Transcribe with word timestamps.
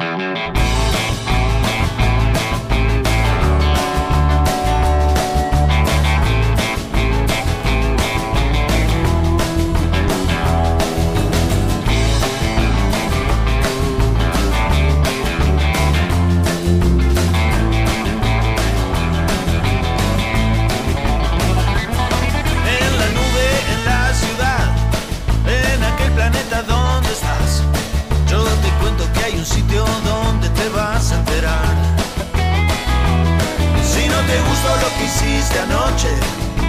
En 0.00 0.59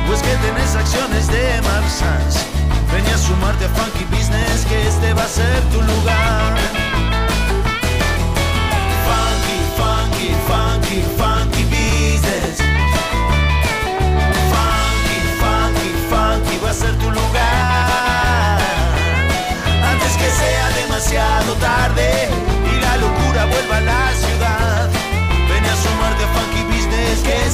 pues 0.08 0.22
que 0.22 0.36
tenés 0.38 0.76
acciones 0.76 1.28
de 1.28 1.62
Mark 1.62 1.90
Sanz. 1.90 2.36
Ven 2.92 3.06
a 3.14 3.18
sumarte 3.18 3.66
a 3.66 3.70
Funky 3.70 4.04
Business, 4.06 4.66
que 4.68 4.88
este 4.88 5.14
va 5.14 5.24
a 5.24 5.28
ser 5.28 5.62
tu 5.72 5.82
lugar. 5.82 6.58
Funky, 9.08 9.58
funky, 9.80 10.36
funky, 10.50 11.02
funky 11.18 11.64
business. 11.64 12.58
Funky, 14.52 15.20
funky, 15.40 15.92
funky 16.10 16.58
va 16.62 16.70
a 16.70 16.74
ser 16.74 16.94
tu 16.98 17.10
lugar. 17.10 18.60
Antes 19.92 20.18
que 20.18 20.30
sea 20.30 20.70
demasiado 20.82 21.54
tarde 21.56 22.11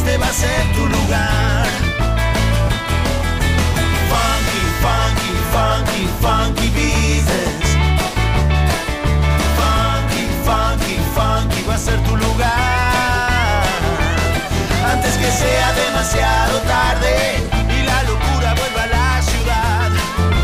este 0.08 0.18
va 0.20 0.28
a 0.28 0.34
ser 0.34 0.64
tu 0.74 0.86
lugar. 0.86 1.66
Funky, 4.12 4.64
funky, 4.84 5.34
funky, 5.54 6.04
funky 6.24 6.68
business. 6.78 7.68
Funky, 9.60 10.24
funky, 10.48 10.98
funky 11.16 11.62
va 11.68 11.76
a 11.76 11.78
ser 11.78 12.00
tu 12.08 12.16
lugar. 12.16 13.64
Antes 14.94 15.18
que 15.18 15.30
sea 15.30 15.74
demasiado 15.74 16.60
tarde 16.60 17.16
y 17.78 17.84
la 17.84 18.04
locura 18.04 18.54
vuelva 18.54 18.84
a 18.84 18.88
la 18.88 19.22
ciudad. 19.22 19.90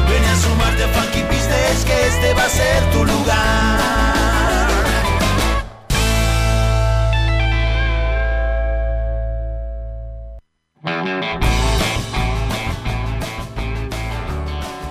Ven 0.10 0.26
a 0.26 0.36
sumarte 0.44 0.84
a 0.84 0.88
Funky 0.90 1.24
Business, 1.24 1.86
que 1.86 2.08
este 2.08 2.34
va 2.34 2.46
a 2.46 2.50
ser 2.50 2.84
tu 2.92 3.06
lugar. 3.06 4.23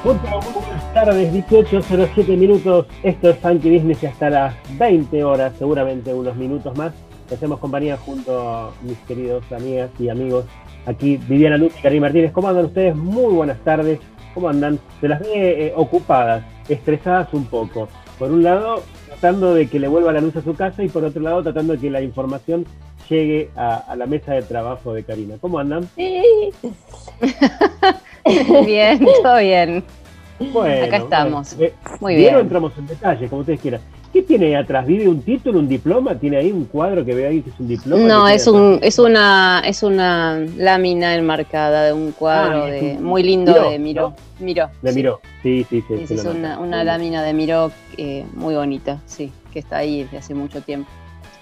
Muy 0.05 0.15
buenas 0.15 0.95
tardes, 0.95 1.33
18.07 1.33 2.37
minutos. 2.37 2.87
Esto 3.05 3.31
es 3.31 3.39
Funky 3.39 3.71
Business 3.71 4.03
y 4.03 4.07
hasta 4.07 4.31
las 4.31 4.55
20 4.77 5.23
horas, 5.23 5.53
seguramente 5.57 6.13
unos 6.13 6.35
minutos 6.35 6.77
más. 6.77 6.93
Hacemos 7.33 7.61
compañía 7.61 7.97
junto 7.97 8.41
a 8.41 8.73
mis 8.83 8.99
queridos 9.07 9.45
amigas 9.53 9.91
y 10.01 10.09
amigos. 10.09 10.45
Aquí 10.87 11.19
Viviana 11.19 11.57
Luz 11.57 11.73
y 11.79 11.83
Karim 11.83 12.03
Martínez. 12.03 12.33
¿Cómo 12.33 12.49
andan 12.49 12.65
ustedes? 12.65 12.97
Muy 12.97 13.33
buenas 13.33 13.61
tardes. 13.61 14.01
¿Cómo 14.35 14.49
andan? 14.49 14.81
Se 15.01 15.07
las 15.07 15.21
ve 15.21 15.67
eh, 15.67 15.73
ocupadas, 15.77 16.43
estresadas 16.69 17.33
un 17.33 17.45
poco. 17.45 17.87
Por 18.19 18.33
un 18.33 18.43
lado, 18.43 18.83
tratando 19.07 19.55
de 19.55 19.69
que 19.69 19.79
le 19.79 19.87
vuelva 19.87 20.13
la 20.13 20.21
luz 20.21 20.35
a 20.35 20.43
su 20.43 20.55
casa 20.55 20.83
y 20.83 20.89
por 20.89 21.05
otro 21.05 21.23
lado, 21.23 21.45
tratando 21.45 21.75
de 21.75 21.79
que 21.79 21.91
la 21.91 22.03
información 22.03 22.67
llegue 23.09 23.51
a, 23.55 23.77
a 23.77 23.95
la 23.95 24.07
mesa 24.07 24.33
de 24.33 24.43
trabajo 24.43 24.95
de 24.95 25.05
Karina. 25.05 25.37
¿Cómo 25.41 25.61
andan? 25.61 25.89
bien, 28.67 29.05
todo 29.23 29.39
bien. 29.39 29.85
Bueno, 30.53 30.87
Acá 30.87 30.97
estamos. 30.99 31.57
eh, 31.61 31.73
Muy 32.01 32.17
bien. 32.17 32.37
entramos 32.37 32.73
en 32.79 32.87
detalle, 32.87 33.29
como 33.29 33.41
ustedes 33.43 33.61
quieran. 33.61 33.81
¿Qué 34.13 34.23
tiene 34.23 34.55
atrás? 34.57 34.85
¿Vive 34.87 35.09
un 35.09 35.23
título, 35.23 35.59
un 35.59 35.69
diploma? 35.69 36.15
¿Tiene 36.17 36.37
ahí 36.37 36.53
un 36.53 36.67
cuadro 36.67 37.03
que 37.03 37.15
ve 37.15 37.27
ahí 37.27 37.41
que 37.41 37.49
es 37.49 37.59
un 37.59 37.69
diploma? 37.69 38.03
No, 38.07 38.27
¿Qué 38.27 38.35
es 38.35 38.47
un, 38.47 38.75
atrás? 38.75 38.89
es 38.89 38.99
una, 38.99 39.63
es 39.65 39.83
una 39.83 40.39
lámina 40.59 41.15
enmarcada 41.15 41.85
de 41.85 41.93
un 41.95 42.13
cuadro 42.13 42.65
Ah, 42.65 42.71
de, 42.71 42.97
un 42.99 43.05
muy 43.05 43.23
lindo 43.23 43.53
Miró, 43.53 43.71
de 43.71 43.79
Miró. 43.79 44.15
Sí. 44.39 44.45
miró. 44.45 45.21
Sí, 45.43 45.67
sí, 45.71 45.83
sí. 45.89 45.99
Sí, 46.01 46.07
sí, 46.09 46.15
es 46.15 46.25
una, 46.27 46.59
una 46.59 46.85
lámina 46.85 47.23
de 47.23 47.33
Miró 47.33 47.73
eh, 47.97 48.27
muy 48.35 48.55
bonita, 48.55 49.01
sí, 49.07 49.33
que 49.51 49.61
está 49.61 49.79
ahí 49.79 50.03
desde 50.03 50.19
hace 50.19 50.35
mucho 50.35 50.61
tiempo. 50.61 50.91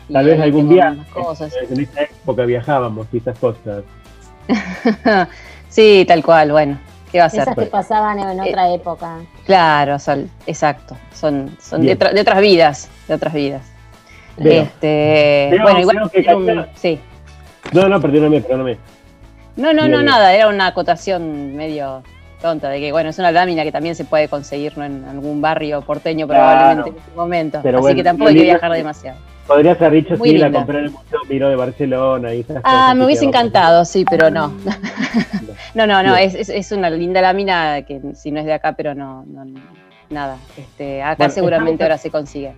Y 0.09 0.13
Tal 0.13 0.27
vez 0.27 0.41
algún 0.41 1.05
Cosas. 1.13 1.53
En 1.71 1.81
esa 1.81 2.03
época 2.03 2.45
viajábamos 2.45 3.07
y 3.13 3.17
esas 3.17 3.37
cosas. 3.39 3.83
sí, 5.71 6.05
tal 6.07 6.23
cual, 6.23 6.53
bueno, 6.53 6.79
¿qué 7.11 7.19
va 7.21 7.25
a 7.25 7.31
ser? 7.31 7.41
Esas 7.41 7.55
que 7.57 7.67
pasaban 7.67 8.19
en 8.19 8.39
Eh, 8.41 8.49
otra 8.51 8.69
época. 8.75 9.17
Claro, 9.47 9.99
son, 9.99 10.31
exacto, 10.47 10.97
son, 11.15 11.57
son 11.61 11.81
de, 11.87 11.93
otras 11.95 12.41
vidas, 12.43 12.91
de 13.09 13.15
otras 13.15 13.33
vidas. 13.33 13.63
Veo. 14.37 14.63
Este, 14.65 15.59
bueno, 15.63 15.81
igual 15.81 16.11
que 16.11 16.35
un- 16.35 16.67
sí. 16.75 17.01
No, 17.73 17.89
no, 17.89 18.01
perdóname, 18.01 18.41
perdóname. 18.43 18.77
No, 19.57 19.73
no, 19.73 19.83
Bien, 19.83 19.93
no, 19.93 20.03
nada, 20.03 20.33
era 20.35 20.49
una 20.49 20.67
acotación 20.69 21.55
medio 21.57 22.03
tonta 22.41 22.71
de 22.71 22.81
que, 22.81 22.91
bueno, 22.93 23.11
es 23.11 23.19
una 23.19 23.31
lámina 23.33 23.65
que 23.65 23.73
también 23.73 23.95
se 23.95 24.07
puede 24.07 24.29
conseguir 24.29 24.79
¿no? 24.79 24.85
en 24.85 25.05
algún 25.05 25.43
barrio 25.43 25.83
porteño 25.83 26.27
Claro. 26.27 26.41
probablemente 26.43 26.91
en 26.91 26.97
este 26.97 27.11
momento. 27.17 27.61
Pero 27.63 27.79
Así 27.79 27.83
bueno, 27.83 27.97
que 27.97 28.05
tampoco 28.05 28.29
hay 28.31 28.37
que 28.37 28.43
viajar 28.45 28.73
demasiado. 28.73 29.19
Podrías 29.47 29.77
haber 29.83 30.05
dicho 30.05 30.17
Muy 30.17 30.31
sí, 30.31 30.39
la 30.39 30.51
compré 30.51 30.79
en 30.79 30.85
el 30.87 30.91
Museo 30.93 31.19
Miró 31.29 31.49
de 31.51 31.57
Barcelona 31.57 32.33
y 32.33 32.41
esas 32.41 32.59
Ah, 32.59 32.61
cosas 32.63 32.97
me 32.97 33.05
hubiese 33.05 33.25
encantado, 33.27 33.85
sí, 33.85 34.05
pero 34.09 34.31
no. 34.31 34.55
No, 35.75 35.87
no, 35.87 36.03
no, 36.03 36.17
es, 36.17 36.35
es, 36.35 36.49
es 36.49 36.73
una 36.73 36.91
linda 36.91 37.21
lámina 37.23 37.83
que 37.83 38.01
si 38.15 38.31
no 38.33 38.41
es 38.41 38.47
de 38.47 38.53
acá, 38.55 38.73
pero 38.73 38.95
no, 38.95 39.25
no, 39.27 39.45
no, 39.45 39.61
nada. 40.11 40.37
Este, 40.57 41.03
acá 41.03 41.17
Bueno, 41.19 41.33
seguramente 41.33 41.83
ahora 41.85 41.97
se 41.99 42.11
consigue. 42.11 42.53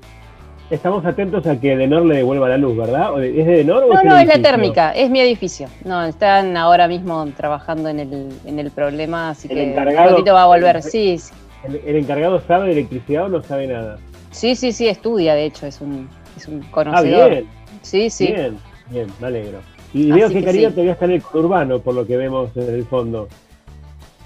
Estamos 0.71 1.05
atentos 1.05 1.47
a 1.47 1.61
que 1.61 1.77
Denor 1.77 2.07
le 2.07 2.17
devuelva 2.17 2.49
la 2.49 2.57
luz, 2.57 2.75
¿verdad? 2.79 3.13
¿O 3.13 3.19
de- 3.19 3.39
¿Es 3.39 3.47
de 3.47 3.57
Denor 3.59 3.85
o 3.85 3.89
No, 3.93 3.99
es 4.01 4.05
no, 4.07 4.17
es 4.17 4.27
la 4.27 4.39
térmica, 4.41 4.93
es 4.93 5.11
mi 5.11 5.21
edificio. 5.21 5.69
No, 5.85 6.03
están 6.05 6.57
ahora 6.57 6.89
mismo 6.89 7.27
trabajando 7.37 7.91
en 7.91 8.01
el, 8.01 8.29
en 8.47 8.59
el 8.59 8.71
problema, 8.71 9.31
así 9.31 9.49
El 9.51 9.55
que 9.55 9.63
un 9.65 9.69
encargado- 9.73 10.11
ratito 10.13 10.33
va 10.33 10.45
a 10.45 10.47
volver. 10.47 10.83
Sí, 10.83 11.19
sí, 11.19 11.35
¿El, 11.65 11.77
el 11.85 11.97
encargado 11.97 12.41
sabe 12.41 12.67
de 12.69 12.73
electricidad 12.73 13.25
o 13.25 13.29
no 13.29 13.43
sabe 13.43 13.67
nada? 13.67 13.99
sí, 14.31 14.57
sí, 14.57 14.73
sí, 14.73 14.89
estudia, 14.89 15.35
de 15.35 15.45
hecho, 15.45 15.67
es 15.67 15.83
un, 15.83 16.09
es 16.39 16.49
un 16.49 16.63
Ah, 16.65 16.69
conocedor. 16.71 17.31
bien. 17.31 17.47
Sí, 17.83 18.09
sí. 18.09 18.29
Bien, 18.29 18.57
bien, 18.89 19.07
me 19.21 19.27
alegro. 19.27 19.59
Y 19.95 20.11
Así 20.11 20.21
veo 20.21 20.29
que 20.29 20.35
que 20.37 20.45
Karina 20.45 20.69
sí. 20.69 20.75
todavía 20.75 20.93
está 20.93 21.05
en 21.05 21.11
el 21.13 21.23
conurbano, 21.23 21.79
por 21.81 21.95
lo 21.95 22.07
que 22.07 22.17
vemos 22.17 22.51
en 22.57 22.75
el 22.75 22.85
fondo. 22.87 23.29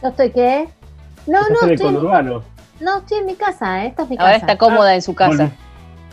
¿No 0.03 0.09
estoy 0.11 0.31
qué? 0.31 0.69
No, 1.27 1.41
Estás 1.41 1.51
no, 1.51 1.59
en 1.63 1.69
el 1.69 1.75
estoy, 1.75 1.95
conurbano. 1.95 2.43
no, 2.81 2.99
estoy 2.99 3.19
en 3.19 3.27
mi 3.27 3.35
casa, 3.35 3.85
¿eh? 3.85 3.89
esta 3.89 4.03
es 4.05 4.11
mi 4.11 4.17
Ahora 4.19 4.33
casa. 4.35 4.47
está 4.47 4.59
cómoda 4.59 4.95
en 4.95 5.03
su 5.03 5.15
casa. 5.15 5.45
Volvi- 5.45 5.51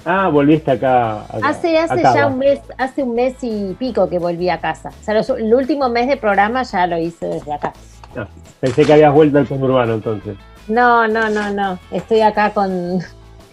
Ah, 0.06 0.28
volviste 0.28 0.70
acá. 0.72 1.22
acá, 1.24 1.48
Hace, 1.48 1.78
hace 1.78 1.94
acá, 2.02 2.14
ya 2.14 2.26
va. 2.26 2.32
un 2.34 2.40
mes, 2.40 2.60
hace 2.78 3.04
un 3.04 3.16
mes 3.16 3.36
y 3.42 3.74
pico 3.80 4.10
que 4.10 4.20
volví 4.20 4.50
a 4.50 4.58
casa. 4.60 4.90
O 4.90 5.04
sea, 5.04 5.14
los- 5.14 5.30
el 5.30 5.54
último 5.54 5.88
mes 5.88 6.08
de 6.10 6.18
programa 6.18 6.64
ya 6.64 6.88
lo 6.88 6.98
hice 6.98 7.26
desde 7.28 7.54
acá. 7.54 7.72
Ah, 8.18 8.28
pensé 8.60 8.84
que 8.86 8.92
habías 8.94 9.14
vuelto 9.14 9.38
al 9.38 9.48
conurbano 9.48 9.94
entonces. 9.94 10.36
No, 10.68 11.08
no, 11.08 11.30
no, 11.30 11.52
no. 11.52 11.80
Estoy 11.92 12.20
acá 12.22 12.50
con. 12.54 13.00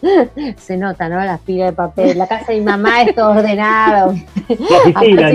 Se 0.57 0.77
nota, 0.77 1.09
¿no? 1.09 1.17
Las 1.25 1.41
pilas 1.41 1.71
de 1.71 1.73
papel. 1.77 2.17
La 2.19 2.27
casa 2.27 2.53
de 2.53 2.59
mi 2.59 2.65
mamá 2.65 3.03
es 3.03 3.15
todo 3.15 3.31
ordenado. 3.31 4.15
La 4.49 4.79
oficina. 4.79 5.31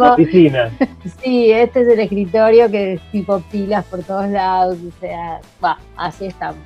La 0.00 0.12
oficina. 0.12 0.70
Sí, 1.22 1.50
este 1.50 1.80
es 1.82 1.88
el 1.88 2.00
escritorio 2.00 2.70
que 2.70 2.94
es 2.94 3.00
tipo 3.12 3.40
pilas 3.50 3.84
por 3.86 4.02
todos 4.02 4.28
lados. 4.28 4.76
O 4.86 5.00
sea, 5.00 5.40
va, 5.64 5.78
así 5.96 6.26
estamos. 6.26 6.60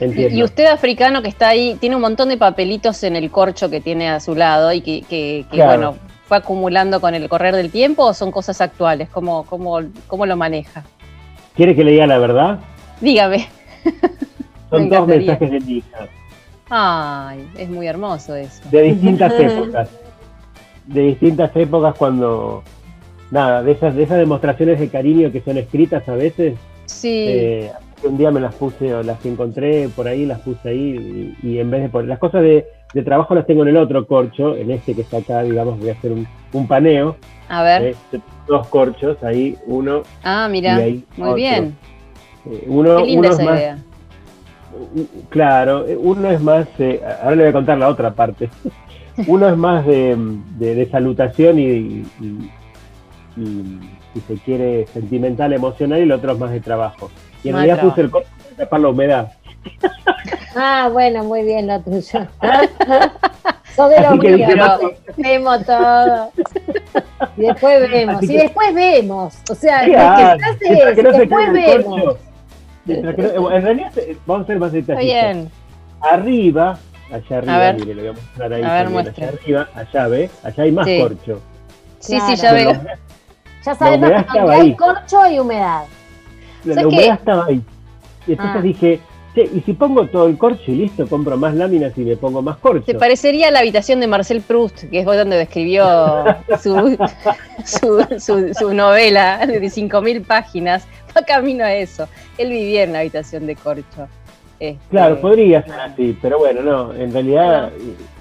Entiendo. 0.00 0.36
Y 0.36 0.42
usted 0.42 0.66
africano 0.66 1.22
que 1.22 1.28
está 1.28 1.48
ahí, 1.48 1.76
tiene 1.80 1.96
un 1.96 2.02
montón 2.02 2.28
de 2.28 2.36
papelitos 2.36 3.02
en 3.04 3.16
el 3.16 3.30
corcho 3.30 3.70
que 3.70 3.80
tiene 3.80 4.08
a 4.10 4.20
su 4.20 4.34
lado 4.34 4.72
y 4.72 4.80
que, 4.82 5.02
que- 5.02 5.46
que, 5.50 5.56
Claro. 5.56 5.70
bueno, 5.70 5.96
fue 6.26 6.36
acumulando 6.38 7.00
con 7.00 7.14
el 7.14 7.28
correr 7.28 7.54
del 7.56 7.70
tiempo 7.70 8.04
o 8.04 8.14
son 8.14 8.30
cosas 8.32 8.60
actuales? 8.60 9.08
¿Cómo, 9.10 9.44
cómo, 9.44 9.78
cómo 10.06 10.26
lo 10.26 10.36
maneja? 10.36 10.82
¿Quiere 11.56 11.74
que 11.74 11.84
le 11.84 11.92
diga 11.92 12.06
la 12.06 12.18
verdad? 12.18 12.58
Dígame. 13.00 13.48
Son 14.70 14.88
Me 14.88 14.96
dos 14.96 15.06
mensajes 15.06 15.50
de 15.50 15.72
hija. 15.72 16.08
Ay, 16.70 17.48
es 17.58 17.68
muy 17.68 17.86
hermoso 17.86 18.34
eso. 18.36 18.62
de 18.70 18.82
distintas 18.82 19.32
épocas. 19.38 19.88
De 20.86 21.00
distintas 21.02 21.50
épocas 21.56 21.94
cuando, 21.96 22.62
nada, 23.30 23.62
de 23.62 23.72
esas, 23.72 23.94
de 23.94 24.04
esas 24.04 24.18
demostraciones 24.18 24.78
de 24.80 24.88
cariño 24.88 25.30
que 25.32 25.40
son 25.40 25.58
escritas 25.58 26.08
a 26.08 26.14
veces, 26.14 26.54
Sí, 26.86 27.24
eh, 27.28 27.72
un 28.02 28.18
día 28.18 28.30
me 28.32 28.40
las 28.40 28.54
puse, 28.56 28.92
o 28.94 29.02
las 29.04 29.24
encontré 29.24 29.88
por 29.90 30.08
ahí, 30.08 30.26
las 30.26 30.40
puse 30.40 30.68
ahí, 30.70 31.34
y, 31.42 31.48
y 31.48 31.58
en 31.60 31.70
vez 31.70 31.82
de 31.82 31.88
poner, 31.88 32.08
las 32.08 32.18
cosas 32.18 32.42
de, 32.42 32.66
de 32.94 33.02
trabajo 33.02 33.34
las 33.36 33.46
tengo 33.46 33.62
en 33.62 33.68
el 33.68 33.76
otro 33.76 34.06
corcho, 34.08 34.56
en 34.56 34.72
este 34.72 34.94
que 34.94 35.02
está 35.02 35.18
acá, 35.18 35.42
digamos, 35.42 35.78
voy 35.78 35.90
a 35.90 35.92
hacer 35.92 36.10
un, 36.10 36.26
un 36.52 36.66
paneo, 36.66 37.16
a 37.48 37.62
ver. 37.62 37.82
eh, 38.12 38.18
dos 38.48 38.66
corchos, 38.68 39.22
ahí 39.22 39.56
uno, 39.66 40.02
Ah, 40.24 40.48
mira, 40.50 40.76
muy 40.78 41.02
otro. 41.18 41.34
bien. 41.34 41.76
Eh, 42.50 42.64
uno, 42.66 42.96
Qué 42.96 43.04
linda 43.04 43.28
uno 43.28 43.36
esa 43.36 43.44
más, 43.44 43.58
idea. 43.60 43.78
Claro, 45.28 45.86
eh, 45.86 45.96
uno 45.96 46.30
es 46.30 46.40
más, 46.40 46.66
eh, 46.78 47.00
ahora 47.22 47.36
le 47.36 47.42
voy 47.44 47.50
a 47.50 47.52
contar 47.52 47.78
la 47.78 47.88
otra 47.88 48.10
parte. 48.12 48.48
Uno 49.26 49.48
es 49.48 49.56
más 49.56 49.84
de, 49.86 50.16
de- 50.58 50.74
de 50.74 50.88
salutación 50.88 51.58
y, 51.58 51.64
y- 51.64 52.50
y, 53.36 53.78
si 54.14 54.20
se 54.26 54.34
quiere, 54.42 54.86
sentimental, 54.86 55.52
emocional, 55.52 55.98
y 55.98 56.02
el 56.02 56.12
otro 56.12 56.32
es 56.32 56.38
más 56.38 56.50
de 56.52 56.60
trabajo. 56.60 57.10
Y 57.44 57.48
en 57.48 57.54
Más 57.54 57.64
realidad 57.66 57.86
puse 57.86 58.00
el 58.02 58.10
corte 58.10 58.28
para 58.40 58.56
tapar 58.56 58.80
la 58.80 58.88
humedad. 58.88 59.32
Ah, 60.56 60.88
bueno, 60.92 61.22
muy 61.22 61.44
bien 61.44 61.68
lo 61.68 61.78
tuyo. 61.80 62.00
Sos 63.76 63.88
de 63.90 64.00
lo 64.00 64.16
mío, 64.16 64.48
vemos 65.16 65.64
todo. 65.64 66.32
Y 67.36 67.42
después 67.42 67.88
vemos, 67.90 68.22
y 68.24 68.36
después 68.36 68.74
vemos. 68.74 69.34
O 69.48 69.54
sea, 69.54 69.84
¿Qué 69.84 69.92
lo 69.92 69.96
que 69.96 70.02
hace 70.02 70.90
es, 70.90 70.94
que 70.96 71.02
no 71.04 71.12
se 71.12 71.18
después 71.20 71.52
vemos. 71.52 72.00
corcho, 72.02 72.18
mientras 72.90 73.14
que 73.14 73.22
no- 73.38 73.50
en 73.52 73.62
realidad, 73.62 73.98
eh, 73.98 74.16
vamos 74.26 74.44
a 74.44 74.46
ser 74.46 74.58
más 74.58 74.74
Está 74.74 74.92
detallistas. 74.94 75.34
bien. 75.34 75.50
Arriba, 76.00 76.78
allá 77.12 77.38
arriba, 77.38 77.58
ver. 77.58 77.74
mire, 77.76 77.94
le 77.94 78.00
voy 78.02 78.10
a 78.10 78.12
mostrar 78.14 78.52
ahí 78.52 78.62
A 78.62 78.72
ver, 78.72 78.82
también, 78.84 78.92
muestre. 79.04 79.24
allá 79.26 79.32
arriba, 79.38 79.68
allá 79.74 80.06
ve, 80.08 80.30
allá 80.42 80.62
hay 80.64 80.72
más 80.72 80.86
Sí. 80.86 80.98
corcho. 81.00 81.40
Sí, 81.98 82.16
Claro. 82.16 82.36
sí, 82.36 82.42
ya 82.42 82.52
veo. 82.52 82.72
la- 82.72 82.98
Ya 83.62 83.76
que 83.76 83.84
donde 83.98 84.16
estaba 84.16 84.52
hay 84.54 84.74
corcho 84.74 85.30
y 85.30 85.38
humedad. 85.38 85.82
La, 86.64 86.74
¿Sabes 86.74 86.76
la 86.76 86.88
humedad 86.88 87.14
estaba 87.14 87.44
ahí. 87.46 87.62
Y 88.26 88.32
entonces 88.32 88.56
Ah. 88.56 88.62
dije, 88.62 89.00
che, 89.34 89.42
y 89.54 89.60
si 89.60 89.72
pongo 89.74 90.06
todo 90.06 90.26
el 90.28 90.38
corcho 90.38 90.62
y 90.72 90.76
listo, 90.76 91.06
compro 91.06 91.36
más 91.36 91.54
láminas 91.54 91.96
y 91.98 92.00
me 92.02 92.16
pongo 92.16 92.40
más 92.42 92.56
corcho. 92.56 92.84
Te 92.86 92.94
parecería 92.94 93.48
a 93.48 93.50
la 93.50 93.58
habitación 93.60 94.00
de 94.00 94.06
Marcel 94.06 94.40
Proust, 94.40 94.84
que 94.90 95.00
es 95.00 95.04
donde 95.04 95.36
describió 95.36 95.84
su, 96.62 96.96
su, 97.64 98.06
su- 98.18 98.54
su 98.54 98.74
novela 98.74 99.46
de 99.46 99.60
5.000 99.70 100.22
páginas. 100.26 100.86
Va 101.16 101.22
camino 101.22 101.64
a 101.64 101.72
eso. 101.74 102.08
Él 102.38 102.50
vivía 102.50 102.84
en 102.84 102.92
la 102.92 103.00
habitación 103.00 103.46
de 103.46 103.56
corcho. 103.56 104.08
Este, 104.58 104.78
Claro, 104.90 105.20
podría 105.20 105.62
ser 105.64 105.80
así, 105.80 106.16
pero 106.20 106.38
bueno, 106.38 106.60
no, 106.62 106.94
en 106.94 107.12
realidad 107.12 107.72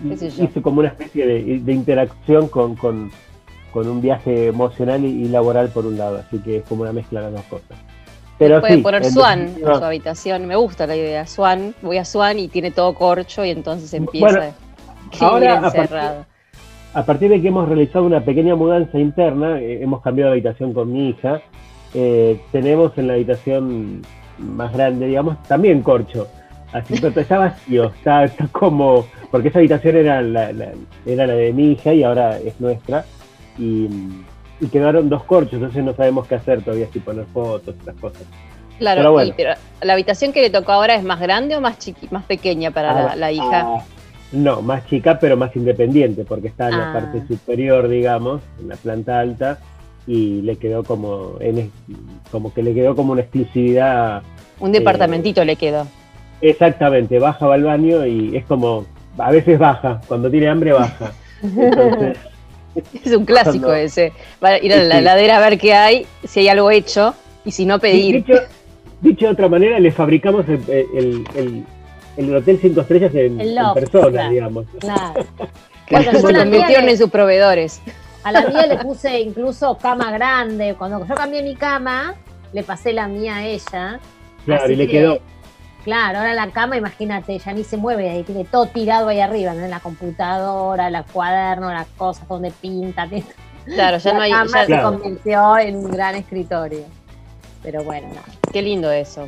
hice 0.04 0.62
como 0.62 0.80
una 0.80 0.88
especie 0.90 1.26
de, 1.28 1.60
de 1.60 1.74
interacción 1.74 2.48
con, 2.48 2.76
con, 2.78 3.12
con 3.74 3.88
un 3.90 4.02
viaje 4.02 4.48
emocional 4.48 5.04
y, 5.04 5.26
y 5.26 5.28
laboral 5.28 5.68
por 5.70 5.86
un 5.86 5.98
lado, 5.98 6.18
así 6.26 6.40
que 6.40 6.58
es 6.58 6.64
como 6.64 6.84
una 6.84 6.94
mezcla 6.94 7.20
de 7.22 7.32
las 7.32 7.36
dos 7.50 7.60
cosas. 7.62 7.78
Pero 8.38 8.62
puede 8.62 8.76
sí, 8.78 8.82
poner 8.82 9.04
Swan 9.04 9.54
en 9.58 9.66
su 9.66 9.84
habitación. 9.84 10.46
Me 10.46 10.56
gusta 10.56 10.88
la 10.88 10.96
idea. 10.96 11.28
Swan, 11.28 11.76
voy 11.82 11.98
a 11.98 12.06
Swan 12.06 12.40
y 12.40 12.48
tiene 12.48 12.72
todo 12.72 12.94
corcho 12.94 13.44
y 13.44 13.50
entonces 13.50 13.94
empieza 13.94 14.26
Bueno, 14.28 14.54
a 15.20 15.26
ahora, 15.26 15.58
a 15.58 15.62
partir- 15.64 15.82
encerrado. 15.82 16.26
A 16.94 17.04
partir 17.06 17.30
de 17.32 17.42
que 17.42 17.50
hemos 17.50 17.68
realizado 17.68 18.06
una 18.06 18.22
pequeña 18.24 18.56
mudanza 18.56 18.98
interna, 18.98 19.60
eh, 19.60 19.84
hemos 19.84 20.02
cambiado 20.02 20.32
de 20.32 20.38
habitación 20.38 20.72
con 20.74 20.92
mi 20.92 21.10
hija, 21.10 21.42
eh, 21.94 22.40
tenemos 22.52 22.98
en 22.98 23.08
la 23.08 23.14
habitación 23.14 24.02
más 24.38 24.74
grande, 24.74 25.08
digamos, 25.08 25.42
también 25.44 25.82
corcho. 25.82 26.28
Así 26.72 27.00
que 27.02 27.08
está 27.08 27.40
vacío, 27.40 27.86
está, 27.86 28.24
está 28.26 28.48
como, 28.48 29.06
porque 29.32 29.48
esa 29.48 29.60
habitación 29.60 29.96
era 29.98 30.22
la, 30.22 30.52
la- 30.54 30.74
era 31.06 31.26
la 31.26 31.34
de 31.34 31.52
mi 31.52 31.72
hija 31.72 31.94
y 31.94 32.04
ahora 32.04 32.38
es 32.38 32.60
nuestra. 32.62 33.06
Y, 33.58 33.88
y 34.62 34.68
quedaron 34.72 35.10
dos 35.10 35.24
corchos, 35.24 35.54
entonces 35.54 35.84
no 35.84 35.94
sabemos 35.96 36.28
qué 36.28 36.36
hacer 36.36 36.62
todavía, 36.62 36.88
si 36.94 37.00
poner 37.00 37.26
fotos, 37.26 37.76
estas 37.80 37.96
cosas. 37.96 38.22
Claro, 38.78 39.00
pero 39.02 39.12
bueno. 39.14 39.30
y- 39.30 39.34
pero 39.34 39.54
la 39.82 39.94
habitación 39.94 40.32
que 40.32 40.42
le 40.42 40.50
tocó 40.50 40.72
ahora 40.74 40.96
es 40.96 41.04
más 41.04 41.20
grande 41.20 41.56
o 41.58 41.62
más 41.62 41.80
chiqui, 41.80 42.08
más 42.12 42.24
pequeña 42.26 42.72
para 42.72 42.94
la, 42.94 43.12
Ah, 43.12 43.16
la 43.16 43.32
hija. 43.32 43.62
ah, 43.68 43.84
no, 44.32 44.62
más 44.62 44.86
chica, 44.86 45.18
pero 45.20 45.36
más 45.38 45.56
independiente, 45.56 46.24
porque 46.24 46.48
está 46.50 46.70
en 46.70 46.78
la 46.78 46.90
Ah. 46.90 46.94
parte 46.94 47.26
superior, 47.28 47.88
digamos, 47.88 48.42
en 48.62 48.70
la 48.70 48.76
planta 48.76 49.20
alta, 49.20 49.58
y 50.10 50.42
le 50.42 50.56
quedó 50.56 50.84
como, 50.84 51.36
en, 51.40 51.72
como 52.32 52.52
que 52.52 52.64
le 52.64 52.74
quedó 52.74 52.96
como 52.96 53.12
una 53.14 53.22
exclusividad. 53.22 54.24
Un 54.60 54.72
departamentito 54.72 55.46
le 55.46 55.56
quedó. 55.56 55.86
Exactamente, 56.42 57.20
baja 57.20 57.46
va 57.46 57.54
al 57.54 57.64
baño 57.64 58.06
y 58.08 58.36
es 58.36 58.44
como, 58.46 58.88
a 59.20 59.30
veces 59.30 59.60
baja, 59.60 60.02
cuando 60.08 60.32
tiene 60.32 60.48
hambre 60.50 60.72
baja. 60.74 61.12
Entonces, 61.44 62.18
Es 63.06 63.12
un 63.16 63.26
clásico 63.26 63.66
Cuando- 63.66 63.76
ese. 63.76 64.12
Va 64.44 64.50
a 64.50 64.58
ir 64.64 64.74
a 64.74 64.78
la 64.84 64.96
Sí. 64.96 64.98
heladera 65.02 65.38
a 65.38 65.40
ver 65.48 65.58
qué 65.60 65.74
hay, 65.76 66.06
si 66.24 66.40
hay 66.42 66.48
algo 66.50 66.72
hecho, 66.72 67.14
y 67.46 67.52
si 67.52 67.66
no 67.66 67.78
pedir. 67.80 68.24
dicho, 68.24 68.40
dicho 69.02 69.26
de 69.28 69.32
otra 69.32 69.48
manera, 69.48 69.80
le 69.80 69.92
fabricamos 69.92 70.46
el, 70.50 70.60
el, 70.70 71.24
el- 71.36 71.64
el 72.18 72.36
hotel 72.36 72.58
cinco 72.62 72.82
estrellas 72.82 73.14
en, 73.16 73.40
en 73.40 73.56
persona, 73.76 74.10
claro. 74.12 74.30
digamos. 74.32 74.66
Claro. 74.80 75.26
Yo 75.90 76.20
se 76.20 76.34
convirtieron 76.34 76.90
en 76.90 76.98
sus 76.98 77.10
proveedores. 77.10 77.80
A 78.24 78.32
la 78.32 78.42
mía 78.48 78.68
le 78.68 78.78
puse 78.80 79.20
incluso 79.22 79.78
cama 79.78 80.12
grande. 80.12 80.76
Cuando 80.78 81.06
yo 81.06 81.16
cambié 81.16 81.42
mi 81.42 81.56
cama, 81.56 82.16
le 82.54 82.64
pasé 82.64 82.94
la 82.94 83.08
mía 83.08 83.38
a 83.38 83.46
ella. 83.46 84.00
Claro, 84.46 84.64
Así 84.64 84.74
y 84.74 84.76
le 84.76 84.86
que, 84.88 84.92
quedó. 84.92 85.20
Claro, 85.84 86.20
ahora 86.20 86.34
la 86.34 86.52
cama, 86.52 86.76
imagínate, 86.76 87.40
ya 87.40 87.54
ni 87.54 87.64
se 87.64 87.78
mueve, 87.78 88.10
ahí 88.10 88.24
tiene 88.24 88.44
todo 88.44 88.66
tirado 88.66 89.08
ahí 89.08 89.22
arriba, 89.22 89.54
¿no? 89.54 89.66
La 89.68 89.80
computadora, 89.80 90.90
los 90.90 91.06
cuadernos, 91.12 91.72
las 91.72 91.88
cosas 91.98 92.28
donde 92.28 92.52
pinta. 92.52 93.08
tiene- 93.08 93.26
Claro, 93.66 93.98
ya 93.98 94.12
la 94.12 94.18
no 94.18 94.24
hay. 94.24 94.32
cama 94.32 94.46
ya- 94.52 94.60
se 94.62 94.66
Claro. 94.68 94.92
convirtió 94.92 95.58
en 95.60 95.76
un 95.78 95.92
gran 95.92 96.16
escritorio. 96.16 96.84
Pero 97.64 97.84
bueno, 97.84 98.08
no. 98.14 98.22
Qué 98.52 98.62
lindo 98.62 98.92
eso. 98.92 99.28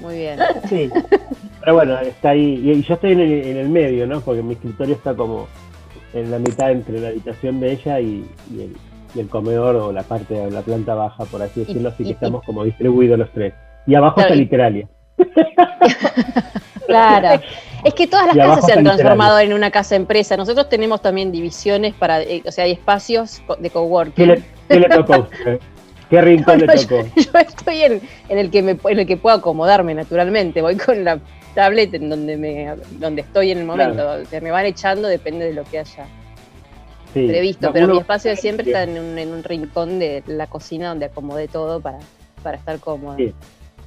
Muy 0.00 0.16
bien. 0.18 0.38
Sí. 0.68 0.90
Pero 1.60 1.74
bueno, 1.74 1.98
está 2.00 2.30
ahí. 2.30 2.60
Y 2.64 2.70
y 2.72 2.82
yo 2.82 2.94
estoy 2.94 3.12
en 3.12 3.20
el, 3.20 3.32
en 3.46 3.56
el 3.56 3.68
medio, 3.68 4.06
¿no? 4.06 4.20
Porque 4.20 4.42
mi 4.42 4.54
escritorio 4.54 4.94
está 4.94 5.14
como 5.14 5.46
en 6.14 6.30
la 6.30 6.38
mitad 6.38 6.70
entre 6.70 7.00
la 7.00 7.08
habitación 7.08 7.60
de 7.60 7.72
ella 7.72 8.00
y, 8.00 8.24
y 8.54 8.62
el, 8.62 8.76
y 9.14 9.20
el 9.20 9.28
comedor 9.28 9.76
o 9.76 9.92
la 9.92 10.02
parte 10.02 10.34
de 10.34 10.50
la 10.50 10.62
planta 10.62 10.94
baja, 10.94 11.24
por 11.26 11.42
así 11.42 11.60
decirlo. 11.60 11.88
Así 11.90 12.02
y- 12.02 12.06
que 12.06 12.10
y- 12.10 12.14
estamos 12.14 12.42
como 12.44 12.64
distribuidos 12.64 13.18
los 13.18 13.30
tres. 13.32 13.52
Y 13.86 13.94
abajo 13.94 14.14
Claro, 14.16 14.28
está 14.30 14.36
literalia. 14.40 14.88
Claro. 16.86 17.40
Es 17.82 17.94
que 17.94 18.06
todas 18.06 18.26
las 18.26 18.36
casas 18.36 18.66
se 18.66 18.72
han 18.72 18.84
transformado 18.84 19.38
en 19.38 19.52
una 19.52 19.70
casa 19.70 19.96
empresa. 19.96 20.36
Nosotros 20.36 20.68
tenemos 20.68 21.00
también 21.02 21.32
divisiones 21.32 21.94
para, 21.94 22.22
eh, 22.22 22.42
o 22.46 22.52
sea, 22.52 22.64
hay 22.64 22.72
espacios 22.72 23.42
de 23.58 23.62
¿Qué 23.68 23.70
coworking. 23.70 24.28
le, 24.28 24.42
qué 24.68 24.80
le 24.80 24.88
tocó 24.88 25.14
a 25.14 25.18
usted? 25.20 25.60
¿Qué 26.10 26.20
rincón 26.20 26.58
No, 26.60 26.66
le 26.66 26.76
tocó? 26.86 27.02
Yo 27.16 27.38
estoy 27.38 27.82
en, 27.82 28.00
en 28.28 28.38
el 28.38 28.50
que 28.50 28.62
me 28.62 28.76
en 28.84 28.98
el 28.98 29.06
que 29.06 29.16
puedo 29.16 29.36
acomodarme 29.36 29.94
naturalmente. 29.94 30.60
Voy 30.62 30.76
con 30.76 31.04
la 31.04 31.18
tablet 31.54 31.94
en 31.94 32.08
donde 32.10 32.36
me 32.36 32.74
donde 32.98 33.22
estoy 33.22 33.50
en 33.52 33.58
el 33.58 33.64
momento. 33.64 33.94
Claro. 34.02 34.22
O 34.22 34.26
sea, 34.26 34.40
me 34.40 34.50
van 34.50 34.66
echando 34.66 35.08
depende 35.08 35.44
de 35.46 35.54
lo 35.54 35.64
que 35.64 35.78
haya 35.78 36.06
Sí. 37.12 37.26
previsto. 37.28 37.68
No, 37.68 37.72
pero 37.72 37.84
uno- 37.86 37.94
mi 37.94 38.00
espacio 38.00 38.30
de 38.30 38.36
siempre 38.36 38.66
está 38.66 38.82
en 38.82 38.98
un, 38.98 39.18
en 39.18 39.32
un 39.32 39.44
rincón 39.44 39.98
de 40.00 40.22
la 40.26 40.46
cocina 40.48 40.88
donde 40.88 41.06
acomodé 41.06 41.46
todo 41.48 41.80
para, 41.80 41.98
para 42.42 42.56
estar 42.56 42.78
cómoda. 42.80 43.16
Sí. 43.16 43.32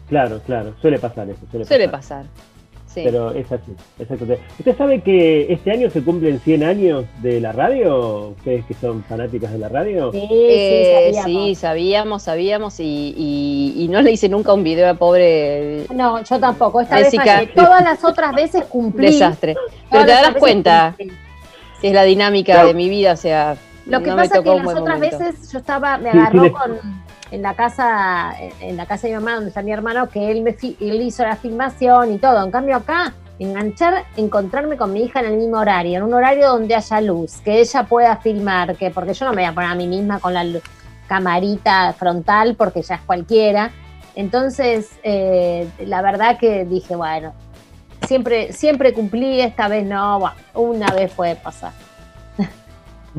Claro, 0.07 0.39
claro. 0.45 0.73
Suele 0.81 0.97
pasar 0.97 1.29
eso. 1.29 1.39
Suele, 1.51 1.65
Suele 1.65 1.89
pasar. 1.89 2.23
pasar. 2.25 2.56
Sí. 2.97 3.03
Pero 3.03 3.31
es 3.31 3.51
así. 3.51 3.71
exacto. 3.99 4.25
¿Usted 4.57 4.75
sabe 4.77 5.01
que 5.01 5.53
este 5.53 5.71
año 5.71 5.89
se 5.91 6.01
cumplen 6.01 6.39
100 6.39 6.63
años 6.63 7.05
de 7.21 7.39
la 7.39 7.51
radio? 7.51 8.29
¿Ustedes 8.37 8.65
que 8.65 8.73
son 8.73 9.03
fanáticas 9.03 9.51
de 9.51 9.59
la 9.59 9.69
radio? 9.69 10.11
Sí, 10.11 10.27
Eh, 10.31 11.11
sí, 11.11 11.13
sabíamos. 11.15 11.45
sí, 11.47 11.55
sabíamos, 11.55 12.23
sabíamos 12.23 12.79
y, 12.79 13.13
y- 13.15 13.83
y 13.83 13.87
no 13.89 14.01
le 14.01 14.11
hice 14.13 14.29
nunca 14.29 14.53
un 14.53 14.63
video 14.63 14.89
a 14.89 14.95
pobre 14.95 15.83
No, 15.93 16.23
yo 16.23 16.39
tampoco. 16.39 16.81
Esta 16.81 16.97
Jessica. 16.97 17.23
vez 17.23 17.33
fallé. 17.51 17.51
Todas 17.67 17.83
las 17.83 18.03
otras 18.03 18.33
veces 18.33 18.63
cumplí. 18.65 19.05
desastre. 19.11 19.53
Todas 19.53 19.71
Pero 19.91 20.05
te 20.05 20.11
darás 20.11 20.35
cuenta, 20.35 20.95
cumplí. 20.97 21.15
es 21.83 21.93
la 21.93 22.03
dinámica 22.03 22.53
Claro. 22.53 22.69
de 22.69 22.73
mi 22.73 22.89
vida, 22.89 23.13
o 23.13 23.17
sea, 23.17 23.57
Lo 23.87 24.01
que 24.03 24.09
no 24.11 24.15
pasa 24.17 24.35
es 24.37 24.41
que 24.43 24.49
las 24.55 24.67
otras 24.75 24.95
momento. 24.97 25.19
veces 25.19 25.51
yo 25.51 25.59
estaba, 25.59 25.97
me 25.97 26.09
agarró 26.11 26.43
sí 26.43 26.49
con 26.51 26.79
en 27.29 27.41
la 27.41 27.55
casa, 27.55 28.33
en- 28.61 28.77
la 28.77 28.85
casa 28.85 29.07
de 29.07 29.13
mi 29.13 29.19
mamá 29.19 29.35
donde 29.35 29.49
está 29.49 29.61
mi 29.61 29.71
hermano, 29.71 30.07
que 30.09 30.31
él 30.31 30.41
me 30.43 30.53
fi- 30.53 30.77
él 30.79 31.01
hizo 31.01 31.23
la 31.23 31.35
filmación 31.35 32.13
y 32.13 32.17
todo. 32.19 32.41
En 32.43 32.51
cambio 32.51 32.77
acá, 32.77 33.13
enganchar, 33.37 34.05
encontrarme 34.15 34.77
con 34.77 34.93
mi 34.93 35.03
hija 35.03 35.19
en 35.19 35.25
el 35.27 35.37
mismo 35.37 35.57
horario, 35.57 35.97
en 35.97 36.03
un 36.03 36.13
horario 36.13 36.47
donde 36.47 36.73
haya 36.75 37.01
luz, 37.01 37.41
que 37.43 37.59
ella 37.59 37.83
pueda 37.83 38.15
filmar, 38.17 38.75
que 38.77 38.91
porque 38.91 39.13
yo 39.13 39.25
no 39.25 39.31
me 39.33 39.41
voy 39.41 39.51
a 39.51 39.53
poner 39.53 39.69
a 39.71 39.75
mí 39.75 39.87
misma 39.87 40.19
con 40.19 40.33
la 40.33 40.45
camarita 41.07 41.93
frontal 41.93 42.55
porque 42.55 42.81
ya 42.81 42.95
es 42.95 43.01
cualquiera. 43.01 43.71
Entonces, 44.15 44.89
eh, 45.03 45.67
la 45.85 46.01
verdad 46.01 46.37
que 46.39 46.65
dije, 46.65 46.95
bueno, 46.95 47.33
siempre, 48.07 48.51
siempre 48.53 48.93
cumplí, 48.93 49.41
esta 49.41 49.67
vez 49.67 49.85
no, 49.85 50.19
bueno, 50.19 50.35
una 50.55 50.91
vez 50.91 51.11
puede 51.13 51.35
pasar. 51.35 51.71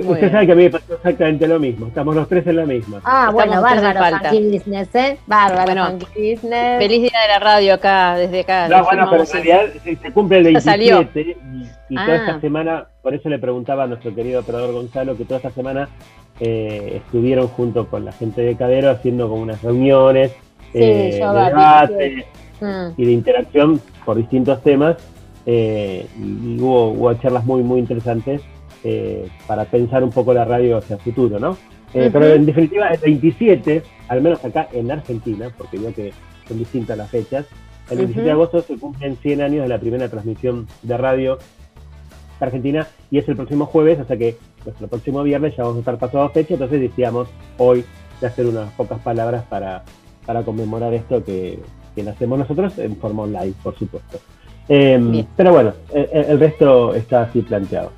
Muy 0.04 0.14
Usted 0.14 0.20
bien. 0.20 0.32
sabe 0.32 0.46
que 0.46 0.52
a 0.52 0.54
mí 0.54 0.62
me 0.64 0.70
pasó 0.70 0.94
exactamente 0.94 1.48
lo 1.48 1.58
mismo. 1.58 1.86
Estamos 1.88 2.14
los 2.16 2.28
tres 2.28 2.46
en 2.46 2.56
la 2.56 2.66
misma. 2.66 3.00
Ah, 3.04 3.26
Estamos 3.30 3.34
bueno, 3.34 3.62
bárbaro. 3.62 4.18
Funky 4.30 4.56
Business, 4.58 4.94
¿eh? 4.94 5.18
Bárbaro, 5.26 5.64
Bueno, 5.64 5.86
Funky 5.90 6.32
Business. 6.34 6.78
Feliz 6.78 7.02
día 7.02 7.20
de 7.22 7.28
la 7.28 7.38
radio 7.38 7.74
acá, 7.74 8.16
desde 8.16 8.40
acá. 8.40 8.68
No, 8.68 8.84
bueno, 8.84 9.06
pero 9.10 9.22
en 9.24 9.30
realidad 9.30 9.60
se, 9.84 9.96
se 9.96 10.12
cumple 10.12 10.38
el 10.38 10.54
Ya 10.54 10.60
salió. 10.60 10.96
27 10.98 11.36
y, 11.90 11.94
y 11.94 11.96
toda 11.96 12.08
Ah. 12.12 12.16
esta 12.16 12.40
semana, 12.40 12.86
por 13.02 13.14
eso 13.14 13.28
le 13.28 13.38
preguntaba 13.38 13.84
a 13.84 13.86
nuestro 13.86 14.14
querido 14.14 14.40
operador 14.40 14.72
Gonzalo 14.72 15.16
que 15.16 15.24
toda 15.24 15.36
esta 15.38 15.50
semana 15.50 15.88
eh, 16.40 17.00
estuvieron 17.04 17.48
junto 17.48 17.88
con 17.88 18.04
la 18.04 18.12
gente 18.12 18.42
de 18.42 18.54
Cadero 18.56 18.90
haciendo 18.90 19.28
como 19.28 19.42
unas 19.42 19.60
reuniones 19.62 20.30
Sí, 20.72 20.78
eh, 20.80 21.10
de 21.20 21.44
debate 21.44 22.26
Mm. 22.60 22.88
y 23.00 23.04
de 23.06 23.12
interacción 23.12 23.80
por 24.04 24.16
distintos 24.16 24.60
temas 24.64 24.96
eh, 25.46 26.06
y, 26.18 26.56
y 26.56 26.60
hubo, 26.60 26.88
hubo 26.90 27.14
charlas 27.14 27.44
muy 27.44 27.62
muy 27.62 27.78
interesantes 27.78 28.40
eh, 28.84 29.28
para 29.46 29.64
pensar 29.64 30.02
un 30.04 30.10
poco 30.10 30.32
la 30.32 30.44
radio 30.44 30.78
hacia 30.78 30.96
el 30.96 31.02
futuro, 31.02 31.38
¿no? 31.38 31.56
Eh, 31.94 32.02
Ujú. 32.02 32.12
Pero 32.12 32.26
en 32.26 32.46
definitiva, 32.46 32.88
el 32.88 33.00
27, 33.00 33.82
al 34.08 34.22
menos 34.22 34.44
acá 34.44 34.68
en 34.72 34.90
Argentina, 34.90 35.50
porque 35.56 35.78
veo 35.78 35.94
que 35.94 36.12
son 36.46 36.58
distintas 36.58 36.96
las 36.96 37.10
fechas, 37.10 37.46
el 37.90 37.98
27 37.98 38.26
de 38.26 38.32
agosto 38.32 38.60
se 38.60 38.76
cumplen 38.76 39.16
100 39.16 39.40
años 39.40 39.62
de 39.62 39.68
la 39.68 39.78
primera 39.78 40.08
transmisión 40.08 40.66
de 40.82 40.96
radio 40.96 41.38
de 42.38 42.46
Argentina 42.46 42.86
y 43.10 43.18
es 43.18 43.28
el 43.28 43.36
próximo 43.36 43.66
jueves, 43.66 43.98
o 43.98 44.04
sea 44.04 44.16
que 44.16 44.36
nuestro 44.64 44.88
próximo 44.88 45.22
viernes 45.22 45.56
ya 45.56 45.62
vamos 45.62 45.78
a 45.78 45.80
estar 45.80 45.98
pasado 45.98 46.28
fecha, 46.28 46.54
entonces 46.54 46.80
decíamos 46.80 47.28
hoy 47.56 47.84
de 48.20 48.26
hacer 48.26 48.46
unas 48.46 48.70
pocas 48.72 49.00
palabras 49.00 49.44
para, 49.44 49.84
para 50.26 50.42
conmemorar 50.42 50.92
esto 50.92 51.24
que, 51.24 51.58
que 51.94 52.08
hacemos 52.08 52.38
nosotros 52.38 52.78
en 52.78 52.96
forma 52.96 53.22
online, 53.22 53.54
por 53.62 53.76
supuesto. 53.78 54.18
Eh, 54.68 55.24
pero 55.34 55.52
bueno, 55.52 55.72
el, 55.94 56.08
el 56.12 56.38
resto 56.38 56.94
está 56.94 57.22
así 57.22 57.40
planteado. 57.40 57.92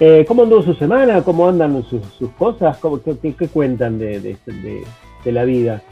Eh, 0.00 0.24
¿Cómo 0.26 0.42
anduvo 0.42 0.62
su 0.62 0.74
semana? 0.74 1.22
¿Cómo 1.22 1.48
andan 1.48 1.82
sus, 1.84 2.02
sus 2.18 2.30
cosas? 2.32 2.76
¿Cómo, 2.78 3.00
qué, 3.02 3.32
cuentan 3.48 3.98
de- 4.62 4.84
de 5.24 5.32
la 5.32 5.44
vida? 5.44 5.82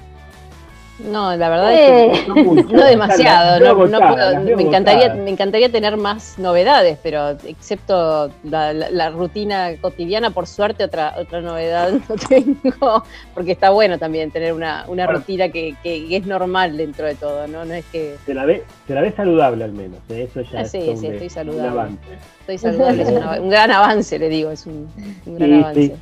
No, 1.11 1.35
la 1.37 1.49
verdad 1.49 1.73
Eh, 1.73 2.13
es 2.13 2.21
que 2.23 2.29
No, 2.29 2.35
mucho. 2.37 2.69
no 2.71 2.85
demasiado. 2.85 3.61
No, 3.61 3.87
no 3.87 3.99
puedo- 3.99 4.41
me, 4.57 4.63
encantaría, 4.63 5.15
me 5.15 5.31
encantaría 5.31 5.71
tener 5.71 5.97
más 5.97 6.39
novedades, 6.39 6.99
pero 7.03 7.31
excepto 7.47 8.31
la, 8.45 8.73
la- 8.73 8.91
la 8.91 9.11
rutina 9.11 9.71
cotidiana, 9.81 10.31
por 10.31 10.47
suerte 10.47 10.85
otra 10.85 11.15
otra 11.19 11.41
novedad 11.41 11.91
no 12.09 12.15
tengo, 12.29 13.03
porque 13.35 13.53
está 13.53 13.71
bueno 13.71 13.99
también 13.99 14.31
tener 14.31 14.53
una, 14.53 14.85
una 14.89 15.05
Bueno. 15.07 15.19
rutina 15.21 15.49
que, 15.49 15.75
que 15.83 16.17
es 16.17 16.27
normal 16.27 16.77
dentro 16.77 17.07
de 17.07 17.15
todo, 17.15 17.47
¿no? 17.49 17.65
No 17.65 17.75
es 17.75 17.85
que 17.87 18.17
Se 18.27 18.35
la 18.35 18.45
ve, 18.45 18.63
se 18.87 18.95
la 18.95 19.01
ve 19.01 19.13
saludable 19.13 19.65
al 19.65 19.73
menos, 19.73 19.99
¿eh? 20.09 20.29
eso 20.31 20.41
ya 20.43 20.61
Ah, 20.61 20.65
sí, 20.65 20.79
un 20.89 20.97
sí, 20.99 21.07
estoy 21.09 21.27
un 21.27 21.31
saludable. 21.31 21.69
avance. 21.69 21.99
estoy 22.41 22.59
saludable, 22.59 23.03
es 23.03 23.09
una- 23.11 23.41
un 23.41 23.51
gran 23.51 23.71
avance, 23.71 24.19
le 24.19 24.29
digo, 24.29 24.51
es 24.51 24.67
un, 24.67 24.89
un 25.27 25.35
gran 25.37 25.49
Sí, 25.49 25.55
avance. 25.59 25.81
sí. 25.87 25.93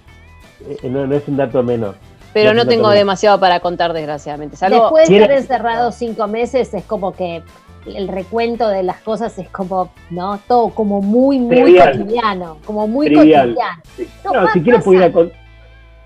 Eh, 0.83 0.91
no, 0.91 1.07
no 1.07 1.15
es 1.17 1.27
un 1.27 1.37
dato 1.39 1.63
menor. 1.63 1.95
Pero 2.33 2.55
No, 2.55 2.67
tengo 2.67 2.91
demasiado 2.91 3.41
para 3.41 3.61
contar, 3.61 3.93
desgraciadamente. 3.93 4.57
Salvo, 4.57 4.83
Después 4.83 5.09
de 5.09 5.17
¿Quiere- 5.17 5.25
estar 5.37 5.39
encerrado 5.59 5.91
cinco 5.93 6.29
meses, 6.29 6.73
es 6.75 6.85
como 6.85 7.13
que 7.13 7.43
el 7.87 8.09
recuento 8.09 8.69
de 8.69 8.83
las 8.83 8.99
cosas 9.01 9.37
es 9.39 9.49
como, 9.49 9.91
¿no? 10.11 10.39
Todo 10.47 10.69
como 10.71 11.01
muy, 11.03 11.39
muy 11.41 11.57
Trivial. 11.57 11.99
cotidiano. 11.99 12.59
Como 12.65 12.87
muy 12.87 13.07
Trivial. 13.07 13.49
cotidiano. 13.49 13.83
Sí. 13.97 14.09
No, 14.25 14.33
No, 14.33 14.47
pa- 14.47 14.53
si 14.53 14.63
quiere 14.63 14.79
pasa. 14.79 14.85
pudiera 14.85 15.13
con... 15.13 15.33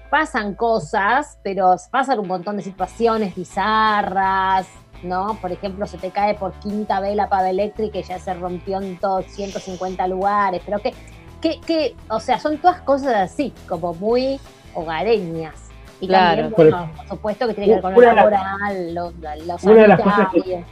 Pasan 0.09 0.55
cosas, 0.55 1.39
pero 1.43 1.75
pasan 1.91 2.21
un 2.21 2.29
montón 2.29 2.57
de 2.57 2.63
situaciones 2.63 3.35
bizarras, 3.35 4.67
¿no? 5.03 5.37
Por 5.43 5.51
ejemplo, 5.53 5.87
se 5.89 5.99
te 5.99 6.11
cae 6.11 6.35
por 6.35 6.53
quinta 6.55 7.01
vez 7.01 7.17
la 7.17 7.29
pava 7.29 7.51
eléctrica 7.51 7.99
y 7.99 8.03
ya 8.05 8.19
se 8.21 8.33
rompió 8.35 8.81
en 8.81 8.97
todos 8.99 9.27
150 9.27 10.07
lugares. 10.07 10.63
Pero 10.65 10.79
que, 10.79 10.95
que, 11.43 11.61
que, 11.61 11.97
o 12.09 12.21
sea, 12.21 12.39
son 12.39 12.59
todas 12.59 12.81
cosas 12.83 13.15
así, 13.17 13.53
como 13.69 13.93
muy 13.95 14.39
hogareñas. 14.75 15.64
Y 16.05 16.07
Claro. 16.09 16.51
también, 16.51 16.71
bueno, 16.71 16.91
por 16.97 17.09
supuesto 17.09 17.47
que 17.49 17.55
tiene 17.55 17.67
que 17.69 17.73
ver 17.75 17.83
con 17.83 17.93
lo 17.93 17.99
Una 17.99 18.09
de 18.11 18.15
las- 18.15 18.25
laboral, 18.25 18.95
lo, 18.95 19.11
lo 19.11 19.57
una 19.73 19.83
de 19.83 19.89
las 19.89 20.01
cosas 20.01 20.29
que-. 20.35 20.65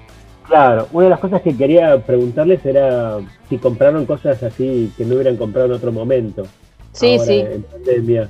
Claro, 0.46 0.88
una 0.92 1.04
de 1.04 1.10
las 1.10 1.20
cosas 1.20 1.40
que 1.42 1.56
quería 1.56 1.98
preguntarles 2.00 2.66
era 2.66 3.18
si 3.48 3.56
compraron 3.58 4.04
cosas 4.04 4.42
así 4.42 4.92
que 4.96 5.04
no 5.04 5.14
hubieran 5.14 5.36
comprado 5.36 5.66
en 5.68 5.72
otro 5.72 5.90
momento. 5.92 6.42
sí, 6.92 7.12
ahora 7.14 7.24
sí, 7.24 7.40
En 7.40 7.62
pandemia. 7.62 8.28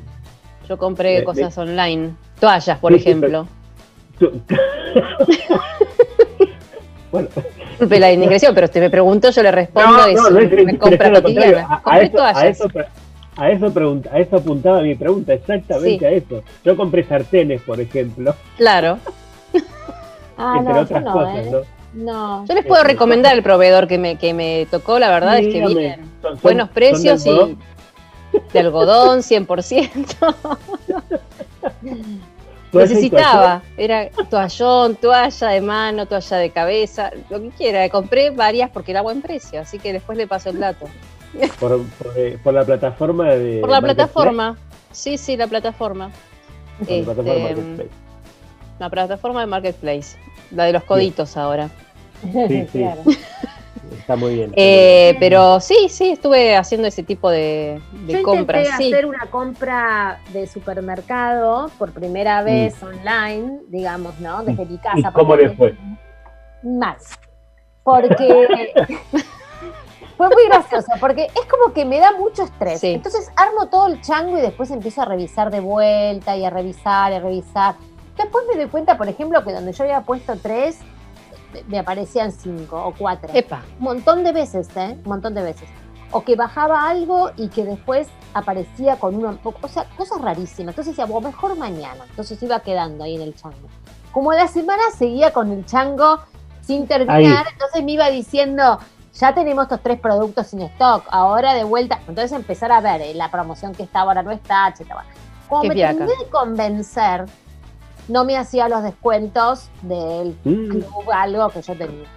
yo 0.68 0.78
compré 0.78 1.18
Me- 1.18 1.24
cosas 1.24 1.56
online. 1.58 2.10
Toallas, 2.38 2.78
por 2.78 2.92
Sí, 2.92 2.98
sí, 3.00 3.08
ejemplo. 3.08 3.46
Tú- 4.18 4.40
bueno, 7.10 7.28
Disculpe 7.70 7.98
la 7.98 8.12
indiscreción, 8.12 8.54
pero 8.54 8.66
usted 8.66 8.80
me 8.80 8.90
preguntó, 8.90 9.30
yo 9.30 9.42
le 9.42 9.50
respondo 9.50 9.90
no, 9.98 10.08
y 10.08 10.14
no, 10.14 10.24
si 10.26 10.32
no 10.34 10.38
es 10.38 10.64
me 10.66 10.78
compra. 10.78 11.06
A, 11.08 11.10
a 11.18 11.22
Compré 11.22 11.48
eso, 11.50 12.22
a, 12.24 12.32
toallas. 12.32 12.44
eso, 12.44 12.68
a, 13.44 13.50
eso 13.50 13.72
pregunta- 13.72 14.10
a 14.12 14.18
eso 14.18 14.36
apuntaba 14.36 14.80
mi 14.82 14.94
pregunta, 14.94 15.32
exactamente 15.34 15.98
Sí. 15.98 16.04
a 16.04 16.10
eso. 16.10 16.42
Yo 16.64 16.76
compré 16.76 17.04
sartenes, 17.04 17.62
por 17.62 17.80
ejemplo, 17.80 18.34
Claro. 18.56 18.98
Ah, 20.38 20.54
entre 20.58 20.72
no, 20.72 20.78
yo 20.78 20.84
otras 20.84 21.02
no, 21.04 21.12
cosas, 21.12 21.36
¿eh? 21.46 21.50
¿no? 21.50 21.60
No. 21.94 22.46
Yo 22.46 22.54
les 22.54 22.64
puedo 22.64 22.82
sí. 22.82 22.88
recomendar 22.88 23.34
el 23.36 23.42
proveedor 23.42 23.86
que 23.86 23.98
me, 23.98 24.16
que 24.16 24.32
me 24.32 24.66
tocó, 24.70 24.98
la 24.98 25.10
verdad 25.10 25.38
es 25.38 25.46
que 25.52 25.60
vienen 25.66 26.10
son- 26.22 26.38
buenos 26.42 26.66
son 26.66 26.68
de 26.68 26.74
precios 26.74 27.26
algodón. 27.26 27.58
y 28.32 28.52
de 28.52 28.58
algodón 28.58 29.22
100%. 29.22 30.34
Toalla 32.72 32.90
y 32.90 32.94
Necesitaba, 32.94 33.62
era 33.76 34.08
toallón, 34.30 34.96
toalla 34.96 35.48
de 35.48 35.60
mano, 35.60 36.06
toalla 36.06 36.36
de 36.38 36.50
cabeza, 36.50 37.10
lo 37.28 37.40
que 37.42 37.50
quiera. 37.50 37.86
Compré 37.90 38.30
varias 38.30 38.70
porque 38.70 38.92
era 38.92 39.02
buen 39.02 39.20
precio, 39.20 39.60
así 39.60 39.78
que 39.78 39.92
después 39.92 40.16
le 40.16 40.26
paso 40.26 40.48
el 40.48 40.58
dato. 40.58 40.86
Toalla, 41.32 41.52
Por, 41.60 41.82
por, 41.84 42.12
eh, 42.18 42.38
por 42.42 42.54
la 42.54 42.64
plataforma 42.64 43.28
de. 43.30 43.60
Por 43.60 43.70
la 43.70 43.80
plataforma, 43.80 44.56
sí, 44.90 45.16
sí, 45.18 45.36
la 45.36 45.46
plataforma. 45.46 46.10
Por 46.78 46.88
la 46.90 47.04
plataforma 47.04 47.32
de 47.32 47.40
Este, 47.50 47.54
Marketplace. 47.62 47.90
La 48.78 48.90
plataforma 48.90 49.40
de 49.40 49.46
Marketplace, 49.46 50.16
la 50.50 50.64
de 50.64 50.72
los 50.72 50.84
coditos 50.84 51.36
ahora. 51.36 51.70
Sí, 52.32 52.66
sí. 52.72 52.78
Claro. 52.78 53.02
Está 53.98 54.16
muy 54.16 54.34
bien. 54.34 54.52
Eh, 54.56 55.10
bien. 55.12 55.20
pero 55.20 55.60
sí, 55.60 55.88
sí, 55.88 56.10
estuve 56.12 56.56
haciendo 56.56 56.88
ese 56.88 57.02
tipo 57.02 57.30
de, 57.30 57.80
de 58.06 58.12
Yo 58.14 58.22
compras. 58.22 58.64
intenté 58.64 58.84
Sí. 58.84 58.92
hacer 58.92 59.06
una 59.06 59.26
compra 59.30 60.18
de 60.32 60.46
supermercado 60.46 61.70
por 61.78 61.92
primera 61.92 62.42
vez 62.42 62.82
online, 62.82 63.60
digamos, 63.68 64.18
¿no? 64.18 64.42
Desde 64.44 64.64
mi 64.66 64.78
casa. 64.78 64.96
Mm. 64.96 65.10
¿Y 65.10 65.12
cómo 65.12 65.36
le 65.36 65.50
fue? 65.50 65.76
Mal. 66.64 66.96
Porque 67.84 68.72
fue 70.28 70.34
muy 70.36 70.44
gracioso, 70.46 70.86
porque 71.00 71.24
es 71.26 71.46
como 71.50 71.72
que 71.72 71.84
me 71.84 71.98
da 72.00 72.12
mucho 72.12 72.42
estrés. 72.44 72.80
Sí. 72.80 72.88
Entonces 72.94 73.30
armo 73.36 73.66
todo 73.66 73.86
el 73.88 74.00
chango 74.00 74.38
y 74.38 74.40
después 74.40 74.70
empiezo 74.70 75.02
a 75.02 75.04
revisar 75.04 75.50
de 75.50 75.60
vuelta 75.60 76.36
y 76.36 76.44
a 76.44 76.50
revisar 76.50 77.12
y 77.12 77.16
a 77.16 77.20
revisar. 77.20 77.74
Después 78.16 78.44
me 78.52 78.56
doy 78.60 78.68
cuenta, 78.70 78.96
por 78.98 79.08
ejemplo, 79.08 79.42
que 79.44 79.52
donde 79.52 79.72
yo 79.72 79.84
había 79.84 80.02
puesto 80.02 80.34
tres, 80.36 80.78
me- 81.68 81.78
aparecían 81.78 82.32
cinco 82.32 82.82
o 82.84 82.94
cuatro. 82.96 83.30
Epa, 83.34 83.62
Un 83.78 83.84
montón 83.84 84.24
de 84.24 84.32
veces, 84.32 84.68
¿eh? 84.76 84.96
Un 85.04 85.08
montón 85.08 85.34
de 85.34 85.42
veces. 85.42 85.68
O 86.10 86.22
que 86.22 86.36
bajaba 86.36 86.88
algo 86.90 87.30
y 87.36 87.48
que 87.48 87.64
después 87.64 88.08
aparecía 88.34 88.96
con 88.96 89.14
uno, 89.14 89.38
o 89.42 89.68
sea, 89.68 89.84
cosas 89.96 90.20
rarísimas. 90.20 90.72
Entonces 90.72 90.94
decía, 90.94 91.06
bueno, 91.06 91.28
mejor 91.28 91.56
mañana. 91.56 92.04
Entonces 92.10 92.42
iba 92.42 92.60
quedando 92.60 93.04
ahí 93.04 93.16
en 93.16 93.22
el 93.22 93.34
chango. 93.34 93.68
Como 94.12 94.32
la 94.34 94.46
semana 94.46 94.82
seguía 94.96 95.32
con 95.32 95.50
el 95.52 95.64
chango 95.64 96.18
sin 96.60 96.86
terminar, 96.86 97.46
Ahí. 97.46 97.52
entonces 97.54 97.82
me 97.82 97.92
iba 97.92 98.08
diciendo, 98.10 98.78
ya 99.22 99.32
tenemos 99.32 99.62
estos 99.62 99.80
tres 99.80 100.00
productos 100.00 100.48
sin 100.48 100.62
stock, 100.62 101.04
ahora 101.08 101.54
de 101.54 101.62
vuelta. 101.62 102.00
Entonces 102.08 102.32
empezar 102.32 102.72
a 102.72 102.80
ver 102.80 103.00
eh, 103.02 103.14
la 103.14 103.30
promoción 103.30 103.72
que 103.72 103.84
está 103.84 104.00
ahora 104.00 104.20
no 104.24 104.32
está, 104.32 104.66
etcétera. 104.68 105.04
Como 105.48 105.62
Qué 105.62 105.68
me 105.68 105.74
terminé 105.76 106.06
de 106.06 106.28
convencer, 106.28 107.26
no 108.08 108.24
me 108.24 108.36
hacía 108.36 108.68
los 108.68 108.82
descuentos 108.82 109.70
del 109.82 110.36
Mm, 110.42 110.68
club, 110.70 111.10
algo 111.12 111.48
que 111.50 111.62
yo 111.62 111.76
tenía. 111.76 112.08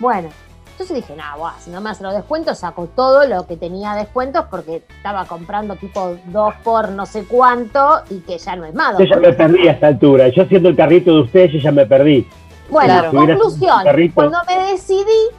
Bueno, 0.00 0.28
entonces 0.72 0.96
dije, 0.96 1.16
no, 1.16 1.22
buah, 1.38 1.54
si 1.60 1.70
no 1.70 1.80
me 1.80 1.88
hace 1.88 2.02
los 2.02 2.12
descuentos, 2.12 2.58
saco 2.58 2.88
todo 2.94 3.26
lo 3.26 3.46
que 3.46 3.56
tenía 3.56 3.94
descuentos 3.94 4.44
porque 4.50 4.82
estaba 4.96 5.24
comprando 5.24 5.76
tipo 5.76 6.14
dos 6.26 6.52
por 6.62 6.90
no 6.90 7.06
sé 7.06 7.24
cuánto 7.24 8.02
y 8.10 8.18
que 8.18 8.36
ya 8.36 8.54
no 8.56 8.66
es 8.66 8.74
más. 8.74 8.98
Yo 8.98 9.06
ya 9.06 9.16
me 9.16 9.32
perdí 9.32 9.66
a 9.66 9.72
esta 9.72 9.86
altura. 9.86 10.28
Yo 10.28 10.44
siendo 10.44 10.68
el 10.68 10.76
carrito 10.76 11.14
de 11.14 11.20
ustedes, 11.22 11.52
yo 11.54 11.58
ya 11.58 11.72
me 11.72 11.86
perdí. 11.86 12.28
Bueno, 12.68 12.92
Claro. 12.92 13.10
Conclusión, 13.12 13.82
cuando 14.12 14.38
me 14.46 14.72
decidí 14.72 15.30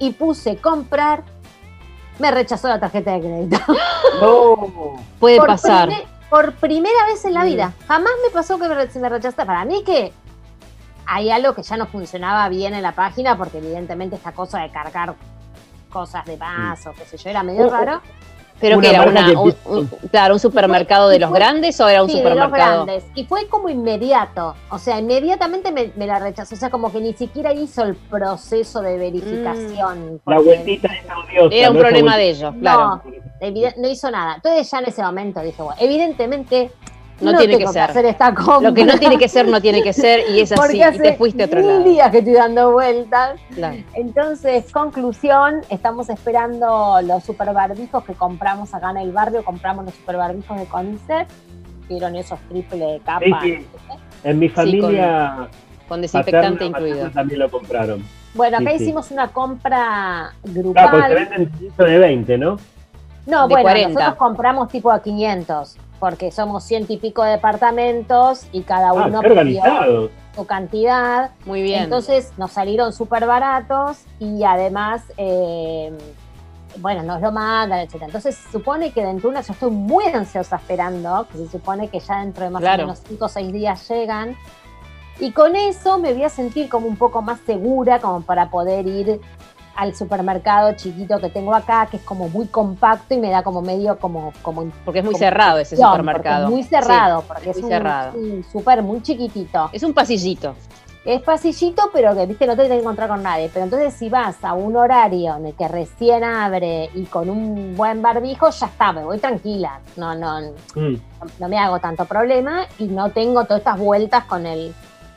y 0.00 0.10
puse 0.12 0.56
comprar, 0.56 1.22
me 2.18 2.30
rechazó 2.32 2.66
la 2.68 2.80
tarjeta 2.80 3.12
de 3.12 3.20
crédito. 3.20 3.58
No. 4.20 4.96
puede 5.20 5.36
por, 5.38 5.46
pasar. 5.46 5.88
por 6.28 6.54
primera 6.54 7.06
vez 7.06 7.24
en 7.24 7.34
la 7.34 7.42
Mm. 7.44 7.46
vida. 7.46 7.72
Jamás 7.86 8.12
me 8.24 8.30
pasó 8.30 8.58
que 8.58 8.68
me, 8.68 8.86
se 8.88 8.98
me 8.98 9.08
rechazara. 9.08 9.46
Para 9.46 9.64
mí 9.64 9.82
que 9.84 10.12
hay 11.06 11.30
algo 11.30 11.54
que 11.54 11.62
ya 11.62 11.76
no 11.76 11.86
funcionaba 11.86 12.48
bien 12.48 12.74
en 12.74 12.82
la 12.82 12.92
página, 12.92 13.36
porque 13.38 13.58
evidentemente 13.58 14.16
esta 14.16 14.32
cosa 14.32 14.60
de 14.60 14.70
cargar 14.70 15.14
cosas 15.90 16.24
de 16.24 16.36
más 16.36 16.84
o 16.86 16.92
qué 16.92 17.04
sé 17.04 17.16
yo, 17.16 17.30
era 17.30 17.42
medio 17.42 17.64
Oh, 17.64 17.68
oh. 17.68 17.70
raro. 17.70 18.00
¿Pero 18.60 18.76
Una 18.78 18.88
que 18.88 18.94
era 18.94 19.04
una, 19.08 19.26
que 19.26 19.36
un, 19.36 19.86
claro, 20.10 20.34
un 20.34 20.40
supermercado 20.40 21.08
de 21.08 21.18
los 21.18 21.30
fue- 21.30 21.38
grandes 21.38 21.80
o 21.80 21.88
era 21.88 22.02
un 22.02 22.10
Sí, 22.10 22.16
de 22.18 22.22
los 22.24 22.32
supermercado? 22.32 22.84
grandes. 22.84 23.04
Y 23.14 23.24
fue 23.24 23.48
como 23.48 23.68
inmediato. 23.70 24.54
O 24.68 24.78
sea, 24.78 24.98
inmediatamente 24.98 25.72
me, 25.72 25.92
me 25.96 26.06
la 26.06 26.18
rechazó. 26.18 26.54
O 26.54 26.58
sea, 26.58 26.68
como 26.70 26.92
que 26.92 27.00
ni 27.00 27.14
siquiera 27.14 27.52
hizo 27.54 27.82
el 27.84 27.94
proceso 27.94 28.82
de 28.82 28.98
verificación. 28.98 30.20
La 30.26 30.36
porque- 30.36 30.50
vueltita 30.50 30.88
es 30.88 31.04
odiosa. 31.04 31.54
Era 31.56 31.70
un 31.70 31.78
problema 31.78 32.16
de 32.16 32.28
ellos, 32.30 32.54
claro. 32.60 33.02
No, 33.40 33.72
no 33.78 33.88
hizo 33.88 34.10
nada. 34.10 34.34
Entonces 34.36 34.70
ya 34.70 34.78
en 34.80 34.84
ese 34.86 35.02
momento 35.02 35.40
dije, 35.40 35.62
bueno, 35.62 35.80
evidentemente 35.80 36.70
No 37.20 37.32
no, 37.32 37.38
tiene 37.38 37.56
tengo 37.58 37.68
que 37.70 37.72
ser. 37.74 37.90
hacer 37.90 38.04
esta 38.06 38.34
compra. 38.34 38.68
Lo 38.70 38.74
que 38.74 38.84
no 38.84 38.98
tiene 38.98 39.18
que 39.18 39.28
ser, 39.28 39.46
no 39.48 39.60
tiene 39.60 39.82
que 39.82 39.92
ser, 39.92 40.20
y 40.30 40.40
es 40.40 40.52
así, 40.52 40.80
y 40.82 40.98
te 40.98 41.14
fuiste 41.16 41.42
a 41.42 41.46
otro 41.46 41.60
mil 41.60 41.68
lado. 41.68 41.84
días 41.84 42.10
que 42.10 42.18
estoy 42.18 42.32
dando 42.34 42.72
vueltas. 42.72 43.38
Claro. 43.54 43.76
Entonces, 43.94 44.70
conclusión, 44.72 45.60
estamos 45.68 46.08
esperando 46.08 47.00
los 47.02 47.22
superbarbijos 47.24 48.04
que 48.04 48.14
compramos 48.14 48.72
acá 48.74 48.90
en 48.90 48.96
el 48.98 49.12
barrio, 49.12 49.44
compramos 49.44 49.84
los 49.84 49.94
superbarbijos 49.94 50.58
de 50.58 50.64
CONICET, 50.66 51.28
vieron 51.88 52.16
esos 52.16 52.38
triple 52.48 53.00
capas. 53.04 53.42
Sí, 53.42 53.56
sí. 53.56 53.66
En 54.24 54.38
mi 54.38 54.48
familia 54.48 55.48
Con 55.88 56.00
desinfectante 56.02 56.70
paterna, 56.70 56.78
incluido. 56.88 57.10
también 57.10 57.40
lo 57.40 57.50
compraron. 57.50 58.04
Bueno, 58.34 58.58
acá 58.58 58.70
Sí, 58.72 58.78
sí. 58.78 58.84
hicimos 58.84 59.10
una 59.10 59.28
compra 59.28 60.32
grupal. 60.44 60.88
Claro, 60.90 60.98
porque 61.08 61.24
se 61.24 61.30
venden 61.30 61.76
de 61.76 61.98
20, 61.98 62.38
¿no? 62.38 62.56
No, 63.26 63.42
De 63.42 63.48
bueno, 63.54 63.62
40. 63.62 63.88
nosotros 63.88 64.14
compramos 64.16 64.68
tipo 64.68 64.90
a 64.90 65.02
500, 65.02 65.76
porque 66.00 66.32
somos 66.32 66.64
ciento 66.64 66.92
y 66.92 66.96
pico 66.96 67.22
de 67.22 67.32
departamentos 67.32 68.46
y 68.52 68.62
cada 68.62 68.88
Ah, 68.88 68.92
uno 68.94 69.20
pidió 69.20 69.30
organizado. 69.32 70.10
su 70.34 70.46
cantidad. 70.46 71.30
Muy 71.44 71.62
bien. 71.62 71.84
Entonces 71.84 72.32
nos 72.38 72.50
salieron 72.52 72.92
súper 72.92 73.26
baratos 73.26 73.98
y 74.18 74.42
además, 74.42 75.02
eh, 75.18 75.92
bueno, 76.78 77.02
nos 77.02 77.20
lo 77.20 77.30
mandan, 77.32 77.80
etc. 77.80 77.96
Entonces 78.02 78.34
se 78.36 78.50
supone 78.50 78.92
que 78.92 79.04
dentro 79.04 79.28
de 79.28 79.34
una, 79.36 79.40
yo 79.42 79.52
estoy 79.52 79.70
muy 79.70 80.04
ansiosa 80.06 80.56
esperando, 80.56 81.26
que 81.30 81.38
se 81.38 81.48
supone 81.48 81.88
que 81.88 82.00
ya 82.00 82.20
dentro 82.20 82.44
de 82.44 82.50
más 82.50 82.60
Claro. 82.62 82.84
o 82.84 82.86
menos 82.86 83.02
5 83.06 83.24
o 83.24 83.28
6 83.28 83.52
días 83.52 83.88
llegan. 83.88 84.36
Y 85.18 85.32
con 85.32 85.54
eso 85.54 85.98
me 85.98 86.14
voy 86.14 86.22
a 86.24 86.30
sentir 86.30 86.70
como 86.70 86.86
un 86.86 86.96
poco 86.96 87.20
más 87.20 87.40
segura, 87.40 87.98
como 88.00 88.22
para 88.22 88.48
poder 88.50 88.86
ir 88.86 89.20
al 89.80 89.94
supermercado 89.94 90.72
chiquito 90.74 91.18
que 91.18 91.30
tengo 91.30 91.54
acá, 91.54 91.86
que 91.90 91.96
es 91.96 92.02
como 92.02 92.28
muy 92.28 92.46
compacto 92.48 93.14
y 93.14 93.18
me 93.18 93.30
da 93.30 93.42
como 93.42 93.62
medio 93.62 93.98
como... 93.98 94.32
como 94.42 94.66
porque 94.84 94.98
es 95.00 95.04
muy 95.04 95.14
como 95.14 95.24
cerrado 95.24 95.58
ese 95.58 95.76
supermercado. 95.76 96.48
porque 96.50 96.60
es 96.60 96.70
muy 96.70 96.80
cerrado, 96.80 97.20
Sí, 97.22 97.26
porque 97.28 97.50
es 97.50 97.56
es, 97.56 97.62
muy 97.62 97.70
cerrado. 97.72 98.12
un 98.18 98.44
súper 98.52 98.82
muy 98.82 99.00
chiquitito. 99.02 99.70
Es 99.72 99.82
un 99.82 99.94
pasillito. 99.94 100.54
Es 101.02 101.22
pasillito, 101.22 101.88
pero 101.94 102.14
que 102.14 102.26
viste, 102.26 102.46
no 102.46 102.52
te 102.54 102.60
tienes 102.64 102.76
que 102.76 102.82
encontrar 102.82 103.08
con 103.08 103.22
nadie. 103.22 103.48
Pero 103.54 103.64
entonces, 103.64 103.94
si 103.94 104.10
vas 104.10 104.36
a 104.44 104.52
un 104.52 104.76
horario 104.76 105.34
en 105.36 105.46
el 105.46 105.54
que 105.54 105.66
recién 105.66 106.22
abre 106.24 106.90
y 106.94 107.04
con 107.06 107.30
un 107.30 107.74
buen 107.74 108.02
barbijo, 108.02 108.50
ya 108.50 108.66
está, 108.66 108.92
me 108.92 109.02
voy 109.02 109.18
tranquila. 109.18 109.80
No, 109.96 110.14
no, 110.14 110.42
no, 110.42 110.50
Mm. 110.74 110.96
no 111.38 111.48
me 111.48 111.58
hago 111.58 111.78
tanto 111.78 112.04
problema 112.04 112.66
y 112.78 112.84
no 112.84 113.08
tengo 113.12 113.44
todas 113.44 113.60
estas 113.60 113.78
vueltas 113.78 114.24
con 114.24 114.44
el, 114.44 114.74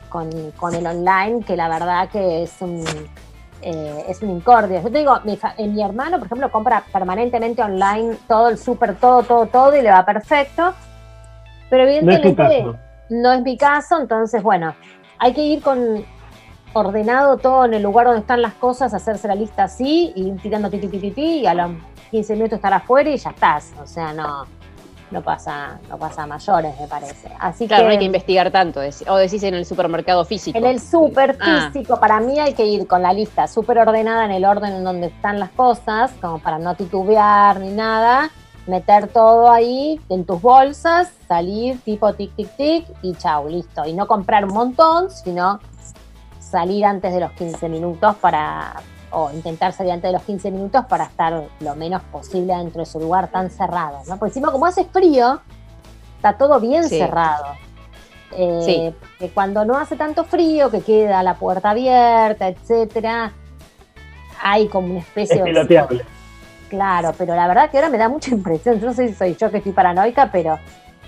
con, 0.07 0.29
con 0.57 0.73
el 0.73 0.87
online, 0.87 1.43
que 1.43 1.57
la 1.57 1.67
verdad 1.67 2.07
que 2.07 2.43
es 2.43 2.53
un. 2.61 2.81
Eh, 3.63 4.05
es 4.07 4.21
un 4.21 4.29
incordio. 4.31 4.81
Yo 4.81 4.91
te 4.91 4.99
digo, 4.99 5.19
mi, 5.23 5.39
eh, 5.57 5.67
mi 5.67 5.81
hermano, 5.83 6.17
por 6.17 6.27
ejemplo, 6.27 6.51
compra 6.51 6.83
permanentemente 6.91 7.61
online 7.61 8.17
todo 8.27 8.49
el 8.49 8.57
súper, 8.57 8.95
todo, 8.95 9.23
todo, 9.23 9.45
todo 9.47 9.75
y 9.75 9.81
le 9.81 9.91
va 9.91 10.05
perfecto. 10.05 10.73
Pero 11.69 11.83
No 11.83 11.89
es 11.89 12.21
tu 12.21 12.27
evidentemente 12.27 12.79
no 13.09 13.31
es 13.31 13.41
mi 13.41 13.57
caso, 13.57 13.99
entonces, 13.99 14.41
bueno, 14.41 14.73
hay 15.19 15.33
que 15.33 15.41
ir 15.41 15.61
con 15.61 16.03
ordenado 16.73 17.37
todo 17.37 17.65
en 17.65 17.75
el 17.75 17.83
lugar 17.83 18.07
donde 18.07 18.21
están 18.21 18.41
las 18.41 18.53
cosas, 18.55 18.93
hacerse 18.93 19.27
la 19.27 19.35
lista 19.35 19.65
así, 19.65 20.11
y 20.15 20.29
ir 20.29 20.41
tirando 20.41 20.69
ti, 20.69 20.79
ti, 20.79 20.87
ti, 20.87 20.99
ti, 20.99 21.11
ti, 21.11 21.39
y 21.41 21.47
a 21.47 21.53
los 21.53 21.71
15 22.11 22.33
minutos 22.33 22.57
estar 22.57 22.73
afuera 22.73 23.09
y 23.09 23.17
ya 23.17 23.29
estás. 23.29 23.71
O 23.81 23.85
sea, 23.85 24.13
no, 24.13 24.45
no 25.13 25.21
pasa, 25.21 25.79
no 25.87 25.97
pasa 25.97 26.23
a 26.23 26.27
mayores, 26.27 26.77
me 26.79 26.87
parece. 26.87 27.29
Así 27.39 27.67
Claro, 27.67 27.83
que, 27.83 27.85
no 27.85 27.91
hay 27.91 27.99
que 27.99 28.05
investigar 28.05 28.51
tanto. 28.51 28.81
O 29.07 29.15
decís 29.15 29.43
en 29.43 29.53
el 29.53 29.65
supermercado 29.65 30.25
físico. 30.25 30.57
en 30.57 30.65
el 30.65 30.81
súper 30.81 31.37
Ah. 31.39 31.69
físico, 31.71 31.99
para 31.99 32.19
mí 32.19 32.39
hay 32.39 32.53
que 32.53 32.65
ir 32.65 32.87
con 32.87 33.01
la 33.01 33.13
lista 33.13 33.47
súper 33.47 33.77
ordenada 33.79 34.25
en 34.25 34.31
el 34.31 34.43
orden 34.43 34.73
en 34.73 34.83
donde 34.83 35.07
están 35.07 35.39
las 35.39 35.51
cosas, 35.51 36.11
como 36.19 36.39
para 36.39 36.59
no 36.59 36.75
titubear 36.75 37.59
ni 37.59 37.69
nada, 37.71 38.29
meter 38.67 39.07
todo 39.07 39.51
ahí 39.51 40.01
en 40.09 40.25
tus 40.25 40.41
bolsas, 40.41 41.11
salir 41.27 41.79
tipo 41.81 42.11
tic, 42.13 42.35
tic, 42.35 42.49
tic 42.57 42.85
y 43.01 43.13
chau, 43.15 43.47
listo. 43.47 43.85
Y 43.85 43.93
no 43.93 44.07
comprar 44.07 44.45
un 44.45 44.53
montón, 44.53 45.11
sino 45.11 45.59
salir 46.39 46.85
antes 46.85 47.13
de 47.13 47.19
los 47.19 47.31
15 47.31 47.67
minutos 47.69 48.15
para, 48.17 48.73
o 49.13 49.31
intentar 49.31 49.71
salir 49.73 49.91
antes 49.93 50.09
de 50.09 50.13
los 50.13 50.23
15 50.23 50.51
minutos 50.51 50.85
para 50.87 51.05
estar 51.05 51.43
lo 51.59 51.75
menos 51.75 52.01
posible 52.11 52.55
dentro 52.55 52.79
de 52.81 52.85
su 52.85 52.99
lugar 52.99 53.29
tan 53.29 53.49
cerrado, 53.49 53.99
¿no? 54.07 54.17
Porque 54.17 54.31
encima 54.31 54.51
como 54.51 54.65
hace 54.65 54.85
frío, 54.85 55.39
está 56.17 56.33
todo 56.37 56.59
bien 56.59 56.83
Sí. 56.89 56.97
cerrado. 56.97 57.45
Eh, 58.35 58.61
Sí. 58.65 58.95
Que 59.19 59.29
cuando 59.29 59.63
no 59.65 59.77
hace 59.77 59.95
tanto 59.95 60.23
frío, 60.23 60.71
que 60.71 60.81
queda 60.81 61.21
la 61.23 61.35
puerta 61.35 61.69
abierta, 61.69 62.47
etcétera, 62.47 63.31
hay 64.41 64.67
como 64.67 64.87
una 64.87 64.99
especie 64.99 65.37
Es 65.37 65.67
de. 65.67 66.03
Claro, 66.69 67.13
pero 67.17 67.35
la 67.35 67.47
verdad 67.47 67.69
que 67.69 67.77
ahora 67.77 67.89
me 67.89 67.97
da 67.99 68.09
mucha 68.09 68.31
impresión. 68.35 68.79
Yo 68.79 68.87
no 68.87 68.93
sé 68.93 69.07
si 69.09 69.13
soy 69.13 69.35
yo 69.35 69.51
que 69.51 69.57
estoy 69.57 69.71
paranoica, 69.73 70.29
pero 70.31 70.57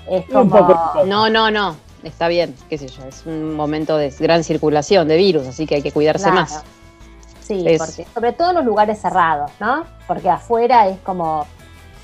es 0.08 0.24
Un 0.30 0.50
como. 0.50 0.68
poco. 0.68 1.06
No, 1.06 1.30
no, 1.30 1.50
no. 1.50 1.76
Está 2.04 2.28
bien, 2.28 2.54
qué 2.70 2.78
sé 2.78 2.88
yo. 2.88 3.04
Es 3.06 3.26
un 3.26 3.56
momento 3.56 3.98
de 3.98 4.12
gran 4.20 4.44
circulación 4.44 5.08
de 5.08 5.18
virus, 5.18 5.48
así 5.48 5.66
que 5.66 5.74
hay 5.76 5.82
que 5.82 5.92
cuidarse 5.92 6.26
Claro. 6.26 6.42
más. 6.42 6.64
Sí, 7.46 7.64
Es- 7.68 7.78
porque 7.80 8.06
sobre 8.14 8.34
todo 8.34 8.50
en 8.50 8.56
los 8.56 8.66
lugares 8.66 9.00
cerrados, 9.00 9.52
¿no? 9.60 9.84
Porque 10.08 10.30
afuera 10.30 10.88
es 10.88 10.98
como. 11.00 11.46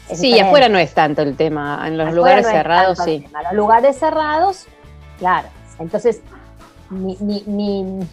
es 0.09 0.19
Sí, 0.19 0.27
diferente. 0.27 0.47
afuera 0.47 0.69
no 0.69 0.77
es 0.77 0.93
tanto 0.93 1.21
el 1.23 1.35
tema. 1.35 1.83
En 1.87 1.97
los 1.97 2.07
Afuera 2.07 2.15
lugares 2.15 2.45
no 2.45 2.51
cerrados, 2.51 2.99
sí. 3.03 3.25
Los 3.45 3.53
lugares 3.53 3.97
cerrados, 3.97 4.65
claro. 5.17 5.47
Entonces, 5.79 6.21
mi, 6.89 7.17
mi- 7.21 7.43
mi- 7.47 8.07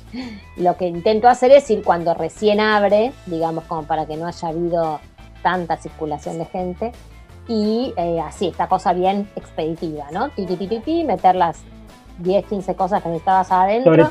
lo 0.56 0.76
que 0.76 0.86
intento 0.86 1.28
hacer 1.28 1.50
es 1.52 1.68
ir 1.70 1.82
cuando 1.82 2.14
recién 2.14 2.60
abre, 2.60 3.12
digamos, 3.26 3.64
como 3.64 3.82
para 3.82 4.06
que 4.06 4.16
no 4.16 4.26
haya 4.26 4.48
habido 4.48 5.00
tanta 5.42 5.76
circulación 5.76 6.38
de 6.38 6.44
gente. 6.46 6.92
Y 7.48 7.92
eh, 7.96 8.20
así, 8.20 8.48
esta 8.48 8.68
cosa 8.68 8.92
bien 8.92 9.28
expeditiva, 9.34 10.06
¿no? 10.12 10.28
Ti, 10.30 10.46
ti, 10.46 10.56
ti, 10.56 10.68
ti, 10.68 10.80
ti, 10.80 11.04
meter 11.04 11.34
las 11.34 11.58
10, 12.18 12.44
15 12.46 12.74
cosas 12.76 13.02
que 13.02 13.08
necesitabas 13.08 13.50
adentro. 13.50 13.92
Sobre, 13.96 14.06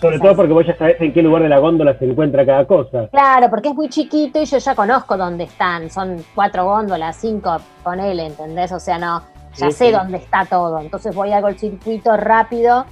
sobre 0.00 0.18
todo 0.18 0.36
porque 0.36 0.52
vos 0.52 0.66
ya 0.66 0.76
sabés 0.76 1.00
en 1.00 1.12
qué 1.12 1.22
lugar 1.22 1.42
de 1.42 1.48
la 1.48 1.58
góndola 1.58 1.98
se 1.98 2.04
encuentra 2.04 2.44
cada 2.44 2.64
cosa. 2.66 3.08
Claro, 3.08 3.48
porque 3.50 3.68
es 3.70 3.74
muy 3.74 3.88
chiquito 3.88 4.40
y 4.40 4.44
yo 4.44 4.58
ya 4.58 4.74
conozco 4.74 5.16
dónde 5.16 5.44
están. 5.44 5.90
Son 5.90 6.22
cuatro 6.34 6.64
góndolas, 6.66 7.16
cinco, 7.16 7.56
ponele, 7.82 8.26
¿entendés? 8.26 8.72
O 8.72 8.80
sea, 8.80 8.98
no, 8.98 9.22
ya 9.56 9.70
Sí, 9.70 9.72
sé 9.76 9.86
sí. 9.86 9.92
dónde 9.92 10.18
está 10.18 10.44
todo. 10.44 10.80
Entonces 10.80 11.14
voy 11.14 11.32
hago 11.32 11.48
el 11.48 11.58
circuito 11.58 12.16
rápido 12.16 12.84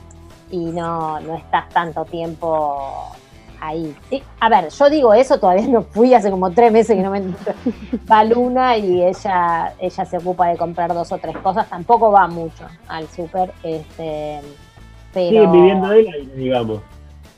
y 0.51 0.67
no, 0.67 1.21
no 1.21 1.37
estás 1.37 1.69
tanto 1.71 2.05
tiempo 2.05 3.11
ahí. 3.61 3.95
Sí, 4.11 4.23
A 4.41 4.49
ver, 4.49 4.69
yo 4.69 4.91
digo 4.91 5.15
eso, 5.15 5.39
todavía 5.39 5.67
no 5.69 5.83
fui, 5.83 6.13
hace 6.15 6.31
como 6.31 6.51
tres 6.53 6.71
meses 6.73 6.97
que 6.97 7.03
no 7.03 7.11
me 7.11 7.23
va 8.11 8.25
Luna 8.25 8.77
y 8.77 9.03
ella, 9.03 9.73
ella 9.79 10.05
se 10.05 10.17
ocupa 10.19 10.49
de 10.49 10.57
comprar 10.57 10.93
dos 10.95 11.11
o 11.13 11.19
tres 11.19 11.37
cosas. 11.39 11.69
Tampoco 11.69 12.11
va 12.11 12.27
mucho 12.29 12.65
al 12.89 13.07
súper, 13.09 13.53
este, 13.63 14.41
pero 15.13 15.51
viviendo 15.51 15.89
del 15.89 16.07
aire, 16.07 16.27
digamos. 16.37 16.81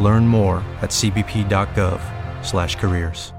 Learn 0.00 0.26
more 0.26 0.60
at 0.82 0.90
cbp.gov/careers. 0.90 3.34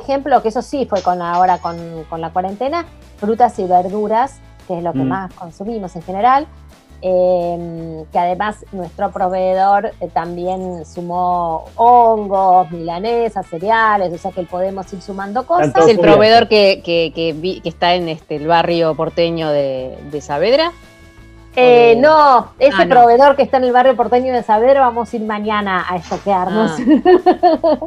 ejemplo, 0.00 0.40
que 0.42 0.48
eso 0.48 0.62
sí 0.62 0.86
fue 0.86 1.02
con 1.02 1.20
ahora 1.22 1.58
con, 1.58 1.76
con 2.08 2.20
la 2.20 2.30
cuarentena, 2.30 2.84
frutas 3.18 3.58
y 3.58 3.64
verduras, 3.64 4.38
que 4.68 4.78
es 4.78 4.84
lo 4.84 4.92
que 4.92 5.00
Mm. 5.00 5.08
más 5.08 5.32
consumimos 5.34 5.96
en 5.96 6.02
general. 6.02 6.46
eh, 7.02 8.04
que 8.12 8.18
además 8.18 8.58
nuestro 8.72 9.10
proveedor 9.10 9.90
eh, 10.00 10.08
también 10.12 10.84
sumó 10.84 11.64
hongos, 11.76 12.70
milanesas, 12.70 13.46
cereales, 13.46 14.12
o 14.12 14.18
sea 14.18 14.32
que 14.32 14.42
podemos 14.42 14.92
ir 14.92 15.00
sumando 15.00 15.46
cosas. 15.46 15.74
¿Es 15.78 15.88
el 15.88 15.98
proveedor 15.98 16.46
que, 16.46 16.82
que, 16.84 17.10
que 17.14 17.32
vi- 17.32 17.62
que 17.62 17.70
está 17.70 17.94
en 17.94 18.10
este, 18.10 18.36
el 18.36 18.46
barrio 18.46 18.94
porteño 18.96 19.48
de, 19.48 19.96
de 20.10 20.20
Saavedra? 20.20 20.72
Eh, 21.56 21.96
no, 21.98 22.52
ese 22.60 22.82
Ah, 22.82 22.84
no. 22.84 22.90
proveedor 22.94 23.34
que 23.36 23.42
está 23.42 23.56
en 23.56 23.64
el 23.64 23.72
barrio 23.72 23.96
porteño 23.96 24.32
de 24.32 24.42
Saber, 24.44 24.78
vamos 24.78 25.12
a 25.12 25.16
ir 25.16 25.22
mañana 25.22 25.84
a 25.88 25.96
estoquearnos. 25.96 26.72
Ah. 26.78 27.78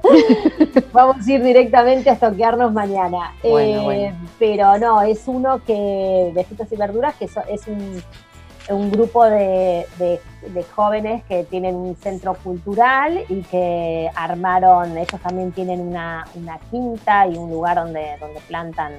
vamos 0.94 1.26
a 1.28 1.32
ir 1.32 1.42
directamente 1.44 2.10
a 2.10 2.14
estoquearnos 2.14 2.74
mañana. 2.74 3.34
Bueno, 3.42 3.82
Eh, 3.82 3.84
bueno. 3.84 4.18
Pero 4.40 4.78
no, 4.78 5.02
es 5.02 5.24
uno 5.28 5.62
que 5.66 6.32
de 6.34 6.44
frutas 6.44 6.72
y 6.72 6.76
verduras 6.76 7.16
que 7.16 7.26
es 7.26 7.68
un, 7.68 8.04
un 8.70 8.92
grupo 8.92 9.24
de, 9.26 9.86
de- 9.98 10.20
de 10.50 10.64
jóvenes 10.76 11.24
que 11.24 11.46
tienen 11.46 11.74
un 11.76 11.96
centro 11.96 12.34
cultural 12.44 13.22
y 13.30 13.42
que 13.44 14.10
armaron, 14.14 14.98
ellos 14.98 15.22
también 15.22 15.54
tienen 15.54 15.80
una, 15.80 16.26
una 16.36 16.60
quinta 16.70 17.26
y 17.28 17.38
un 17.38 17.50
lugar 17.50 17.78
donde, 17.78 18.18
donde 18.20 18.42
plantan 18.42 18.92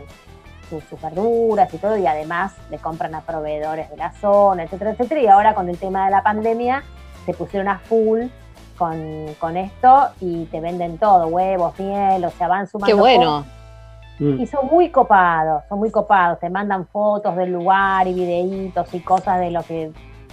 sus, 0.68 0.84
sus 0.84 1.00
verduras 1.00 1.72
y 1.72 1.78
todo, 1.78 1.96
y 1.96 2.06
además 2.06 2.54
le 2.70 2.78
compran 2.78 3.14
a 3.14 3.20
proveedores 3.22 3.90
de 3.90 3.96
la 3.96 4.12
zona, 4.12 4.64
etcétera, 4.64 4.92
etcétera. 4.92 5.20
Y 5.20 5.26
ahora 5.26 5.54
con 5.54 5.68
el 5.68 5.78
tema 5.78 6.04
de 6.06 6.10
la 6.10 6.22
pandemia 6.22 6.82
se 7.26 7.34
pusieron 7.34 7.68
a 7.68 7.78
full 7.78 8.22
con, 8.76 8.98
con 9.38 9.56
esto 9.56 10.08
y 10.20 10.46
te 10.46 10.60
venden 10.60 10.98
todo, 10.98 11.28
huevos, 11.28 11.78
miel, 11.78 12.24
o 12.24 12.30
sea, 12.30 12.48
van 12.48 12.66
sumando. 12.66 12.94
Qué 12.94 13.00
bueno. 13.00 13.38
cosas. 13.38 13.54
Y 14.20 14.46
son 14.46 14.68
muy 14.68 14.90
copados, 14.90 15.64
son 15.68 15.80
muy 15.80 15.90
copados, 15.90 16.38
te 16.38 16.48
mandan 16.48 16.86
fotos 16.86 17.34
del 17.36 17.52
lugar 17.52 18.06
y 18.06 18.14
videitos 18.14 18.94
y 18.94 19.00
cosas 19.00 19.40
de 19.40 19.50
lo 19.50 19.62
que... 19.64 19.90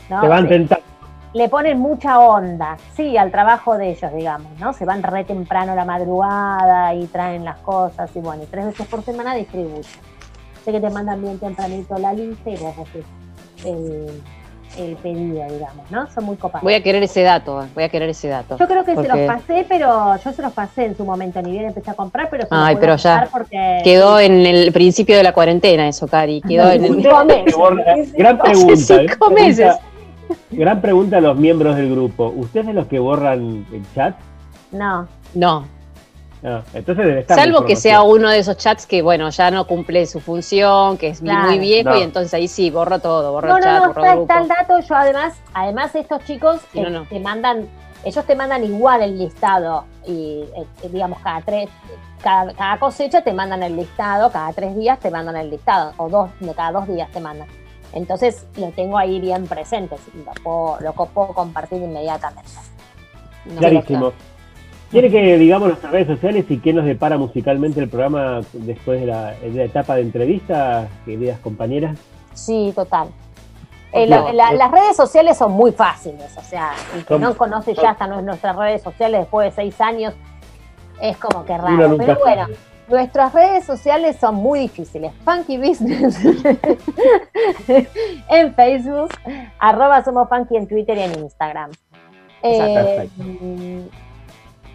¿no? 0.07 0.21
Te 0.21 0.27
van 0.27 0.47
tentando. 0.47 0.85
le 1.33 1.49
ponen 1.49 1.79
mucha 1.79 2.19
onda, 2.19 2.77
sí, 2.93 3.17
al 3.17 3.31
trabajo 3.31 3.77
de 3.77 3.89
ellos, 3.89 4.13
digamos, 4.13 4.51
¿no? 4.59 4.73
Se 4.73 4.85
van 4.85 5.01
re 5.01 5.23
temprano 5.23 5.71
a 5.71 5.75
la 5.75 5.85
madrugada 5.85 6.93
y 6.93 7.07
traen 7.07 7.43
las 7.43 7.57
cosas 7.59 8.15
y 8.15 8.19
bueno, 8.19 8.43
y 8.43 8.45
tres 8.45 8.65
veces 8.65 8.85
por 8.87 9.01
semana 9.01 9.33
distribuyen. 9.33 9.81
Sé 10.65 10.71
que 10.71 10.79
te 10.79 10.89
mandan 10.89 11.21
bien 11.21 11.37
tempranito 11.39 11.97
la 11.97 12.13
lista 12.13 12.49
y 12.49 12.55
vos 12.57 12.73
haces 12.77 13.03
el, 13.65 14.07
el 14.77 14.95
pedido, 14.97 15.43
digamos, 15.51 15.89
¿no? 15.89 16.09
Son 16.11 16.23
muy 16.23 16.35
copados. 16.37 16.63
Voy 16.63 16.75
a 16.75 16.83
querer 16.83 17.01
ese 17.03 17.23
dato, 17.23 17.65
voy 17.73 17.83
a 17.83 17.89
querer 17.89 18.09
ese 18.09 18.27
dato. 18.27 18.57
Yo 18.57 18.67
creo 18.67 18.83
que 18.85 18.95
se 18.95 19.07
los 19.07 19.17
pasé, 19.27 19.65
pero 19.67 20.15
yo 20.23 20.31
se 20.31 20.41
los 20.41 20.53
pasé 20.53 20.85
en 20.85 20.95
su 20.95 21.03
momento, 21.03 21.41
ni 21.41 21.51
bien 21.51 21.65
empecé 21.65 21.89
a 21.91 21.93
comprar, 21.95 22.29
pero 22.29 22.43
se 22.47 22.53
los 22.53 22.63
Ay, 22.63 22.77
pero 22.79 22.95
ya 22.95 23.27
porque 23.31 23.81
Quedó 23.83 24.19
en 24.19 24.45
el 24.45 24.71
principio 24.71 25.17
de 25.17 25.23
la 25.23 25.33
cuarentena 25.33 25.87
eso, 25.87 26.07
Cari. 26.07 26.41
Quedó 26.41 26.69
en 26.71 26.85
el... 26.85 26.95
Cinco 27.01 27.25
meses. 27.25 28.13
Gran 28.13 28.39
Hace 28.41 28.51
pregunta. 28.51 28.75
cinco 28.77 28.95
gran 28.95 29.07
pregunta- 29.17 29.29
meses. 29.43 29.75
Gran 30.51 30.81
pregunta 30.81 31.17
a 31.17 31.21
los 31.21 31.35
miembros 31.37 31.75
del 31.75 31.91
grupo. 31.91 32.31
¿Ustedes 32.35 32.67
de 32.67 32.73
los 32.73 32.85
que 32.87 32.99
borran 32.99 33.65
el 33.73 33.83
chat? 33.93 34.15
No, 34.71 35.05
No, 35.33 35.65
No, 36.41 36.63
entonces 36.73 37.05
debe 37.05 37.19
estar. 37.19 37.37
la 37.37 37.43
salvo 37.43 37.65
que 37.65 37.75
sea 37.75 38.01
uno 38.01 38.29
de 38.29 38.39
esos 38.39 38.57
chats 38.57 38.87
que, 38.87 39.01
bueno, 39.03 39.29
ya 39.29 39.51
no 39.51 39.67
cumple 39.67 40.05
su 40.07 40.19
función, 40.19 40.97
que 40.97 41.09
es 41.09 41.19
Claro. 41.21 41.47
muy 41.47 41.59
viejo 41.59 41.89
No. 41.91 41.97
y 41.97 42.01
entonces 42.01 42.33
ahí 42.33 42.47
sí, 42.47 42.71
borro 42.71 42.97
todo, 42.99 43.31
borro 43.31 43.47
no, 43.49 43.57
el 43.57 43.63
chat, 43.63 43.73
no, 43.73 43.87
borro 43.89 44.01
está, 44.01 44.11
el 44.13 44.17
grupo. 44.17 44.33
está 44.33 44.41
el 44.41 44.47
dato. 44.47 44.79
Yo 44.87 44.95
además, 44.95 45.33
además 45.53 45.93
estos 45.95 46.23
chicos 46.25 46.59
eh, 46.73 46.89
no. 46.89 47.05
te 47.05 47.19
mandan, 47.19 47.67
ellos 48.03 48.25
te 48.25 48.35
mandan 48.35 48.63
igual 48.63 49.03
el 49.03 49.19
listado 49.19 49.85
y 50.07 50.43
eh, 50.57 50.65
digamos 50.89 51.19
cada 51.19 51.41
tres, 51.41 51.69
cada, 52.23 52.51
cada 52.53 52.79
cosecha 52.79 53.21
te 53.21 53.33
mandan 53.33 53.61
el 53.61 53.75
listado, 53.75 54.31
cada 54.31 54.51
tres 54.53 54.75
días 54.75 54.99
te 54.99 55.11
mandan 55.11 55.35
el 55.37 55.51
listado 55.51 55.93
o 55.97 56.09
dos, 56.09 56.31
de 56.39 56.53
cada 56.55 56.71
dos 56.71 56.87
días 56.87 57.09
te 57.11 57.19
mandan. 57.19 57.47
Entonces 57.93 58.47
lo 58.55 58.69
tengo 58.71 58.97
ahí 58.97 59.19
bien 59.19 59.45
presente, 59.45 59.95
lo 60.25 60.31
puedo, 60.43 60.77
lo 60.81 60.93
co- 60.93 61.05
puedo 61.07 61.33
compartir 61.35 61.83
inmediatamente. 61.83 62.49
No, 63.45 63.59
Clarísimo. 63.59 64.13
¿Quiere 64.91 65.09
que 65.09 65.37
digamos 65.37 65.69
nuestras 65.69 65.91
redes 65.93 66.07
sociales 66.07 66.45
y 66.49 66.57
qué 66.59 66.73
nos 66.73 66.85
depara 66.85 67.17
musicalmente 67.17 67.79
el 67.79 67.87
programa 67.89 68.41
después 68.51 68.99
de 68.99 69.07
la, 69.07 69.31
de 69.31 69.49
la 69.51 69.63
etapa 69.63 69.95
de 69.95 70.01
entrevistas, 70.01 70.89
queridas 71.05 71.39
compañeras? 71.39 71.97
Sí, 72.33 72.73
total. 72.75 73.07
No, 73.07 73.99
Eh, 73.99 74.07
la- 74.07 74.31
la- 74.33 74.51
las 74.53 74.71
redes 74.71 74.95
sociales 74.97 75.37
son 75.37 75.51
muy 75.53 75.71
fáciles, 75.71 76.37
o 76.37 76.41
sea, 76.41 76.71
el 76.95 77.05
que 77.05 77.19
no 77.19 77.35
conoce 77.37 77.73
ya 77.73 77.91
hasta 77.91 78.07
nuestras 78.07 78.55
redes 78.55 78.81
sociales 78.81 79.21
después 79.21 79.49
de 79.49 79.55
seis 79.63 79.79
años, 79.81 80.13
es 81.01 81.17
como 81.17 81.43
que 81.45 81.57
raro. 81.57 81.97
Pero 81.97 82.17
bueno, 82.19 82.43
sabe. 82.43 82.55
nuestras 82.89 83.33
redes 83.33 83.65
sociales 83.65 84.17
son 84.19 84.35
muy 84.35 84.59
difíciles. 84.59 85.11
Funky 85.25 85.57
Business 85.57 86.17
en 88.29 88.53
Facebook, 88.55 89.09
arroba 89.59 90.03
somos 90.03 90.27
funky 90.29 90.57
en 90.57 90.67
Twitter 90.67 90.97
y 90.97 91.01
en 91.01 91.19
Instagram. 91.19 91.71
Eh, 92.43 92.73
Perfecto. 92.73 93.23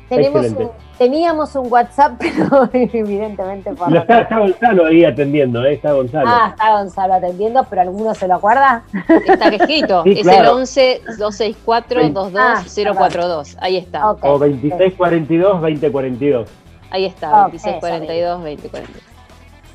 Tenemos 0.08 0.46
un- 0.50 0.70
teníamos 0.98 1.54
un 1.56 1.70
WhatsApp, 1.72 2.12
pero 2.18 2.68
evidentemente 2.72 3.72
por 3.74 3.90
lo 3.90 3.98
está, 4.00 4.20
está 4.22 4.38
Gonzalo 4.38 4.86
ahí 4.86 5.04
atendiendo, 5.04 5.64
¿eh? 5.64 5.74
Está 5.74 5.92
Gonzalo. 5.92 6.26
Ah, 6.28 6.48
está 6.50 6.78
Gonzalo 6.78 7.14
atendiendo, 7.14 7.64
pero 7.68 7.82
alguno 7.82 8.14
se 8.14 8.26
lo 8.28 8.34
acuerda. 8.36 8.82
Está 9.26 9.48
escrito, 9.48 10.02
Sí, 10.04 10.12
es 10.12 10.22
claro. 10.22 10.42
el 10.42 10.48
11 10.60 11.00
264 11.18 12.00
22042. 12.10 13.56
Ahí 13.60 13.76
está, 13.76 14.10
Ok. 14.10 14.24
o 14.24 14.38
2642 14.38 15.60
2042. 15.60 16.48
ahí 16.90 17.04
está, 17.06 17.46
Ok, 17.46 17.52
2642 17.52 18.38
2042. 18.42 19.02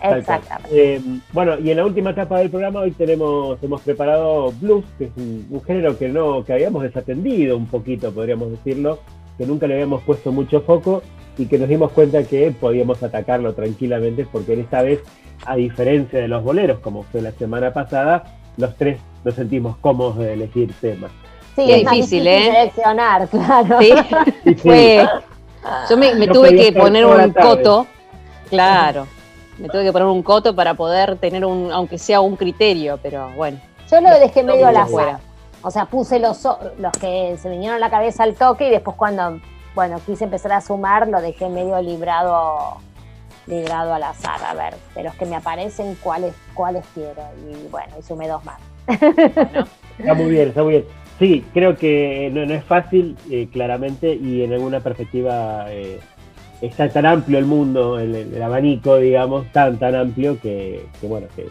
Tal 0.02 0.10
cual. 0.10 0.20
Exactamente. 0.40 0.96
Eh, 0.96 1.02
bueno, 1.32 1.60
y 1.60 1.70
en 1.70 1.78
la 1.78 1.86
última 1.86 2.10
etapa 2.10 2.40
del 2.40 2.50
programa 2.50 2.80
hoy 2.80 2.92
tenemos, 2.92 3.62
hemos 3.62 3.82
preparado 3.82 4.52
blues, 4.60 4.84
que 4.98 5.06
es 5.06 5.12
un, 5.16 5.46
un 5.52 5.62
género 5.64 5.96
que 5.96 6.10
no, 6.10 6.44
que 6.44 6.54
habíamos 6.54 6.82
desatendido 6.82 7.56
un 7.56 7.68
poquito, 7.68 8.12
podríamos 8.12 8.50
decirlo, 8.50 8.98
que 9.42 9.48
nunca 9.48 9.66
le 9.66 9.74
habíamos 9.74 10.04
puesto 10.04 10.32
mucho 10.32 10.62
foco 10.62 11.02
y 11.36 11.48
que 11.48 11.58
nos 11.58 11.68
dimos 11.68 11.92
cuenta 11.94 12.22
que 12.24 12.52
podíamos 12.52 13.02
atacarlo 13.02 13.54
tranquilamente 13.56 14.28
porque 14.32 14.54
esta 14.54 14.84
vez, 14.84 15.00
a 15.48 15.56
diferencia 15.56 16.20
de 16.20 16.28
los 16.28 16.44
boleros, 16.44 16.78
como 16.78 17.02
fue 17.02 17.24
la 17.24 17.32
semana 17.32 17.74
pasada, 17.74 18.24
los 18.58 18.76
tres 18.76 19.00
nos 19.24 19.34
sentimos 19.34 19.78
cómodos 19.78 20.20
de 20.20 20.34
elegir 20.34 20.72
temas. 20.80 21.10
Sí, 21.56 21.64
es 21.72 21.80
difícil, 21.80 22.24
difícil 22.24 22.28
¿eh? 22.28 22.44
seleccionar, 22.54 23.28
claro. 23.30 23.80
Sí, 23.82 24.56
fue. 24.58 25.08
Yo 25.90 25.98
me, 25.98 26.14
me 26.14 26.28
No 26.28 26.34
tuve 26.34 26.56
que 26.56 26.72
poner 26.72 27.04
la 27.04 27.26
un 27.26 27.34
tarde. 27.34 27.50
coto, 27.50 27.88
claro. 28.48 29.08
Me 29.58 29.70
tuve 29.70 29.84
que 29.86 29.92
poner 29.92 30.08
un 30.08 30.22
coto 30.22 30.56
para 30.56 30.76
poder 30.76 31.16
tener 31.16 31.44
un, 31.46 31.72
aunque 31.72 31.98
sea 31.98 32.22
un 32.22 32.36
criterio, 32.36 33.00
pero 33.02 33.32
bueno. 33.36 33.60
Yo 33.90 34.00
lo 34.02 34.10
dejé 34.20 34.44
medio 34.44 34.68
al 34.68 34.74
Todo 34.76 34.84
azar. 34.84 34.92
fuera. 34.92 35.20
O 35.64 35.72
sea, 35.72 35.86
puse 35.86 36.20
los, 36.20 36.46
o- 36.46 36.60
los 36.80 36.92
que 36.94 37.38
se 37.42 37.50
vinieron 37.50 37.78
a 37.78 37.80
la 37.80 37.90
cabeza 37.90 38.24
al 38.24 38.34
toque 38.36 38.68
y 38.68 38.72
después 38.72 38.96
cuando, 38.98 39.40
bueno, 39.76 40.00
quise 40.06 40.24
empezar 40.26 40.52
a 40.54 40.62
sumar, 40.62 41.08
lo 41.08 41.22
dejé 41.22 41.50
medio 41.50 41.82
librado 41.82 42.78
librado 43.48 43.94
al 43.94 44.04
azar, 44.04 44.40
a 44.48 44.54
ver, 44.54 44.76
de 44.96 45.04
los 45.04 45.16
que 45.16 45.26
me 45.26 45.36
aparecen, 45.36 45.98
cuáles, 46.02 46.34
cuáles 46.54 46.86
quiero. 46.94 47.22
Y 47.50 47.68
bueno, 47.70 47.94
y 48.00 48.04
sumé 48.04 48.28
dos 48.28 48.44
más. 48.46 48.60
Está 49.98 50.14
muy 50.14 50.30
bien, 50.32 50.50
está 50.50 50.64
muy 50.64 50.74
bien. 50.74 50.86
Sí, 51.20 51.44
creo 51.54 51.76
que 51.76 52.30
no, 52.34 52.46
no 52.46 52.54
es 52.54 52.64
fácil, 52.64 53.18
eh, 53.30 53.48
claramente, 53.52 54.14
y 54.14 54.44
en 54.44 54.54
alguna 54.54 54.80
perspectiva 54.80 55.66
eh, 55.70 56.00
está 56.62 56.88
tan 56.90 57.06
amplio 57.06 57.40
el 57.40 57.46
mundo, 57.46 58.00
el, 58.00 58.16
el 58.16 58.42
abanico, 58.42 58.98
digamos, 58.98 59.52
tan, 59.52 59.78
tan 59.78 59.96
amplio 59.96 60.40
que, 60.40 60.86
que, 61.02 61.08
bueno, 61.08 61.28
que 61.36 61.48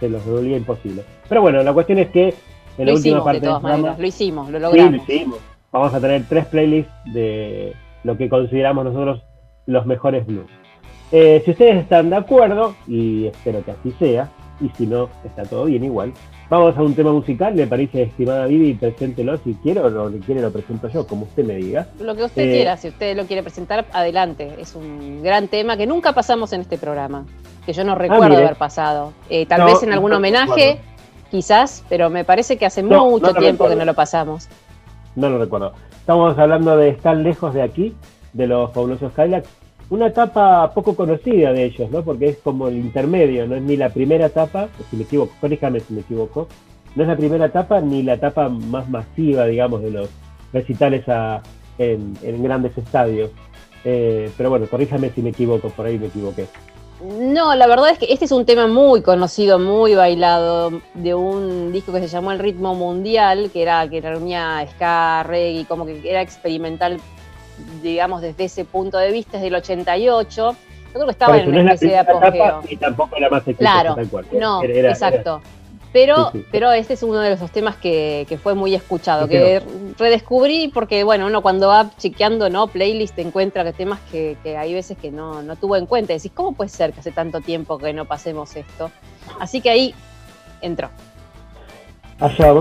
se 0.00 0.08
los 0.08 0.24
volvía 0.26 0.56
imposible. 0.58 1.04
Pero 1.28 1.40
bueno, 1.42 1.62
la 1.62 1.72
cuestión 1.72 1.98
es 1.98 2.10
que 2.10 2.34
en 2.78 2.86
la 2.86 2.92
Lo 2.92 2.96
última 2.96 3.16
hicimos 3.18 3.24
de 3.26 3.32
del 3.32 3.42
todas 3.42 3.60
programa, 3.60 3.76
maneras, 3.82 3.98
lo 4.00 4.06
hicimos, 4.06 4.50
lo 4.50 4.58
sí, 4.58 4.62
logramos. 4.62 4.90
lo 4.92 4.96
hicimos. 5.14 5.38
Vamos 5.72 5.94
a 5.94 6.00
tener 6.00 6.24
tres 6.28 6.46
playlists 6.46 6.92
de 7.12 7.72
lo 8.04 8.16
que 8.16 8.28
consideramos 8.28 8.84
nosotros 8.84 9.22
los 9.66 9.86
mejores 9.86 10.26
blues. 10.26 10.46
Eh, 11.12 11.42
si 11.44 11.50
ustedes 11.52 11.76
están 11.82 12.10
de 12.10 12.16
acuerdo, 12.16 12.74
y 12.86 13.26
espero 13.26 13.64
que 13.64 13.70
así 13.72 13.92
sea, 13.98 14.28
y 14.60 14.68
si 14.76 14.86
no, 14.86 15.08
está 15.24 15.42
todo 15.44 15.64
bien 15.64 15.84
igual, 15.84 16.12
vamos 16.48 16.76
a 16.76 16.82
un 16.82 16.94
tema 16.94 17.12
musical, 17.12 17.56
¿le 17.56 17.66
parece, 17.66 18.02
estimada 18.02 18.46
Vivi? 18.46 18.74
Preséntelo 18.74 19.36
si 19.38 19.54
quiere 19.54 19.80
o 19.80 19.90
lo 19.90 20.10
que 20.10 20.18
quiere 20.20 20.40
lo 20.42 20.52
presento 20.52 20.88
yo, 20.88 21.06
como 21.06 21.24
usted 21.24 21.44
me 21.44 21.56
diga. 21.56 21.88
Lo 22.00 22.14
que 22.14 22.24
usted 22.24 22.42
Eh, 22.42 22.52
quiera, 22.56 22.76
si 22.76 22.88
usted 22.88 23.16
lo 23.16 23.24
quiere 23.26 23.42
presentar, 23.42 23.86
adelante. 23.92 24.52
Es 24.60 24.74
un 24.74 25.22
gran 25.22 25.48
tema 25.48 25.76
que 25.76 25.86
nunca 25.86 26.12
pasamos 26.12 26.52
en 26.52 26.60
este 26.62 26.78
programa, 26.78 27.24
que 27.66 27.72
yo 27.72 27.84
no 27.84 27.94
recuerdo 27.94 28.24
Ah, 28.24 28.28
mire. 28.28 28.44
haber 28.44 28.56
pasado. 28.56 29.12
Eh, 29.28 29.46
tal 29.46 29.60
No, 29.60 29.66
vez 29.66 29.82
en 29.82 29.92
algún 29.92 30.10
no 30.10 30.18
homenaje, 30.18 30.46
recuerdo. 30.72 30.93
Quizás, 31.38 31.82
pero 31.88 32.10
me 32.10 32.22
parece 32.24 32.56
que 32.56 32.64
hace 32.64 32.80
No, 32.80 33.06
mucho 33.10 33.32
no 33.32 33.34
tiempo 33.40 33.68
que 33.68 33.74
no 33.74 33.84
lo 33.84 33.92
pasamos. 33.94 34.48
No 35.16 35.28
lo 35.28 35.38
recuerdo. 35.40 35.72
Estamos 35.98 36.38
hablando 36.38 36.76
de 36.76 36.90
Estar 36.90 37.16
lejos 37.16 37.52
de 37.54 37.62
aquí, 37.62 37.92
de 38.32 38.46
los 38.46 38.72
fabulosos 38.72 39.12
Cadillacs. 39.12 39.48
Una 39.90 40.06
etapa 40.06 40.70
poco 40.72 40.94
conocida 40.94 41.52
de 41.52 41.64
ellos, 41.64 41.90
¿no? 41.90 42.02
Porque 42.04 42.28
es 42.28 42.36
como 42.38 42.68
el 42.68 42.76
intermedio, 42.76 43.48
no 43.48 43.56
es 43.56 43.62
ni 43.62 43.76
la 43.76 43.88
primera 43.88 44.26
etapa, 44.26 44.68
si 44.88 44.96
me 44.96 45.02
equivoco, 45.02 45.32
corríjame 45.40 45.80
si 45.80 45.92
me 45.94 46.02
equivoco, 46.02 46.46
no 46.94 47.02
es 47.02 47.08
la 47.08 47.16
primera 47.16 47.46
etapa 47.46 47.80
ni 47.80 48.04
la 48.04 48.12
etapa 48.14 48.48
más 48.48 48.88
masiva, 48.88 49.44
digamos, 49.46 49.82
de 49.82 49.90
los 49.90 50.08
recitales 50.52 51.08
a- 51.08 51.42
en, 51.78 52.14
en 52.22 52.42
grandes 52.44 52.78
estadios. 52.78 53.32
Eh, 53.84 54.30
pero 54.36 54.50
bueno, 54.50 54.66
corríjame 54.70 55.10
si 55.10 55.20
me 55.20 55.30
equivoco, 55.30 55.68
por 55.70 55.86
ahí 55.86 55.98
me 55.98 56.06
equivoqué. 56.06 56.46
No, 57.04 57.54
la 57.54 57.66
verdad 57.66 57.90
es 57.90 57.98
que 57.98 58.10
este 58.10 58.24
es 58.24 58.32
un 58.32 58.46
tema 58.46 58.66
muy 58.66 59.02
conocido, 59.02 59.58
muy 59.58 59.94
bailado, 59.94 60.80
de 60.94 61.14
un 61.14 61.70
disco 61.70 61.92
que 61.92 62.00
se 62.00 62.08
llamó 62.08 62.32
El 62.32 62.38
Ritmo 62.38 62.74
Mundial, 62.74 63.50
que 63.52 63.60
era 63.60 63.86
que 63.90 64.00
reunía 64.00 64.66
ska, 64.70 65.22
reggae, 65.22 65.66
como 65.66 65.84
que 65.84 66.00
era 66.02 66.22
experimental, 66.22 66.98
digamos, 67.82 68.22
desde 68.22 68.44
ese 68.44 68.64
punto 68.64 68.96
de 68.96 69.12
vista, 69.12 69.32
desde 69.32 69.48
el 69.48 69.54
88. 69.56 70.34
Yo 70.52 70.92
creo 70.94 71.04
que 71.04 71.10
estaba 71.10 71.36
en 71.36 71.48
una 71.50 71.74
especie 71.74 71.90
de 71.90 71.98
apogeo. 71.98 72.62
Y 72.70 72.76
tampoco 72.78 73.18
la 73.18 73.28
más 73.28 73.42
Claro, 73.58 73.96
tal 73.96 74.08
cual. 74.08 74.26
no, 74.32 74.62
exacto. 74.64 75.42
Pero, 75.94 76.32
pero 76.50 76.72
este 76.72 76.94
es 76.94 77.04
uno 77.04 77.20
de 77.20 77.32
esos 77.32 77.52
temas 77.52 77.76
que, 77.76 78.26
fue 78.42 78.54
muy 78.54 78.74
escuchado, 78.74 79.28
que 79.28 79.62
redescubrí 79.96 80.66
porque, 80.66 81.04
bueno, 81.04 81.26
uno 81.26 81.40
cuando 81.40 81.68
va 81.68 81.88
chequeando 81.96 82.50
¿no? 82.50 82.66
playlist 82.66 83.16
encuentra 83.20 83.62
que 83.62 83.72
temas 83.72 84.00
que, 84.10 84.36
hay 84.58 84.74
veces 84.74 84.98
que 84.98 85.12
no, 85.12 85.40
no 85.42 85.54
tuvo 85.54 85.76
en 85.76 85.86
cuenta. 85.86 86.12
Y 86.12 86.16
decís, 86.16 86.32
¿cómo 86.34 86.50
puede 86.50 86.68
ser 86.68 86.92
que 86.92 86.98
hace 86.98 87.12
tanto 87.12 87.40
tiempo 87.40 87.78
que 87.78 87.92
no 87.92 88.06
pasemos 88.06 88.56
esto? 88.56 88.90
Así 89.38 89.60
que 89.60 89.70
ahí 89.70 89.94
entró. 90.62 90.90
Allá 92.18 92.52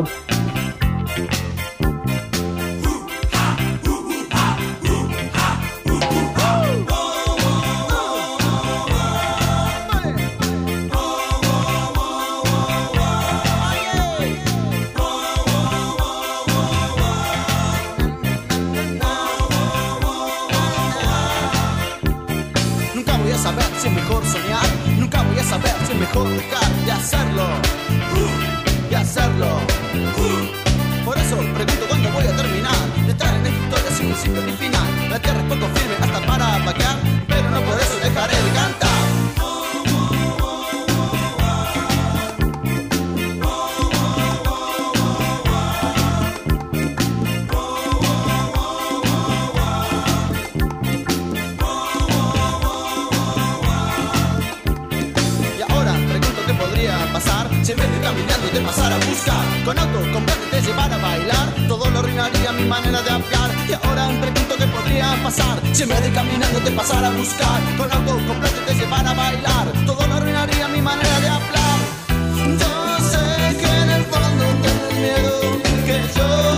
mejor 26.14 26.30
dejar 26.30 26.86
de 26.86 26.92
hacerlo 26.92 27.48
y 28.90 28.94
hacerlo. 28.94 29.48
Por 31.06 31.18
eso 31.18 31.38
pregunto 31.38 31.86
cuándo 31.88 32.12
voy 32.12 32.26
a 32.26 32.36
terminar 32.36 32.76
de 33.06 33.12
estar 33.12 33.34
en 33.36 33.46
esta 33.46 33.64
historia 33.64 33.92
sin 33.98 34.06
principio 34.08 34.42
ni 34.44 34.52
final. 34.54 35.10
La 35.10 35.20
tierra 35.20 35.40
es 35.40 35.46
poco 35.46 35.68
firme 35.74 35.96
hasta 36.02 36.26
para 36.26 36.60
vaquear, 36.60 36.98
pero 37.28 37.50
no 37.50 37.62
por 37.62 37.80
eso 37.80 37.98
dejaré 38.04 38.36
de 38.36 38.52
cantar. 38.52 38.93
Con 59.66 59.80
auto, 59.80 60.00
comprarte, 60.12 60.46
te 60.52 60.62
llevar 60.62 60.92
a 60.94 60.98
bailar. 60.98 61.56
Todo 61.68 61.90
lo 61.90 62.00
arruinaría 62.00 62.52
mi 62.52 62.66
manera 62.66 63.02
de 63.02 63.10
hablar. 63.10 63.50
Y 63.68 63.74
ahora 63.74 64.08
un 64.08 64.20
pregunto 64.20 64.56
que 64.58 64.68
podría 64.68 65.16
pasar. 65.24 65.60
Si 65.72 65.84
en 65.84 65.90
vez 65.90 66.02
de 66.04 66.12
caminando 66.12 66.60
te 66.60 66.72
pasara 66.72 67.08
a 67.08 67.12
buscar. 67.12 67.62
Con 67.78 67.92
auto, 67.92 68.14
comprarte, 68.28 68.60
te 68.68 68.76
llevar 68.76 69.08
a 69.08 69.14
bailar. 69.14 69.68
Todo 69.88 70.06
lo 70.06 70.14
arruinaría 70.16 70.68
mi 70.68 70.82
manera 70.82 71.20
de 71.20 71.30
hablar. 71.30 71.80
Yo 72.60 73.00
sé 73.10 73.58
que 73.58 73.66
en 73.66 73.90
el 73.90 74.04
fondo 74.06 74.46
tengo 74.62 74.92
miedo 75.02 75.62
Que 75.86 76.02
yo 76.16 76.53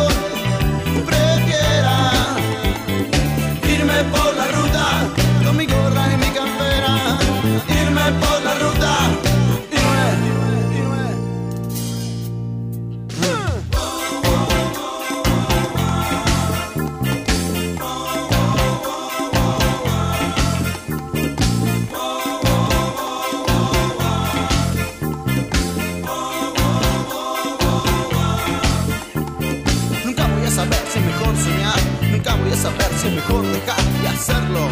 mejor 33.11 33.45
dejar 33.45 33.83
de 34.01 34.07
hacerlo, 34.07 34.67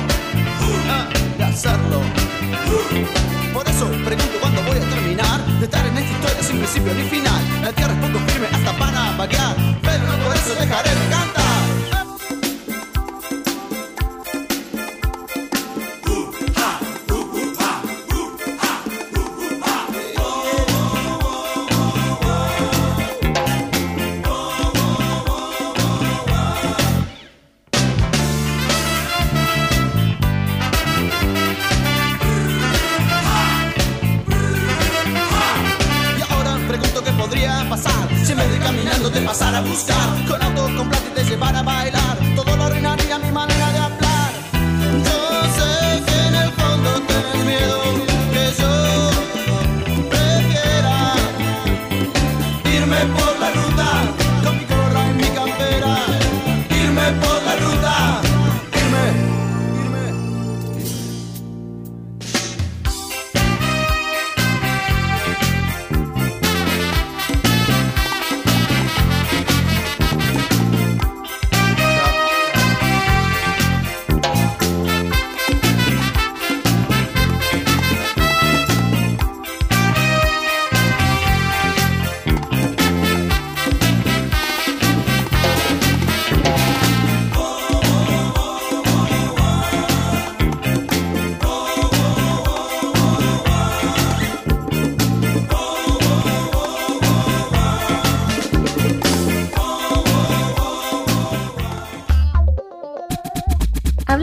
ah, 0.89 1.07
de 1.37 1.43
hacerlo. 1.43 2.01
Por 3.53 3.67
eso 3.67 3.85
pregunto 4.05 4.37
cuándo 4.41 4.61
voy 4.63 4.77
a 4.77 4.89
terminar 4.89 5.45
de 5.59 5.65
estar 5.65 5.85
en 5.85 5.97
esta 5.97 6.11
historia 6.11 6.43
sin 6.43 6.57
principio 6.57 6.93
ni 6.93 7.03
final. 7.03 7.41
La 7.61 7.71
tierra 7.71 7.93
es 7.93 7.99
poco 7.99 8.19
firme 8.25 8.47
hasta 8.47 8.73
para 8.77 9.11
variar, 9.17 9.55
pero 9.81 10.03
no 10.05 10.23
por 10.23 10.35
eso 10.35 10.55
dejaré 10.59 10.89
de 10.89 11.09
cantar. 11.09 11.42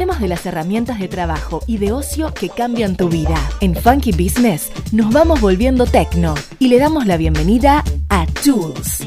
De 0.00 0.28
las 0.28 0.46
herramientas 0.46 0.98
de 0.98 1.08
trabajo 1.08 1.62
y 1.66 1.76
de 1.76 1.92
ocio 1.92 2.32
que 2.32 2.48
cambian 2.48 2.96
tu 2.96 3.10
vida. 3.10 3.36
En 3.60 3.76
Funky 3.76 4.12
Business 4.12 4.72
nos 4.92 5.12
vamos 5.12 5.42
volviendo 5.42 5.84
tecno 5.84 6.34
y 6.58 6.68
le 6.68 6.78
damos 6.78 7.06
la 7.06 7.18
bienvenida 7.18 7.84
a 8.08 8.26
Tools. 8.42 9.06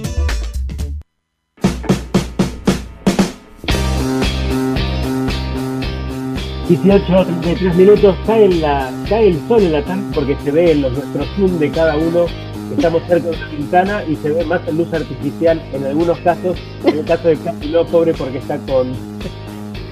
...18, 6.70 7.76
minutos, 7.76 8.16
cae, 8.26 8.48
la, 8.50 8.92
cae 9.10 9.30
el 9.30 9.48
sol 9.48 9.64
en 9.64 9.72
la 9.74 9.84
tarde 9.84 10.04
porque 10.14 10.38
se 10.44 10.52
ve 10.52 10.72
en 10.72 10.82
los, 10.84 10.94
nuestros 10.94 11.28
zoom 11.36 11.60
de 11.60 11.70
cada 11.70 11.98
uno 11.98 12.26
estamos 12.76 13.04
cerca 13.08 13.30
de 13.30 13.38
una 13.38 13.48
ventana 13.50 14.04
y 14.06 14.16
se 14.16 14.32
ve 14.32 14.46
más 14.46 14.74
luz 14.74 14.92
artificial 14.94 15.62
en 15.74 15.86
algunos 15.86 16.18
casos, 16.20 16.58
en 16.86 17.00
el 17.00 17.06
caso 17.06 17.28
de 17.28 17.38
Casi 17.38 17.70
no 17.70 17.86
pobre 17.86 18.14
porque 18.14 18.38
está 18.38 18.58
con 18.60 18.94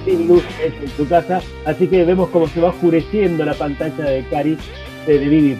sin 0.05 0.27
luz 0.27 0.43
en 0.63 0.89
su 0.89 1.07
casa, 1.07 1.41
así 1.65 1.87
que 1.87 2.03
vemos 2.03 2.29
cómo 2.29 2.47
se 2.47 2.61
va 2.61 2.69
oscureciendo 2.69 3.45
la 3.45 3.53
pantalla 3.53 4.05
de 4.05 4.23
Cari, 4.29 4.57
de, 5.05 5.19
de 5.19 5.57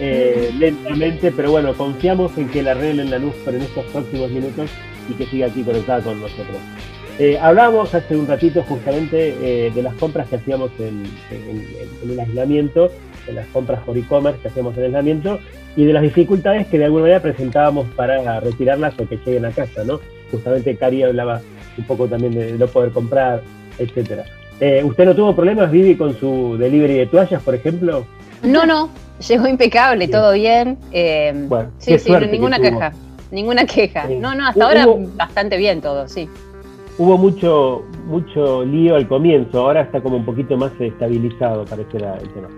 eh, 0.00 0.50
lentamente, 0.58 1.32
pero 1.32 1.50
bueno, 1.50 1.74
confiamos 1.74 2.36
en 2.38 2.48
que 2.48 2.62
la 2.62 2.70
arreglen 2.72 3.10
la 3.10 3.18
luz 3.18 3.34
por 3.44 3.54
en 3.54 3.62
estos 3.62 3.84
próximos 3.86 4.30
minutos 4.30 4.70
y 5.08 5.14
que 5.14 5.26
siga 5.26 5.48
aquí 5.48 5.62
conectada 5.62 6.02
con 6.02 6.20
nosotros. 6.20 6.56
Eh, 7.18 7.36
hablábamos 7.36 7.92
hace 7.92 8.16
un 8.16 8.28
ratito 8.28 8.62
justamente 8.62 9.34
eh, 9.42 9.72
de 9.74 9.82
las 9.82 9.94
compras 9.94 10.28
que 10.28 10.36
hacíamos 10.36 10.70
en, 10.78 11.02
el 12.08 12.20
aislamiento, 12.20 12.92
de 13.26 13.32
las 13.32 13.46
compras 13.48 13.82
por 13.82 13.98
e-commerce 13.98 14.40
que 14.40 14.48
hacíamos 14.48 14.74
en 14.74 14.84
el 14.84 14.86
aislamiento 14.86 15.40
y 15.74 15.84
de 15.84 15.92
las 15.92 16.02
dificultades 16.02 16.68
que 16.68 16.78
de 16.78 16.84
alguna 16.84 17.02
manera 17.02 17.20
presentábamos 17.20 17.88
para 17.96 18.38
retirarlas 18.38 18.94
o 19.00 19.08
que 19.08 19.18
lleguen 19.26 19.46
a 19.46 19.50
casa, 19.50 19.82
¿no? 19.82 20.00
Justamente 20.30 20.76
Cari 20.76 21.02
hablaba 21.02 21.40
un 21.78 21.84
poco 21.84 22.06
también 22.06 22.34
de 22.34 22.52
no 22.52 22.66
poder 22.66 22.92
comprar, 22.92 23.42
etcétera. 23.78 24.24
Eh, 24.60 24.82
¿Usted 24.84 25.04
no 25.04 25.14
tuvo 25.14 25.34
problemas, 25.34 25.70
Vivi, 25.70 25.94
con 25.94 26.18
su 26.18 26.56
delivery 26.58 26.94
de 26.94 27.06
toallas, 27.06 27.42
por 27.42 27.54
ejemplo? 27.54 28.04
No, 28.42 28.66
no, 28.66 28.90
llegó 29.26 29.46
impecable, 29.46 30.08
todo 30.08 30.32
bien. 30.32 30.78
Eh, 30.92 31.32
bueno, 31.48 31.70
sí, 31.78 31.98
sí, 31.98 32.12
ninguna 32.30 32.58
queja, 32.58 32.92
ninguna 33.30 33.66
queja. 33.66 34.08
No, 34.08 34.34
no, 34.34 34.46
hasta 34.46 34.64
ahora 34.64 34.86
bastante 35.16 35.56
bien 35.56 35.80
todo, 35.80 36.08
sí. 36.08 36.28
Hubo 36.98 37.16
mucho, 37.16 37.84
mucho 38.06 38.64
lío 38.64 38.96
al 38.96 39.06
comienzo, 39.06 39.60
ahora 39.60 39.82
está 39.82 40.00
como 40.00 40.16
un 40.16 40.24
poquito 40.24 40.56
más 40.56 40.72
estabilizado, 40.80 41.64
parece 41.64 41.98
el 41.98 42.28
tema. 42.30 42.48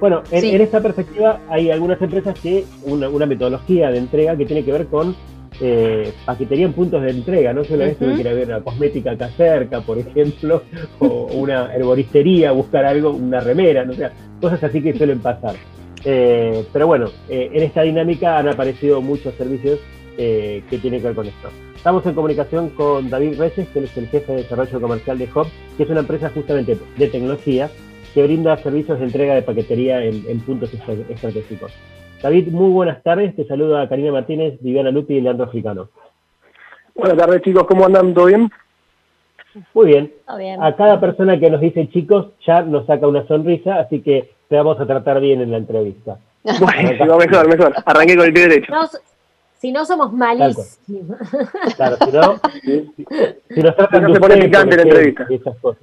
Bueno, 0.00 0.22
en, 0.30 0.60
esta 0.62 0.80
perspectiva 0.80 1.40
hay 1.50 1.70
algunas 1.70 2.00
empresas 2.00 2.38
que 2.40 2.64
una, 2.84 3.10
una 3.10 3.26
metodología 3.26 3.90
de 3.90 3.98
entrega 3.98 4.34
que 4.34 4.46
tiene 4.46 4.64
que 4.64 4.72
ver 4.72 4.86
con 4.86 5.14
eh, 5.60 6.12
paquetería 6.24 6.66
en 6.66 6.72
puntos 6.72 7.02
de 7.02 7.10
entrega, 7.10 7.52
no 7.52 7.64
solo 7.64 7.84
esto 7.84 8.06
de 8.06 8.22
que 8.22 8.22
ver 8.22 8.48
una 8.48 8.60
cosmética 8.60 9.12
acá 9.12 9.28
cerca, 9.28 9.80
por 9.80 9.98
ejemplo, 9.98 10.62
o 10.98 11.28
una 11.34 11.74
herboristería, 11.74 12.52
buscar 12.52 12.84
algo, 12.84 13.10
una 13.10 13.40
remera, 13.40 13.84
no 13.84 13.92
sea, 13.92 14.12
cosas 14.40 14.64
así 14.64 14.82
que 14.82 14.94
suelen 14.94 15.20
pasar. 15.20 15.56
Eh, 16.04 16.64
pero 16.72 16.86
bueno, 16.86 17.10
eh, 17.28 17.50
en 17.52 17.62
esta 17.62 17.82
dinámica 17.82 18.38
han 18.38 18.48
aparecido 18.48 19.02
muchos 19.02 19.34
servicios 19.34 19.80
eh, 20.16 20.62
que 20.70 20.78
tienen 20.78 21.00
que 21.00 21.08
ver 21.08 21.16
con 21.16 21.26
esto. 21.26 21.48
Estamos 21.76 22.04
en 22.06 22.14
comunicación 22.14 22.70
con 22.70 23.08
David 23.10 23.38
Reyes, 23.38 23.68
que 23.68 23.80
es 23.80 23.96
el 23.96 24.06
jefe 24.08 24.32
de 24.32 24.42
desarrollo 24.42 24.80
comercial 24.80 25.18
de 25.18 25.28
Hub, 25.34 25.46
que 25.76 25.82
es 25.82 25.90
una 25.90 26.00
empresa 26.00 26.30
justamente 26.30 26.78
de 26.96 27.08
tecnología 27.08 27.70
que 28.14 28.22
brinda 28.22 28.56
servicios 28.56 28.98
de 28.98 29.06
entrega 29.06 29.34
de 29.34 29.42
paquetería 29.42 30.04
en 30.04 30.40
puntos 30.40 30.70
estratégicos. 30.74 31.72
David, 32.22 32.48
muy 32.48 32.70
buenas 32.70 33.02
tardes. 33.02 33.34
Te 33.34 33.46
saluda 33.46 33.88
Karina 33.88 34.12
Martínez, 34.12 34.60
Viviana 34.60 34.90
Lupi 34.90 35.14
y 35.14 35.20
Leandro 35.22 35.46
Africano. 35.46 35.88
Buenas 36.94 37.16
tardes, 37.16 37.40
chicos. 37.42 37.64
¿Cómo 37.66 37.86
andan? 37.86 38.12
¿Todo 38.12 38.26
bien? 38.26 38.50
Muy 39.72 39.86
bien. 39.86 40.12
A 40.60 40.76
cada 40.76 41.00
persona 41.00 41.40
que 41.40 41.50
nos 41.50 41.60
dice 41.60 41.88
chicos 41.88 42.28
ya 42.46 42.62
nos 42.62 42.86
saca 42.86 43.08
una 43.08 43.26
sonrisa, 43.26 43.80
así 43.80 44.00
que 44.00 44.32
te 44.48 44.56
vamos 44.56 44.78
a 44.80 44.86
tratar 44.86 45.20
bien 45.20 45.40
en 45.40 45.50
la 45.50 45.56
entrevista. 45.56 46.18
Bueno, 46.60 47.16
mejor, 47.18 47.48
mejor. 47.48 47.74
Arranqué 47.84 48.16
con 48.16 48.26
el 48.26 48.32
pie 48.32 48.48
derecho. 48.48 48.72
si 49.58 49.72
no 49.72 49.84
somos 49.84 50.12
malísimos. 50.12 50.78
Claro, 51.76 51.96
si 51.96 52.12
no, 52.12 52.40
si, 53.54 53.62
nos 53.62 53.76
tratan 53.76 54.04
no 54.04 54.14
se 54.14 54.20
pone 54.20 54.36
picante 54.36 54.76
la 54.76 54.82
entrevista. 54.82 55.26
Esas 55.28 55.56
cosas. 55.58 55.82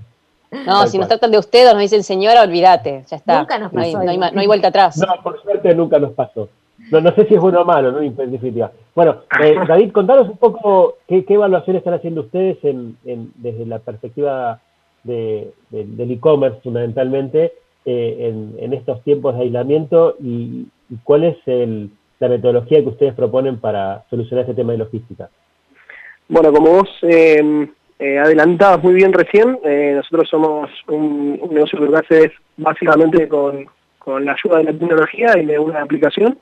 No, 0.51 0.87
si 0.87 0.97
nos 0.97 1.07
tratan 1.07 1.31
de 1.31 1.37
usted 1.37 1.69
o 1.69 1.73
nos 1.73 1.81
dicen 1.81 2.03
señora, 2.03 2.43
olvídate, 2.43 3.03
ya 3.07 3.17
está. 3.17 3.39
Nunca 3.39 3.59
nos 3.59 3.71
pasó. 3.71 4.03
No 4.03 4.09
hay, 4.09 4.17
no 4.17 4.39
hay, 4.39 4.47
vuelta 4.47 4.69
atrás. 4.69 4.97
No, 4.97 5.21
por 5.21 5.41
suerte 5.41 5.73
nunca 5.75 5.99
nos 5.99 6.13
pasó. 6.13 6.49
No, 6.91 7.01
no 7.01 7.13
sé 7.15 7.25
si 7.25 7.35
es 7.35 7.41
bueno 7.41 7.61
o 7.61 7.65
malo, 7.65 7.91
¿no? 7.91 8.01
En 8.01 8.15
definitiva. 8.15 8.71
Bueno, 8.95 9.23
eh, 9.43 9.55
David, 9.67 9.91
contanos 9.91 10.29
un 10.29 10.37
poco 10.37 10.95
qué, 11.07 11.25
qué, 11.25 11.33
evaluación 11.33 11.75
están 11.75 11.95
haciendo 11.95 12.21
ustedes 12.21 12.57
en, 12.63 12.97
en, 13.05 13.31
desde 13.35 13.65
la 13.65 13.79
perspectiva 13.79 14.61
de, 15.03 15.51
del 15.69 16.11
e-commerce, 16.11 16.59
fundamentalmente, 16.61 17.53
eh, 17.85 18.29
en, 18.29 18.55
en, 18.59 18.73
estos 18.73 19.01
tiempos 19.03 19.35
de 19.35 19.43
aislamiento 19.43 20.15
y, 20.21 20.67
y 20.89 20.97
cuál 21.03 21.23
es 21.23 21.37
el, 21.45 21.89
la 22.19 22.29
metodología 22.29 22.81
que 22.81 22.89
ustedes 22.89 23.13
proponen 23.13 23.59
para 23.59 24.05
solucionar 24.09 24.43
este 24.43 24.55
tema 24.55 24.71
de 24.71 24.79
logística. 24.79 25.29
Bueno, 26.29 26.51
como 26.51 26.71
vos 26.71 26.89
eh, 27.03 27.69
eh, 27.99 28.77
muy 28.81 28.93
bien 28.93 29.11
recién, 29.11 29.57
eh, 29.63 29.93
nosotros 29.95 30.29
somos 30.29 30.69
un, 30.87 31.39
negocio 31.51 31.79
que 31.79 31.85
lo 31.85 31.97
hace 31.97 32.31
básicamente 32.57 33.27
con, 33.27 33.65
con, 33.97 34.23
la 34.23 34.33
ayuda 34.33 34.59
de 34.59 34.63
la 34.65 34.73
tecnología 34.73 35.37
y 35.37 35.45
de 35.45 35.57
una 35.57 35.81
aplicación. 35.81 36.37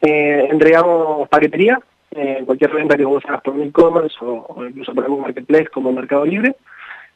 Eh, 0.00 0.48
entregamos 0.50 1.28
paquetería, 1.28 1.78
eh, 2.12 2.42
cualquier 2.46 2.72
venta 2.72 2.96
que 2.96 3.04
vos 3.04 3.22
hagas 3.26 3.42
por 3.42 3.60
e-commerce 3.60 4.16
o, 4.20 4.64
incluso 4.66 4.94
por 4.94 5.04
algún 5.04 5.20
marketplace 5.22 5.66
como 5.66 5.92
Mercado 5.92 6.24
Libre, 6.24 6.56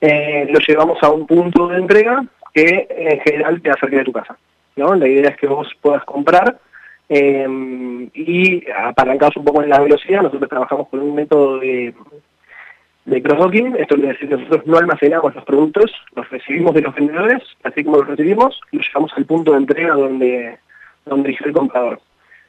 lo 0.00 0.58
llevamos 0.66 1.02
a 1.02 1.10
un 1.10 1.26
punto 1.26 1.68
de 1.68 1.78
entrega 1.78 2.24
que 2.54 2.86
en 2.90 3.20
general 3.20 3.60
te 3.60 3.70
acerque 3.70 3.96
de 3.96 4.04
tu 4.04 4.12
casa. 4.12 4.36
¿no? 4.76 4.94
La 4.94 5.06
idea 5.06 5.30
es 5.30 5.36
que 5.36 5.46
vos 5.46 5.68
puedas 5.80 6.04
comprar 6.04 6.58
y 7.08 8.64
apalancamos 8.70 9.36
un 9.36 9.44
poco 9.44 9.62
en 9.62 9.68
la 9.68 9.80
velocidad, 9.80 10.22
nosotros 10.22 10.48
trabajamos 10.48 10.88
con 10.88 11.00
un 11.00 11.14
método 11.14 11.58
de 11.58 11.94
de 13.10 13.22
cross-docking, 13.22 13.74
esto 13.76 13.96
quiere 13.96 14.12
decir 14.12 14.28
que 14.28 14.36
nosotros 14.36 14.66
no 14.66 14.78
almacenamos 14.78 15.34
los 15.34 15.44
productos, 15.44 15.90
los 16.14 16.30
recibimos 16.30 16.72
de 16.74 16.82
los 16.82 16.94
vendedores, 16.94 17.42
así 17.64 17.82
como 17.82 17.98
los 17.98 18.06
recibimos, 18.06 18.60
los 18.70 18.86
llevamos 18.86 19.12
al 19.16 19.24
punto 19.24 19.50
de 19.50 19.58
entrega 19.58 19.94
donde, 19.94 20.58
donde 21.04 21.36
el 21.44 21.52
comprador. 21.52 22.00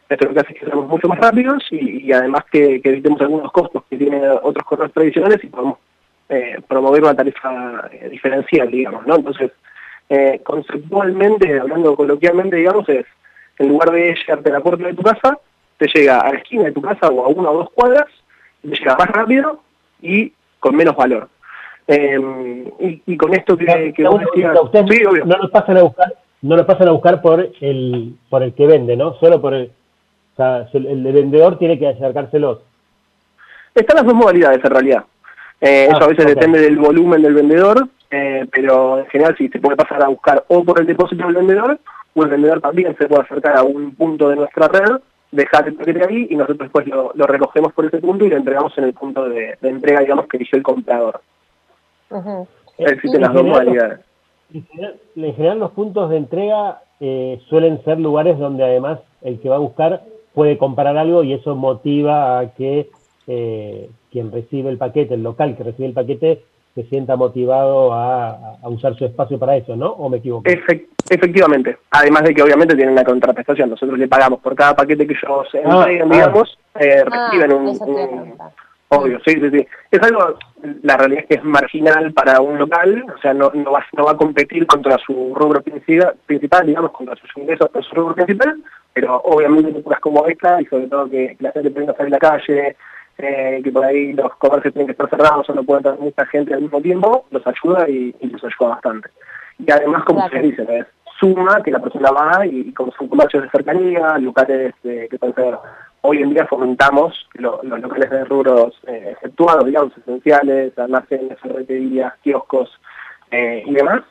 Esto 0.08 0.26
lo 0.28 0.34
que 0.34 0.40
hace 0.42 0.54
es 0.54 0.60
que 0.60 0.66
seamos 0.68 0.88
mucho 0.88 1.08
más 1.08 1.20
rápidos 1.20 1.64
y, 1.72 2.12
además 2.12 2.44
que, 2.52 2.80
evitemos 2.84 3.20
algunos 3.22 3.52
costos 3.52 3.84
que 3.90 3.98
tienen 3.98 4.24
otros 4.44 4.64
correos 4.66 4.94
tradicionales 4.94 5.44
y 5.44 5.48
podemos 5.48 5.80
eh, 6.30 6.60
promover 6.68 7.02
una 7.02 7.16
tarifa 7.16 7.90
eh, 7.92 8.10
diferencial, 8.10 8.70
digamos, 8.70 9.08
¿no? 9.08 9.16
Entonces, 9.16 9.52
eh, 10.10 10.42
conceptualmente, 10.44 11.60
hablando 11.60 11.96
coloquialmente, 11.96 12.58
digamos, 12.58 12.88
es, 12.90 13.06
en 13.58 13.70
lugar 13.70 13.90
de 13.92 14.14
llegarte 14.14 14.50
a 14.50 14.54
la 14.54 14.60
puerta 14.60 14.86
de 14.86 14.94
tu 14.94 15.02
casa, 15.02 15.40
te 15.78 15.88
llega 15.88 16.20
a 16.20 16.34
la 16.34 16.38
esquina 16.38 16.66
de 16.66 16.72
tu 16.72 16.82
casa 16.82 17.10
o 17.10 17.26
a 17.26 17.30
una 17.30 17.50
o 17.50 17.58
dos 17.58 17.72
cuadras, 17.72 18.08
te 18.62 18.68
llega 18.68 18.96
más 18.96 19.08
rápido 19.08 19.64
y 20.04 20.34
con 20.62 20.76
menos 20.76 20.96
valor. 20.96 21.28
Em, 21.88 22.66
y, 22.80 23.18
con 23.18 23.34
esto 23.34 23.58
que, 23.58 23.92
que 23.94 24.08
vos 24.08 24.22
decías, 24.22 24.54
no 25.26 25.38
nos 25.38 25.52
pasan 25.52 25.78
a 25.78 25.84
buscar, 25.84 26.14
no 26.42 26.56
nos 26.56 26.66
pasan 26.66 26.88
a 26.88 26.92
buscar 26.92 27.22
por 27.22 27.50
el 27.60 28.16
por 28.30 28.44
el 28.44 28.54
que 28.54 28.68
vende, 28.68 28.96
¿no? 28.96 29.16
Solo 29.16 29.42
por 29.42 29.54
el, 29.56 29.72
o 30.34 30.36
sea, 30.38 30.68
el, 30.72 31.04
vendedor 31.04 31.58
tiene 31.58 31.78
que 31.78 31.90
acercárselos. 31.90 32.60
Están 33.74 33.98
las 33.98 34.06
dos 34.06 34.14
modalidades 34.14 34.64
en 34.64 34.72
realidad. 34.72 35.04
Eh, 35.60 35.88
eso 35.90 36.04
a 36.04 36.08
veces 36.08 36.28
depende 36.28 36.62
del 36.62 36.78
volumen 36.78 37.22
del 37.22 37.34
vendedor, 37.34 37.88
eh, 38.10 38.46
pero 38.52 39.00
en 39.00 39.06
general 39.08 39.36
sí, 39.38 39.50
se 39.50 39.60
puede 39.60 39.76
pasar 39.76 40.04
a 40.04 40.08
buscar 40.08 40.46
o 40.48 40.64
por 40.64 40.80
el 40.80 40.86
depósito 40.86 41.26
del 41.26 41.36
vendedor, 41.36 41.80
o 42.14 42.24
el 42.24 42.30
vendedor 42.30 42.62
también 42.62 42.96
se 42.98 43.08
puede 43.08 43.24
acercar 43.24 43.58
a 43.58 43.64
un 43.64 43.96
punto 43.96 44.30
de 44.30 44.36
nuestra 44.36 44.68
red 44.68 45.02
dejar 45.32 45.68
el 45.68 45.76
paquete 45.76 46.06
ahí 46.06 46.28
y 46.30 46.36
nosotros 46.36 46.60
después 46.60 46.88
lo, 46.88 47.28
recogemos 47.28 47.74
por 47.74 47.86
ese 47.86 48.00
punto 48.00 48.26
y 48.26 48.30
lo 48.30 48.38
entregamos 48.38 48.78
en 48.78 48.84
el 48.86 48.94
punto 48.94 49.28
de, 49.30 49.58
entrega, 49.62 50.02
digamos, 50.02 50.28
que 50.28 50.38
eligió 50.38 50.58
el 50.58 50.64
comprador. 50.64 51.22
Existen 52.78 53.22
las 53.22 53.34
dos 53.34 53.46
modalidades. 53.46 54.00
En 54.54 55.34
general, 55.34 55.60
los 55.60 55.72
puntos 55.72 56.10
de 56.10 56.18
entrega 56.18 56.82
eh, 57.00 57.42
suelen 57.48 57.84
ser 57.84 58.00
lugares 58.00 58.38
donde 58.38 58.64
además 58.64 59.00
el 59.22 59.40
que 59.40 59.50
va 59.50 59.56
a 59.56 59.60
buscar 59.60 60.04
puede 60.34 60.58
comprar 60.58 60.98
algo 60.98 61.24
y 61.24 61.34
eso 61.34 61.56
motiva 61.56 62.40
a 62.40 62.54
que 62.54 62.90
eh, 63.28 63.90
quien 64.12 64.32
recibe 64.32 64.70
el 64.70 64.78
paquete, 64.78 65.14
el 65.14 65.24
local 65.24 65.56
que 65.56 65.64
recibe 65.64 65.88
el 65.88 65.94
paquete, 65.94 66.44
se 66.76 66.84
sienta 66.84 67.16
motivado 67.16 67.94
a, 67.94 68.58
usar 68.64 68.96
su 68.96 69.06
espacio 69.06 69.38
para 69.38 69.58
eso, 69.58 69.76
¿no? 69.76 69.90
¿O 69.90 70.10
me 70.10 70.18
equivoco? 70.18 70.50
efectivamente. 70.50 71.78
Además 71.92 72.24
de 72.24 72.34
que 72.34 72.42
obviamente 72.42 72.76
tienen 72.76 72.94
una 72.94 73.04
contraprestación. 73.04 73.70
Nosotros 73.70 74.00
le 74.00 74.08
pagamos 74.08 74.40
por 74.40 74.56
cada 74.56 74.76
paquete 74.76 75.06
que 75.06 75.14
ellos 75.14 75.48
ah, 75.54 75.58
entreguen, 75.58 76.12
ah. 76.12 76.16
digamos, 76.16 76.58
eh, 76.80 77.04
ah, 77.12 77.30
reciben 77.30 77.54
un, 77.54 78.34
Obvio, 78.94 79.20
sí, 79.26 79.34
sí, 79.40 79.50
sí. 79.50 79.68
Es 79.90 80.02
algo, 80.04 80.38
la 80.84 80.98
realidad 80.98 81.24
es 81.24 81.28
que 81.30 81.36
es 81.36 81.44
marginal 81.46 82.12
para 82.12 82.42
un 82.42 82.58
local, 82.58 83.06
o 83.16 83.22
sea, 83.22 83.34
no, 83.34 83.50
no, 83.54 83.72
va, 83.72 83.86
no 83.94 84.04
va 84.04 84.12
a 84.12 84.18
competir 84.18 84.68
contra 84.68 84.98
su 84.98 85.34
rubro 85.34 85.62
principal, 85.62 86.16
principal 86.26 86.68
digamos, 86.68 86.92
contra 86.92 87.16
sus 87.16 87.30
ingresos, 87.38 87.70
contra 87.70 87.90
su 87.90 87.96
rubro 87.96 88.16
principal, 88.16 88.62
pero 88.92 89.16
obviamente 89.22 89.82
cosas 89.82 90.02
como 90.02 90.28
esta, 90.28 90.62
y 90.62 90.66
sobre 90.66 90.88
todo 90.88 91.10
que, 91.10 91.38
la 91.40 91.54
gente 91.54 91.70
tenga 91.70 91.94
que 91.94 91.98
salir 92.00 92.14
a 92.14 92.18
la 92.18 92.20
calle, 92.20 92.76
eh, 93.18 93.62
que 93.64 93.72
por 93.72 93.86
ahí 93.86 94.14
los 94.14 94.36
comercios 94.36 94.74
tienen 94.74 94.88
que 94.88 94.94
estar 94.94 95.10
cerrados 95.10 95.50
o 95.50 95.54
no 95.54 95.64
pueden 95.64 95.84
tener 95.84 96.00
mucha 96.00 96.26
gente 96.28 96.54
al 96.54 96.62
mismo 96.62 96.82
tiempo, 96.82 97.26
los 97.32 97.46
ayuda 97.46 97.90
y, 97.90 98.16
y 98.20 98.28
los 98.28 98.44
ayuda 98.44 98.70
bastante. 98.70 99.10
Y 99.60 99.72
además, 99.72 100.04
como 100.06 100.28
se 100.30 100.40
dice, 100.40 100.86
suma 101.22 101.62
que 101.64 101.72
la 101.72 101.80
persona 101.80 102.12
va 102.12 102.46
y, 102.46 102.74
como 102.74 102.92
son 102.94 103.08
comercios 103.08 103.44
de 103.44 103.50
cercanía, 103.50 104.18
locales 104.18 104.74
que 104.82 105.18
pueden 105.20 105.36
ser, 105.36 105.58
hoy 106.02 106.22
en 106.22 106.32
día 106.32 106.48
fomentamos 106.48 107.28
los 107.36 107.64
locales 107.64 108.10
de 108.10 108.26
rubros 108.26 108.74
eh, 108.88 109.14
efectuados, 109.18 109.66
digamos, 109.66 109.96
esenciales, 109.98 110.78
almacenes, 110.78 111.40
ferreterías, 111.40 112.14
kioscos 112.24 112.70
eh, 113.30 113.64
y 113.66 113.74
demás, 113.74 114.02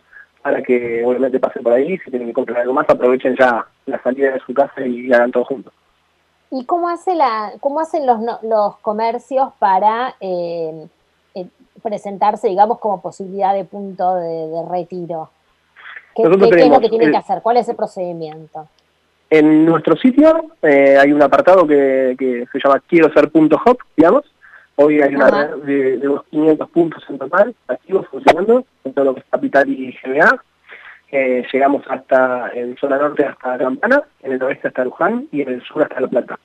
para 0.41 0.63
que 0.63 1.05
obviamente 1.05 1.41
pasen 1.41 1.63
por 1.63 1.73
ahí, 1.73 1.99
si 1.99 2.11
tienen 2.11 2.29
que 2.29 2.35
comprar 2.35 2.61
algo 2.61 2.75
más, 2.75 2.89
aprovechen 2.89 3.37
ya 3.37 3.67
la 3.87 4.01
salida 4.03 4.33
de 4.33 4.41
su 4.41 4.55
casa 4.55 4.87
y 4.87 5.13
hagan 5.13 5.33
todo 5.33 5.45
juntos. 5.45 5.75
¿Y 6.51 6.65
cómo, 6.65 6.89
hace 6.89 7.15
la, 7.15 7.53
cómo 7.61 7.81
hacen 7.81 8.07
los, 8.07 8.21
los 8.43 8.77
comercios 8.79 9.51
para 9.59 10.17
eh, 10.21 10.87
eh, 11.35 11.47
presentarse, 11.83 12.49
digamos, 12.49 12.79
como 12.81 13.01
posibilidad 13.01 13.55
de 13.55 13.65
punto 13.65 14.17
de, 14.17 14.63
retiro? 14.69 15.31
¿Qué, 16.15 16.23
es 16.23 16.29
lo 16.29 16.81
que 16.81 16.89
tienen 16.89 17.13
que 17.13 17.17
hacer? 17.17 17.41
¿Cuál 17.41 17.59
es 17.59 17.69
el 17.69 17.77
procedimiento? 17.77 18.67
En 19.31 19.65
nuestro 19.65 19.97
sitio 19.97 20.51
eh, 20.63 20.99
hay 20.99 21.13
un 21.13 21.23
apartado 21.23 21.65
que, 21.67 22.17
se 22.53 22.59
llama 22.59 22.83
quiero 22.89 23.13
ser 23.13 23.31
punto 23.31 23.57
hop, 23.65 23.79
digamos, 23.97 24.25
Hoy 24.83 24.99
hay 25.03 25.15
una 25.15 25.29
red 25.29 25.57
de, 25.65 26.09
unos 26.09 26.25
500 26.31 26.71
puntos 26.71 27.05
en 27.11 27.19
total, 27.19 27.55
activos, 27.69 28.07
funcionando, 28.09 28.65
en 28.85 28.95
todo 28.95 29.05
lo 29.05 29.15
que 29.15 29.21
es 29.21 29.27
Capital 29.31 29.69
y 29.69 29.93
GBA. 29.93 30.43
Eh, 31.13 31.45
llegamos 31.53 31.83
hasta, 31.89 32.51
en 32.55 32.77
zona 32.77 32.97
norte 32.99 33.25
hasta 33.25 33.59
Campana, 33.59 34.03
en 34.23 34.33
el 34.33 34.43
oeste 34.43 34.69
hasta 34.69 34.85
Luján 34.85 35.27
y 35.33 35.43
en 35.43 35.49
el 35.49 35.63
sur 35.63 35.83
hasta 35.83 36.01
La 36.01 36.09
Plata. 36.09 36.39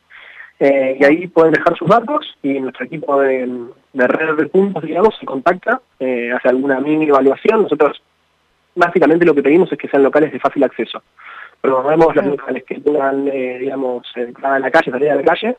Eh, 0.59 0.97
y 0.99 1.03
ahí 1.03 1.27
pueden 1.27 1.53
dejar 1.53 1.77
sus 1.77 1.87
datos 1.87 2.35
y 2.41 2.59
nuestro 2.59 2.85
equipo 2.85 3.19
de, 3.19 3.67
red 3.93 4.35
de 4.35 4.47
puntos, 4.47 4.83
digamos, 4.83 5.15
se 5.19 5.25
contacta, 5.25 5.81
eh, 5.99 6.31
hace 6.31 6.49
alguna 6.49 6.79
mini 6.79 7.05
evaluación. 7.05 7.63
Nosotros 7.63 8.01
básicamente 8.73 9.25
lo 9.25 9.35
que 9.35 9.43
pedimos 9.43 9.71
es 9.71 9.77
que 9.77 9.87
sean 9.87 10.03
locales 10.03 10.31
de 10.31 10.39
fácil 10.39 10.63
acceso. 10.63 11.03
Promovemos 11.61 12.15
los 12.15 12.25
locales 12.25 12.63
que 12.63 12.79
tengan, 12.79 13.25
digamos, 13.25 14.05
entrada 14.15 14.57
en 14.57 14.61
la 14.63 14.71
calle, 14.71 14.91
salida 14.91 15.15
de 15.15 15.23
la 15.23 15.31
calle, 15.31 15.57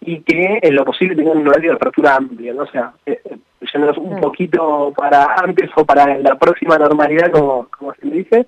y 0.00 0.20
que 0.20 0.58
en 0.62 0.74
lo 0.74 0.84
posible 0.84 1.16
tengan 1.16 1.38
un 1.38 1.48
horario 1.48 1.70
de 1.70 1.76
apertura 1.76 2.16
amplio, 2.16 2.52
¿no? 2.52 2.64
O 2.64 2.66
sea, 2.66 2.92
yéndonos 3.72 3.98
un 3.98 4.20
poquito 4.20 4.92
para 4.96 5.34
antes 5.36 5.70
o 5.76 5.84
para 5.84 6.18
la 6.18 6.34
próxima 6.36 6.78
normalidad, 6.78 7.30
como, 7.30 7.68
como 7.76 7.94
se 7.94 8.06
me 8.06 8.16
dice, 8.16 8.46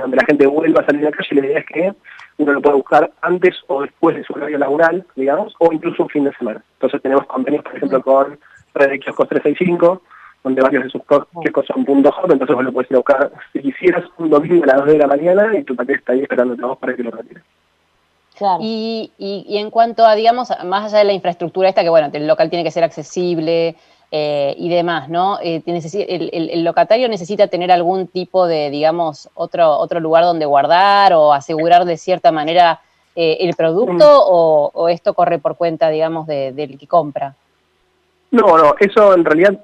donde 0.00 0.16
la 0.16 0.24
gente 0.24 0.46
vuelva 0.46 0.82
a 0.82 0.86
salir 0.86 1.02
de 1.02 1.10
la 1.10 1.16
calle, 1.16 1.40
la 1.40 1.46
idea 1.46 1.58
es 1.60 1.66
que 1.66 1.92
uno 2.38 2.52
lo 2.52 2.60
puede 2.60 2.76
buscar 2.76 3.10
antes 3.22 3.56
o 3.68 3.82
después 3.82 4.16
de 4.16 4.24
su 4.24 4.32
horario 4.34 4.58
laboral, 4.58 5.06
digamos, 5.16 5.54
o 5.58 5.72
incluso 5.72 6.02
un 6.02 6.08
fin 6.08 6.24
de 6.24 6.34
semana. 6.34 6.62
Entonces 6.74 7.00
tenemos 7.00 7.26
convenios, 7.26 7.62
por 7.62 7.76
ejemplo, 7.76 8.02
con 8.02 8.38
Red 8.74 8.90
de 8.90 9.00
Kioscos 9.00 9.28
365, 9.28 10.02
donde 10.42 10.60
varios 10.60 10.84
de 10.84 10.90
sus 10.90 11.02
kioscos 11.04 11.66
son 11.66 11.84
punto 11.84 12.12
hot, 12.12 12.30
entonces 12.30 12.54
vos 12.54 12.64
lo 12.64 12.72
puedes 12.72 12.90
ir 12.90 12.96
a 12.96 13.00
buscar 13.00 13.32
si 13.52 13.60
quisieras 13.60 14.04
un 14.18 14.30
domingo 14.30 14.64
a 14.64 14.66
las 14.66 14.76
2 14.78 14.86
de 14.86 14.98
la 14.98 15.06
mañana 15.06 15.56
y 15.56 15.62
tu 15.62 15.74
paquete 15.74 15.98
está 15.98 16.12
ahí 16.12 16.20
esperando 16.20 16.54
a 16.62 16.68
vos 16.68 16.78
para 16.78 16.94
que 16.94 17.02
lo 17.02 17.10
retires. 17.10 17.42
Y, 18.60 19.12
y, 19.16 19.46
y, 19.48 19.58
en 19.58 19.70
cuanto 19.70 20.04
a, 20.04 20.16
digamos, 20.16 20.48
más 20.64 20.86
allá 20.86 20.98
de 20.98 21.04
la 21.04 21.12
infraestructura 21.12 21.68
esta, 21.68 21.84
que 21.84 21.88
bueno, 21.88 22.10
el 22.12 22.26
local 22.26 22.50
tiene 22.50 22.64
que 22.64 22.72
ser 22.72 22.82
accesible, 22.82 23.76
eh, 24.16 24.54
y 24.58 24.68
demás, 24.68 25.08
¿no? 25.08 25.40
Eh, 25.42 25.60
el, 25.66 26.62
locatario 26.62 27.08
necesita 27.08 27.48
tener 27.48 27.72
algún 27.72 28.06
tipo 28.06 28.46
de, 28.46 28.70
digamos, 28.70 29.28
otro, 29.34 29.76
otro 29.76 29.98
lugar 29.98 30.22
donde 30.22 30.46
guardar 30.46 31.14
o 31.14 31.32
asegurar 31.32 31.84
de 31.84 31.96
cierta 31.96 32.30
manera 32.30 32.78
eh, 33.16 33.38
el 33.40 33.56
producto 33.56 34.06
o, 34.06 34.88
esto 34.88 35.14
corre 35.14 35.40
por 35.40 35.56
cuenta, 35.56 35.88
digamos, 35.88 36.28
del 36.28 36.78
que 36.78 36.86
compra. 36.86 37.34
No, 38.30 38.56
no, 38.56 38.76
eso 38.78 39.14
en 39.14 39.24
realidad 39.24 39.58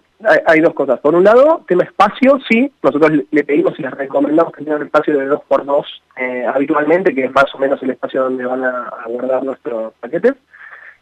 hay, 0.45 0.59
dos 0.59 0.75
cosas. 0.75 0.99
Por 0.99 1.15
un 1.15 1.23
lado, 1.23 1.61
tema 1.69 1.85
espacio, 1.85 2.41
sí, 2.49 2.73
nosotros 2.83 3.21
le 3.31 3.45
pedimos 3.45 3.79
y 3.79 3.83
les 3.83 3.93
recomendamos 3.93 4.53
que 4.53 4.65
tengan 4.65 4.81
un 4.81 4.87
espacio 4.89 5.17
de 5.17 5.31
2x2 5.31 5.85
habitualmente, 6.53 7.15
que 7.15 7.27
es 7.27 7.33
más 7.33 7.55
o 7.55 7.59
menos 7.59 7.81
el 7.85 7.91
espacio 7.91 8.25
donde 8.25 8.45
van 8.45 8.65
a 8.65 8.91
guardar 9.07 9.45
nuestros 9.45 9.93
paquetes. 10.01 10.35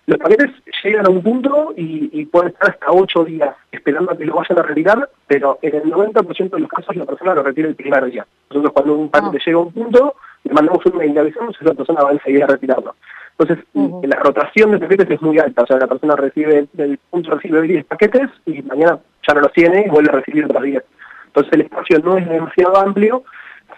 Los 0.08 0.16
paquetes 0.16 0.50
llegan 0.82 1.04
a 1.04 1.10
un 1.10 1.22
punto 1.22 1.74
y, 1.76 2.24
pueden 2.32 2.48
estar 2.48 2.70
hasta 2.70 2.86
ocho 2.90 3.26
días 3.26 3.54
esperando 3.70 4.10
a 4.10 4.16
que 4.16 4.24
lo 4.24 4.36
vayan 4.36 4.58
a 4.58 4.62
retirar, 4.62 5.10
pero 5.26 5.58
en 5.60 5.74
el 5.74 5.82
90% 5.82 6.48
de 6.48 6.60
los 6.60 6.70
casos 6.70 6.96
la 6.96 7.04
persona 7.04 7.34
lo 7.34 7.42
retira 7.42 7.68
el 7.68 7.74
primer 7.74 8.06
día. 8.06 8.26
Nosotros 8.48 8.72
cuando 8.72 8.94
un 8.94 9.10
paquete 9.10 9.36
ah. 9.36 9.42
llega 9.44 9.58
a 9.58 9.60
un 9.60 9.70
punto, 9.70 10.14
le 10.44 10.54
mandamos 10.54 10.86
un 10.86 10.96
mail 10.96 11.12
y 11.14 11.18
avisamos 11.18 11.56
y 11.60 11.64
la 11.66 11.74
persona 11.74 12.00
va 12.00 12.08
a 12.08 12.12
enseguida 12.14 12.46
a 12.46 12.48
retirarlo. 12.48 12.94
Entonces, 13.38 13.66
la 13.74 14.16
rotación 14.16 14.70
de 14.70 14.78
paquetes 14.78 15.10
es 15.10 15.20
muy 15.20 15.38
alta, 15.38 15.64
o 15.64 15.66
sea, 15.66 15.76
la 15.76 15.86
persona 15.86 16.16
recibe, 16.16 16.66
el 16.78 16.98
punto 17.10 17.34
recibe 17.34 17.60
10 17.60 17.84
paquetes 17.84 18.30
y 18.46 18.62
mañana 18.62 18.98
ya 19.28 19.34
no 19.34 19.42
los 19.42 19.52
tiene 19.52 19.84
y 19.86 19.90
vuelve 19.90 20.08
a 20.08 20.14
recibir 20.14 20.46
otros 20.46 20.62
10. 20.62 20.84
Entonces 21.26 21.52
el 21.52 21.60
espacio 21.60 21.98
no 21.98 22.16
es 22.16 22.26
demasiado 22.26 22.78
amplio, 22.78 23.24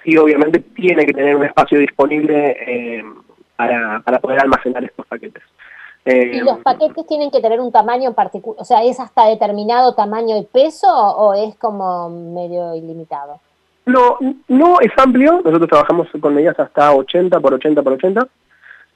sí 0.04 0.16
obviamente 0.16 0.60
tiene 0.60 1.06
que 1.06 1.12
tener 1.12 1.34
un 1.34 1.46
espacio 1.46 1.80
disponible 1.80 2.56
eh, 2.68 3.04
para, 3.56 3.98
para 3.98 4.20
poder 4.20 4.38
almacenar 4.38 4.84
estos 4.84 5.04
paquetes. 5.06 5.42
¿Y 6.04 6.40
los 6.40 6.58
eh, 6.58 6.62
paquetes 6.62 7.06
tienen 7.06 7.30
que 7.30 7.40
tener 7.40 7.60
un 7.60 7.70
tamaño 7.70 8.08
en 8.08 8.14
particular? 8.14 8.60
O 8.60 8.64
sea, 8.64 8.82
¿es 8.82 8.98
hasta 8.98 9.26
determinado 9.26 9.94
tamaño 9.94 10.36
y 10.38 10.44
peso 10.44 10.88
o 10.88 11.34
es 11.34 11.56
como 11.56 12.08
medio 12.08 12.74
ilimitado? 12.74 13.40
No, 13.86 14.18
no 14.48 14.80
es 14.80 14.90
amplio. 14.96 15.42
Nosotros 15.44 15.68
trabajamos 15.68 16.08
con 16.20 16.34
medidas 16.34 16.58
hasta 16.58 16.94
80 16.94 17.40
por 17.40 17.54
80 17.54 17.82
por 17.82 17.92
80. 17.94 18.28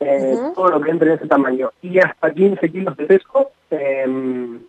Eh, 0.00 0.36
todo 0.54 0.70
lo 0.70 0.80
que 0.80 0.90
entre 0.90 1.10
en 1.10 1.16
ese 1.16 1.26
tamaño. 1.26 1.70
Y 1.82 1.98
hasta 1.98 2.32
15 2.32 2.70
kilos 2.70 2.96
de 2.96 3.06
peso 3.06 3.50
em, 3.70 4.60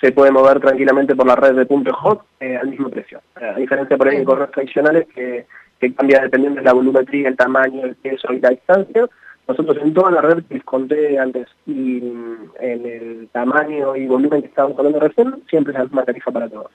se 0.00 0.12
puede 0.12 0.30
mover 0.30 0.60
tranquilamente 0.60 1.14
por 1.14 1.26
la 1.26 1.36
red 1.36 1.54
de 1.54 1.66
punto 1.66 1.92
hot 1.94 2.22
eh, 2.40 2.56
al 2.56 2.68
mismo 2.68 2.88
precio. 2.88 3.20
a 3.36 3.54
diferencia 3.54 3.96
por 3.96 4.08
ahí 4.08 4.18
de 4.18 4.24
correos 4.24 4.50
tradicionales 4.50 5.06
que, 5.14 5.46
que 5.78 5.94
cambia 5.94 6.20
dependiendo 6.20 6.60
de 6.60 6.64
la 6.64 6.72
volumetría, 6.72 7.28
el 7.28 7.36
tamaño, 7.36 7.84
el 7.84 7.96
peso 7.96 8.32
y 8.32 8.40
la 8.40 8.50
distancia. 8.50 9.08
Nosotros 9.50 9.78
en 9.82 9.92
toda 9.92 10.12
la 10.12 10.20
red 10.20 10.44
que 10.44 10.54
les 10.54 10.64
conté 10.64 11.18
antes 11.18 11.48
y 11.66 11.98
en 11.98 12.86
el 12.86 13.28
tamaño 13.32 13.96
y 13.96 14.06
volumen 14.06 14.42
que 14.42 14.46
estábamos 14.46 14.78
hablando 14.78 15.00
recién, 15.00 15.42
siempre 15.50 15.72
es 15.72 15.78
la 15.78 15.84
misma 15.86 16.04
tarifa 16.04 16.30
para 16.30 16.48
todos. 16.48 16.70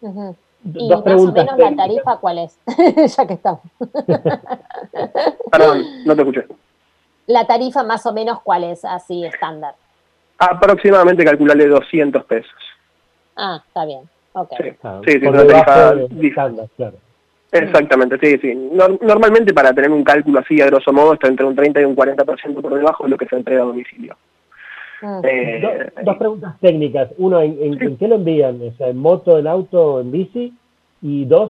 Y 0.00 0.88
más 0.88 1.00
o 1.00 1.32
menos 1.32 1.58
la 1.58 1.74
tarifa, 1.74 2.16
¿cuál 2.18 2.38
es? 2.38 2.56
ya 3.16 3.26
que 3.26 3.34
estamos. 3.34 3.62
Perdón, 5.50 5.82
no 6.04 6.14
te 6.14 6.22
escuché. 6.22 6.46
La 7.26 7.44
tarifa 7.48 7.82
más 7.82 8.06
o 8.06 8.12
menos, 8.12 8.40
¿cuál 8.42 8.62
es 8.62 8.84
así 8.84 9.24
estándar? 9.24 9.74
Aproximadamente 10.38 11.24
calcularle 11.24 11.66
200 11.66 12.24
pesos. 12.24 12.54
Ah, 13.34 13.60
está 13.66 13.84
bien. 13.84 14.08
Okay. 14.32 14.58
Sí, 15.06 15.12
sí, 15.12 15.20
sí 15.20 15.26
una 15.26 15.44
tarifa 15.44 15.94
estándar, 16.22 16.68
claro. 16.76 16.96
Exactamente, 17.52 18.18
sí, 18.22 18.38
sí. 18.40 18.70
normalmente 19.00 19.52
para 19.52 19.72
tener 19.72 19.90
un 19.90 20.04
cálculo 20.04 20.38
así, 20.38 20.60
a 20.60 20.66
grosso 20.66 20.92
modo, 20.92 21.14
está 21.14 21.28
entre 21.28 21.46
un 21.46 21.56
30 21.56 21.80
y 21.80 21.84
un 21.84 21.96
40% 21.96 22.60
por 22.60 22.74
debajo 22.74 23.04
de 23.04 23.10
lo 23.10 23.16
que 23.16 23.26
se 23.26 23.36
entrega 23.36 23.62
a 23.62 23.66
domicilio. 23.66 24.16
Ah. 25.02 25.20
Eh, 25.24 25.90
dos 26.04 26.16
preguntas 26.16 26.54
técnicas. 26.60 27.10
Uno, 27.18 27.40
¿en, 27.40 27.56
en, 27.60 27.96
qué 27.96 28.06
lo 28.06 28.16
envían? 28.16 28.60
¿En 28.78 28.96
moto, 28.98 29.38
en 29.38 29.46
auto, 29.46 30.00
en 30.00 30.12
bici? 30.12 30.54
Y 31.02 31.24
dos... 31.24 31.49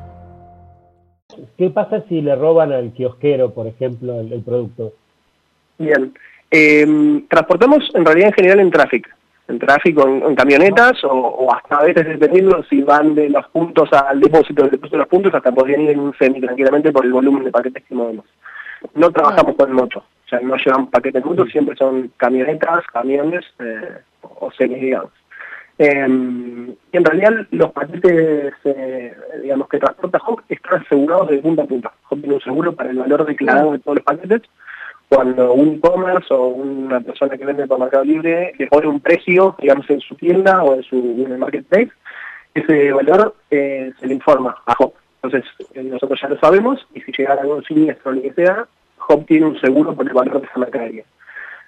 ¿Qué 1.61 1.69
pasa 1.69 2.03
si 2.09 2.21
le 2.21 2.35
roban 2.35 2.71
al 2.71 2.91
kiosquero, 2.91 3.51
por 3.51 3.67
ejemplo, 3.67 4.19
el, 4.19 4.41
producto? 4.41 4.93
Bien. 5.77 6.11
Eh, 6.49 7.21
transportamos 7.29 7.87
en 7.93 8.03
realidad 8.03 8.29
en 8.29 8.33
general 8.33 8.59
en 8.61 8.71
tráfico, 8.71 9.11
en 9.47 9.59
tráfico, 9.59 10.07
en, 10.07 10.33
camionetas 10.33 10.93
o, 11.03 11.53
hasta 11.53 11.75
a 11.75 11.83
veces 11.83 12.07
dependiendo 12.07 12.63
si 12.63 12.81
van 12.81 13.13
de 13.13 13.29
los 13.29 13.45
puntos 13.49 13.93
al 13.93 14.19
depósito, 14.19 14.63
del 14.63 14.71
depósito 14.71 14.97
de 14.97 15.03
los 15.03 15.07
puntos 15.07 15.35
hasta 15.35 15.51
podrían 15.51 15.81
ir 15.81 15.91
en 15.91 15.99
un 15.99 16.15
semi 16.17 16.41
tranquilamente 16.41 16.91
por 16.91 17.05
el 17.05 17.13
volumen 17.13 17.43
de 17.43 17.51
paquetes 17.51 17.83
que 17.83 17.93
movemos. 17.93 18.25
No 18.95 19.11
trabajamos 19.11 19.55
con 19.55 19.71
moto, 19.71 19.99
o 19.99 20.27
sea, 20.27 20.39
no 20.39 20.55
llevamos 20.55 20.89
paquetes 20.89 21.23
moto, 21.23 21.45
siempre 21.45 21.75
son 21.75 22.11
camionetas, 22.17 22.87
camiones 22.91 23.45
eh, 23.59 23.99
o 24.23 24.51
semis, 24.51 24.81
digamos. 24.81 25.11
Y 25.81 26.97
en 26.97 27.05
realidad 27.05 27.47
los 27.49 27.71
paquetes 27.71 28.53
eh, 28.65 29.15
digamos 29.41 29.67
que 29.67 29.79
transporta 29.79 30.21
Hop 30.27 30.41
están 30.47 30.81
asegurados 30.81 31.29
de 31.29 31.39
punta 31.39 31.63
a 31.63 31.65
punta. 31.65 31.91
Hop 32.09 32.19
tiene 32.19 32.35
un 32.35 32.41
seguro 32.41 32.73
para 32.73 32.91
el 32.91 32.97
valor 32.97 33.25
declarado 33.25 33.71
de 33.71 33.79
todos 33.79 33.97
los 33.97 34.05
paquetes. 34.05 34.41
Cuando 35.09 35.53
un 35.53 35.75
e-commerce 35.75 36.31
o 36.33 36.49
una 36.49 37.01
persona 37.01 37.35
que 37.35 37.45
vende 37.45 37.65
por 37.65 37.79
Mercado 37.79 38.03
Libre 38.03 38.53
le 38.59 38.67
pone 38.67 38.87
un 38.87 38.99
precio, 38.99 39.55
digamos, 39.59 39.89
en 39.89 40.01
su 40.01 40.13
tienda 40.15 40.63
o 40.63 40.75
en 40.75 40.83
su 40.83 41.25
el 41.27 41.37
marketplace, 41.39 41.91
ese 42.53 42.91
valor 42.91 43.35
eh, 43.49 43.91
se 43.99 44.07
le 44.07 44.13
informa 44.13 44.55
a 44.67 44.75
Hop. 44.77 44.93
Entonces, 45.23 45.49
eh, 45.73 45.81
nosotros 45.81 46.19
ya 46.21 46.29
lo 46.29 46.39
sabemos 46.39 46.85
y 46.93 47.01
si 47.01 47.11
llegara 47.11 47.41
algún 47.41 47.63
siniestro 47.63 48.11
o 48.11 48.13
lo 48.13 48.21
que 48.21 48.33
sea, 48.33 48.67
Hop 49.07 49.25
tiene 49.25 49.47
un 49.47 49.59
seguro 49.59 49.95
por 49.95 50.07
el 50.07 50.13
valor 50.13 50.41
de 50.41 50.47
esa 50.47 50.59
mercadería. 50.59 51.05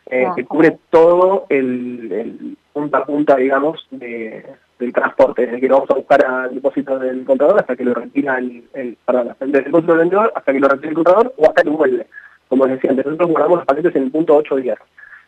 Eh, 0.10 0.28
que 0.36 0.46
cubre 0.46 0.78
todo 0.90 1.46
el, 1.50 2.58
punta 2.72 3.00
a 3.00 3.06
punta, 3.06 3.36
digamos, 3.36 3.88
de, 3.92 4.46
del 4.80 4.94
transporte, 4.94 5.46
desde 5.46 5.62
que 5.62 5.68
lo 5.68 5.76
vamos 5.76 5.92
a 5.92 5.96
buscar 5.96 6.26
al 6.26 6.54
depósito 6.54 7.00
del 7.00 7.24
comprador 7.24 7.60
hasta 7.60 7.76
que 7.76 7.86
lo 7.86 7.94
retira 7.94 8.38
el, 8.38 8.64
el 8.74 8.98
perdón, 9.06 9.36
desde 9.40 9.58
el 9.60 9.64
depósito 9.66 9.94
del 9.94 10.02
vendedor 10.02 10.34
hasta 10.36 10.52
que 10.52 10.60
lo 10.60 10.68
retira 10.68 10.90
el 10.90 10.96
comprador 10.96 11.34
o 11.38 11.46
hasta 11.48 11.64
que 11.64 11.70
vuelve. 11.70 12.08
Como 12.48 12.66
les 12.66 12.76
decía 12.76 12.92
antes, 12.92 13.06
nosotros 13.06 13.32
guardamos 13.32 13.58
los 13.60 13.66
paquetes 13.66 13.96
en 13.96 14.04
el 14.04 14.12
punto 14.12 14.36
8 14.36 14.56
días. 14.58 14.78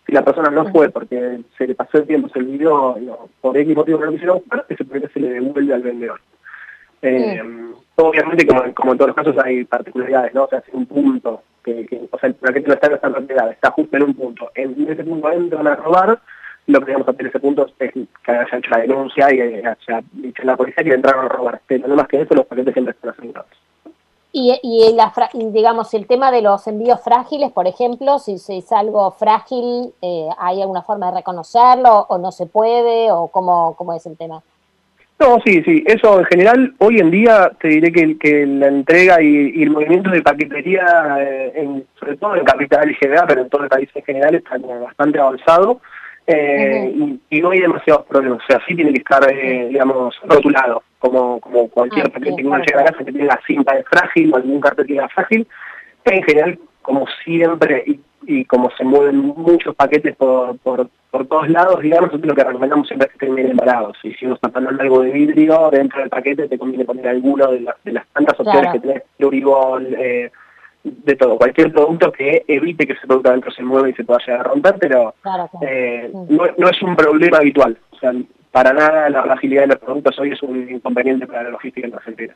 Si 0.06 0.12
la 0.12 0.24
persona 0.24 0.50
no 0.50 0.66
fue 0.72 0.90
porque 0.90 1.40
se 1.58 1.68
le 1.68 1.74
pasó 1.74 1.98
el 1.98 2.06
tiempo, 2.06 2.30
se 2.30 2.40
olvidó, 2.40 2.96
no, 3.00 3.30
por 3.42 3.58
X 3.58 3.76
motivo 3.76 4.00
no 4.00 4.06
lo 4.06 4.12
quisieron 4.12 4.38
buscar, 4.40 4.66
ese 4.70 4.86
paquete 4.86 5.10
se 5.14 5.20
le 5.20 5.30
devuelve 5.30 5.74
al 5.74 5.82
vendedor. 5.82 6.20
Eh, 7.06 7.42
obviamente, 7.96 8.48
como, 8.48 8.74
como, 8.74 8.92
en 8.92 8.98
todos 8.98 9.10
los 9.10 9.16
casos, 9.16 9.36
hay 9.44 9.64
particularidades, 9.66 10.34
¿no? 10.34 10.44
O 10.44 10.48
sea, 10.48 10.62
si 10.62 10.72
un 10.76 10.86
punto, 10.86 11.44
que, 11.64 11.86
que, 11.86 12.02
o 12.10 12.18
sea, 12.18 12.30
el 12.30 12.36
paquete 12.36 12.68
no 12.68 12.74
está 12.74 12.88
en 12.88 12.94
esta 12.94 13.10
propiedad, 13.10 13.52
está 13.52 13.72
justo 13.72 13.98
en 13.98 14.04
un 14.04 14.14
punto. 14.14 14.52
En 14.56 14.88
ese 14.90 15.04
punto 15.04 15.32
entran 15.32 15.68
a 15.68 15.76
robar, 15.76 16.20
lo 16.68 16.80
que 16.80 16.86
debemos 16.86 17.08
hacer 17.08 17.28
ese 17.28 17.40
punto 17.40 17.68
es 17.80 17.92
que 17.94 18.08
haya 18.32 18.58
hecho 18.58 18.72
la 18.72 18.80
denuncia 18.80 19.34
y 19.34 19.40
haya 19.40 19.78
dicho 20.14 20.44
la 20.44 20.58
policía 20.58 20.84
que 20.84 20.94
entraron 20.94 21.26
a 21.26 21.30
robar. 21.30 21.62
Pero 21.68 21.88
no 21.88 21.96
más 21.96 22.08
que 22.08 22.22
eso, 22.22 22.34
los 22.34 22.48
paquetes 22.48 22.74
siempre 22.74 22.94
están 22.94 23.12
asegurados. 23.12 23.52
Y, 24.32 24.60
y 24.64 24.94
la, 24.94 25.14
digamos, 25.34 25.94
el 25.94 26.08
tema 26.08 26.30
de 26.30 26.42
los 26.42 26.68
envíos 26.68 27.00
frágiles, 27.02 27.54
por 27.54 27.68
ejemplo, 27.68 28.20
si, 28.20 28.34
es 28.34 28.72
algo 28.74 29.12
frágil, 29.12 29.94
eh, 30.02 30.28
¿hay 30.38 30.62
alguna 30.62 30.82
forma 30.82 31.06
de 31.10 31.18
reconocerlo 31.20 32.06
o 32.10 32.18
no 32.18 32.34
se 32.34 32.46
puede? 32.46 33.12
¿O 33.12 33.30
cómo, 33.30 33.76
cómo 33.78 33.94
es 33.94 34.06
el 34.06 34.18
tema? 34.18 34.44
No, 35.18 35.40
sí, 35.46 35.64
sí, 35.64 35.82
eso 35.88 36.20
en 36.20 36.26
general, 36.26 36.74
hoy 36.80 37.00
en 37.00 37.10
día 37.10 37.50
te 37.62 37.70
diré 37.70 37.92
que, 37.92 38.18
que 38.18 38.46
la 38.46 38.68
entrega 38.68 39.22
y, 39.22 39.64
el 39.64 39.70
movimiento 39.70 40.10
de 40.10 40.22
paquetería, 40.22 41.18
eh, 41.22 41.54
en, 41.56 41.86
sobre 41.98 42.18
todo 42.18 42.36
en 42.36 42.44
capital 42.44 42.92
y 42.92 42.96
GBA, 42.96 43.26
pero 43.26 43.42
en 43.42 43.50
todo 43.50 43.64
el 43.64 43.70
país 43.70 43.90
en 43.96 44.04
general, 44.04 44.36
está 44.36 44.58
bastante 44.58 45.20
avanzado 45.20 45.80
eh, 46.28 47.18
y, 47.30 47.42
no 47.42 47.52
hay 47.52 47.62
demasiados 47.62 48.06
problemas, 48.08 48.40
o 48.44 48.46
sea, 48.48 48.60
sí 48.68 48.76
tiene 48.76 48.92
que 48.92 49.00
estar, 49.00 49.24
eh, 49.32 49.68
digamos, 49.70 50.20
rotulado, 50.24 50.84
como, 51.00 51.40
como 51.40 51.70
cualquier 51.70 52.08
ah, 52.08 52.10
paquete 52.10 52.36
que 52.42 52.48
uno 52.48 52.58
llega 52.58 52.82
a 52.82 52.86
casa 52.86 53.06
que 53.06 53.14
tenga 53.14 53.40
cinta 53.48 53.76
de 53.76 53.84
frágil 53.84 54.34
o 54.34 54.38
algún 54.38 54.60
cartel 54.60 54.88
que 54.88 55.08
frágil, 55.14 55.48
en 56.04 56.24
general, 56.24 56.60
como 56.82 57.06
siempre, 57.24 57.84
y, 57.88 58.00
y 58.28 58.46
como 58.46 58.70
se 58.78 58.84
mueven 58.84 59.18
muchos 59.18 59.76
paquetes 59.76 60.16
por, 60.16 60.58
por 60.60 60.90
por 61.16 61.28
todos 61.28 61.50
lados, 61.50 61.80
digamos, 61.80 62.10
nosotros 62.10 62.28
lo 62.28 62.36
que 62.36 62.44
recomendamos 62.44 62.88
siempre 62.88 63.06
es 63.06 63.14
que 63.14 63.26
estén 63.26 63.36
bien 63.36 63.52
embalados. 63.52 63.96
Y 64.04 64.14
si 64.16 64.26
uno 64.26 64.36
está 64.36 64.50
poniendo 64.50 64.84
algo 64.84 65.02
de 65.02 65.12
vidrio 65.12 65.70
dentro 65.72 66.02
del 66.02 66.10
paquete, 66.10 66.50
te 66.50 66.58
conviene 66.58 66.84
poner 66.84 67.08
alguno 67.08 67.54
de, 67.54 67.66
de 67.86 67.92
las 67.94 68.06
tantas 68.08 68.38
opciones 68.38 68.74
que 68.74 68.80
tenés, 68.82 69.04
pluribol, 69.16 69.96
eh, 69.98 70.30
de 70.84 71.16
todo, 71.16 71.38
cualquier 71.38 71.72
producto 71.72 72.12
que 72.12 72.44
evite 72.50 72.86
que 72.86 72.94
ese 72.94 73.08
producto 73.08 73.30
adentro 73.30 73.50
se 73.52 73.64
mueva 73.64 73.90
y 73.90 73.94
se 73.94 74.04
pueda 74.04 74.20
llegar 74.20 74.42
a 74.42 74.44
romper, 74.44 74.76
pero 74.78 75.16
eh, 75.62 76.12
no, 76.58 76.70
es 76.70 76.82
un 76.82 76.98
problema 76.98 77.38
habitual. 77.38 77.78
O 77.92 77.98
sea, 77.98 78.12
para 78.52 78.74
nada 78.74 79.10
la 79.10 79.24
fragilidad 79.24 79.62
de 79.62 79.68
los 79.68 79.80
productos 79.80 80.20
hoy 80.20 80.34
es 80.34 80.44
un 80.44 80.70
inconveniente 80.70 81.28
para 81.28 81.44
la 81.44 81.52
logística 81.52 81.88
en 81.88 81.96
Argentina. 81.96 82.36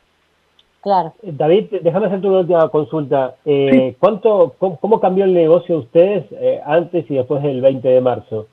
Claro. 0.82 1.14
Eh, 1.24 1.32
David, 1.34 1.66
déjame 1.82 2.08
hacer 2.08 2.26
una 2.26 2.40
última 2.40 2.70
consulta. 2.70 3.36
Eh, 3.46 3.96
¿cuánto, 4.00 4.56
cómo, 4.58 5.00
cambió 5.00 5.26
el 5.26 5.34
negocio 5.34 5.76
de 5.76 5.82
ustedes 5.82 6.26
antes 6.66 7.10
y 7.10 7.16
después 7.16 7.44
del 7.44 7.62
20 7.62 7.88
de 7.88 8.02
marzo? 8.02 8.48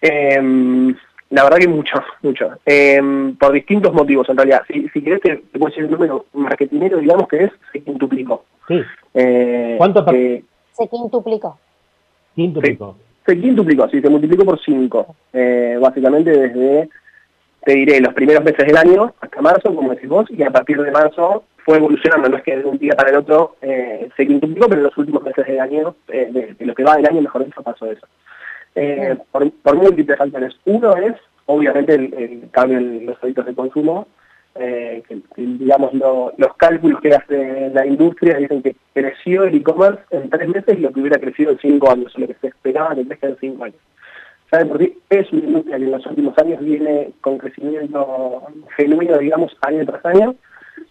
Eh, 0.00 0.94
la 1.32 1.44
verdad 1.44 1.58
que 1.58 1.68
mucho, 1.68 1.94
mucho. 2.20 2.50
Em, 2.66 3.34
por 3.36 3.52
distintos 3.52 3.92
motivos, 3.94 4.28
en 4.28 4.36
realidad. 4.36 4.62
Si, 4.68 4.86
si 4.90 5.02
querés, 5.02 5.22
te, 5.22 5.36
puedo 5.58 5.66
decir 5.66 5.84
el 5.84 5.90
número 5.90 6.26
marketinero, 6.34 6.98
digamos 6.98 7.26
que 7.26 7.44
es, 7.44 7.50
se 7.72 7.80
quintuplicó. 7.82 8.44
Sí. 8.68 8.82
Eh, 9.14 9.76
¿Cuánto? 9.78 10.04
Eh, 10.12 10.44
se 10.72 10.88
quintuplicó. 10.88 11.58
Quintuplicó. 12.34 12.96
Se, 13.24 13.40
quintuplicó, 13.40 13.88
sí, 13.88 14.02
se 14.02 14.10
multiplicó 14.10 14.44
por 14.44 14.60
cinco. 14.60 15.16
Eh, 15.32 15.78
básicamente 15.80 16.30
desde, 16.32 16.90
te 17.64 17.74
diré, 17.74 18.00
los 18.00 18.14
primeros 18.14 18.44
meses 18.44 18.66
del 18.66 18.76
año 18.76 19.14
hasta 19.20 19.40
marzo, 19.40 19.74
como 19.74 19.94
decís 19.94 20.08
vos, 20.08 20.28
y 20.30 20.42
a 20.42 20.50
partir 20.50 20.80
de 20.80 20.90
marzo 20.90 21.44
fue 21.64 21.76
evolucionando, 21.76 22.28
no 22.28 22.36
es 22.36 22.42
que 22.42 22.56
de 22.56 22.64
un 22.64 22.78
día 22.78 22.94
para 22.94 23.10
el 23.10 23.16
otro 23.16 23.56
eh, 23.62 24.08
se 24.16 24.26
quintuplicó, 24.26 24.68
pero 24.68 24.80
en 24.80 24.86
los 24.86 24.98
últimos 24.98 25.22
meses 25.22 25.46
del 25.46 25.60
año, 25.60 25.94
eh, 26.08 26.28
de, 26.30 26.54
de, 26.54 26.66
lo 26.66 26.74
que 26.74 26.82
va 26.82 26.96
del 26.96 27.06
año, 27.06 27.22
mejor 27.22 27.44
dicho, 27.44 27.62
pasó 27.62 27.86
eso 27.86 28.06
eh, 28.74 29.16
por, 29.30 29.50
por, 29.50 29.76
múltiples 29.76 30.18
factores. 30.18 30.54
Uno 30.64 30.96
es, 30.96 31.14
obviamente, 31.46 31.94
el, 31.94 32.48
cambio 32.50 32.78
en 32.78 33.06
los 33.06 33.22
hábitos 33.22 33.46
de 33.46 33.54
consumo, 33.54 34.06
eh, 34.54 35.02
que, 35.08 35.20
digamos, 35.36 35.92
los 35.94 36.56
cálculos 36.56 37.00
que 37.00 37.14
hace 37.14 37.70
la 37.72 37.86
industria 37.86 38.36
dicen 38.36 38.62
que 38.62 38.76
creció 38.92 39.44
el 39.44 39.54
e-commerce 39.54 40.02
en 40.10 40.28
tres 40.28 40.48
meses 40.48 40.78
lo 40.78 40.92
que 40.92 41.00
hubiera 41.00 41.18
crecido 41.18 41.52
en 41.52 41.58
cinco 41.58 41.90
años, 41.90 42.12
lo 42.18 42.26
que 42.26 42.34
se 42.34 42.48
esperaba 42.48 42.94
que 42.94 43.06
crezca 43.06 43.28
en 43.28 43.36
cinco 43.40 43.64
años. 43.64 43.78
Es 44.52 45.32
una 45.32 45.44
industria 45.46 45.78
que 45.78 45.84
en 45.84 45.90
los 45.90 46.06
últimos 46.06 46.38
años 46.38 46.60
viene 46.60 47.12
con 47.22 47.38
crecimiento 47.38 48.42
genuino, 48.76 49.16
digamos, 49.16 49.56
año 49.62 49.86
tras 49.86 50.04
año, 50.04 50.34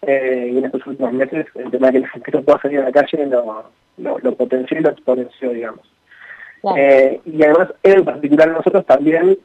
eh, 0.01 0.49
y 0.53 0.57
en 0.57 0.65
estos 0.65 0.85
últimos 0.87 1.13
meses 1.13 1.45
el 1.53 1.69
tema 1.69 1.87
de 1.87 1.93
que 1.93 1.99
la 1.99 2.09
gente 2.09 2.31
no 2.31 2.41
pueda 2.41 2.59
salir 2.59 2.79
a 2.79 2.85
la 2.85 2.91
calle 2.91 3.25
lo, 3.27 3.65
lo, 3.97 4.17
lo 4.17 4.35
potenció 4.35 4.79
y 4.79 4.81
lo 4.81 4.89
exponenció, 4.89 5.51
digamos. 5.51 5.87
Eh, 6.75 7.21
y 7.25 7.43
además, 7.43 7.69
en 7.83 8.03
particular 8.03 8.49
nosotros 8.49 8.83
también, 8.85 9.37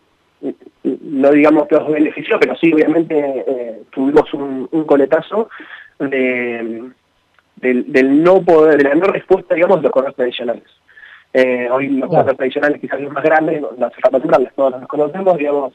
no 0.83 1.31
digamos 1.31 1.67
que 1.69 1.77
os 1.77 1.89
benefició, 1.89 2.39
pero 2.39 2.57
sí, 2.57 2.73
obviamente, 2.73 3.45
eh, 3.47 3.83
tuvimos 3.91 4.33
un, 4.33 4.85
coletazo 4.85 5.51
de, 5.99 6.91
del, 7.57 8.23
no 8.23 8.43
poder, 8.43 8.79
de 8.79 8.85
la 8.85 8.95
no 8.95 9.09
respuesta, 9.09 9.55
digamos, 9.55 9.79
de 9.79 9.83
los 9.85 9.93
correos 9.93 10.17
tradicionales. 10.17 10.65
Eh, 11.33 11.69
hoy 11.71 11.89
los 11.89 12.09
correos 12.09 12.37
tradicionales, 12.37 12.81
quizás 12.81 13.01
los 13.01 13.13
más 13.13 13.23
grandes, 13.23 13.63
las 13.79 13.93
facturas, 13.95 14.41
todos 14.55 14.73
los 14.73 14.89
conocemos, 14.89 15.37
digamos, 15.37 15.75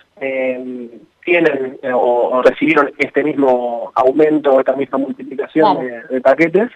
tienen 1.23 1.77
o, 1.93 2.41
recibieron 2.43 2.91
este 2.97 3.23
mismo 3.23 3.91
aumento, 3.93 4.59
esta 4.59 4.75
misma 4.75 4.97
multiplicación 4.97 5.77
de 6.09 6.21
paquetes, 6.21 6.71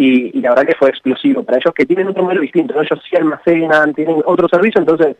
y, 0.00 0.40
la 0.40 0.50
verdad 0.50 0.66
que 0.66 0.76
fue 0.76 0.88
explosivo 0.88 1.42
para 1.42 1.58
ellos 1.58 1.74
que 1.74 1.84
tienen 1.84 2.08
otro 2.08 2.22
modelo 2.22 2.40
distinto, 2.40 2.80
ellos 2.80 3.00
sí 3.08 3.16
almacenan, 3.16 3.92
tienen 3.92 4.22
otro 4.24 4.48
servicio, 4.48 4.80
entonces 4.80 5.16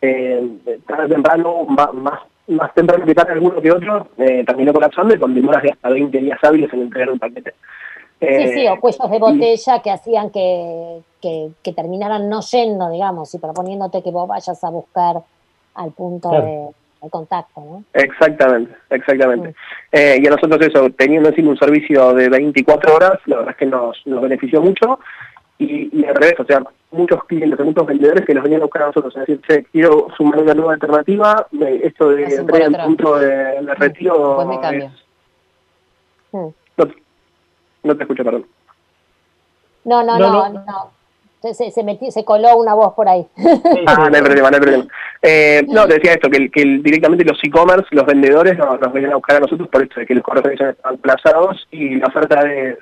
eh, 0.00 0.42
tarde 0.86 1.08
temprano, 1.08 1.66
más, 1.66 2.20
más, 2.46 2.74
temprano 2.74 3.04
que 3.04 3.14
tarde 3.14 3.34
alguno 3.34 3.60
que 3.60 3.70
otro, 3.70 4.08
eh, 4.16 4.42
terminó 4.46 4.72
colapsando 4.72 5.14
y 5.14 5.18
con 5.18 5.34
demoras 5.34 5.62
de 5.62 5.70
hasta 5.70 5.90
20 5.90 6.16
días 6.18 6.38
hábiles 6.42 6.72
en 6.72 6.82
entregar 6.82 7.10
un 7.10 7.18
paquete. 7.18 7.52
Sí, 8.20 8.48
sí, 8.54 8.66
o 8.68 8.74
eh, 8.74 8.80
cuellos 8.80 9.10
de 9.10 9.18
botella 9.18 9.82
que 9.82 9.90
hacían 9.90 10.30
que, 10.30 11.02
que, 11.20 11.72
terminaran 11.72 12.28
no 12.28 12.40
yendo, 12.40 12.90
digamos, 12.90 13.34
y 13.34 13.38
proponiéndote 13.38 14.02
que 14.02 14.10
vos 14.10 14.28
vayas 14.28 14.62
a 14.62 14.70
buscar 14.70 15.22
al 15.74 15.92
punto 15.92 16.30
de 16.30 16.68
contacto, 17.10 17.60
¿no? 17.60 17.84
Exactamente, 17.92 18.74
exactamente. 18.90 19.54
Eh, 19.92 20.18
y 20.20 20.26
a 20.26 20.30
nosotros 20.30 20.60
eso, 20.60 20.90
teniendo 20.90 21.28
encima 21.28 21.50
un 21.50 21.58
servicio 21.58 22.12
de 22.14 22.28
24 22.28 22.94
horas, 22.94 23.20
la 23.26 23.36
verdad 23.36 23.52
es 23.52 23.56
que 23.58 23.66
nos, 23.66 24.06
nos 24.06 24.22
benefició 24.22 24.60
mucho 24.60 24.98
y, 25.58 26.00
y, 26.00 26.04
al 26.04 26.14
revés, 26.14 26.38
o 26.38 26.44
sea, 26.44 26.62
muchos 26.90 27.24
clientes, 27.24 27.58
muchos 27.60 27.86
vendedores 27.86 28.26
que 28.26 28.34
nos 28.34 28.42
venían 28.42 28.62
a 28.62 28.64
buscar 28.64 28.82
a 28.82 28.86
nosotros, 28.86 29.14
es 29.16 29.20
decir, 29.20 29.40
che, 29.46 29.64
quiero 29.72 30.08
sumar 30.16 30.40
una 30.40 30.54
nueva 30.54 30.74
alternativa, 30.74 31.46
esto 31.82 32.10
de 32.10 32.24
entrar 32.24 32.62
en 32.62 32.72
punto 32.72 33.18
de, 33.18 33.74
retiro 33.74 34.42
es... 34.52 34.90
Hmm. 36.32 36.48
No, 37.86 37.92
no, 37.92 37.96
te 37.96 38.02
escucho, 38.04 38.24
perdón. 38.24 38.46
no, 39.84 40.02
no, 40.02 40.18
no. 40.18 40.48
no 40.48 40.96
se, 41.54 41.70
se, 41.70 41.82
metió, 41.82 42.10
se 42.10 42.24
coló 42.24 42.56
una 42.56 42.74
voz 42.74 42.94
por 42.94 43.08
ahí. 43.08 43.26
ah, 43.86 44.08
no 44.10 44.16
hay 44.16 44.22
problema, 44.22 44.50
no 44.50 44.56
hay 44.56 44.60
problema. 44.60 44.86
Eh, 45.22 45.64
no, 45.68 45.86
te 45.86 45.94
decía 45.94 46.12
esto, 46.12 46.30
que, 46.30 46.50
que 46.50 46.62
directamente 46.82 47.24
los 47.24 47.38
e-commerce, 47.42 47.86
los 47.90 48.06
vendedores 48.06 48.56
nos, 48.58 48.80
nos 48.80 48.92
venían 48.92 49.12
a 49.12 49.16
buscar 49.16 49.36
a 49.36 49.40
nosotros 49.40 49.68
por 49.68 49.82
esto 49.82 50.00
de 50.00 50.06
que 50.06 50.14
los 50.14 50.22
correos 50.22 50.60
están 50.60 50.96
plazados 50.98 51.66
y 51.70 51.96
la 51.96 52.06
oferta 52.06 52.42
de, 52.44 52.76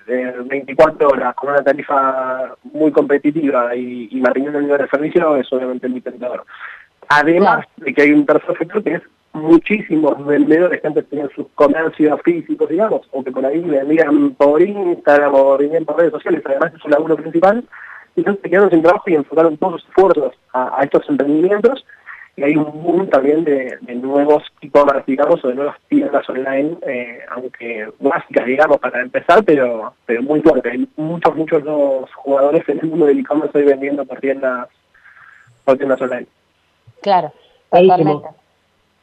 24 0.44 1.08
horas 1.08 1.34
con 1.34 1.50
una 1.50 1.62
tarifa 1.62 2.54
muy 2.64 2.92
competitiva 2.92 3.74
y, 3.74 4.08
y 4.10 4.20
manteniendo 4.20 4.58
el 4.58 4.64
nivel 4.66 4.80
de 4.82 4.88
servicio 4.88 5.36
es 5.36 5.52
obviamente 5.52 5.88
muy 5.88 6.00
tentador. 6.00 6.44
Además 7.08 7.66
de 7.76 7.92
que 7.92 8.02
hay 8.02 8.12
un 8.12 8.26
tercer 8.26 8.50
efecto 8.50 8.82
que 8.82 8.94
es 8.94 9.02
muchísimos 9.34 10.24
vendedores 10.24 10.80
que 10.80 10.86
antes 10.86 11.08
tenían 11.08 11.28
sus 11.34 11.46
comercios 11.54 12.20
físicos, 12.24 12.68
digamos, 12.68 13.02
o 13.10 13.22
que 13.22 13.32
por 13.32 13.44
ahí 13.44 13.60
vendían 13.60 14.30
por 14.34 14.62
Instagram 14.62 15.34
o 15.34 15.58
vendían 15.58 15.84
por 15.84 15.98
redes 15.98 16.12
sociales, 16.12 16.42
además 16.44 16.72
es 16.74 16.80
su 16.80 16.88
laburo 16.88 17.16
principal, 17.16 17.64
y 18.14 18.20
entonces 18.20 18.42
se 18.42 18.50
quedaron 18.50 18.70
sin 18.70 18.82
trabajo 18.82 19.10
y 19.10 19.14
enfocaron 19.14 19.56
todos 19.56 19.80
sus 19.80 19.90
esfuerzos 19.90 20.34
a, 20.52 20.84
estos 20.84 21.08
emprendimientos 21.08 21.84
y 22.36 22.44
hay 22.44 22.56
un 22.56 22.82
boom 22.82 23.08
también 23.08 23.44
de, 23.44 23.76
nuevos 23.94 24.44
e-commerce, 24.60 25.04
digamos, 25.06 25.44
o 25.44 25.48
de 25.48 25.54
nuevas 25.54 25.76
tiendas 25.88 26.28
online, 26.28 26.76
eh, 26.86 27.20
aunque 27.30 27.88
básicas, 28.00 28.46
digamos, 28.46 28.78
para 28.78 29.02
empezar, 29.02 29.44
pero 29.44 29.94
pero 30.06 30.22
muy 30.22 30.40
fuerte. 30.42 30.70
Hay 30.70 30.88
muchos, 30.96 31.34
muchos 31.36 31.62
los 31.64 32.12
jugadores 32.14 32.68
en 32.68 32.80
el 32.80 32.86
mundo 32.86 33.06
del 33.06 33.20
e-commerce 33.20 33.56
hoy 33.56 33.64
vendiendo 33.64 34.04
por 34.04 34.20
tiendas, 34.20 34.68
por 35.64 35.76
tiendas 35.76 36.00
online. 36.00 36.26
Claro, 37.04 37.32
totalmente. 37.70 38.28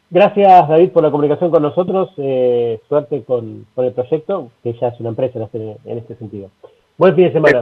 Gracias, 0.09 0.67
David, 0.67 0.89
por 0.89 1.03
la 1.03 1.11
comunicación 1.11 1.51
con 1.51 1.61
nosotros. 1.61 2.09
Eh, 2.17 2.81
suerte 2.89 3.23
con, 3.23 3.67
con, 3.75 3.85
el 3.85 3.93
proyecto, 3.93 4.49
que 4.63 4.73
ya 4.73 4.87
es 4.87 4.99
una 4.99 5.09
empresa 5.09 5.37
en 5.37 5.43
este, 5.43 5.77
en 5.85 5.97
este 5.99 6.15
sentido. 6.15 6.49
Buen 6.97 7.15
fin 7.15 7.25
de 7.25 7.33
semana. 7.33 7.61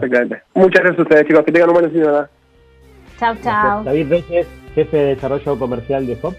Muchas 0.55 0.81
gracias 0.81 0.99
a 0.99 1.01
ustedes, 1.01 1.27
chicos. 1.27 1.43
Que 1.43 1.51
tengan 1.51 1.69
un 1.69 1.75
buen 1.75 1.91
fin 1.91 1.99
de 1.99 2.05
semana. 2.05 2.29
Chao, 3.19 3.35
chao. 3.43 3.83
David 3.83 4.09
Reyes, 4.09 4.47
jefe 4.73 4.97
de 4.97 5.05
desarrollo 5.15 5.59
comercial 5.59 6.07
de 6.07 6.15
FOP. 6.15 6.33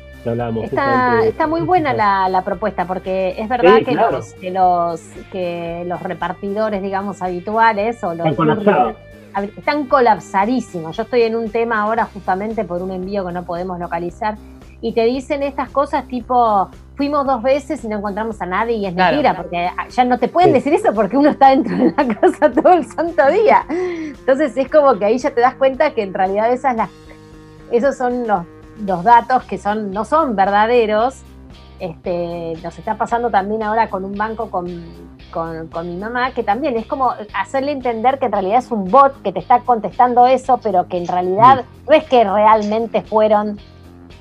Está, 0.65 1.25
está, 1.25 1.47
muy 1.47 1.63
buena 1.63 1.95
la, 1.95 2.29
la, 2.29 2.43
propuesta 2.43 2.87
porque 2.87 3.35
es 3.39 3.49
verdad 3.49 3.79
que, 3.83 3.93
los, 3.93 4.35
que, 4.35 4.51
los, 4.51 5.01
que 5.33 5.85
los 5.87 6.03
repartidores, 6.03 6.83
digamos, 6.83 7.23
habituales 7.23 8.05
o 8.05 8.13
los 8.13 8.37
están 9.57 9.87
colapsadísimos. 9.87 10.97
Yo 10.97 11.03
estoy 11.05 11.23
en 11.23 11.37
un 11.37 11.51
tema 11.51 11.81
ahora 11.81 12.05
justamente 12.05 12.65
por 12.65 12.83
un 12.83 12.91
envío 12.91 13.27
que 13.27 13.33
no 13.33 13.45
podemos 13.45 13.79
localizar 13.79 14.37
y 14.83 14.93
te 14.93 15.05
dicen 15.05 15.43
estas 15.43 15.69
cosas 15.71 16.09
tipo, 16.09 16.69
fuimos 16.97 17.27
dos 17.27 17.43
veces 17.43 17.85
y 17.85 17.89
no 17.89 17.99
encontramos 17.99 18.41
a 18.41 18.47
nadie 18.47 18.77
y 18.77 18.87
es 18.87 18.95
mentira, 18.95 19.37
porque 19.37 19.69
ya 19.91 20.05
no 20.05 20.19
te 20.19 20.29
pueden 20.29 20.55
decir 20.55 20.73
eso 20.73 20.95
porque 20.95 21.19
uno 21.19 21.31
está 21.31 21.51
dentro 21.51 21.77
de 21.77 21.93
la 21.97 22.15
casa 22.21 22.51
todo 22.51 22.73
el 22.73 22.87
santo 22.87 23.31
día. 23.31 23.67
Entonces 23.69 24.57
es 24.57 24.71
como 24.71 24.99
que 24.99 25.05
ahí 25.05 25.19
ya 25.19 25.31
te 25.33 25.41
das 25.43 25.55
cuenta 25.55 25.93
que 25.93 26.03
en 26.03 26.15
realidad 26.15 26.51
esas 26.51 26.77
las, 26.77 26.91
esos 27.71 27.97
son 27.97 28.27
los, 28.27 28.47
los 28.87 29.05
datos 29.05 29.45
que 29.45 29.59
son, 29.59 29.91
no 29.91 30.05
son 30.05 30.35
verdaderos. 30.35 31.23
Este, 31.79 32.55
nos 32.63 32.79
está 32.79 32.97
pasando 32.97 33.31
también 33.31 33.63
ahora 33.63 33.89
con 33.89 34.05
un 34.05 34.15
banco 34.15 34.51
con 34.51 34.67
con, 35.31 35.69
mi 35.85 35.97
mamá, 35.97 36.33
que 36.33 36.43
también 36.43 36.77
es 36.77 36.87
como 36.87 37.13
hacerle 37.35 37.73
entender 37.73 38.19
que 38.19 38.27
en 38.27 38.33
realidad 38.33 38.59
es 38.59 38.71
un 38.71 38.91
bot 38.91 39.23
que 39.23 39.33
te 39.33 39.39
está 39.39 39.61
contestando 39.61 40.27
eso, 40.27 40.59
pero 40.63 40.89
que 40.89 40.99
en 40.99 41.07
realidad 41.07 41.65
no 41.89 41.95
es 41.95 42.05
que 42.05 42.25
realmente 42.25 43.03
fueron 43.03 43.59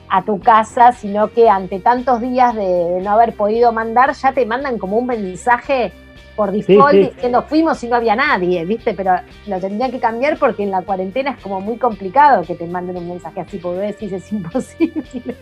a 0.09 0.23
tu 0.23 0.39
casa, 0.39 0.91
sino 0.91 1.29
que 1.29 1.49
ante 1.49 1.79
tantos 1.79 2.19
días 2.21 2.55
de 2.55 2.99
no 3.01 3.11
haber 3.11 3.35
podido 3.35 3.71
mandar, 3.71 4.13
ya 4.13 4.33
te 4.33 4.45
mandan 4.45 4.77
como 4.77 4.97
un 4.97 5.05
mensaje 5.05 5.91
por 6.39 6.53
default 6.53 6.93
diciendo 6.93 7.43
fuimos 7.49 7.83
y 7.83 7.87
no 7.89 7.97
había 7.97 8.15
nadie, 8.15 8.63
¿viste? 8.63 8.93
Pero 8.93 9.11
lo 9.45 9.59
tendría 9.59 9.91
que 9.91 9.99
cambiar 9.99 10.37
porque 10.37 10.63
en 10.63 10.71
la 10.71 10.83
cuarentena 10.83 11.31
es 11.31 11.43
como 11.43 11.59
muy 11.59 11.75
complicado 11.75 12.43
que 12.43 12.55
te 12.55 12.65
manden 12.65 12.95
un 12.95 13.09
mensaje 13.09 13.41
así, 13.41 13.57
porque 13.57 13.79
decís 13.81 14.13
es 14.13 14.31
imposible. 14.31 15.03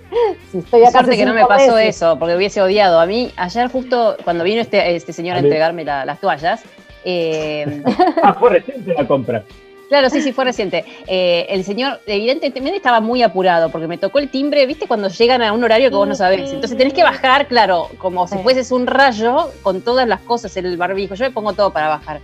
si 0.51 0.57
estoy 0.57 0.81
acá 0.81 1.03
Suerte 1.03 1.17
que 1.17 1.25
no 1.27 1.35
me 1.35 1.45
pasó 1.45 1.77
eso, 1.77 2.17
porque 2.17 2.35
hubiese 2.35 2.63
odiado. 2.63 2.99
A 2.99 3.05
mí, 3.05 3.31
ayer 3.37 3.67
justo 3.67 4.17
cuando 4.23 4.43
vino 4.43 4.59
este, 4.59 4.95
este 4.95 5.13
señor 5.13 5.35
a, 5.35 5.39
entregarme 5.41 5.85
las 5.85 6.19
toallas. 6.19 6.63
Eh, 7.05 7.83
ah, 8.23 8.33
fue 8.33 8.49
reciente 8.49 8.95
la 8.95 9.07
compra. 9.07 9.43
Claro, 9.89 10.09
sí, 10.09 10.21
sí, 10.21 10.33
fue 10.33 10.43
reciente. 10.45 10.83
Eh, 11.07 11.45
el 11.49 11.63
señor, 11.63 12.01
evidentemente, 12.05 12.75
estaba 12.75 12.99
muy 12.99 13.23
apurado 13.23 13.69
porque 13.69 13.87
me 13.87 13.97
tocó 13.97 14.19
el 14.19 14.29
timbre, 14.29 14.65
¿viste? 14.65 14.87
Cuando 14.87 15.07
llegan 15.07 15.41
a 15.41 15.53
un 15.53 15.63
horario 15.63 15.89
que 15.89 15.95
vos 15.95 16.07
no 16.07 16.15
sabés. 16.15 16.51
Entonces 16.51 16.77
tenés 16.77 16.93
que 16.93 17.03
bajar, 17.03 17.47
claro, 17.47 17.89
como 17.97 18.27
si 18.27 18.37
fueses 18.39 18.71
un 18.71 18.85
rayo 18.85 19.51
con 19.63 19.81
todas 19.81 20.07
las 20.07 20.19
cosas, 20.21 20.55
el 20.57 20.75
barbijo. 20.75 21.15
Yo 21.15 21.25
le 21.25 21.31
pongo 21.31 21.53
todo 21.53 21.71
para 21.71 21.87
bajar. 21.87 22.19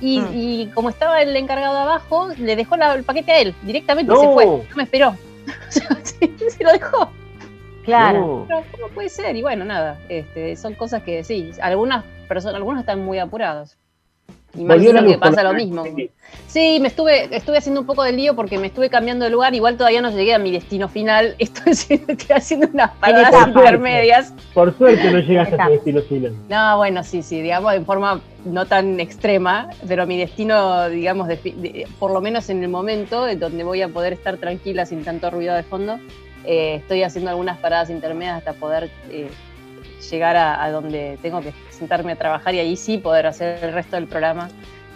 Y, 0.00 0.20
mm. 0.66 0.72
como 0.72 0.90
estaba 0.90 1.22
el 1.22 1.36
encargado 1.36 1.78
abajo, 1.78 2.28
le 2.38 2.56
dejó 2.56 2.74
el 2.74 3.04
paquete 3.04 3.32
a 3.32 3.38
él 3.40 3.54
directamente 3.62 4.12
y 4.12 4.16
se 4.16 4.28
fue. 4.28 4.46
No 4.46 4.76
me 4.76 4.82
esperó. 4.82 5.16
sí, 5.68 6.34
se 6.48 6.64
lo 6.64 6.72
dejó. 6.72 7.10
Claro. 7.84 8.46
Pero, 8.48 8.64
¿cómo 8.72 8.88
puede 8.88 9.08
ser? 9.08 9.36
Y 9.36 9.42
bueno, 9.42 9.64
nada, 9.64 9.98
este, 10.08 10.56
son 10.56 10.74
cosas 10.74 11.02
que 11.02 11.22
sí, 11.22 11.50
algunas 11.60 12.04
personas, 12.28 12.56
algunos 12.56 12.80
están 12.80 13.04
muy 13.04 13.18
apurados. 13.18 13.76
Imagino 14.56 15.04
que 15.04 15.18
pasa 15.18 15.42
lo 15.42 15.54
mismo. 15.54 15.84
Sí, 16.46 16.78
me 16.80 16.88
estuve, 16.88 17.34
estuve 17.34 17.58
haciendo 17.58 17.80
un 17.80 17.86
poco 17.86 18.02
de 18.04 18.12
lío 18.12 18.34
porque 18.36 18.58
me 18.58 18.68
estuve 18.68 18.88
cambiando 18.88 19.24
de 19.24 19.30
lugar. 19.30 19.54
Igual 19.54 19.76
todavía 19.76 20.00
no 20.00 20.10
llegué 20.10 20.34
a 20.34 20.38
mi 20.38 20.52
destino 20.52 20.88
final. 20.88 21.34
Estoy, 21.38 21.72
estoy 21.72 22.36
haciendo 22.36 22.68
unas 22.72 22.90
paradas 22.92 23.48
intermedias. 23.48 24.34
Por 24.52 24.76
suerte 24.76 25.10
no 25.10 25.18
llegaste 25.18 25.54
a 25.54 25.66
tu 25.66 25.72
destino 25.72 26.02
final. 26.02 26.34
No, 26.48 26.76
bueno, 26.78 27.02
sí, 27.02 27.22
sí, 27.22 27.42
digamos 27.42 27.72
de 27.72 27.80
forma 27.80 28.20
no 28.44 28.66
tan 28.66 29.00
extrema, 29.00 29.70
pero 29.88 30.06
mi 30.06 30.18
destino, 30.18 30.88
digamos, 30.88 31.28
por 31.98 32.12
lo 32.12 32.20
menos 32.20 32.50
en 32.50 32.62
el 32.62 32.68
momento 32.68 33.26
en 33.26 33.40
donde 33.40 33.64
voy 33.64 33.82
a 33.82 33.88
poder 33.88 34.12
estar 34.12 34.36
tranquila 34.36 34.86
sin 34.86 35.02
tanto 35.02 35.30
ruido 35.30 35.54
de 35.54 35.62
fondo, 35.62 35.98
eh, 36.44 36.76
estoy 36.76 37.02
haciendo 37.02 37.30
algunas 37.30 37.58
paradas 37.58 37.88
intermedias 37.90 38.38
hasta 38.38 38.52
poder 38.52 38.90
eh, 39.10 39.30
llegar 40.10 40.36
a, 40.36 40.70
donde 40.70 41.18
tengo 41.22 41.40
que 41.40 41.52
sentarme 41.70 42.12
a 42.12 42.16
trabajar 42.16 42.54
y 42.54 42.58
ahí 42.58 42.76
sí 42.76 42.98
poder 42.98 43.26
hacer 43.26 43.62
el 43.62 43.72
resto 43.72 43.96
del 43.96 44.06
programa 44.06 44.48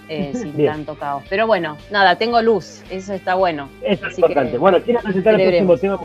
eh, 0.08 0.32
sin 0.34 0.64
tanto 0.64 0.94
caos. 0.94 1.24
Pero 1.28 1.46
bueno, 1.46 1.76
nada, 1.90 2.16
tengo 2.16 2.40
luz, 2.42 2.82
eso 2.90 3.12
está 3.12 3.34
bueno. 3.34 3.68
Eso 3.82 4.06
es 4.06 4.18
importante. 4.18 4.58
bueno, 4.58 4.80
¿quieres 4.82 5.02
presentar 5.02 5.40
el 5.40 5.66
próximo 5.66 5.76
tema? 5.76 5.98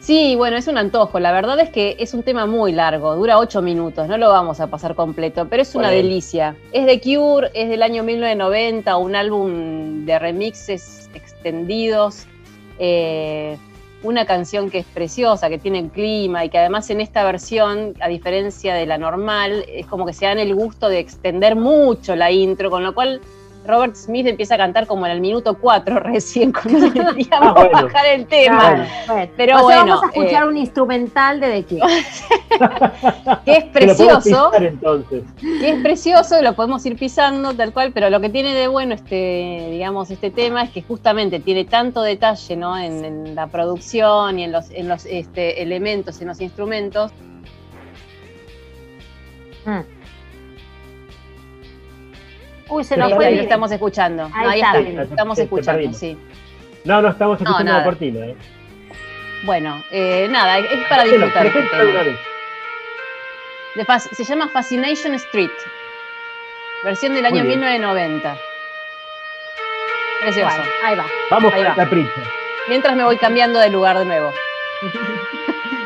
Sí, 0.00 0.34
bueno, 0.34 0.56
es 0.56 0.66
un 0.66 0.78
antojo. 0.78 1.20
La 1.20 1.30
verdad 1.30 1.60
es 1.60 1.68
que 1.68 1.94
es 1.98 2.14
un 2.14 2.22
tema 2.22 2.46
muy 2.46 2.72
largo, 2.72 3.14
dura 3.14 3.38
ocho 3.38 3.60
minutos, 3.60 4.08
no 4.08 4.16
lo 4.16 4.30
vamos 4.30 4.58
a 4.58 4.66
pasar 4.66 4.94
completo, 4.94 5.46
pero 5.48 5.62
es 5.62 5.74
una 5.74 5.90
delicia. 5.90 6.56
Es 6.72 6.86
de 6.86 7.00
Cure, 7.00 7.50
es 7.52 7.68
del 7.68 7.82
año 7.82 8.02
1990, 8.02 8.96
un 8.96 9.14
álbum 9.14 10.06
de 10.06 10.18
remixes 10.18 11.10
extendidos. 11.14 12.26
Eh, 12.78 13.58
una 14.02 14.24
canción 14.24 14.70
que 14.70 14.78
es 14.78 14.86
preciosa, 14.86 15.48
que 15.48 15.58
tiene 15.58 15.88
clima 15.90 16.44
y 16.44 16.48
que 16.48 16.58
además 16.58 16.88
en 16.90 17.00
esta 17.00 17.24
versión, 17.24 17.94
a 18.00 18.08
diferencia 18.08 18.74
de 18.74 18.86
la 18.86 18.98
normal, 18.98 19.64
es 19.68 19.86
como 19.86 20.06
que 20.06 20.12
se 20.12 20.26
dan 20.26 20.38
el 20.38 20.54
gusto 20.54 20.88
de 20.88 20.98
extender 20.98 21.56
mucho 21.56 22.16
la 22.16 22.30
intro, 22.30 22.70
con 22.70 22.82
lo 22.82 22.94
cual 22.94 23.20
Robert 23.70 23.94
Smith 23.94 24.26
empieza 24.26 24.56
a 24.56 24.58
cantar 24.58 24.86
como 24.86 25.06
en 25.06 25.12
el 25.12 25.20
minuto 25.20 25.56
4 25.58 26.00
recién, 26.00 26.52
cuando 26.52 26.90
deberíamos 26.90 27.54
ah, 27.56 27.68
bajar 27.72 28.06
el 28.06 28.26
tema. 28.26 28.86
Pero 29.36 29.62
bueno, 29.62 29.86
vamos 29.86 30.02
a 30.02 30.06
escuchar 30.06 30.44
eh, 30.44 30.48
un 30.48 30.56
instrumental 30.56 31.40
de 31.40 31.62
The 31.62 31.80
que 33.44 33.52
es 33.52 33.64
precioso. 33.64 34.50
Que 34.50 35.70
es 35.70 35.82
precioso, 35.82 36.42
lo 36.42 36.54
podemos 36.54 36.84
ir 36.86 36.96
pisando 36.96 37.54
tal 37.54 37.72
cual, 37.72 37.92
pero 37.92 38.10
lo 38.10 38.20
que 38.20 38.28
tiene 38.28 38.54
de 38.54 38.68
bueno 38.68 38.94
este, 38.94 39.68
digamos, 39.70 40.10
este 40.10 40.30
tema 40.30 40.64
es 40.64 40.70
que 40.70 40.82
justamente 40.82 41.40
tiene 41.40 41.64
tanto 41.64 42.02
detalle 42.02 42.56
¿no? 42.56 42.76
en, 42.76 43.34
la 43.34 43.46
producción 43.46 44.38
y 44.38 44.44
en 44.44 44.52
los, 44.52 44.70
en 44.70 44.88
los 44.88 45.06
este, 45.06 45.62
elementos, 45.62 46.20
en 46.20 46.28
los 46.28 46.40
instrumentos. 46.40 47.12
Mm. 49.64 49.99
Uy, 52.70 52.84
se 52.84 52.96
nos 52.96 53.12
fue. 53.12 53.26
Ahí 53.26 53.36
lo 53.36 53.42
estamos 53.42 53.70
escuchando. 53.72 54.30
Ahí, 54.32 54.60
está. 54.60 54.78
estamos 54.78 55.38
escuchando, 55.38 55.92
sí. 55.92 56.16
No, 56.84 57.02
no 57.02 57.08
estamos 57.08 57.40
escuchando 57.40 57.72
la 57.72 57.84
cortina. 57.84 58.26
¿eh? 58.26 58.36
Bueno, 59.44 59.82
eh, 59.90 60.28
nada, 60.30 60.58
es 60.58 60.86
para 60.88 61.04
disfrutar. 61.04 61.46
Este 63.76 64.14
se 64.14 64.24
llama 64.24 64.48
Fascination 64.48 65.14
Street, 65.14 65.50
versión 66.84 67.14
del 67.14 67.26
año 67.26 67.44
1990. 67.44 68.36
Precioso. 70.22 70.62
ahí 70.84 70.96
va. 70.96 71.06
Vamos 71.30 71.52
ahí 71.54 71.64
va. 71.64 71.74
la 71.76 71.88
prisa. 71.88 72.22
Mientras 72.68 72.94
me 72.94 73.04
voy 73.04 73.16
cambiando 73.16 73.58
de 73.58 73.70
lugar 73.70 73.98
de 73.98 74.04
nuevo. 74.04 74.32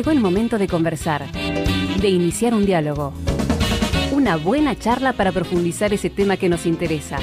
llegó 0.00 0.12
el 0.12 0.20
momento 0.20 0.56
de 0.56 0.66
conversar, 0.66 1.30
de 1.30 2.08
iniciar 2.08 2.54
un 2.54 2.64
diálogo. 2.64 3.12
Una 4.12 4.38
buena 4.38 4.74
charla 4.74 5.12
para 5.12 5.30
profundizar 5.30 5.92
ese 5.92 6.08
tema 6.08 6.38
que 6.38 6.48
nos 6.48 6.64
interesa. 6.64 7.18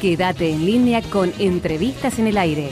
Quédate 0.00 0.50
en 0.50 0.66
línea 0.66 1.00
con 1.00 1.30
Entrevistas 1.38 2.18
en 2.18 2.26
el 2.26 2.38
Aire. 2.38 2.70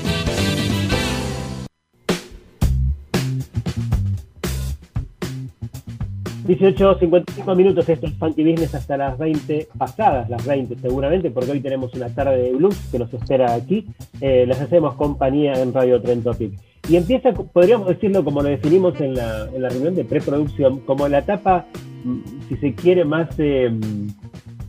...18.55 6.49 7.57
minutos, 7.57 7.89
esto 7.89 8.09
es 8.09 8.14
Funky 8.14 8.43
Business 8.43 8.74
hasta 8.74 8.97
las 8.97 9.16
20, 9.16 9.68
pasadas 9.78 10.28
las 10.28 10.45
20 10.45 10.74
seguramente, 10.81 11.31
porque 11.31 11.53
hoy 11.53 11.61
tenemos 11.61 11.95
una 11.95 12.12
tarde 12.12 12.43
de 12.43 12.53
blues 12.53 12.76
que 12.91 12.99
nos 12.99 13.14
espera 13.14 13.55
aquí. 13.55 13.87
Eh, 14.20 14.45
les 14.49 14.61
hacemos 14.61 14.97
compañía 14.97 15.53
en 15.53 15.72
Radio 15.72 16.03
Trend 16.03 16.24
Topic. 16.24 16.70
Y 16.91 16.97
empieza, 16.97 17.32
podríamos 17.32 17.86
decirlo 17.86 18.24
como 18.24 18.43
lo 18.43 18.49
definimos 18.49 19.01
en 19.01 19.14
la, 19.14 19.47
en 19.55 19.62
la 19.62 19.68
reunión 19.68 19.95
de 19.95 20.05
preproducción, 20.05 20.80
como 20.80 21.07
la 21.07 21.18
etapa, 21.18 21.64
mm, 22.03 22.18
si 22.49 22.57
se 22.57 22.74
quiere, 22.74 23.05
más... 23.05 23.28
Eh, 23.38 23.70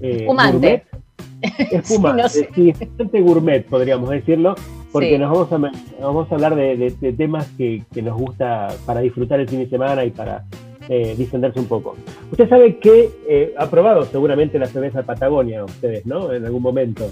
eh, 0.02 0.26
Fumante. 0.28 0.84
Espuma, 1.72 2.30
sí, 2.30 2.46
sí, 2.54 2.74
bastante 2.74 3.22
gourmet, 3.22 3.66
podríamos 3.66 4.12
decirlo, 4.12 4.54
porque 4.92 5.18
nos 5.18 5.32
vamos 5.32 5.52
a, 5.52 5.72
vamos 6.00 6.32
a 6.32 6.36
hablar 6.36 6.54
de, 6.54 6.92
temas 7.18 7.48
que, 7.58 7.82
nos 8.04 8.16
gusta 8.16 8.68
para 8.86 9.00
disfrutar 9.00 9.40
el 9.40 9.50
fin 9.50 9.58
de 9.58 9.70
semana 9.70 10.06
y 10.06 10.12
para 10.12 10.44
eh, 10.90 11.16
distenderse 11.18 11.60
un 11.60 11.66
poco. 11.66 11.96
Usted 12.30 12.48
sabe 12.48 12.78
que 12.78 13.10
eh, 13.28 13.56
ha 13.58 13.68
probado 13.68 14.06
seguramente 14.06 14.60
la 14.60 14.68
cerveza 14.68 15.02
Patagonia, 15.02 15.64
ustedes, 15.64 16.06
¿no? 16.06 16.32
En 16.32 16.46
algún 16.46 16.62
momento. 16.62 17.10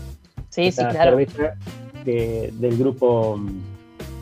Sí, 0.49 0.71
sí, 0.71 0.83
claro. 0.85 1.17
cerveza 1.17 1.55
del 2.05 2.77
grupo 2.77 3.39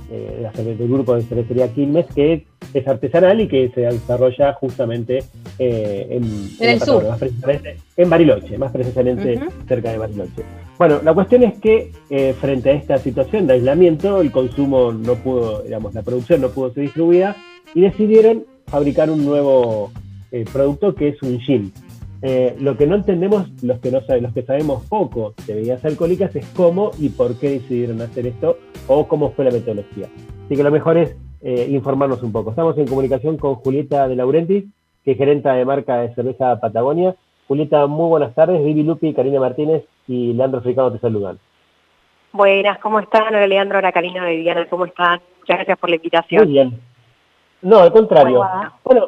eh, 0.10 0.50
del 0.56 0.88
grupo 0.88 1.16
de 1.16 1.24
cervecería 1.24 1.74
Quilmes, 1.74 2.06
que 2.14 2.46
es 2.74 2.88
artesanal 2.88 3.42
y 3.42 3.48
que 3.48 3.70
se 3.74 3.82
desarrolla 3.82 4.54
justamente 4.54 5.24
eh, 5.60 6.08
en, 6.10 6.50
el 6.60 6.82
sur. 6.82 7.08
Más 7.08 7.20
precisamente 7.20 7.78
en 7.96 8.10
Bariloche, 8.10 8.58
más 8.58 8.72
precisamente 8.72 9.40
cerca 9.68 9.92
de 9.92 9.98
Bariloche. 9.98 10.44
Bueno, 10.78 11.00
la 11.04 11.14
cuestión 11.14 11.44
es 11.44 11.58
que 11.60 11.92
eh, 12.10 12.34
frente 12.40 12.70
a 12.70 12.74
esta 12.74 12.98
situación 12.98 13.48
de 13.48 13.54
aislamiento, 13.54 14.22
el 14.22 14.32
consumo 14.32 14.92
no 14.92 15.16
pudo, 15.16 15.64
digamos, 15.64 15.94
la 15.94 16.04
producción 16.04 16.42
no 16.42 16.50
pudo 16.50 16.72
ser 16.74 16.84
distribuida 16.84 17.36
y 17.74 17.82
decidieron 17.82 18.46
fabricar 18.68 19.10
un 19.10 19.26
nuevo 19.26 19.92
eh, 20.32 20.46
producto 20.52 20.94
que 20.94 21.10
es 21.10 21.22
un 21.24 21.40
gin. 21.40 21.74
Lo 22.22 22.78
que 22.78 22.88
no 22.88 22.96
entendemos, 22.96 23.50
los 23.64 23.80
que, 23.80 23.92
no 23.92 24.02
los 24.22 24.34
que 24.34 24.44
sabemos 24.44 24.84
poco 24.88 25.34
de 25.46 25.56
bebidas 25.56 25.86
alcohólicas, 25.86 26.36
es 26.36 26.46
cómo 26.56 26.92
y 27.00 27.10
por 27.10 27.40
qué 27.40 27.52
decidieron 27.52 28.02
hacer 28.02 28.28
esto 28.28 28.58
o 28.88 29.08
cómo 29.08 29.32
fue 29.32 29.46
la 29.46 29.52
metodología. 29.52 30.08
Así 30.46 30.56
que 30.56 30.64
lo 30.64 30.72
mejor 30.72 30.98
es 30.98 31.16
eh, 31.42 31.68
informarnos 31.70 32.24
un 32.24 32.32
poco. 32.32 32.50
Estamos 32.50 32.78
en 32.78 32.88
comunicación 32.88 33.38
con 33.38 33.56
Julieta 33.56 34.08
de 34.08 34.16
Laurentiis, 34.16 34.66
que 35.04 35.12
es 35.12 35.18
gerenta 35.18 35.54
de 35.54 35.66
marca 35.66 35.98
de 35.98 36.14
cerveza 36.16 36.60
Patagonia. 36.60 37.16
Julieta, 37.48 37.86
muy 37.88 38.10
buenas 38.10 38.34
tardes. 38.34 38.64
Vivi 38.64 38.84
Lupi, 38.84 39.14
Karina 39.14 39.40
Martínez 39.40 39.86
y 40.08 40.34
Leandro 40.34 40.62
Fricado 40.62 40.92
te 40.92 41.00
saludan. 41.00 41.38
Buenas, 42.34 42.80
¿cómo 42.80 43.00
están? 43.00 43.28
Hola 43.28 43.48
Leandro, 43.48 43.80
hola 43.80 43.92
Karina, 43.92 44.26
Viviana, 44.26 44.68
¿cómo 44.70 44.86
están? 44.86 45.22
Muchas 45.40 45.58
gracias 45.58 45.78
por 45.78 45.90
la 45.90 45.96
invitación. 45.96 46.44
Muy 46.44 46.54
bien. 46.54 46.80
No, 47.62 47.80
al 47.80 47.92
contrario. 47.92 48.44
Bueno, 48.84 49.08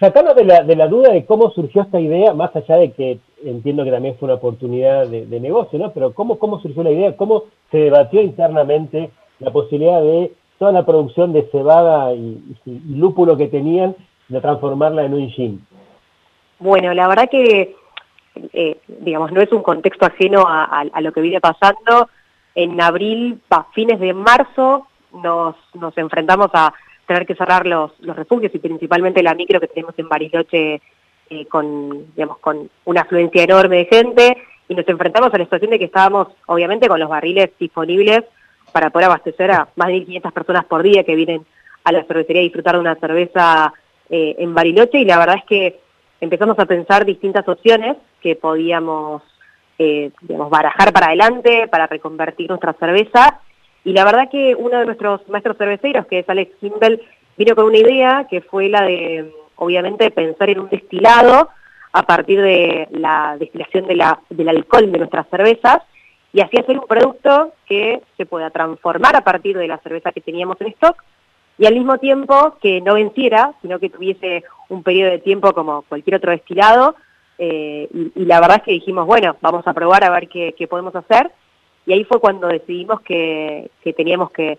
sacarnos 0.00 0.34
de 0.36 0.44
la, 0.44 0.62
de 0.62 0.76
la 0.76 0.86
duda 0.86 1.12
de 1.12 1.24
cómo 1.24 1.50
surgió 1.50 1.82
esta 1.82 2.00
idea, 2.00 2.32
más 2.34 2.54
allá 2.54 2.76
de 2.76 2.92
que 2.92 3.18
entiendo 3.44 3.84
que 3.84 3.90
también 3.90 4.16
fue 4.18 4.26
una 4.26 4.34
oportunidad 4.34 5.06
de, 5.06 5.26
de 5.26 5.40
negocio, 5.40 5.78
¿no? 5.78 5.92
Pero 5.92 6.12
¿cómo, 6.12 6.38
¿cómo 6.38 6.60
surgió 6.60 6.82
la 6.82 6.90
idea? 6.90 7.16
¿Cómo 7.16 7.44
se 7.70 7.78
debatió 7.78 8.20
internamente 8.20 9.10
la 9.38 9.50
posibilidad 9.50 10.00
de 10.00 10.32
toda 10.58 10.72
la 10.72 10.84
producción 10.84 11.32
de 11.32 11.48
cebada 11.50 12.12
y, 12.12 12.56
lúpulo 12.88 13.36
que 13.36 13.46
tenían, 13.46 13.94
de 14.28 14.40
transformarla 14.40 15.04
en 15.04 15.14
un 15.14 15.30
gin? 15.30 15.66
Bueno, 16.58 16.92
la 16.92 17.08
verdad 17.08 17.30
que, 17.30 17.76
eh, 18.52 18.78
digamos, 18.88 19.32
no 19.32 19.40
es 19.40 19.52
un 19.52 19.62
contexto 19.62 20.06
ajeno 20.06 20.44
a, 20.46 21.00
lo 21.00 21.12
que 21.12 21.20
viene 21.20 21.40
pasando. 21.40 22.08
En 22.54 22.80
abril, 22.80 23.40
a 23.50 23.64
fines 23.72 24.00
de 24.00 24.12
marzo, 24.12 24.88
nos, 25.12 25.54
nos 25.74 25.96
enfrentamos 25.96 26.48
a 26.52 26.74
tener 27.08 27.26
que 27.26 27.34
cerrar 27.34 27.66
los, 27.66 27.90
los 28.00 28.14
refugios 28.14 28.54
y 28.54 28.58
principalmente 28.58 29.22
la 29.22 29.34
micro 29.34 29.58
que 29.58 29.66
tenemos 29.66 29.98
en 29.98 30.08
Bariloche 30.08 30.80
eh, 31.30 31.46
con, 31.46 32.14
digamos, 32.14 32.38
con 32.38 32.70
una 32.84 33.00
afluencia 33.00 33.42
enorme 33.42 33.78
de 33.78 33.84
gente 33.86 34.36
y 34.68 34.74
nos 34.74 34.86
enfrentamos 34.86 35.32
a 35.32 35.38
la 35.38 35.44
situación 35.44 35.70
de 35.70 35.78
que 35.78 35.86
estábamos, 35.86 36.28
obviamente, 36.46 36.86
con 36.86 37.00
los 37.00 37.08
barriles 37.08 37.50
disponibles 37.58 38.24
para 38.72 38.90
poder 38.90 39.06
abastecer 39.06 39.50
a 39.50 39.68
más 39.76 39.88
de 39.88 40.06
1.500 40.06 40.32
personas 40.32 40.64
por 40.66 40.82
día 40.82 41.02
que 41.02 41.16
vienen 41.16 41.46
a 41.84 41.92
la 41.92 42.04
cervecería 42.04 42.42
a 42.42 42.44
disfrutar 42.44 42.74
de 42.74 42.80
una 42.80 42.94
cerveza 42.96 43.72
eh, 44.10 44.36
en 44.38 44.54
Bariloche 44.54 44.98
y 44.98 45.06
la 45.06 45.18
verdad 45.18 45.36
es 45.38 45.44
que 45.44 45.80
empezamos 46.20 46.58
a 46.58 46.66
pensar 46.66 47.06
distintas 47.06 47.48
opciones 47.48 47.96
que 48.20 48.36
podíamos 48.36 49.22
eh, 49.78 50.10
digamos, 50.20 50.50
barajar 50.50 50.92
para 50.92 51.06
adelante, 51.06 51.68
para 51.68 51.86
reconvertir 51.86 52.50
nuestra 52.50 52.74
cerveza 52.74 53.40
y 53.84 53.92
la 53.92 54.04
verdad 54.04 54.28
que 54.30 54.54
uno 54.54 54.78
de 54.78 54.86
nuestros 54.86 55.26
maestros 55.28 55.56
cerveceros, 55.56 56.06
que 56.06 56.20
es 56.20 56.28
Alex 56.28 56.56
Kimball, 56.60 57.00
vino 57.36 57.54
con 57.54 57.66
una 57.66 57.78
idea 57.78 58.26
que 58.28 58.40
fue 58.40 58.68
la 58.68 58.82
de, 58.82 59.32
obviamente, 59.56 60.10
pensar 60.10 60.50
en 60.50 60.60
un 60.60 60.68
destilado 60.68 61.48
a 61.92 62.02
partir 62.02 62.40
de 62.40 62.88
la 62.90 63.36
destilación 63.38 63.86
de 63.86 63.96
la, 63.96 64.20
del 64.28 64.48
alcohol 64.48 64.90
de 64.90 64.98
nuestras 64.98 65.28
cervezas 65.28 65.82
y 66.32 66.40
así 66.40 66.58
hacer 66.58 66.78
un 66.78 66.86
producto 66.86 67.54
que 67.66 68.02
se 68.16 68.26
pueda 68.26 68.50
transformar 68.50 69.16
a 69.16 69.24
partir 69.24 69.56
de 69.56 69.66
la 69.66 69.78
cerveza 69.78 70.12
que 70.12 70.20
teníamos 70.20 70.60
en 70.60 70.68
stock 70.68 71.02
y 71.58 71.66
al 71.66 71.74
mismo 71.74 71.98
tiempo 71.98 72.56
que 72.62 72.80
no 72.80 72.94
venciera, 72.94 73.52
sino 73.60 73.78
que 73.78 73.90
tuviese 73.90 74.44
un 74.68 74.82
periodo 74.82 75.10
de 75.10 75.18
tiempo 75.18 75.52
como 75.52 75.82
cualquier 75.82 76.16
otro 76.16 76.30
destilado. 76.30 76.94
Eh, 77.36 77.88
y, 77.92 78.24
la 78.24 78.40
verdad 78.40 78.58
es 78.58 78.62
que 78.62 78.72
dijimos, 78.72 79.06
bueno, 79.06 79.36
vamos 79.40 79.66
a 79.66 79.72
probar 79.72 80.04
a 80.04 80.10
ver 80.10 80.28
qué, 80.28 80.68
podemos 80.68 80.94
hacer. 80.94 81.32
Y 81.88 81.94
ahí 81.94 82.04
fue 82.04 82.20
cuando 82.20 82.48
decidimos 82.48 83.00
que, 83.00 83.70
teníamos 83.96 84.30
que 84.30 84.58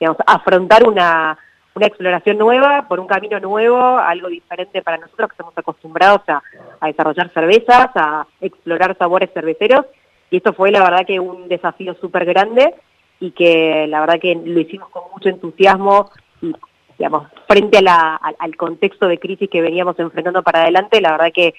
digamos, 0.00 0.16
afrontar 0.26 0.88
una, 0.88 1.36
una 1.74 1.86
exploración 1.86 2.38
nueva, 2.38 2.88
por 2.88 3.00
un 3.00 3.06
camino 3.06 3.38
nuevo, 3.38 3.78
algo 3.98 4.28
diferente 4.28 4.80
para 4.80 4.96
nosotros 4.96 5.28
que 5.28 5.34
estamos 5.34 5.52
acostumbrados 5.58 6.22
a, 6.26 6.42
desarrollar 6.86 7.30
cervezas, 7.34 7.90
a 7.94 8.26
explorar 8.40 8.96
sabores 8.96 9.28
cerveceros 9.34 9.84
y 10.30 10.38
esto 10.38 10.54
fue 10.54 10.70
la 10.70 10.82
verdad 10.82 11.04
que 11.06 11.20
un 11.20 11.48
desafío 11.48 11.94
súper 12.00 12.24
grande 12.24 12.74
y 13.20 13.32
que 13.32 13.86
la 13.86 14.00
verdad 14.00 14.18
que 14.18 14.34
lo 14.34 14.58
hicimos 14.58 14.88
con 14.88 15.02
mucho 15.12 15.28
entusiasmo 15.28 16.10
y 16.40 16.54
digamos, 16.96 17.26
frente 17.46 17.78
al 17.78 18.56
contexto 18.56 19.06
de 19.06 19.18
crisis 19.18 19.50
que 19.50 19.60
veníamos 19.60 19.98
enfrentando 19.98 20.42
para 20.42 20.62
adelante, 20.62 21.02
la 21.02 21.10
verdad 21.10 21.30
que 21.30 21.52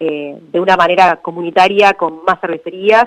eh, 0.00 0.38
de 0.40 0.60
una 0.60 0.76
manera 0.76 1.16
comunitaria, 1.16 1.92
con 1.92 2.24
más 2.24 2.40
cervecerías 2.40 3.06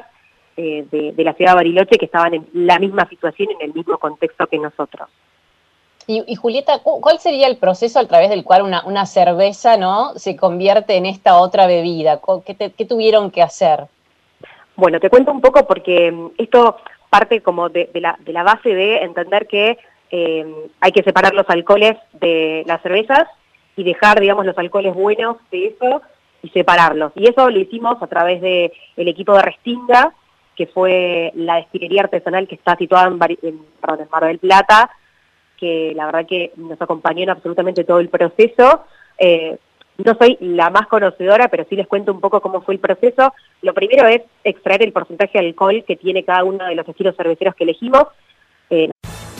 eh, 0.61 1.13
de, 1.15 1.23
la 1.23 1.33
ciudad 1.33 1.51
de 1.51 1.55
Bariloche 1.55 1.97
que 1.97 2.05
estaban 2.05 2.33
en 2.33 2.47
la 2.53 2.79
misma 2.79 3.07
situación, 3.07 3.49
en 3.51 3.69
el 3.69 3.73
mismo 3.73 3.97
contexto 3.97 4.47
que 4.47 4.57
nosotros. 4.57 5.07
Y, 6.07 6.33
Julieta, 6.35 6.79
¿cuál 6.79 7.19
sería 7.19 7.45
el 7.45 7.57
proceso 7.57 7.99
a 7.99 8.07
través 8.07 8.31
del 8.31 8.43
cual 8.43 8.63
una, 8.63 9.05
cerveza 9.05 9.77
no 9.77 10.13
se 10.15 10.35
convierte 10.35 10.95
en 10.95 11.05
esta 11.05 11.37
otra 11.37 11.67
bebida? 11.67 12.19
qué 12.43 12.85
tuvieron 12.85 13.29
que 13.29 13.43
hacer? 13.43 13.87
Bueno, 14.75 14.99
te 14.99 15.09
cuento 15.09 15.31
un 15.31 15.41
poco 15.41 15.67
porque 15.67 16.11
mm, 16.11 16.31
esto 16.37 16.77
parte 17.09 17.41
como 17.41 17.69
de, 17.69 17.89
la, 17.95 18.43
base 18.43 18.73
de 18.73 19.03
entender 19.03 19.47
que 19.47 19.77
eh, 20.11 20.45
hay 20.79 20.91
que 20.91 21.03
separar 21.03 21.33
los 21.33 21.49
alcoholes 21.49 21.97
de 22.13 22.63
las 22.65 22.81
cervezas 22.81 23.27
y 23.75 23.83
dejar, 23.83 24.19
digamos, 24.19 24.45
los 24.45 24.57
alcoholes 24.57 24.93
buenos 24.93 25.37
de 25.51 25.67
eso 25.67 26.01
y 26.41 26.49
separarlos. 26.49 27.11
Y 27.15 27.27
eso 27.27 27.49
lo 27.49 27.59
hicimos 27.59 28.01
a 28.01 28.07
través 28.07 28.41
del 28.41 28.71
el 28.95 29.07
equipo 29.07 29.33
de 29.35 29.41
Restinga, 29.41 30.13
que 30.59 30.67
fue 30.67 31.31
la 31.35 31.55
destilería 31.55 32.01
artesanal 32.01 32.45
que 32.45 32.55
está 32.55 32.75
situada 32.75 33.07
en, 33.07 33.37
en, 33.43 33.61
Mar 34.11 34.25
del 34.25 34.39
Plata, 34.39 34.89
que 35.57 35.93
la 35.95 36.07
verdad 36.07 36.25
que 36.27 36.51
nos 36.57 36.81
acompañó 36.81 37.23
en 37.23 37.29
absolutamente 37.29 37.85
todo 37.85 38.01
el 38.01 38.09
proceso. 38.09 38.83
Eh, 39.17 39.57
no 39.99 40.15
soy 40.15 40.37
la 40.41 40.69
más 40.69 40.87
conocedora, 40.87 41.47
pero 41.47 41.65
sí 41.69 41.77
les 41.77 41.87
cuento 41.87 42.11
un 42.11 42.19
poco 42.19 42.41
cómo 42.41 42.61
fue 42.61 42.73
el 42.73 42.81
proceso. 42.81 43.33
Lo 43.61 43.73
primero 43.73 44.05
es 44.09 44.21
extraer 44.43 44.83
el 44.83 44.91
porcentaje 44.91 45.39
de 45.39 45.47
alcohol 45.47 45.85
que 45.87 45.95
tiene 45.95 46.25
cada 46.25 46.43
uno 46.43 46.65
de 46.65 46.75
los 46.75 46.85
estilos 46.89 47.15
cerveceros 47.15 47.55
que 47.55 47.63
elegimos. 47.63 48.07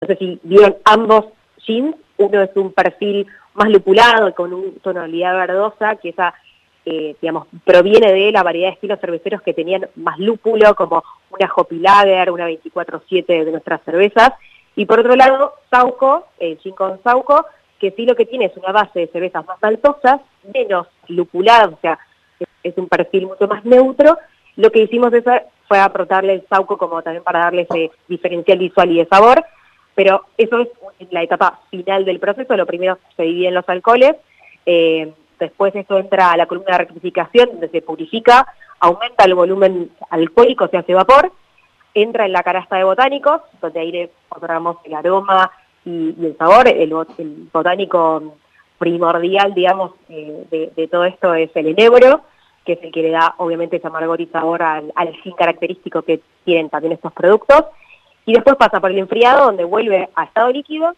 No 0.00 0.06
sé 0.06 0.16
si 0.16 0.40
vieron 0.44 0.76
ambos 0.84 1.26
jeans, 1.66 1.96
uno 2.18 2.40
es 2.40 2.50
un 2.54 2.72
perfil 2.72 3.26
más 3.54 3.68
lupulado, 3.68 4.32
con 4.32 4.52
una 4.52 4.70
tonalidad 4.80 5.34
verdosa, 5.34 5.96
que 5.96 6.10
esa, 6.10 6.34
eh, 6.84 7.16
digamos, 7.20 7.48
proviene 7.64 8.12
de 8.12 8.30
la 8.30 8.44
variedad 8.44 8.68
de 8.68 8.74
estilos 8.74 9.00
cerveceros 9.00 9.42
que 9.42 9.54
tenían 9.54 9.88
más 9.96 10.16
lúpulo, 10.20 10.76
como 10.76 11.02
una 11.30 11.50
Hopi 11.52 11.80
Lager, 11.80 12.30
una 12.30 12.48
24-7 12.48 13.44
de 13.44 13.50
nuestras 13.50 13.82
cervezas, 13.82 14.34
y 14.76 14.86
por 14.86 15.00
otro 15.00 15.16
lado, 15.16 15.54
Sauco, 15.68 16.26
el 16.38 16.58
gin 16.58 16.76
con 16.76 17.02
Sauco, 17.02 17.46
que 17.80 17.90
sí 17.90 18.06
lo 18.06 18.14
que 18.14 18.26
tiene 18.26 18.44
es 18.44 18.56
una 18.56 18.70
base 18.70 19.00
de 19.00 19.08
cervezas 19.08 19.44
más 19.46 19.58
altosas, 19.62 20.20
menos 20.54 20.86
lupuladas, 21.08 21.72
o 21.72 21.78
sea, 21.82 21.98
es, 22.62 22.78
un 22.78 22.86
perfil 22.86 23.26
mucho 23.26 23.48
más 23.48 23.64
neutro, 23.64 24.16
lo 24.54 24.70
que 24.70 24.82
hicimos 24.82 25.12
fue 25.66 25.78
aportarle 25.80 26.34
el 26.34 26.46
Sauco 26.48 26.78
como 26.78 27.02
también 27.02 27.24
para 27.24 27.40
darle 27.40 27.62
ese 27.68 27.90
diferencial 28.06 28.58
visual 28.58 28.92
y 28.92 28.98
de 28.98 29.06
sabor, 29.06 29.44
pero 29.98 30.26
eso 30.36 30.60
es 31.00 31.10
la 31.10 31.24
etapa 31.24 31.58
final 31.72 32.04
del 32.04 32.20
proceso, 32.20 32.56
lo 32.56 32.66
primero 32.66 32.98
se 33.16 33.24
dividen 33.24 33.54
los 33.54 33.68
alcoholes, 33.68 34.14
eh, 34.64 35.12
después 35.40 35.74
eso 35.74 35.98
entra 35.98 36.30
a 36.30 36.36
la 36.36 36.46
columna 36.46 36.70
de 36.70 36.84
rectificación, 36.84 37.48
donde 37.50 37.68
se 37.68 37.82
purifica, 37.82 38.46
aumenta 38.78 39.24
el 39.24 39.34
volumen 39.34 39.90
alcohólico, 40.10 40.68
se 40.68 40.76
hace 40.76 40.94
vapor, 40.94 41.32
entra 41.94 42.26
en 42.26 42.32
la 42.32 42.44
canasta 42.44 42.76
de 42.76 42.84
botánicos, 42.84 43.40
donde 43.60 43.80
ahí 43.80 43.90
le 43.90 44.10
otorgamos 44.28 44.76
el 44.84 44.94
aroma 44.94 45.50
y, 45.84 46.14
el 46.24 46.36
sabor, 46.38 46.68
el, 46.68 46.94
botánico 47.52 48.36
primordial, 48.78 49.52
digamos, 49.52 49.94
eh, 50.10 50.70
de, 50.76 50.86
todo 50.86 51.06
esto 51.06 51.34
es 51.34 51.50
el 51.56 51.66
enebro, 51.76 52.20
que 52.64 52.74
es 52.74 52.82
el 52.84 52.92
que 52.92 53.02
le 53.02 53.10
da 53.10 53.34
obviamente 53.38 53.78
ese 53.78 53.88
amargor 53.88 54.20
y 54.20 54.26
sabor 54.26 54.62
al, 54.62 54.92
al 54.94 55.12
gin 55.24 55.32
característico 55.32 56.02
que 56.02 56.20
tienen 56.44 56.70
también 56.70 56.92
estos 56.92 57.12
productos, 57.12 57.64
y 58.28 58.34
después 58.34 58.56
pasa 58.56 58.78
por 58.78 58.90
el 58.90 58.98
enfriado 58.98 59.46
donde 59.46 59.64
vuelve 59.64 60.10
a 60.14 60.24
estado 60.24 60.52
líquido 60.52 60.94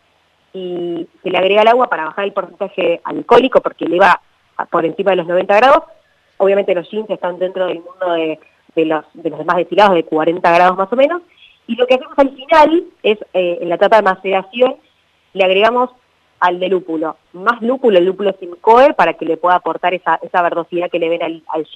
y 0.53 1.07
se 1.22 1.31
le 1.31 1.39
agrega 1.39 1.62
el 1.62 1.68
agua 1.68 1.87
para 1.87 2.07
bajar 2.07 2.24
el 2.24 2.33
porcentaje 2.33 3.01
alcohólico 3.05 3.61
porque 3.61 3.85
le 3.85 4.01
va 4.01 4.20
por 4.68 4.85
encima 4.85 5.12
de 5.12 5.18
los 5.18 5.28
90 5.28 5.55
grados. 5.55 5.85
Obviamente 6.39 6.74
los 6.74 6.91
jeans 6.91 7.09
están 7.09 7.39
dentro 7.39 7.66
del 7.66 7.83
mundo 7.83 8.14
de, 8.74 8.85
los, 8.85 9.05
de 9.14 9.31
demás 9.31 9.59
destilados 9.59 9.95
de 9.95 10.03
40 10.03 10.51
grados 10.53 10.76
más 10.76 10.93
o 10.93 10.97
menos. 10.97 11.22
Y 11.68 11.76
lo 11.76 11.87
que 11.87 11.95
hacemos 11.95 12.18
al 12.18 12.31
final 12.31 12.85
es, 13.05 13.18
eh, 13.33 13.59
en 13.61 13.68
la 13.68 13.76
etapa 13.76 13.99
de 13.99 14.03
maceración, 14.03 14.74
le 15.33 15.45
agregamos 15.45 15.91
al 16.41 16.59
de 16.59 16.68
lúpulo, 16.68 17.16
más 17.33 17.62
lúpulo, 17.62 17.99
el 17.99 18.07
lúpulo 18.07 18.35
sin 18.41 18.57
coe, 18.57 18.93
para 18.95 19.14
que 19.14 19.24
le 19.24 19.37
pueda 19.37 19.55
aportar 19.55 19.95
esa, 19.95 20.18
esa 20.20 20.43
verdosidad 20.43 20.91
que 20.91 20.99
le 20.99 21.09
ven 21.09 21.22
al, 21.22 21.45
al 21.47 21.68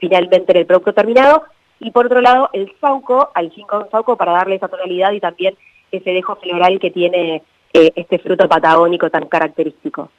finalmente 0.00 0.50
en 0.50 0.58
el 0.58 0.66
producto 0.66 0.92
terminado, 0.94 1.44
y 1.80 1.90
por 1.90 2.06
otro 2.06 2.20
lado 2.20 2.50
el 2.52 2.72
sauco, 2.80 3.30
al 3.34 3.50
gin 3.50 3.66
con 3.66 3.90
sauco 3.90 4.16
para 4.16 4.32
darle 4.32 4.56
esa 4.56 4.68
tonalidad 4.68 5.12
y 5.12 5.20
también 5.20 5.56
ese 5.90 6.10
dejo 6.10 6.36
floral 6.36 6.78
que 6.78 6.90
tiene 6.90 7.42
eh, 7.72 7.90
este 7.96 8.18
fruto 8.18 8.48
patagónico 8.48 9.10
tan 9.10 9.26
característico. 9.26 10.10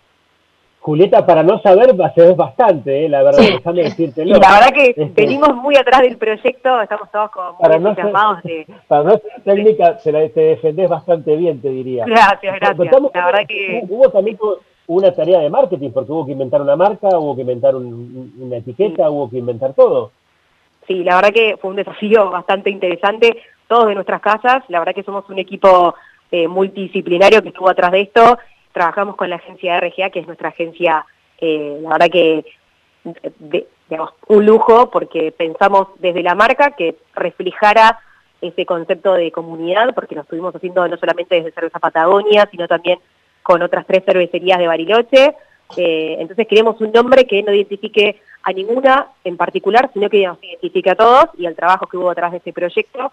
Julieta, 0.79 1.23
para 1.23 1.43
no 1.43 1.61
saber, 1.61 1.95
ser 2.15 2.35
bastante, 2.35 3.05
¿eh? 3.05 3.09
la 3.09 3.21
verdad, 3.21 3.39
sí. 3.39 3.51
déjame 3.53 3.83
decírtelo. 3.83 4.39
La 4.39 4.53
verdad 4.53 4.73
que 4.73 4.89
este... 4.89 5.11
venimos 5.13 5.55
muy 5.55 5.75
atrás 5.75 6.01
del 6.01 6.17
proyecto, 6.17 6.81
estamos 6.81 7.11
todos 7.11 7.29
como 7.29 7.53
muy 7.59 7.75
entusiasmados. 7.75 8.43
No 8.43 8.49
de... 8.49 8.65
Para 8.87 9.03
no 9.03 9.11
ser 9.11 9.43
técnica, 9.45 9.99
se 9.99 10.11
la, 10.11 10.27
te 10.29 10.41
defendés 10.41 10.89
bastante 10.89 11.35
bien, 11.35 11.61
te 11.61 11.69
diría. 11.69 12.05
Gracias, 12.05 12.55
gracias. 12.59 12.91
La 13.13 13.25
verdad 13.27 13.45
que... 13.47 13.83
Hubo 13.87 14.09
también 14.09 14.39
una 14.87 15.13
tarea 15.13 15.39
de 15.39 15.51
marketing, 15.51 15.91
porque 15.91 16.11
hubo 16.11 16.25
que 16.25 16.31
inventar 16.31 16.63
una 16.63 16.75
marca, 16.75 17.09
hubo 17.15 17.35
que 17.35 17.41
inventar 17.41 17.75
un, 17.75 18.33
una 18.39 18.57
etiqueta, 18.57 19.03
sí. 19.03 19.09
hubo 19.09 19.29
que 19.29 19.37
inventar 19.37 19.75
todo 19.75 20.11
sí, 20.91 21.03
la 21.03 21.15
verdad 21.15 21.33
que 21.33 21.57
fue 21.57 21.69
un 21.69 21.75
desafío 21.77 22.29
bastante 22.29 22.69
interesante, 22.69 23.41
todos 23.67 23.87
de 23.87 23.95
nuestras 23.95 24.21
casas, 24.21 24.63
la 24.67 24.79
verdad 24.79 24.95
que 24.95 25.03
somos 25.03 25.27
un 25.29 25.39
equipo 25.39 25.95
eh, 26.31 26.47
multidisciplinario 26.47 27.41
que 27.41 27.49
estuvo 27.49 27.69
atrás 27.69 27.91
de 27.91 28.01
esto, 28.01 28.37
trabajamos 28.73 29.15
con 29.15 29.29
la 29.29 29.37
agencia 29.37 29.79
RGA, 29.79 30.09
que 30.09 30.19
es 30.19 30.27
nuestra 30.27 30.49
agencia, 30.49 31.05
eh, 31.39 31.79
la 31.81 31.89
verdad 31.89 32.09
que, 32.09 32.45
de, 33.39 33.67
un 34.27 34.45
lujo, 34.45 34.89
porque 34.89 35.31
pensamos 35.31 35.87
desde 35.99 36.23
la 36.23 36.35
marca 36.35 36.71
que 36.71 36.95
reflejara 37.13 37.99
ese 38.41 38.65
concepto 38.65 39.13
de 39.13 39.31
comunidad, 39.31 39.93
porque 39.93 40.15
lo 40.15 40.21
estuvimos 40.21 40.55
haciendo 40.55 40.87
no 40.87 40.97
solamente 40.97 41.35
desde 41.35 41.51
Cerveza 41.51 41.79
Patagonia, 41.79 42.47
sino 42.49 42.67
también 42.67 42.99
con 43.43 43.61
otras 43.61 43.85
tres 43.85 44.03
cervecerías 44.05 44.59
de 44.59 44.67
Bariloche, 44.67 45.35
eh, 45.77 46.17
entonces 46.19 46.47
queremos 46.47 46.79
un 46.81 46.91
nombre 46.91 47.25
que 47.25 47.43
no 47.43 47.53
identifique 47.53 48.21
a 48.43 48.51
ninguna 48.53 49.07
en 49.23 49.37
particular, 49.37 49.89
sino 49.93 50.09
que 50.09 50.25
nos 50.25 50.43
identifique 50.43 50.89
a 50.89 50.95
todos 50.95 51.25
y 51.37 51.45
al 51.45 51.55
trabajo 51.55 51.87
que 51.87 51.97
hubo 51.97 52.09
detrás 52.09 52.31
de 52.31 52.37
este 52.37 52.53
proyecto. 52.53 53.11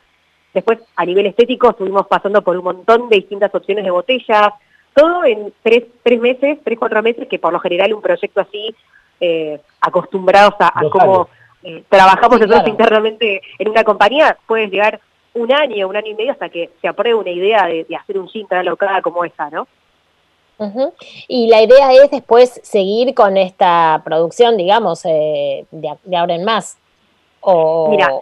Después, 0.55 0.79
a 0.97 1.05
nivel 1.05 1.27
estético, 1.27 1.71
estuvimos 1.71 2.07
pasando 2.07 2.43
por 2.43 2.57
un 2.57 2.65
montón 2.65 3.09
de 3.09 3.17
distintas 3.17 3.55
opciones 3.55 3.85
de 3.85 3.91
botellas, 3.91 4.49
todo 4.95 5.25
en 5.25 5.53
tres, 5.63 5.85
tres 6.03 6.21
meses, 6.21 6.59
tres, 6.65 6.79
cuatro 6.79 7.03
meses, 7.03 7.29
que 7.29 7.39
por 7.39 7.53
lo 7.53 7.61
general 7.61 7.93
un 7.93 8.03
proyecto 8.03 8.41
así, 8.41 8.75
eh, 9.21 9.61
acostumbrados 9.81 10.55
a, 10.59 10.73
a 10.79 10.91
cómo 10.91 11.29
eh, 11.63 11.85
trabajamos 11.89 12.39
sí, 12.39 12.47
claro. 12.47 12.69
internamente 12.69 13.43
en 13.59 13.69
una 13.69 13.85
compañía, 13.85 14.37
puede 14.47 14.69
llegar 14.69 15.01
un 15.35 15.53
año, 15.53 15.89
un 15.89 15.97
año 15.97 16.13
y 16.13 16.15
medio 16.15 16.33
hasta 16.33 16.49
que 16.49 16.71
se 16.81 16.89
apruebe 16.89 17.15
una 17.15 17.31
idea 17.31 17.67
de, 17.67 17.85
de 17.85 17.97
hacer 17.97 18.19
un 18.19 18.29
gin 18.29 18.47
tan 18.47 18.61
alocada 18.61 19.03
como 19.03 19.25
esa, 19.25 19.51
¿no? 19.51 19.69
Uh 20.59 20.65
-huh. 20.65 20.93
Y 21.29 21.49
la 21.49 21.63
idea 21.63 21.93
es 21.93 22.11
después 22.11 22.61
seguir 22.65 23.15
con 23.15 23.37
esta 23.37 24.03
producción, 24.05 24.57
digamos, 24.57 25.05
eh, 25.05 25.67
de, 25.71 25.95
de, 26.05 26.17
ahora 26.17 26.35
en 26.35 26.45
más. 26.45 26.79
O, 27.41 27.91
Mira, 27.91 28.13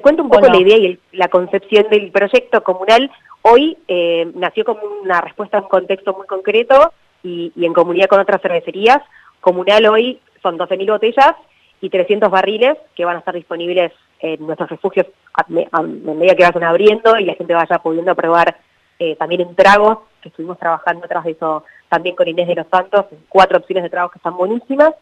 cuento 0.00 0.24
un 0.24 0.28
poco 0.28 0.48
no. 0.48 0.54
la 0.54 0.60
idea 0.60 0.76
y 0.76 0.86
el, 0.86 1.00
la 1.12 1.28
concepción 1.28 1.88
del 1.88 2.10
proyecto 2.10 2.62
comunal. 2.64 3.10
Hoy 3.42 3.78
eh, 3.86 4.30
nació 4.34 4.64
como 4.64 4.80
una 5.02 5.20
respuesta 5.20 5.58
a 5.58 5.62
un 5.62 5.68
contexto 5.68 6.12
muy 6.14 6.26
concreto 6.26 6.92
y, 7.22 7.52
y 7.54 7.64
en 7.64 7.72
comunidad 7.72 8.08
con 8.08 8.20
otras 8.20 8.42
cervecerías. 8.42 9.00
Comunal 9.40 9.86
hoy 9.86 10.20
son 10.42 10.58
12.000 10.58 10.90
botellas 10.90 11.36
y 11.80 11.90
300 11.90 12.28
barriles 12.28 12.76
que 12.96 13.04
van 13.04 13.16
a 13.16 13.18
estar 13.20 13.34
disponibles 13.34 13.92
en 14.18 14.44
nuestros 14.44 14.68
refugios 14.68 15.06
a, 15.32 15.42
a, 15.42 15.78
a 15.78 15.82
medida 15.82 16.34
que 16.34 16.42
vayan 16.42 16.64
abriendo 16.64 17.16
y 17.18 17.24
la 17.24 17.34
gente 17.34 17.54
vaya 17.54 17.78
pudiendo 17.78 18.14
probar 18.14 18.56
eh, 19.00 19.16
también 19.16 19.40
en 19.40 19.56
tragos, 19.56 19.98
que 20.20 20.28
estuvimos 20.28 20.58
trabajando 20.58 21.06
atrás 21.06 21.24
de 21.24 21.30
eso 21.30 21.64
también 21.88 22.14
con 22.14 22.28
Inés 22.28 22.46
de 22.46 22.54
los 22.54 22.66
Santos, 22.68 23.06
cuatro 23.30 23.56
opciones 23.56 23.82
de 23.82 23.88
tragos 23.88 24.12
que 24.12 24.18
están 24.18 24.36
buenísimas, 24.36 24.94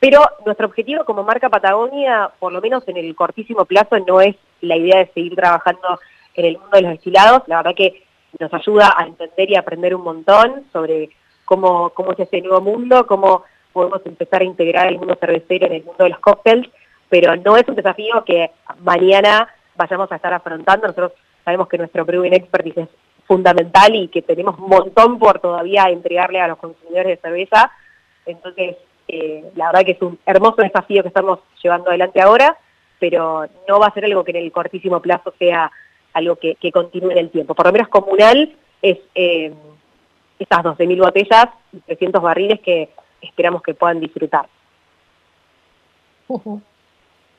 pero 0.00 0.22
nuestro 0.46 0.66
objetivo 0.66 1.04
como 1.04 1.22
marca 1.22 1.50
Patagonia, 1.50 2.30
por 2.38 2.52
lo 2.52 2.62
menos 2.62 2.88
en 2.88 2.96
el 2.96 3.14
cortísimo 3.14 3.66
plazo, 3.66 3.98
no 3.98 4.22
es 4.22 4.34
la 4.62 4.76
idea 4.76 4.98
de 4.98 5.12
seguir 5.12 5.36
trabajando 5.36 6.00
en 6.34 6.46
el 6.46 6.58
mundo 6.58 6.76
de 6.76 6.82
los 6.82 6.92
destilados, 6.92 7.42
la 7.46 7.58
verdad 7.58 7.74
que 7.76 8.02
nos 8.40 8.52
ayuda 8.54 8.94
a 8.96 9.04
entender 9.06 9.50
y 9.50 9.56
aprender 9.56 9.94
un 9.94 10.04
montón 10.04 10.64
sobre 10.72 11.10
cómo, 11.44 11.90
cómo 11.90 12.12
es 12.12 12.20
este 12.20 12.40
nuevo 12.40 12.62
mundo, 12.62 13.06
cómo 13.06 13.44
podemos 13.74 14.00
empezar 14.06 14.40
a 14.40 14.44
integrar 14.44 14.88
el 14.88 14.96
mundo 14.96 15.18
cervecero 15.20 15.66
en 15.66 15.74
el 15.74 15.84
mundo 15.84 16.04
de 16.04 16.10
los 16.10 16.18
cócteles, 16.20 16.70
pero 17.10 17.36
no 17.36 17.58
es 17.58 17.68
un 17.68 17.74
desafío 17.74 18.24
que 18.24 18.50
mañana 18.80 19.48
vayamos 19.76 20.10
a 20.10 20.16
estar 20.16 20.32
afrontando. 20.32 20.86
Nosotros 20.86 21.12
sabemos 21.44 21.68
que 21.68 21.76
nuestro 21.76 22.06
Brewing 22.06 22.32
Expertise 22.32 22.78
es 22.78 22.88
fundamental 23.26 23.94
y 23.94 24.08
que 24.08 24.22
tenemos 24.22 24.58
un 24.58 24.68
montón 24.68 25.18
por 25.18 25.40
todavía 25.40 25.88
entregarle 25.88 26.40
a 26.40 26.48
los 26.48 26.58
consumidores 26.58 27.16
de 27.16 27.22
cerveza. 27.22 27.70
Entonces, 28.26 28.76
eh, 29.08 29.44
la 29.56 29.66
verdad 29.66 29.84
que 29.84 29.92
es 29.92 30.02
un 30.02 30.18
hermoso 30.26 30.62
desafío 30.62 31.02
que 31.02 31.08
estamos 31.08 31.40
llevando 31.62 31.88
adelante 31.88 32.20
ahora, 32.20 32.56
pero 32.98 33.46
no 33.68 33.78
va 33.78 33.86
a 33.86 33.94
ser 33.94 34.04
algo 34.04 34.24
que 34.24 34.30
en 34.32 34.38
el 34.38 34.52
cortísimo 34.52 35.00
plazo 35.00 35.34
sea 35.38 35.70
algo 36.12 36.36
que, 36.36 36.54
que 36.56 36.72
continúe 36.72 37.10
en 37.10 37.18
el 37.18 37.30
tiempo. 37.30 37.54
Por 37.54 37.66
lo 37.66 37.72
menos 37.72 37.88
comunal 37.88 38.54
es 38.80 38.98
eh, 39.14 39.52
estas 40.38 40.60
12.000 40.60 40.98
botellas, 40.98 41.46
300 41.86 42.22
barriles 42.22 42.60
que 42.60 42.90
esperamos 43.20 43.62
que 43.62 43.74
puedan 43.74 44.00
disfrutar. 44.00 44.46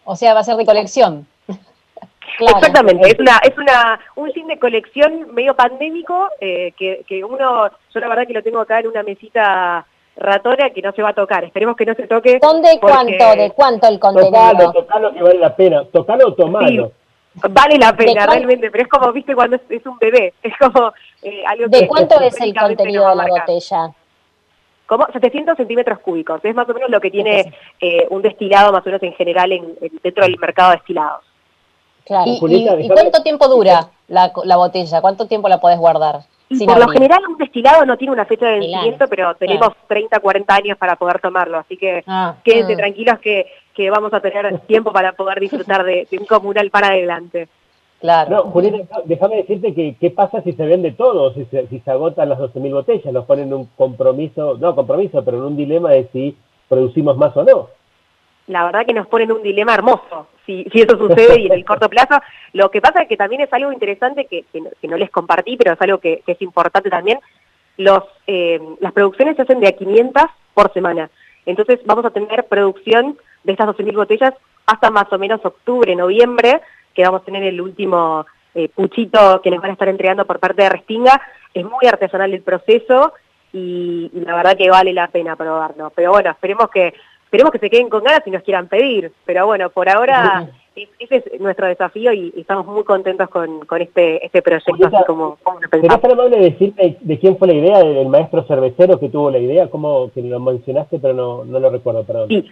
O 0.03 0.15
sea, 0.15 0.33
va 0.33 0.41
a 0.41 0.43
ser 0.43 0.55
de 0.55 0.65
colección. 0.65 1.27
Exactamente, 2.39 3.07
es 3.07 3.19
una 3.19 3.38
es 3.38 3.57
una 3.57 3.99
un 4.15 4.31
fin 4.31 4.47
de 4.47 4.59
colección 4.59 5.33
medio 5.33 5.55
pandémico 5.55 6.29
eh, 6.39 6.73
que, 6.77 7.03
que 7.07 7.23
uno, 7.23 7.69
yo 7.69 7.99
la 7.99 8.07
verdad 8.07 8.27
que 8.27 8.33
lo 8.33 8.43
tengo 8.43 8.59
acá 8.59 8.79
en 8.79 8.88
una 8.88 9.03
mesita 9.03 9.86
ratona 10.17 10.69
que 10.69 10.81
no 10.81 10.91
se 10.93 11.01
va 11.01 11.09
a 11.09 11.13
tocar, 11.13 11.43
esperemos 11.43 11.75
que 11.75 11.86
no 11.86 11.93
se 11.93 12.07
toque. 12.07 12.39
¿Dónde 12.41 12.77
cuánto? 12.79 13.36
¿De 13.36 13.51
cuánto 13.55 13.88
el 13.88 13.99
contenido? 13.99 14.31
Tocalo, 14.31 14.71
tocalo 14.71 15.13
que 15.13 15.21
vale 15.21 15.39
la 15.39 15.55
pena, 15.55 15.83
tocalo 15.91 16.27
o 16.27 16.33
tomalo. 16.33 16.91
Vale 17.49 17.77
la 17.77 17.93
pena, 17.95 18.25
realmente, 18.25 18.71
pero 18.71 18.83
es 18.86 18.89
como, 18.89 19.11
viste, 19.11 19.36
cuando 19.36 19.57
es, 19.67 19.86
un 19.86 19.97
bebé, 19.97 20.33
es 20.43 20.53
como 20.57 20.93
eh, 21.21 21.43
algo 21.45 21.67
¿De 21.67 21.86
cuánto 21.86 22.19
es 22.21 22.39
el 22.39 22.55
contenido 22.55 23.09
de 23.09 23.15
la 23.15 23.27
botella? 23.27 23.91
Como 24.86 25.07
700 25.11 25.57
centímetros 25.57 25.99
cúbicos, 25.99 26.39
es 26.45 26.55
más 26.55 26.69
o 26.69 26.73
menos 26.73 26.89
lo 26.89 27.01
que 27.01 27.11
tiene 27.11 27.53
eh, 27.81 28.07
un 28.09 28.21
destilado 28.21 28.71
más 28.71 28.83
o 28.83 28.86
menos 28.86 29.03
en 29.03 29.13
general 29.13 29.51
en, 29.51 29.75
dentro 30.01 30.23
del 30.23 30.38
mercado 30.38 30.71
de 30.71 30.77
destilados. 30.77 31.23
Claro. 32.05 32.31
¿Y, 32.31 32.87
cuánto 32.89 33.23
tiempo 33.23 33.47
dura 33.47 33.89
la, 34.07 34.31
la, 34.43 34.57
botella? 34.57 35.01
¿Cuánto 35.01 35.27
tiempo 35.27 35.49
la 35.49 35.59
podés 35.59 35.79
guardar? 35.79 36.21
por 36.47 36.79
lo 36.79 36.87
general 36.89 37.21
un 37.27 37.37
destilado 37.37 37.85
no 37.85 37.97
tiene 37.97 38.13
una 38.13 38.25
fecha 38.25 38.45
de 38.45 38.59
vencimiento, 38.59 39.07
pero 39.07 39.33
tenemos 39.35 39.69
30, 39.87 40.19
40 40.19 40.55
años 40.55 40.77
para 40.77 40.95
poder 40.95 41.19
tomarlo, 41.19 41.57
así 41.57 41.75
que 41.75 42.03
ah, 42.05 42.35
quédense 42.43 42.73
ah. 42.73 42.77
tranquilos 42.77 43.19
que, 43.19 43.47
que 43.73 43.89
vamos 43.89 44.13
a 44.13 44.19
tener 44.19 44.59
tiempo 44.59 44.91
para 44.93 45.13
poder 45.13 45.39
disfrutar 45.39 45.83
de, 45.83 46.07
un 46.19 46.25
comunal 46.27 46.69
para 46.69 46.89
adelante. 46.89 47.47
Claro. 47.99 48.29
No, 48.29 48.51
Julieta, 48.51 49.01
déjame 49.05 49.37
decirte 49.37 49.73
que 49.73 49.95
qué 49.99 50.11
pasa 50.11 50.43
si 50.43 50.51
se 50.51 50.65
vende 50.65 50.91
todo, 50.91 51.33
si 51.33 51.45
se, 51.45 51.65
si 51.67 51.79
se 51.79 51.89
agotan 51.89 52.29
las 52.29 52.37
12.000 52.37 52.71
botellas, 52.71 53.11
nos 53.11 53.25
ponen 53.25 53.51
un 53.51 53.65
compromiso, 53.75 54.57
no 54.59 54.75
compromiso, 54.75 55.25
pero 55.25 55.37
en 55.37 55.43
un 55.43 55.57
dilema 55.57 55.89
de 55.89 56.07
si 56.13 56.37
producimos 56.69 57.17
más 57.17 57.35
o 57.35 57.43
no 57.43 57.69
la 58.47 58.65
verdad 58.65 58.85
que 58.85 58.93
nos 58.93 59.07
ponen 59.07 59.31
un 59.31 59.41
dilema 59.41 59.73
hermoso 59.73 60.27
si, 60.45 60.65
si 60.71 60.81
eso 60.81 60.97
sucede 60.97 61.41
y 61.41 61.47
en 61.47 61.53
el 61.53 61.65
corto 61.65 61.89
plazo. 61.89 62.21
Lo 62.53 62.69
que 62.69 62.81
pasa 62.81 63.01
es 63.01 63.09
que 63.09 63.17
también 63.17 63.41
es 63.41 63.51
algo 63.51 63.71
interesante 63.71 64.25
que, 64.25 64.43
que, 64.51 64.87
no, 64.87 64.97
les 64.97 65.09
compartí, 65.09 65.57
pero 65.57 65.73
es 65.73 65.81
algo 65.81 65.97
que, 65.97 66.21
es 66.25 66.41
importante 66.41 66.89
también. 66.89 67.19
Los, 67.77 68.03
eh, 68.27 68.59
las 68.79 68.93
producciones 68.93 69.35
se 69.35 69.41
hacen 69.41 69.59
de 69.59 69.67
a 69.67 69.71
500 69.73 70.23
por 70.53 70.71
semana. 70.73 71.09
Entonces 71.45 71.79
vamos 71.85 72.05
a 72.05 72.11
tener 72.11 72.45
producción 72.45 73.17
de 73.43 73.51
estas 73.51 73.67
12.000 73.67 73.95
botellas 73.95 74.33
hasta 74.65 74.89
más 74.89 75.11
o 75.11 75.17
menos 75.19 75.43
octubre, 75.43 75.95
noviembre, 75.95 76.61
que 76.93 77.03
vamos 77.03 77.21
a 77.21 77.25
tener 77.25 77.43
el 77.43 77.61
último 77.61 78.25
eh, 78.55 78.69
puchito 78.69 79.41
que 79.41 79.51
nos 79.51 79.61
van 79.61 79.71
a 79.71 79.73
estar 79.73 79.89
entregando 79.89 80.25
por 80.25 80.39
parte 80.39 80.63
de 80.63 80.69
Restinga. 80.69 81.21
Es 81.53 81.63
muy 81.63 81.85
artesanal 81.87 82.33
el 82.33 82.41
proceso 82.41 83.13
y 83.51 84.09
la 84.13 84.35
verdad 84.35 84.57
que 84.57 84.69
vale 84.69 84.93
la 84.93 85.07
pena 85.07 85.35
probarlo. 85.35 85.91
Pero 85.95 86.11
bueno, 86.11 86.31
esperemos 86.31 86.69
que 86.69 86.93
esperemos 87.26 87.51
que 87.51 87.59
se 87.59 87.69
queden 87.69 87.89
con 87.89 88.03
ganas 88.03 88.26
y 88.26 88.32
nos 88.32 88.43
quieran 88.43 88.67
pedir, 88.67 89.11
pero 89.26 89.45
bueno, 89.45 89.69
por 89.69 89.89
ahora 89.89 90.49
ese 90.99 91.23
es 91.32 91.39
nuestro 91.39 91.67
desafío 91.67 92.11
y, 92.13 92.34
estamos 92.38 92.65
muy 92.65 92.84
contentos 92.84 93.30
con, 93.30 93.61
este, 93.80 94.26
este 94.26 94.41
proyecto, 94.41 94.88
así 94.88 95.05
como, 95.07 95.38
como 95.43 95.59
lo 95.59 95.69
¿Sería 95.69 95.99
amable 96.01 96.38
decirme 96.38 96.97
de 96.99 97.19
quién 97.19 97.38
fue 97.38 97.47
la 97.47 97.53
idea, 97.53 97.80
del 97.80 98.07
maestro 98.07 98.43
cervecero 98.43 98.99
que 98.99 99.09
tuvo 99.09 99.32
la 99.32 99.39
idea? 99.39 99.69
como 99.69 100.11
que 100.11 100.21
lo 100.21 100.39
mencionaste, 100.39 100.99
pero 100.99 101.13
no, 101.13 101.45
no 101.45 101.59
lo 101.59 101.69
recuerdo, 101.69 102.03
perdón. 102.03 102.28
Sí, 102.30 102.49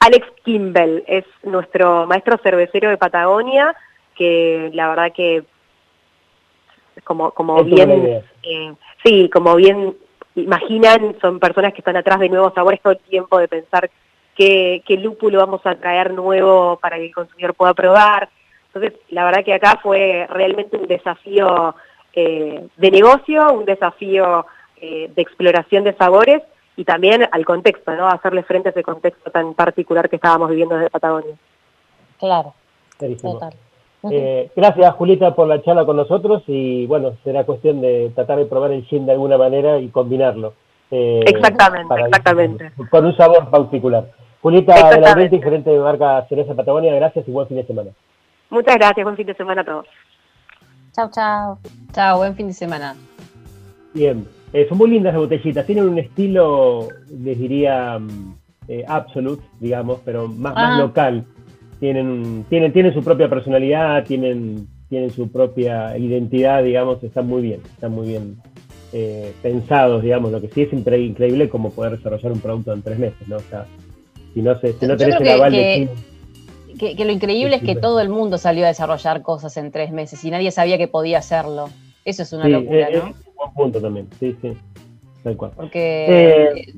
Alex 0.00 0.26
Kimball 0.44 1.02
es 1.06 1.24
nuestro 1.42 2.06
maestro 2.06 2.38
cervecero 2.42 2.90
de 2.90 2.98
Patagonia, 2.98 3.74
que 4.14 4.70
la 4.72 4.88
verdad 4.88 5.12
que 5.12 5.44
como, 7.02 7.32
como 7.32 7.62
bien, 7.64 8.22
eh, 8.42 8.74
sí, 9.02 9.28
como 9.30 9.56
bien 9.56 9.94
imaginan, 10.34 11.16
son 11.20 11.38
personas 11.38 11.72
que 11.72 11.80
están 11.80 11.96
atrás 11.96 12.18
de 12.20 12.28
nuevos 12.28 12.54
sabores 12.54 12.80
todo 12.80 12.92
el 12.92 12.98
tiempo, 13.00 13.38
de 13.38 13.48
pensar 13.48 13.90
qué, 14.34 14.82
qué 14.86 14.96
lúpulo 14.96 15.38
vamos 15.38 15.60
a 15.64 15.76
traer 15.76 16.12
nuevo 16.12 16.78
para 16.80 16.96
que 16.96 17.06
el 17.06 17.14
consumidor 17.14 17.54
pueda 17.54 17.74
probar. 17.74 18.28
Entonces, 18.72 19.00
la 19.10 19.24
verdad 19.24 19.44
que 19.44 19.54
acá 19.54 19.78
fue 19.82 20.26
realmente 20.28 20.76
un 20.76 20.88
desafío 20.88 21.76
eh, 22.12 22.66
de 22.76 22.90
negocio, 22.90 23.52
un 23.52 23.64
desafío 23.64 24.46
eh, 24.76 25.10
de 25.14 25.22
exploración 25.22 25.84
de 25.84 25.94
sabores 25.94 26.42
y 26.76 26.84
también 26.84 27.28
al 27.30 27.44
contexto, 27.44 27.94
¿no? 27.94 28.08
Hacerle 28.08 28.42
frente 28.42 28.68
a 28.68 28.72
ese 28.72 28.82
contexto 28.82 29.30
tan 29.30 29.54
particular 29.54 30.08
que 30.08 30.16
estábamos 30.16 30.50
viviendo 30.50 30.74
desde 30.74 30.90
Patagonia. 30.90 31.36
Claro. 32.18 32.54
Eh, 34.10 34.50
gracias, 34.54 34.94
Julita, 34.94 35.34
por 35.34 35.48
la 35.48 35.62
charla 35.62 35.86
con 35.86 35.96
nosotros 35.96 36.42
y 36.46 36.86
bueno, 36.86 37.16
será 37.24 37.44
cuestión 37.44 37.80
de 37.80 38.12
tratar 38.14 38.38
de 38.38 38.46
probar 38.46 38.72
el 38.72 38.84
gin 38.84 39.06
de 39.06 39.12
alguna 39.12 39.38
manera 39.38 39.78
y 39.78 39.88
combinarlo. 39.88 40.54
Eh, 40.90 41.20
exactamente, 41.26 41.94
exactamente. 41.94 42.72
Con 42.90 43.06
un 43.06 43.16
sabor 43.16 43.48
particular. 43.50 44.10
Julita 44.42 44.90
de 44.90 45.00
la 45.00 45.14
Renta 45.14 45.38
gerente 45.38 45.70
de 45.70 45.78
marca 45.78 46.26
Cereza 46.28 46.54
Patagonia, 46.54 46.94
gracias 46.94 47.26
y 47.26 47.30
buen 47.30 47.48
fin 47.48 47.56
de 47.56 47.66
semana. 47.66 47.90
Muchas 48.50 48.76
gracias, 48.76 49.04
buen 49.04 49.16
fin 49.16 49.26
de 49.26 49.34
semana 49.34 49.62
a 49.62 49.64
todos. 49.64 49.86
Chao, 50.92 51.10
chao. 51.10 51.58
Chao, 51.92 52.18
buen 52.18 52.34
fin 52.36 52.48
de 52.48 52.52
semana. 52.52 52.94
Bien, 53.94 54.26
eh, 54.52 54.66
son 54.68 54.78
muy 54.78 54.90
lindas 54.90 55.14
las 55.14 55.22
botellitas, 55.22 55.64
tienen 55.64 55.88
un 55.88 55.98
estilo, 55.98 56.88
les 57.08 57.38
diría, 57.38 57.98
mm, 57.98 58.34
absolute, 58.86 59.42
digamos, 59.60 60.00
pero 60.04 60.28
más, 60.28 60.54
más 60.54 60.74
ah. 60.74 60.78
local 60.78 61.24
tienen, 61.84 62.46
tienen, 62.48 62.72
tienen 62.72 62.94
su 62.94 63.04
propia 63.04 63.28
personalidad, 63.28 64.04
tienen, 64.04 64.66
tienen 64.88 65.10
su 65.10 65.30
propia 65.30 65.98
identidad, 65.98 66.64
digamos, 66.64 67.04
están 67.04 67.26
muy 67.26 67.42
bien, 67.42 67.60
están 67.74 67.92
muy 67.92 68.08
bien 68.08 68.38
eh, 68.94 69.34
pensados, 69.42 70.02
digamos, 70.02 70.32
lo 70.32 70.40
que 70.40 70.48
sí 70.48 70.62
es 70.62 70.72
increíble 70.72 71.50
como 71.50 71.68
poder 71.72 71.98
desarrollar 71.98 72.32
un 72.32 72.40
producto 72.40 72.72
en 72.72 72.80
tres 72.80 72.98
meses, 72.98 73.28
¿no? 73.28 73.36
O 73.36 73.40
sea, 73.50 73.66
si 74.32 74.40
no, 74.40 74.58
se, 74.60 74.72
si 74.72 74.86
no 74.86 74.96
tenés 74.96 75.20
el 75.20 75.28
aval 75.28 75.52
que, 75.52 75.90
que, 76.78 76.96
que, 76.96 77.04
lo 77.04 77.12
increíble 77.12 77.56
es 77.56 77.62
que 77.62 77.76
todo 77.76 78.00
el 78.00 78.08
mundo 78.08 78.38
salió 78.38 78.64
a 78.64 78.68
desarrollar 78.68 79.20
cosas 79.20 79.54
en 79.58 79.70
tres 79.70 79.92
meses 79.92 80.24
y 80.24 80.30
nadie 80.30 80.52
sabía 80.52 80.78
que 80.78 80.88
podía 80.88 81.18
hacerlo. 81.18 81.68
Eso 82.06 82.22
es 82.22 82.32
una 82.32 82.48
locura, 82.48 82.88
¿no? 82.88 82.96
Es 82.96 83.04
un 83.04 83.34
buen 83.36 83.52
punto 83.54 83.78
también, 83.82 84.08
sí, 84.18 84.34
sí, 84.40 84.54
tal 85.22 85.36
cual. 85.36 85.50
Porque 85.54 86.06
eh, 86.56 86.74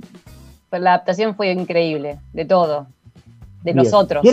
la 0.72 0.94
adaptación 0.94 1.36
fue 1.36 1.52
increíble, 1.52 2.18
de 2.32 2.44
todo, 2.44 2.88
de 3.62 3.72
nosotros. 3.72 4.26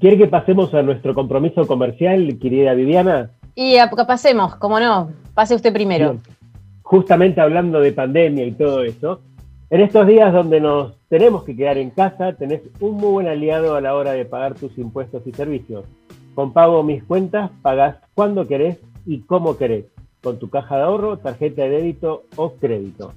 ¿Quiere 0.00 0.18
que 0.18 0.26
pasemos 0.26 0.74
a 0.74 0.82
nuestro 0.82 1.14
compromiso 1.14 1.66
comercial, 1.66 2.38
querida 2.40 2.74
Viviana? 2.74 3.30
Y 3.54 3.76
a, 3.76 3.90
pasemos, 3.90 4.56
como 4.56 4.80
no, 4.80 5.10
pase 5.34 5.54
usted 5.54 5.72
primero. 5.72 6.18
Justamente 6.82 7.40
hablando 7.40 7.80
de 7.80 7.92
pandemia 7.92 8.44
y 8.44 8.52
todo 8.52 8.82
eso, 8.82 9.20
en 9.70 9.80
estos 9.80 10.06
días 10.06 10.32
donde 10.32 10.60
nos 10.60 10.94
tenemos 11.08 11.44
que 11.44 11.56
quedar 11.56 11.78
en 11.78 11.90
casa, 11.90 12.34
tenés 12.34 12.62
un 12.80 12.96
muy 12.96 13.10
buen 13.10 13.28
aliado 13.28 13.74
a 13.74 13.80
la 13.80 13.94
hora 13.94 14.12
de 14.12 14.24
pagar 14.24 14.54
tus 14.54 14.76
impuestos 14.78 15.26
y 15.26 15.32
servicios. 15.32 15.84
Con 16.34 16.52
Pago 16.52 16.82
Mis 16.82 17.04
Cuentas, 17.04 17.50
pagás 17.62 17.96
cuando 18.14 18.46
querés 18.46 18.78
y 19.06 19.20
cómo 19.20 19.56
querés, 19.56 19.86
con 20.22 20.38
tu 20.38 20.50
caja 20.50 20.76
de 20.76 20.82
ahorro, 20.82 21.18
tarjeta 21.18 21.62
de 21.62 21.70
débito 21.70 22.24
o 22.36 22.54
crédito. 22.54 23.12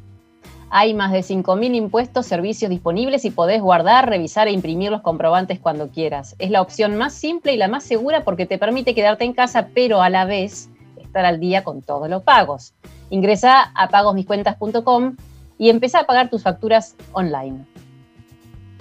Hay 0.77 0.93
más 0.93 1.13
de 1.13 1.19
5.000 1.19 1.73
impuestos, 1.73 2.25
servicios 2.25 2.69
disponibles 2.69 3.23
y 3.23 3.29
podés 3.29 3.61
guardar, 3.61 4.09
revisar 4.09 4.49
e 4.49 4.51
imprimir 4.51 4.91
los 4.91 4.99
comprobantes 4.99 5.57
cuando 5.57 5.87
quieras. 5.87 6.35
Es 6.37 6.49
la 6.49 6.61
opción 6.61 6.97
más 6.97 7.13
simple 7.13 7.53
y 7.53 7.57
la 7.57 7.69
más 7.69 7.85
segura 7.85 8.25
porque 8.25 8.45
te 8.45 8.57
permite 8.57 8.93
quedarte 8.93 9.23
en 9.23 9.31
casa, 9.31 9.69
pero 9.73 10.01
a 10.01 10.09
la 10.09 10.25
vez 10.25 10.69
estar 11.01 11.23
al 11.23 11.39
día 11.39 11.63
con 11.63 11.81
todos 11.81 12.09
los 12.09 12.23
pagos. 12.23 12.73
Ingresa 13.09 13.71
a 13.73 13.87
pagosmiscuentas.com 13.87 15.15
y 15.57 15.69
empezá 15.69 16.01
a 16.01 16.05
pagar 16.07 16.29
tus 16.29 16.43
facturas 16.43 16.97
online. 17.13 17.59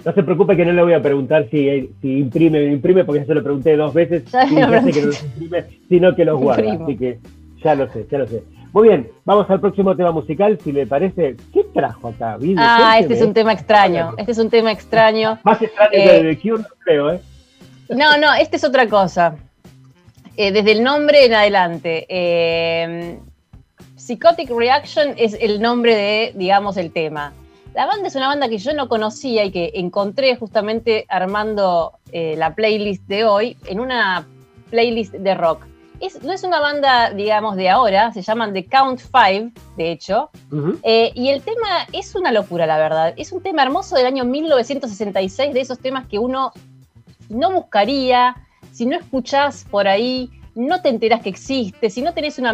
No 0.03 0.11
se 0.11 0.21
preocupe 0.21 0.57
que 0.57 0.65
no 0.65 0.73
le 0.73 0.83
voy 0.83 0.93
a 0.95 1.01
preguntar 1.01 1.47
si, 1.49 1.93
imprime 2.01 2.59
o 2.59 2.67
no 2.67 2.73
imprime, 2.73 3.05
porque 3.05 3.21
ya 3.21 3.27
se 3.27 3.35
lo 3.35 3.41
pregunté 3.41 3.77
dos 3.77 3.93
veces 3.93 4.25
y 4.51 4.55
ya 4.55 4.81
sé 4.83 4.91
que 4.91 4.99
no 4.99 5.07
los 5.07 5.23
imprime, 5.23 5.63
sino 5.87 6.13
que 6.13 6.25
los 6.25 6.41
guarda. 6.41 6.73
Así 6.73 6.97
que 6.97 7.19
ya 7.63 7.73
lo 7.73 7.89
sé, 7.93 8.05
ya 8.11 8.17
lo 8.17 8.27
sé. 8.27 8.43
Muy 8.75 8.89
bien, 8.89 9.09
vamos 9.23 9.49
al 9.49 9.61
próximo 9.61 9.95
tema 9.95 10.11
musical, 10.11 10.59
si 10.61 10.73
le 10.73 10.85
parece. 10.85 11.37
¿Qué 11.53 11.63
trajo 11.73 12.09
acá? 12.09 12.37
Ah, 12.57 12.97
este 12.99 13.13
es 13.13 13.21
un 13.21 13.33
tema 13.33 13.53
extraño. 13.53 14.13
Este 14.17 14.33
es 14.33 14.37
un 14.37 14.49
tema 14.49 14.69
extraño. 14.69 15.39
Más 15.45 15.61
extraño 15.61 15.91
que 15.91 16.17
el 16.17 16.23
de 16.23 16.37
Cure, 16.37 16.61
no 16.61 16.67
creo, 16.83 17.13
¿eh? 17.13 17.21
No, 17.87 18.17
no, 18.17 18.33
este 18.33 18.57
es 18.57 18.65
otra 18.65 18.85
cosa. 18.89 19.37
Eh, 20.35 20.51
desde 20.51 20.73
el 20.73 20.83
nombre 20.83 21.25
en 21.25 21.33
adelante. 21.35 22.05
Eh, 22.09 23.17
Psychotic 23.95 24.49
Reaction 24.49 25.13
es 25.15 25.37
el 25.39 25.61
nombre 25.61 25.95
de, 25.95 26.33
digamos, 26.35 26.75
el 26.75 26.91
tema. 26.91 27.31
La 27.75 27.85
banda 27.85 28.09
es 28.09 28.15
una 28.17 28.27
banda 28.27 28.49
que 28.49 28.57
yo 28.57 28.73
no 28.73 28.89
conocía 28.89 29.45
y 29.45 29.51
que 29.51 29.71
encontré 29.75 30.35
justamente 30.35 31.05
armando 31.07 31.93
eh, 32.11 32.35
la 32.37 32.53
playlist 32.53 33.07
de 33.07 33.23
hoy 33.23 33.55
en 33.67 33.79
una 33.79 34.27
playlist 34.69 35.13
de 35.13 35.33
rock 35.33 35.65
no 36.23 36.33
es 36.33 36.43
una 36.43 36.59
banda, 36.59 37.11
digamos, 37.11 37.55
de 37.55 37.69
ahora, 37.69 38.11
se 38.13 38.21
llaman 38.21 38.53
The 38.53 38.65
Count 38.65 38.99
Five, 38.99 39.51
de 39.77 39.91
hecho, 39.91 40.29
eh, 40.83 41.11
y 41.15 41.29
el 41.29 41.41
tema 41.41 41.87
es 41.91 42.15
una 42.15 42.31
locura, 42.31 42.65
la 42.65 42.77
verdad. 42.77 43.13
Es 43.17 43.31
un 43.31 43.41
tema 43.41 43.63
hermoso 43.63 43.95
del 43.95 44.05
año 44.05 44.25
1966, 44.25 45.53
de 45.53 45.61
esos 45.61 45.79
temas 45.79 46.07
que 46.07 46.19
uno 46.19 46.51
no 47.29 47.51
buscaría, 47.51 48.35
si 48.71 48.85
no 48.85 48.97
escuchás 48.97 49.65
por 49.69 49.87
ahí 49.87 50.29
no 50.55 50.81
te 50.81 50.89
enteras 50.89 51.21
que 51.21 51.29
existe, 51.29 51.89
si 51.89 52.01
no 52.01 52.13
tenés 52.13 52.39
una 52.39 52.53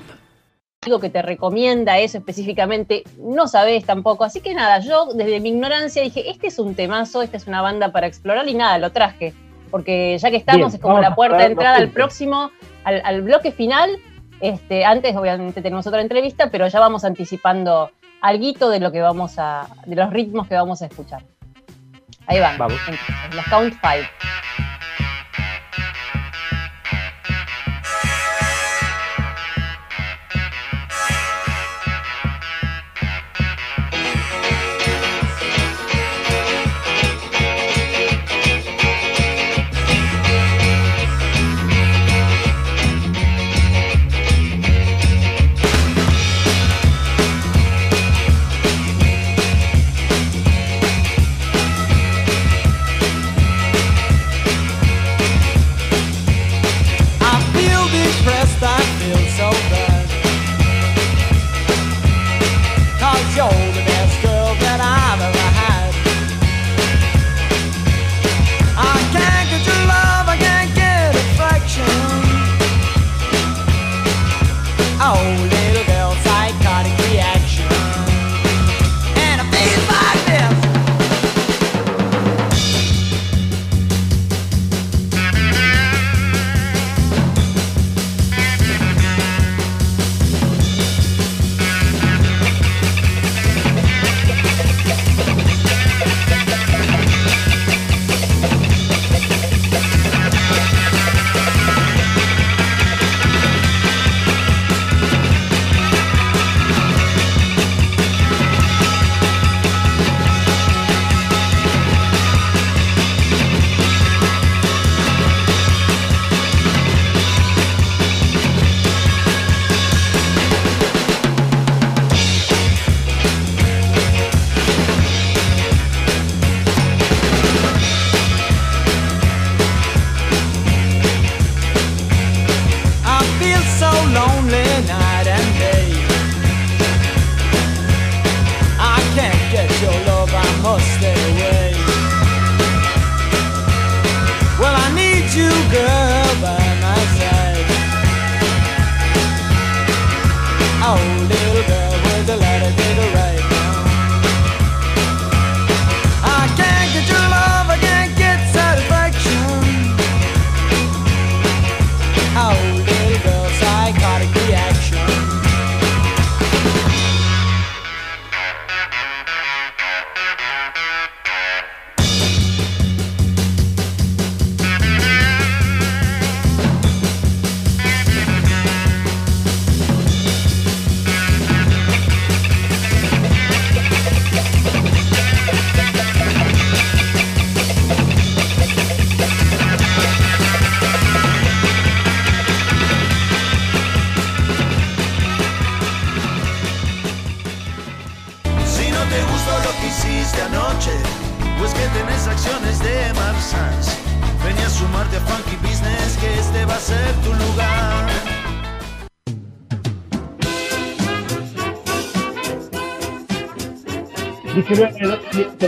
algo 0.83 0.99
que 0.99 1.11
te 1.11 1.21
recomienda 1.21 1.99
eso 1.99 2.17
específicamente, 2.17 3.03
no 3.19 3.47
sabes 3.47 3.85
tampoco. 3.85 4.23
Así 4.23 4.41
que 4.41 4.55
nada, 4.55 4.79
yo 4.79 5.13
desde 5.13 5.39
mi 5.39 5.49
ignorancia 5.49 6.01
dije, 6.01 6.27
este 6.31 6.47
es 6.47 6.57
un 6.57 6.73
temazo, 6.73 7.21
esta 7.21 7.37
es 7.37 7.45
una 7.45 7.61
banda 7.61 7.91
para 7.91 8.07
explorar 8.07 8.47
y 8.49 8.55
nada, 8.55 8.79
lo 8.79 8.91
traje. 8.91 9.31
Porque 9.69 10.17
ya 10.17 10.31
que 10.31 10.37
estamos, 10.37 10.71
Bien, 10.71 10.75
es 10.77 10.81
como 10.81 10.99
la 10.99 11.13
puerta 11.13 11.37
de 11.37 11.45
entrada 11.45 11.77
al 11.77 11.89
próximo, 11.89 12.49
al, 12.83 12.99
al 13.05 13.21
bloque 13.21 13.51
final. 13.51 13.95
Este, 14.39 14.83
antes, 14.83 15.15
obviamente, 15.15 15.61
tenemos 15.61 15.85
otra 15.85 16.01
entrevista, 16.01 16.49
pero 16.49 16.67
ya 16.67 16.79
vamos 16.79 17.05
anticipando 17.05 17.91
algo 18.21 18.71
de 18.71 18.79
lo 18.79 18.91
que 18.91 19.01
vamos 19.01 19.35
a, 19.37 19.67
de 19.85 19.95
los 19.95 20.09
ritmos 20.09 20.47
que 20.47 20.55
vamos 20.55 20.81
a 20.81 20.87
escuchar. 20.87 21.21
Ahí 22.25 22.39
van. 22.39 22.57
Vamos. 22.57 22.79
Entonces, 22.87 23.35
las 23.35 23.47
Count 23.49 23.75
Five. 23.81 24.09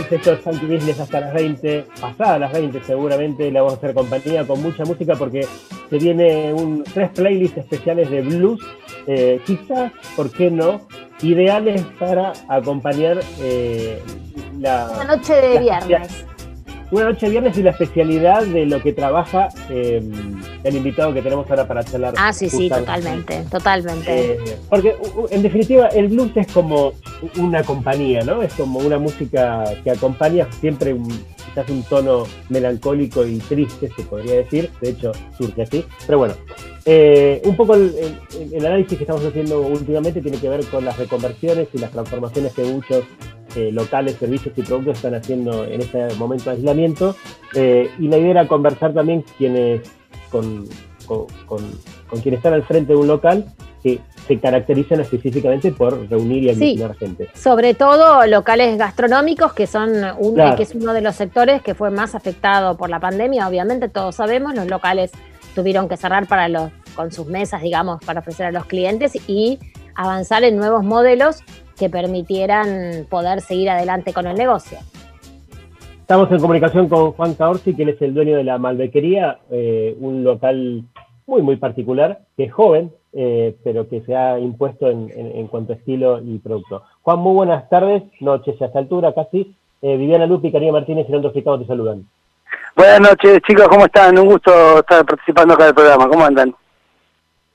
El 0.04 0.10
sector 0.10 0.36
Funky 0.38 0.66
Business 0.66 1.00
hasta 1.00 1.20
las 1.20 1.34
20, 1.34 1.86
pasadas 2.00 2.40
las 2.40 2.52
20 2.52 2.82
seguramente, 2.84 3.50
le 3.50 3.58
vamos 3.58 3.74
a 3.74 3.76
hacer 3.76 3.94
compañía 3.94 4.46
con 4.46 4.62
mucha 4.62 4.84
música 4.84 5.14
porque 5.14 5.46
se 5.90 5.98
viene 5.98 6.52
un 6.52 6.84
tres 6.84 7.10
playlists 7.10 7.58
especiales 7.58 8.10
de 8.10 8.22
blues, 8.22 8.60
eh, 9.06 9.40
quizás, 9.46 9.92
¿por 10.16 10.30
qué 10.30 10.50
no? 10.50 10.82
Ideales 11.22 11.82
para 11.98 12.32
acompañar 12.48 13.20
eh, 13.40 14.02
la, 14.58 14.90
Una 14.94 15.16
noche 15.16 15.34
de 15.34 15.60
la 15.60 15.80
viernes. 15.80 16.26
una 16.90 17.04
noche 17.04 17.26
de 17.26 17.30
viernes 17.30 17.58
y 17.58 17.62
la 17.62 17.70
especialidad 17.70 18.42
de 18.42 18.66
lo 18.66 18.82
que 18.82 18.92
trabaja 18.92 19.48
eh, 19.70 20.02
el 20.64 20.76
invitado 20.76 21.12
que 21.14 21.22
tenemos 21.22 21.48
ahora 21.50 21.68
para 21.68 21.84
charlar. 21.84 22.14
Ah, 22.16 22.32
sí, 22.32 22.48
sí, 22.50 22.68
totalmente, 22.68 23.44
totalmente. 23.50 24.32
Eh, 24.32 24.38
porque 24.68 24.96
en 25.30 25.42
definitiva 25.42 25.88
el 25.88 26.08
blues 26.08 26.32
es 26.36 26.46
como 26.52 26.92
una 27.38 27.62
compañía, 27.62 28.22
¿no? 28.24 28.42
Es 28.42 28.54
como 28.54 28.78
una 28.80 28.98
música 28.98 29.64
que 29.84 29.90
acompaña 29.90 30.48
siempre 30.60 30.92
un, 30.94 31.06
quizás 31.08 31.68
un 31.68 31.82
tono 31.84 32.24
melancólico 32.48 33.24
y 33.26 33.38
triste, 33.38 33.90
se 33.94 34.02
podría 34.04 34.36
decir. 34.36 34.70
De 34.80 34.90
hecho, 34.90 35.12
surge 35.38 35.62
así. 35.62 35.84
Pero 36.06 36.18
bueno, 36.18 36.34
eh, 36.86 37.40
un 37.44 37.56
poco 37.56 37.74
el, 37.74 37.94
el- 38.38 38.54
el 38.54 38.66
análisis 38.66 38.96
que 38.98 39.04
estamos 39.04 39.24
haciendo 39.24 39.60
últimamente 39.60 40.20
tiene 40.20 40.38
que 40.38 40.48
ver 40.48 40.64
con 40.66 40.84
las 40.84 40.96
reconversiones 40.98 41.68
y 41.72 41.78
las 41.78 41.90
transformaciones 41.90 42.52
que 42.52 42.64
muchos 42.64 43.04
eh, 43.56 43.70
locales, 43.70 44.16
servicios 44.16 44.52
y 44.58 44.62
productos 44.62 44.96
están 44.96 45.14
haciendo 45.14 45.64
en 45.64 45.80
este 45.80 46.12
momento 46.16 46.50
de 46.50 46.56
aislamiento. 46.56 47.14
Eh, 47.54 47.88
y 48.00 48.08
la 48.08 48.18
idea 48.18 48.30
era 48.32 48.48
conversar 48.48 48.92
también 48.94 49.24
quienes 49.38 49.82
con 50.34 50.68
con, 51.06 51.26
con, 51.46 52.20
quienes 52.20 52.38
están 52.38 52.54
al 52.54 52.64
frente 52.64 52.92
de 52.92 52.98
un 52.98 53.06
local 53.06 53.44
que 53.82 54.00
se 54.26 54.38
caracterizan 54.40 55.00
específicamente 55.00 55.70
por 55.72 56.08
reunir 56.08 56.44
y 56.44 56.50
aglutinar 56.50 56.96
gente. 56.96 57.28
Sobre 57.34 57.74
todo 57.74 58.26
locales 58.26 58.78
gastronómicos, 58.78 59.52
que 59.52 59.66
son 59.66 59.92
que 60.56 60.62
es 60.62 60.74
uno 60.74 60.92
de 60.92 61.02
los 61.02 61.14
sectores 61.16 61.62
que 61.62 61.74
fue 61.74 61.90
más 61.90 62.14
afectado 62.14 62.76
por 62.76 62.88
la 62.88 63.00
pandemia, 63.00 63.46
obviamente 63.46 63.88
todos 63.88 64.16
sabemos, 64.16 64.54
los 64.54 64.66
locales 64.66 65.12
tuvieron 65.54 65.88
que 65.88 65.96
cerrar 65.96 66.26
para 66.26 66.48
los, 66.48 66.70
con 66.96 67.12
sus 67.12 67.26
mesas, 67.26 67.62
digamos, 67.62 68.02
para 68.04 68.20
ofrecer 68.20 68.46
a 68.46 68.52
los 68.52 68.64
clientes 68.64 69.12
y 69.28 69.58
avanzar 69.94 70.42
en 70.44 70.56
nuevos 70.56 70.82
modelos 70.82 71.42
que 71.76 71.90
permitieran 71.90 73.06
poder 73.10 73.40
seguir 73.40 73.70
adelante 73.70 74.12
con 74.12 74.26
el 74.26 74.36
negocio. 74.36 74.78
Estamos 76.04 76.30
en 76.30 76.38
comunicación 76.38 76.90
con 76.90 77.12
Juan 77.12 77.32
Caorsi, 77.32 77.72
quien 77.72 77.88
es 77.88 78.02
el 78.02 78.12
dueño 78.12 78.36
de 78.36 78.44
la 78.44 78.58
Malbequería, 78.58 79.38
eh, 79.50 79.96
un 79.98 80.22
local 80.22 80.84
muy, 81.26 81.40
muy 81.40 81.56
particular, 81.56 82.18
que 82.36 82.44
es 82.44 82.52
joven, 82.52 82.92
eh, 83.14 83.56
pero 83.64 83.88
que 83.88 84.02
se 84.02 84.14
ha 84.14 84.38
impuesto 84.38 84.90
en, 84.90 85.46
cuanto 85.46 85.72
a 85.72 85.76
estilo 85.76 86.20
y 86.22 86.36
producto. 86.40 86.82
Juan, 87.00 87.20
muy 87.20 87.32
buenas 87.32 87.70
tardes, 87.70 88.02
noches 88.20 88.60
a 88.60 88.66
esta 88.66 88.80
altura 88.80 89.14
casi. 89.14 89.56
Eh, 89.80 89.96
Viviana 89.96 90.26
Lupi, 90.26 90.52
Karina 90.52 90.72
Martínez 90.72 91.06
y 91.08 91.10
Leandro 91.10 91.32
Fricado 91.32 91.58
te 91.58 91.66
saludan. 91.66 92.06
Buenas 92.76 93.00
noches, 93.00 93.40
chicos, 93.48 93.66
¿cómo 93.68 93.86
están? 93.86 94.18
Un 94.18 94.26
gusto 94.26 94.80
estar 94.80 95.06
participando 95.06 95.54
acá 95.54 95.64
del 95.64 95.74
programa. 95.74 96.06
¿Cómo 96.06 96.22
andan? 96.22 96.54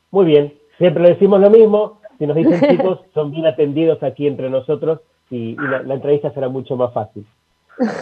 Muy 0.10 0.26
bien, 0.26 0.56
siempre 0.80 1.04
le 1.04 1.10
decimos 1.10 1.40
lo 1.40 1.52
mismo. 1.52 2.02
Si 2.18 2.26
nos 2.26 2.36
dicen 2.36 2.60
chicos, 2.72 3.02
son 3.14 3.30
bien 3.30 3.46
atendidos 3.46 4.02
aquí 4.02 4.26
entre 4.26 4.50
nosotros 4.50 5.02
y, 5.30 5.56
la, 5.56 5.94
entrevista 5.94 6.32
será 6.32 6.50
mucho 6.50 6.76
más 6.76 6.92
fácil. 6.92 7.28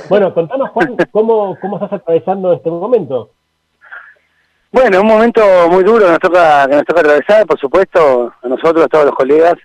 Bueno, 0.09 0.33
contanos, 0.33 0.69
Juan, 0.71 0.95
¿cómo, 1.11 1.57
cómo 1.61 1.75
estás 1.77 1.93
atravesando 1.93 2.53
este 2.53 2.69
momento? 2.69 3.29
Bueno, 4.71 5.01
un 5.01 5.07
momento 5.07 5.41
muy 5.69 5.83
duro 5.83 6.05
que 6.05 6.11
nos 6.11 6.19
toca, 6.19 6.67
que 6.67 6.75
nos 6.75 6.85
toca 6.85 7.01
atravesar, 7.01 7.45
por 7.45 7.59
supuesto, 7.59 8.33
a 8.41 8.47
nosotros, 8.47 8.85
a 8.85 8.87
todos 8.87 9.05
los 9.05 9.15
colegas. 9.15 9.55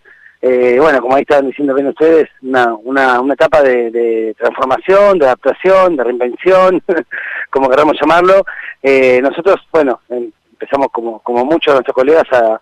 Eh, 0.40 0.76
bueno, 0.80 1.00
como 1.00 1.14
ahí 1.14 1.22
están 1.22 1.46
diciendo 1.46 1.74
bien 1.74 1.88
ustedes, 1.88 2.28
una, 2.42 2.74
una, 2.74 3.20
una 3.20 3.34
etapa 3.34 3.62
de, 3.62 4.34
transformación, 4.38 5.18
de 5.18 5.26
adaptación, 5.26 5.96
de 5.96 6.04
reinvención, 6.04 6.82
como 7.50 7.70
queramos 7.70 7.96
llamarlo. 8.00 8.44
Eh, 8.82 9.20
nosotros, 9.22 9.56
bueno, 9.72 10.00
empezamos 10.08 10.88
como, 10.92 11.20
como 11.20 11.44
muchos 11.44 11.72
de 11.72 11.74
nuestros 11.74 11.94
colegas 11.94 12.24
a, 12.32 12.60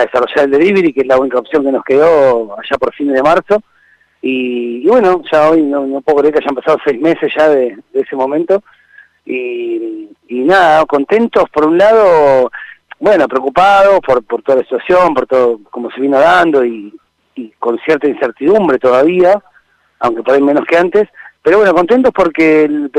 desarrollar 0.00 0.44
el 0.44 0.50
delivery, 0.50 0.92
que 0.92 1.00
es 1.00 1.06
la 1.06 1.18
única 1.18 1.38
opción 1.38 1.64
que 1.64 1.72
nos 1.72 1.84
quedó 1.84 2.54
allá 2.58 2.76
por 2.78 2.92
fines 2.92 3.14
de 3.14 3.22
marzo. 3.22 3.62
Y, 4.20 4.86
bueno, 4.86 5.22
ya 5.30 5.50
hoy 5.50 5.62
no, 5.62 6.00
puedo 6.00 6.18
creer 6.18 6.34
que 6.34 6.40
hayan 6.40 6.54
pasado 6.54 6.78
seis 6.84 7.00
meses 7.00 7.32
ya 7.36 7.48
de, 7.48 7.76
ese 7.92 8.16
momento. 8.16 8.62
Y, 9.24 10.08
y, 10.28 10.40
nada, 10.40 10.84
contentos 10.86 11.44
por 11.50 11.66
un 11.66 11.78
lado, 11.78 12.50
bueno, 12.98 13.28
preocupados 13.28 14.00
por, 14.00 14.24
por 14.24 14.42
toda 14.42 14.58
la 14.58 14.64
situación, 14.64 15.14
por 15.14 15.26
todo 15.26 15.60
como 15.70 15.90
se 15.90 16.00
vino 16.00 16.18
dando 16.18 16.64
y, 16.64 16.92
y 17.34 17.50
con 17.58 17.78
cierta 17.80 18.08
incertidumbre 18.08 18.78
todavía, 18.78 19.40
aunque 20.00 20.22
por 20.22 20.34
ahí 20.34 20.42
menos 20.42 20.64
que 20.66 20.76
antes, 20.76 21.08
pero 21.42 21.58
bueno, 21.58 21.72
contentos 21.72 22.12
porque 22.14 22.64
el, 22.64 22.90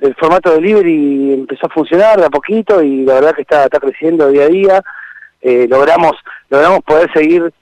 el, 0.00 0.14
formato 0.14 0.50
de 0.50 0.56
delivery 0.56 1.34
empezó 1.34 1.66
a 1.66 1.70
funcionar 1.70 2.18
de 2.18 2.26
a 2.26 2.30
poquito 2.30 2.82
y 2.82 3.04
la 3.04 3.14
verdad 3.14 3.34
que 3.34 3.42
está, 3.42 3.64
está 3.64 3.78
creciendo 3.80 4.28
día 4.28 4.44
a 4.44 4.48
día. 4.48 4.82
Eh, 5.42 5.66
logramos, 5.68 6.12
logramos 6.48 6.80
poder 6.84 7.12
seguir 7.12 7.52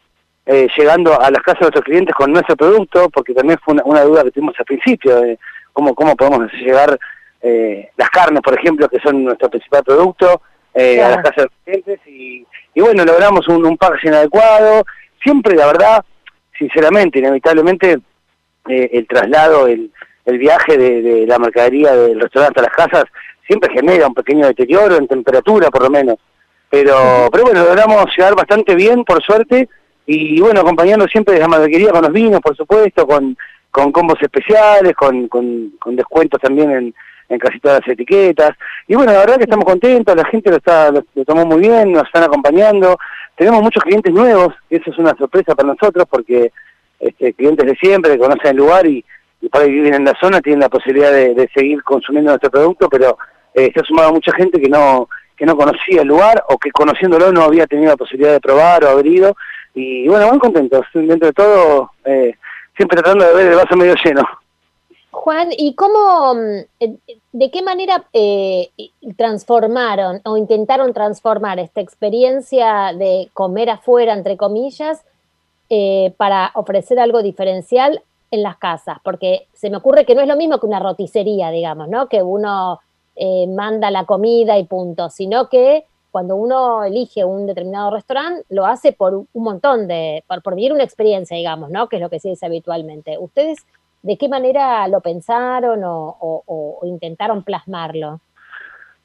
eh, 0.47 0.69
llegando 0.77 1.21
a 1.21 1.31
las 1.31 1.43
casas 1.43 1.61
de 1.61 1.65
nuestros 1.67 1.85
clientes 1.85 2.15
con 2.15 2.33
nuestro 2.33 2.57
producto, 2.57 3.11
porque 3.11 3.35
también 3.35 3.59
fue 3.65 3.75
una, 3.85 4.03
duda 4.03 4.25
que 4.25 4.31
tuvimos 4.31 4.55
al 4.59 4.65
principio, 4.65 5.21
de 5.21 5.39
cómo, 5.73 5.95
cómo 5.95 6.17
podemos 6.17 6.53
llegar 6.53 6.99
eh, 7.43 7.91
las 7.97 8.11
carnes, 8.11 8.41
por 8.43 8.59
ejemplo, 8.59 8.89
que 8.89 9.01
son 9.01 9.25
nuestro 9.25 9.51
principal 9.51 9.83
producto, 9.85 10.41
a 10.75 11.09
las 11.09 11.17
casas 11.23 11.37
de 11.37 11.43
los 11.43 11.53
clientes. 11.65 12.01
Y, 12.07 12.47
y 12.75 12.81
bueno, 12.81 13.05
logramos 13.05 13.49
un, 13.49 13.65
un 13.65 13.77
packaging 13.77 14.15
adecuado. 14.15 14.85
Siempre, 15.23 15.57
la 15.57 15.67
verdad, 15.67 16.05
sinceramente, 16.59 17.19
inevitablemente, 17.19 17.99
eh, 18.69 18.91
el 18.93 19.07
traslado, 19.07 19.67
el, 19.67 19.91
el 20.25 20.39
viaje 20.39 20.77
de, 20.77 21.27
la 21.27 21.39
mercadería 21.39 21.95
del 21.95 22.21
restaurante 22.21 22.61
a 22.61 22.65
las 22.65 22.73
casas 22.73 23.05
siempre 23.47 23.73
genera 23.73 24.09
un 24.09 24.15
pequeño 24.15 24.47
deterioro 24.47 24.97
en 24.97 25.07
temperatura, 25.07 25.71
por 25.71 25.83
lo 25.83 25.91
menos. 25.91 26.17
Pero, 26.69 27.29
pero 27.31 27.45
bueno, 27.45 27.65
logramos 27.65 28.07
llegar 28.17 28.35
bastante 28.35 28.75
bien, 28.75 29.05
por 29.05 29.23
suerte, 29.23 29.69
y 30.07 30.41
bueno, 30.41 30.61
acompañando 30.61 31.07
siempre 31.09 31.35
de 31.35 31.41
la 31.41 31.49
mercadería 31.49 31.91
con 31.91 32.03
los 32.03 32.13
vinos, 32.13 32.41
por 32.41 32.57
supuesto, 32.57 33.07
con, 33.07 33.37
con 33.71 33.91
combos 33.91 34.17
especiales, 34.23 34.95
con, 34.95 35.29
con, 35.29 35.73
descuentos 35.97 36.41
también 36.41 36.71
en, 36.71 36.95
en 37.29 37.39
casi 37.39 37.59
todas 37.59 37.81
las 37.81 37.89
etiquetas. 37.89 38.51
Y 38.87 38.95
bueno, 38.95 39.13
la 39.13 39.19
verdad 39.19 39.37
que 39.37 39.45
estamos 39.45 39.65
contentos, 39.65 40.15
la 40.15 40.25
gente 40.27 40.51
lo, 40.51 40.57
está, 40.57 40.91
lo, 40.93 41.03
tomó 41.25 41.45
muy 41.45 41.61
bien, 41.61 41.93
nos 41.93 42.05
están 42.05 42.23
acompañando, 42.23 42.97
tenemos 43.37 43.61
muchos 43.63 43.83
clientes 43.83 44.13
nuevos, 44.13 44.55
y 44.71 44.77
eso 44.77 44.91
es 44.91 44.99
una 44.99 45.15
sorpresa 45.17 45.55
para 45.55 45.69
nosotros 45.69 46.07
porque 46.09 46.53
este, 47.01 47.35
clientes 47.35 47.67
de 47.67 47.75
siempre 47.77 48.13
que 48.13 48.19
conocen 48.19 48.53
el 48.53 48.57
lugar 48.57 48.87
y, 48.87 49.05
para 49.51 49.67
vivir 49.67 49.95
en 49.95 50.05
la 50.05 50.15
zona 50.19 50.41
tienen 50.41 50.61
la 50.61 50.69
posibilidad 50.69 51.13
de, 51.13 51.49
seguir 51.55 51.83
consumiendo 51.83 52.31
nuestro 52.31 52.51
producto, 52.51 52.89
pero 52.89 53.19
eh, 53.55 53.71
se 53.73 53.81
ha 53.81 53.85
sumado 53.85 54.13
mucha 54.13 54.33
gente 54.33 54.61
que 54.61 54.69
no 54.69 55.09
que 55.37 55.47
no 55.47 55.57
conocía 55.57 56.03
el 56.03 56.09
lugar 56.09 56.43
o 56.49 56.59
que 56.59 56.71
conociéndolo 56.71 57.31
no 57.31 57.43
había 57.43 57.67
tenido 57.67 57.91
la 57.91 57.97
posibilidad 57.97 58.33
de 58.33 58.41
probar 58.41 58.85
o 58.85 58.89
haber 58.89 59.07
ido. 59.07 59.37
Y 59.77 60.09
bueno, 60.09 60.29
muy 60.31 60.39
contentos, 60.39 60.87
dentro 60.95 61.27
de 61.27 61.33
todo, 61.35 61.91
eh, 62.07 62.35
siempre 62.75 62.97
tratando 62.97 63.27
de 63.27 63.35
ver 63.35 63.47
el 63.49 63.57
vaso 63.57 63.77
medio 63.77 63.95
lleno. 64.03 64.23
Juan, 65.11 65.51
¿y 65.55 65.75
cómo, 65.75 66.35
mm, 66.35 66.59
eh, 66.81 66.97
de 67.33 67.51
qué 67.51 67.61
manera 67.61 68.07
eh, 68.15 68.71
transformaron 69.19 70.23
o 70.25 70.39
intentaron 70.39 70.95
transformar 70.95 71.59
esta 71.59 71.83
experiencia 71.83 72.95
de 72.97 73.29
comer 73.35 73.69
afuera, 73.69 74.15
entre 74.15 74.39
comillas, 74.39 75.05
para 76.17 76.53
ofrecer 76.55 76.99
algo 76.99 77.23
diferencial 77.23 78.01
en 78.31 78.43
las 78.43 78.57
casas? 78.57 78.97
Porque 79.03 79.47
se 79.53 79.69
me 79.69 79.77
ocurre 79.77 80.07
que 80.07 80.15
no 80.15 80.23
es 80.23 80.29
lo 80.29 80.37
mismo 80.37 80.59
que 80.59 80.67
una 80.67 80.81
roticería, 80.81 81.51
digamos, 81.51 81.89
¿no? 81.89 82.09
Que 82.09 82.23
uno 82.23 82.81
manda 83.49 83.91
la 83.91 84.05
comida 84.07 84.59
y 84.59 84.65
punto, 84.65 85.11
sino 85.11 85.51
que 85.51 85.85
cuando 86.17 86.35
uno 86.35 86.83
elige 86.83 87.27
un 87.27 87.47
determinado 87.47 87.91
restaurante, 87.91 88.43
lo 88.49 88.65
hace 88.65 88.93
por 88.93 89.13
un 89.15 89.45
montón 89.45 89.87
de, 89.87 90.25
por, 90.27 90.41
por 90.41 90.55
vivir 90.55 90.73
una 90.73 90.83
experiencia, 90.83 91.37
digamos, 91.37 91.69
¿no? 91.69 91.91
Que 91.91 91.97
es 91.97 92.03
lo 92.03 92.09
que 92.09 92.21
se 92.21 92.31
dice 92.31 92.47
habitualmente. 92.47 93.19
¿Ustedes 93.19 93.67
¿De 94.07 94.17
qué 94.17 94.29
manera 94.29 94.89
lo 94.89 95.01
pensaron 95.01 95.83
o, 95.85 96.81
intentaron 96.85 97.43
plasmarlo? 97.43 98.21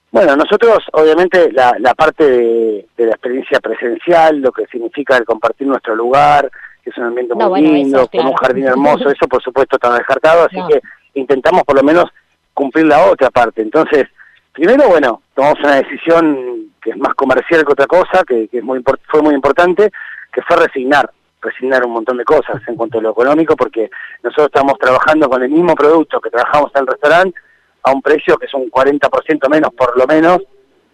Bueno, 0.10 0.38
nosotros 0.38 0.78
obviamente 0.94 1.52
la, 1.52 1.94
parte 1.98 2.24
de, 2.24 2.88
la 2.96 3.10
experiencia 3.10 3.60
presencial, 3.60 4.38
lo 4.38 4.54
que 4.54 4.68
significa 4.68 5.18
el 5.18 5.26
compartir 5.26 5.68
nuestro 5.68 5.96
lugar, 5.96 6.50
que 6.82 6.92
es 6.92 6.98
un 6.98 7.06
ambiente 7.06 7.34
muy 7.34 7.62
lindo, 7.62 8.08
con 8.08 8.28
un 8.28 8.36
jardín 8.36 8.68
hermoso, 8.68 9.10
eso 9.10 9.28
por 9.28 9.44
supuesto 9.44 9.76
está 9.76 9.92
descartado, 9.96 10.46
así 10.46 10.58
que 10.70 10.80
intentamos 11.16 11.64
por 11.64 11.76
lo 11.76 11.84
menos 11.84 12.06
cumplir 12.54 12.86
la 12.86 13.04
otra 13.10 13.32
parte. 13.32 13.64
Entonces, 13.64 14.06
primero, 14.52 14.88
bueno, 14.90 15.22
tomamos 15.34 15.60
una 15.60 15.76
decisión 15.76 16.72
que 16.82 16.92
es 16.92 16.98
más 16.98 17.14
comercial 17.14 17.66
que 17.66 17.74
otra 17.74 17.88
cosa, 17.88 18.24
que, 18.28 18.48
que 18.48 18.58
es 18.60 18.64
muy 18.64 18.84
fue 19.10 19.22
muy 19.22 19.36
importante, 19.36 19.92
que 20.32 20.42
fue 20.42 20.58
resignar 20.58 21.12
resignar 21.42 21.84
un 21.86 21.94
montón 21.94 22.18
de 22.18 22.24
cosas 22.24 22.62
en 22.68 22.76
cuanto 22.76 23.00
a 23.00 23.02
lo 23.02 23.12
económico, 23.12 23.56
porque 23.56 23.90
nosotros 24.24 24.48
estamos 24.54 24.78
trabajando 24.78 25.28
con 25.28 25.42
el 25.42 25.50
mismo 25.50 25.74
producto 25.76 26.22
que 26.22 26.30
trabajamos 26.30 26.72
en 26.76 26.82
el 26.82 26.88
restaurante 26.88 27.40
a 27.84 27.92
un 27.92 28.02
precio 28.02 28.38
que 28.38 28.46
es 28.46 28.54
un 28.54 28.70
40% 28.70 29.50
menos, 29.50 29.74
por 29.74 29.98
lo 29.98 30.06
menos, 30.06 30.40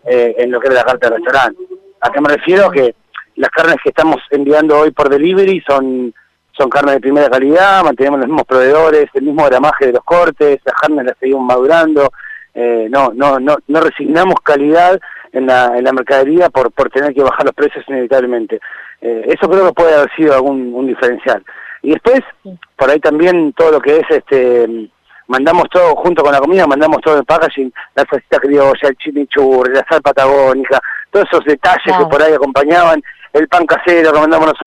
eh, 0.05 0.35
en 0.37 0.51
lo 0.51 0.59
que 0.59 0.69
es 0.69 0.73
la 0.73 0.85
carta 0.85 1.09
del 1.09 1.17
restaurante. 1.17 1.61
¿A 1.99 2.09
qué 2.09 2.21
me 2.21 2.29
refiero? 2.29 2.71
Que 2.71 2.95
las 3.35 3.49
carnes 3.49 3.75
que 3.83 3.89
estamos 3.89 4.17
enviando 4.31 4.79
hoy 4.79 4.91
por 4.91 5.09
delivery 5.09 5.61
son 5.67 6.13
son 6.57 6.71
carnes 6.71 6.95
de 6.95 7.01
primera 7.01 7.29
calidad, 7.29 7.83
mantenemos 7.83 8.19
los 8.19 8.27
mismos 8.27 8.47
proveedores, 8.47 9.05
el 9.13 9.21
mismo 9.21 9.45
gramaje 9.45 9.85
de 9.85 9.91
los 9.91 10.03
cortes, 10.03 10.59
las 10.65 10.73
carnes 10.73 11.05
las 11.05 11.15
seguimos 11.19 11.45
madurando, 11.45 12.09
eh, 12.59 12.87
no, 12.89 13.11
no, 13.13 13.39
no, 13.39 13.57
no 13.67 13.81
resignamos 13.81 14.33
calidad 14.41 14.99
en 15.31 15.45
la, 15.45 15.77
en 15.77 15.83
la 15.83 15.93
mercadería 15.93 16.49
por, 16.49 16.71
por 16.71 16.89
tener 16.89 17.13
que 17.13 17.21
bajar 17.21 17.45
los 17.45 17.53
precios 17.53 17.85
inevitablemente. 17.87 18.59
Eh, 18.99 19.25
eso 19.27 19.47
creo 19.47 19.67
que 19.67 19.73
puede 19.73 19.93
haber 19.93 20.09
sido 20.15 20.33
algún 20.33 20.73
un 20.73 20.87
diferencial. 20.87 21.45
Y 21.83 21.91
después, 21.91 22.21
por 22.75 22.89
ahí 22.89 22.99
también 22.99 23.53
todo 23.53 23.73
lo 23.73 23.79
que 23.79 23.97
es, 23.97 24.03
este 24.09 24.89
mandamos 25.27 25.65
todo 25.69 25.95
junto 25.97 26.23
con 26.23 26.31
la 26.31 26.39
comida, 26.39 26.65
mandamos 26.65 26.99
todo 27.01 27.19
el 27.19 27.25
packaging, 27.25 27.71
la 27.93 28.05
salsita 28.09 28.39
criolla, 28.39 28.89
el 28.89 28.95
chimichurri, 28.95 29.73
la 29.73 29.85
sal 29.87 30.01
patagónica, 30.01 30.79
todos 31.11 31.27
esos 31.31 31.45
detalles 31.45 31.95
que 31.95 32.05
por 32.05 32.23
ahí 32.23 32.33
acompañaban, 32.33 33.03
el 33.33 33.47
pan 33.47 33.67
casero 33.67 34.13
que 34.13 34.19
mandamos 34.19 34.47
nosotros. 34.47 34.66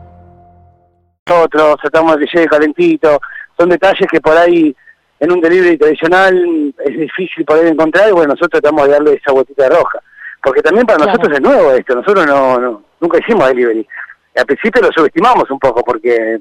Nosotros 1.35 1.77
tratamos 1.81 2.17
de 2.17 2.25
que 2.25 2.31
llegue 2.37 2.47
calentito, 2.49 3.19
son 3.57 3.69
detalles 3.69 4.07
que 4.11 4.19
por 4.19 4.35
ahí 4.37 4.75
en 5.19 5.31
un 5.31 5.39
delivery 5.39 5.77
tradicional 5.77 6.73
es 6.83 6.97
difícil 6.99 7.45
poder 7.45 7.67
encontrar 7.67 8.09
y 8.09 8.11
bueno, 8.11 8.33
nosotros 8.33 8.59
tratamos 8.61 8.85
de 8.87 8.91
darle 8.93 9.13
esa 9.13 9.31
botita 9.31 9.69
roja. 9.69 9.99
Porque 10.43 10.61
también 10.61 10.85
para 10.85 10.97
Claro. 10.97 11.11
nosotros 11.13 11.33
es 11.37 11.41
nuevo 11.41 11.71
esto, 11.71 11.95
nosotros 11.95 12.25
no, 12.25 12.59
no 12.59 12.83
nunca 12.99 13.19
hicimos 13.19 13.47
delivery. 13.47 13.87
Al 14.35 14.45
principio 14.45 14.81
lo 14.81 14.91
subestimamos 14.91 15.49
un 15.51 15.59
poco 15.59 15.83
porque 15.83 16.39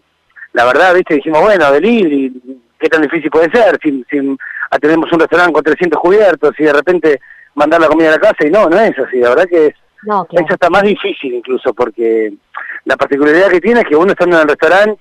la 0.55 0.65
verdad, 0.65 0.95
viste, 0.95 1.15
dijimos, 1.15 1.41
bueno, 1.43 1.71
delivery, 1.71 2.33
¿qué 2.79 2.89
tan 2.89 3.03
difícil 3.03 3.31
puede 3.31 3.51
ser? 3.53 3.79
Si, 3.83 4.05
si 4.11 4.37
tenemos 4.81 5.13
un 5.13 5.21
restaurante 5.21 5.53
con 5.53 5.63
300 5.63 6.01
cubiertos 6.01 6.53
y 6.59 6.65
de 6.65 6.73
repente 6.73 7.21
mandar 7.55 7.81
la 7.81 7.87
comida 7.89 8.09
a 8.09 8.13
la 8.13 8.19
casa 8.19 8.45
y 8.47 8.51
no, 8.51 8.69
no 8.69 8.77
es 8.81 8.99
así, 8.99 9.19
la 9.19 9.29
verdad 9.31 9.47
que 9.49 9.67
es, 9.67 9.75
No, 10.05 10.25
claro. 10.25 10.45
eso 10.47 10.55
está 10.55 10.71
más 10.71 10.83
difícil 10.83 11.35
incluso 11.35 11.73
porque 11.75 12.33
la 12.91 12.97
particularidad 12.97 13.51
que 13.51 13.61
tiene 13.61 13.81
es 13.81 13.87
que 13.87 13.95
uno 13.95 14.11
estando 14.11 14.37
en 14.37 14.43
el 14.43 14.49
restaurante 14.49 15.01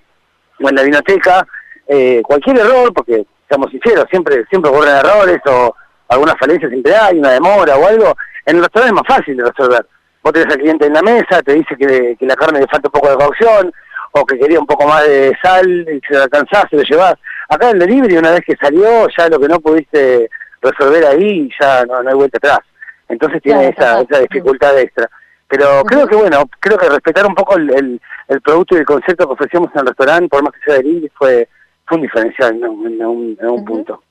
o 0.61 0.69
en 0.69 0.75
la 0.75 0.83
vinoteca, 0.83 1.45
eh, 1.87 2.21
cualquier 2.23 2.59
error, 2.59 2.93
porque 2.93 3.25
seamos 3.47 3.71
sinceros, 3.71 4.05
siempre 4.11 4.45
siempre 4.47 4.69
ocurren 4.69 4.95
errores 4.95 5.39
o 5.47 5.75
alguna 6.07 6.35
falencia 6.35 6.69
siempre 6.69 6.95
hay, 6.95 7.17
una 7.17 7.31
demora 7.31 7.75
o 7.77 7.87
algo, 7.87 8.15
en 8.45 8.57
el 8.57 8.61
restaurante 8.61 8.95
es 8.95 9.01
más 9.01 9.17
fácil 9.17 9.37
de 9.37 9.43
resolver. 9.43 9.85
Vos 10.21 10.33
tenés 10.33 10.53
al 10.53 10.59
cliente 10.59 10.85
en 10.85 10.93
la 10.93 11.01
mesa, 11.01 11.41
te 11.41 11.53
dice 11.53 11.75
que, 11.75 12.15
que 12.19 12.25
la 12.27 12.35
carne 12.35 12.59
le 12.59 12.67
falta 12.67 12.89
un 12.89 12.91
poco 12.91 13.09
de 13.09 13.25
cocción, 13.25 13.73
o 14.11 14.25
que 14.25 14.37
quería 14.37 14.59
un 14.59 14.67
poco 14.67 14.87
más 14.87 15.03
de 15.07 15.35
sal, 15.41 15.67
y 15.67 15.99
se 16.07 16.13
lo 16.13 16.23
alcanzás, 16.23 16.65
se 16.69 16.75
lo 16.75 16.83
llevás. 16.83 17.15
Acá 17.47 17.71
en 17.71 17.81
el 17.81 17.87
delivery, 17.87 18.17
una 18.17 18.31
vez 18.31 18.41
que 18.45 18.55
salió, 18.61 19.07
ya 19.17 19.29
lo 19.29 19.39
que 19.39 19.47
no 19.47 19.59
pudiste 19.59 20.29
resolver 20.61 21.05
ahí, 21.05 21.49
ya 21.59 21.85
no, 21.85 22.03
no 22.03 22.09
hay 22.09 22.15
vuelta 22.15 22.37
atrás. 22.37 22.59
Entonces 23.07 23.41
tiene 23.41 23.73
Claro, 23.73 24.01
esa, 24.01 24.13
esa 24.13 24.21
dificultad 24.21 24.77
extra. 24.77 25.09
Pero 25.49 25.84
creo 25.84 26.07
que, 26.07 26.15
bueno, 26.15 26.43
creo 26.59 26.77
que 26.77 26.88
respetar 26.88 27.26
un 27.26 27.34
poco 27.35 27.57
el, 27.57 27.69
el, 27.73 28.01
el 28.27 28.41
producto 28.41 28.76
y 28.76 28.80
el 28.80 28.85
concepto 28.85 29.26
que 29.27 29.34
ofrecíamos 29.34 29.71
en 29.73 29.80
el 29.81 29.88
restaurante, 29.88 30.30
por 30.30 30.43
más 30.43 30.53
que 30.53 30.59
sea 30.63 30.76
delivery, 30.76 31.09
fue, 31.09 31.49
fue 31.85 31.97
un 31.97 32.03
diferencial 32.03 32.55
en 32.55 32.65
un, 32.65 32.85
en 32.88 33.05
un, 33.05 33.38
en 33.41 33.49
un 33.49 33.65
punto. 33.65 34.01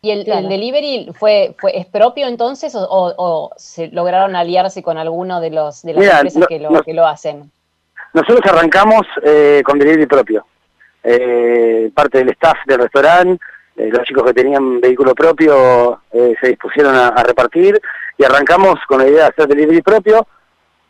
¿Y 0.00 0.10
el, 0.10 0.28
el 0.28 0.48
delivery 0.48 1.12
fue, 1.14 1.54
fue 1.60 1.78
es 1.78 1.86
propio 1.86 2.26
entonces 2.26 2.74
o, 2.74 2.80
o- 2.82 3.14
o 3.16 3.50
se 3.56 3.86
lograron 3.88 4.34
aliarse 4.34 4.82
con 4.82 4.98
alguno 4.98 5.40
de 5.40 5.50
los 5.50 5.82
de 5.82 5.92
las 5.92 6.00
Mira, 6.00 6.14
empresas 6.16 6.40
no- 6.40 6.46
que, 6.46 6.58
lo, 6.58 6.70
no- 6.70 6.82
que 6.82 6.94
lo 6.94 7.06
hacen? 7.06 7.50
Nosotros 8.14 8.40
arrancamos 8.50 9.02
eh, 9.22 9.62
con 9.64 9.78
delivery 9.78 10.06
propio. 10.06 10.44
Eh, 11.04 11.90
parte 11.94 12.18
del 12.18 12.30
staff 12.30 12.56
del 12.66 12.80
restaurante, 12.80 13.44
eh, 13.76 13.90
los 13.92 14.02
chicos 14.04 14.24
que 14.24 14.34
tenían 14.34 14.80
vehículo 14.80 15.14
propio 15.14 16.00
eh, 16.12 16.34
se 16.40 16.48
dispusieron 16.48 16.94
a, 16.94 17.08
a 17.08 17.22
repartir 17.22 17.80
y 18.18 18.24
arrancamos 18.24 18.76
con 18.88 18.98
la 18.98 19.08
idea 19.08 19.22
de 19.24 19.28
hacer 19.30 19.46
delivery 19.48 19.82
propio, 19.82 20.26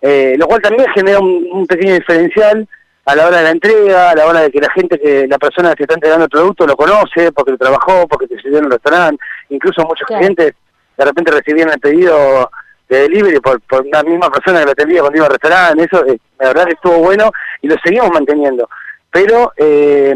eh, 0.03 0.35
lo 0.37 0.47
cual 0.47 0.61
también 0.61 0.89
genera 0.95 1.21
un, 1.21 1.49
un 1.51 1.67
pequeño 1.67 1.95
diferencial 1.95 2.69
a 3.05 3.17
la 3.17 3.27
hora 3.27 3.39
de 3.39 3.43
la 3.45 3.51
entrega, 3.51 4.11
a 4.11 4.15
la 4.15 4.27
hora 4.27 4.41
de 4.43 4.51
que 4.51 4.61
la 4.61 4.71
gente, 4.73 4.99
que 4.99 5.27
la 5.27 5.39
persona 5.39 5.75
que 5.75 5.85
está 5.85 5.95
entregando 5.95 6.25
el 6.25 6.31
producto 6.31 6.67
lo 6.67 6.77
conoce, 6.77 7.33
porque 7.33 7.53
lo 7.53 7.59
trabajó, 7.59 8.07
porque 8.07 8.27
te 8.29 8.41
sirvió 8.41 8.59
en 8.59 8.67
el 8.67 8.71
restaurante, 8.73 9.23
incluso 9.49 9.83
muchos 9.83 10.07
Claro. 10.07 10.21
clientes 10.21 10.55
de 10.97 11.05
repente 11.05 11.33
recibían 11.33 11.71
el 11.71 11.81
pedido 11.81 12.51
de 12.89 12.99
delivery 13.03 13.41
por, 13.41 13.61
por 13.63 13.83
una 13.87 14.03
misma 14.03 14.31
persona 14.31 14.61
que 14.61 14.67
lo 14.67 14.73
atendía 14.73 15.01
cuando 15.01 15.17
iba 15.17 15.27
al 15.27 15.33
restaurante, 15.33 15.85
eso 15.85 16.07
eh, 16.07 16.19
la 16.39 16.49
verdad 16.49 16.65
que 16.67 16.73
estuvo 16.75 16.99
bueno 16.99 17.33
y 17.63 17.69
lo 17.69 17.77
seguimos 17.83 18.11
manteniendo. 18.13 18.69
Pero 19.11 19.53
eh, 19.57 20.15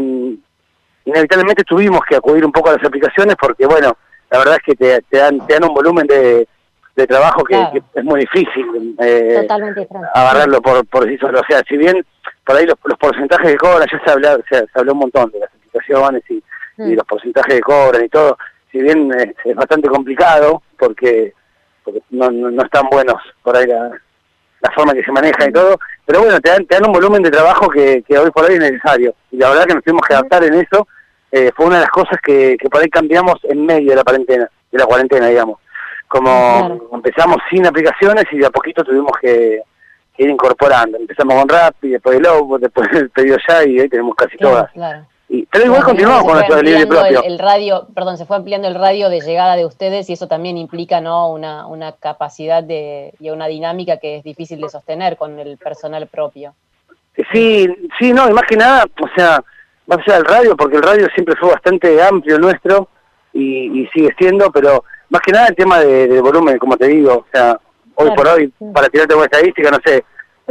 inevitablemente 1.05 1.63
tuvimos 1.63 2.01
que 2.07 2.15
acudir 2.15 2.45
un 2.45 2.51
poco 2.51 2.69
a 2.69 2.73
las 2.77 2.85
aplicaciones 2.85 3.35
porque, 3.39 3.65
bueno, 3.65 3.97
la 4.29 4.37
verdad 4.39 4.55
es 4.55 4.63
que 4.63 4.75
te, 4.75 5.01
te 5.09 5.17
dan, 5.17 5.45
te 5.47 5.53
dan 5.53 5.63
un 5.65 5.73
volumen 5.73 6.05
de, 6.07 6.47
de 6.97 7.07
trabajo 7.07 7.43
que, 7.43 7.53
Claro. 7.55 7.71
que 7.71 7.81
es 7.99 8.03
muy 8.03 8.19
difícil 8.21 8.95
eh, 8.99 9.47
agarrarlo 10.13 10.61
por, 10.61 10.85
por 10.87 11.07
sí 11.07 11.17
solo. 11.17 11.39
O 11.39 11.43
sea, 11.47 11.61
si 11.69 11.77
bien 11.77 12.05
por 12.45 12.55
ahí 12.57 12.65
los, 12.65 12.75
los 12.83 12.97
porcentajes 12.97 13.51
que 13.51 13.57
cobran, 13.57 13.87
ya 13.91 14.01
se, 14.03 14.11
habla, 14.11 14.37
se, 14.49 14.57
se 14.59 14.67
habló 14.73 14.93
un 14.93 14.99
montón 14.99 15.31
de 15.31 15.39
las 15.39 15.49
aplicaciones 15.53 16.23
y, 16.29 16.33
y 16.33 16.43
Mm. 16.77 16.93
los 16.95 17.05
porcentajes 17.07 17.55
que 17.55 17.61
cobran 17.61 18.05
y 18.05 18.09
todo, 18.09 18.37
si 18.71 18.79
bien 18.81 19.11
eh, 19.19 19.33
es 19.45 19.55
bastante 19.55 19.87
complicado 19.89 20.61
porque, 20.77 21.33
porque 21.83 22.01
no, 22.11 22.29
no, 22.29 22.51
no 22.51 22.63
están 22.63 22.85
buenos 22.91 23.15
por 23.41 23.57
ahí 23.57 23.65
la, 23.65 23.89
la 24.61 24.71
forma 24.75 24.93
que 24.93 25.03
se 25.03 25.11
maneja 25.11 25.47
y 25.47 25.51
todo, 25.51 25.79
pero 26.05 26.19
bueno, 26.21 26.39
te 26.39 26.49
dan, 26.51 26.65
te 26.67 26.75
dan 26.75 26.85
un 26.87 26.93
volumen 26.93 27.23
de 27.23 27.31
trabajo 27.31 27.67
que, 27.69 28.03
que 28.07 28.17
hoy 28.17 28.29
por 28.31 28.45
hoy 28.45 28.53
es 28.55 28.59
necesario. 28.59 29.13
Y 29.31 29.37
la 29.37 29.49
verdad 29.49 29.65
que 29.65 29.73
nos 29.75 29.83
tuvimos 29.83 30.05
que 30.07 30.13
adaptar 30.13 30.43
en 30.43 30.53
eso, 30.55 30.87
eh, 31.31 31.51
fue 31.55 31.65
una 31.65 31.75
de 31.77 31.81
las 31.81 31.89
cosas 31.91 32.19
que, 32.23 32.55
que 32.59 32.69
por 32.69 32.81
ahí 32.81 32.89
cambiamos 32.89 33.35
en 33.43 33.65
medio 33.65 33.89
de 33.91 33.95
la 33.95 34.03
cuarentena, 34.03 34.49
de 34.71 34.77
la 34.77 34.85
cuarentena, 34.85 35.27
digamos. 35.27 35.59
Como 36.07 36.29
Claro. 36.59 36.89
empezamos 36.93 37.37
sin 37.49 37.65
aplicaciones 37.65 38.25
y 38.31 38.37
de 38.37 38.45
a 38.45 38.49
poquito 38.49 38.83
tuvimos 38.83 39.11
que, 39.21 39.61
que 40.15 40.23
ir 40.23 40.29
incorporando. 40.29 40.97
Empezamos 40.97 41.35
con 41.35 41.49
Rappi, 41.49 41.89
después 41.89 42.17
el 42.17 42.23
Lobo, 42.23 42.57
después 42.59 42.87
el 42.93 43.09
pedido 43.09 43.37
ya 43.47 43.63
y 43.65 43.79
hoy 43.79 43.89
tenemos 43.89 44.15
casi 44.15 44.37
todas. 44.37 44.71
Claro. 44.71 45.05
Y, 45.29 45.45
pero 45.47 45.65
igual 45.65 45.81
Claro, 45.81 45.89
continuamos 45.91 46.23
con 46.23 46.33
nuestro 46.35 46.55
delivery 46.55 46.85
propio. 46.85 47.23
El, 47.23 47.33
el 47.33 47.39
radio, 47.39 47.87
perdón, 47.93 48.17
se 48.17 48.25
fue 48.25 48.37
ampliando 48.37 48.69
el 48.69 48.75
radio 48.75 49.09
de 49.09 49.19
llegada 49.19 49.57
de 49.57 49.65
ustedes 49.65 50.09
y 50.09 50.13
eso 50.13 50.29
también 50.29 50.57
implica 50.57 51.01
¿no? 51.01 51.29
una, 51.31 51.67
una 51.67 51.91
capacidad 51.91 52.63
de, 52.63 53.13
y 53.19 53.29
una 53.29 53.47
dinámica 53.47 53.97
que 53.97 54.15
es 54.17 54.23
difícil 54.23 54.61
de 54.61 54.69
sostener 54.69 55.17
con 55.17 55.37
el 55.37 55.57
personal 55.57 56.07
propio. 56.07 56.53
Sí, 57.33 57.67
sí, 57.99 58.13
no, 58.13 58.29
y 58.29 58.33
más 58.33 58.43
que 58.47 58.55
nada, 58.55 58.85
o 59.01 59.07
sea, 59.15 59.43
más 59.87 59.97
allá 60.07 60.15
del 60.17 60.25
radio, 60.25 60.55
porque 60.55 60.77
el 60.77 60.83
radio 60.83 61.07
siempre 61.13 61.35
fue 61.35 61.49
bastante 61.49 62.01
amplio 62.01 62.37
nuestro 62.39 62.87
y, 63.33 63.81
y 63.81 63.87
sigue 63.87 64.15
siendo, 64.17 64.49
pero 64.51 64.83
más 65.09 65.21
que 65.21 65.31
nada 65.31 65.47
el 65.47 65.55
tema 65.55 65.79
de, 65.79 66.07
de 66.07 66.21
volumen, 66.21 66.57
como 66.57 66.77
te 66.77 66.87
digo, 66.87 67.13
o 67.13 67.25
sea, 67.31 67.59
hoy 67.95 68.07
Claro, 68.07 68.15
por 68.15 68.27
hoy, 68.27 68.53
sí. 68.59 68.65
para 68.73 68.89
tirarte 68.89 69.15
una 69.15 69.25
estadística, 69.25 69.71
no 69.71 69.79
sé, 69.83 70.03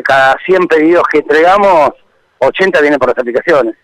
cada 0.03 0.37
100 0.45 0.67
pedidos 0.67 1.05
que 1.11 1.19
entregamos, 1.19 1.91
80 2.39 2.81
vienen 2.81 2.99
por 2.99 3.09
las 3.09 3.19
aplicaciones. 3.19 3.75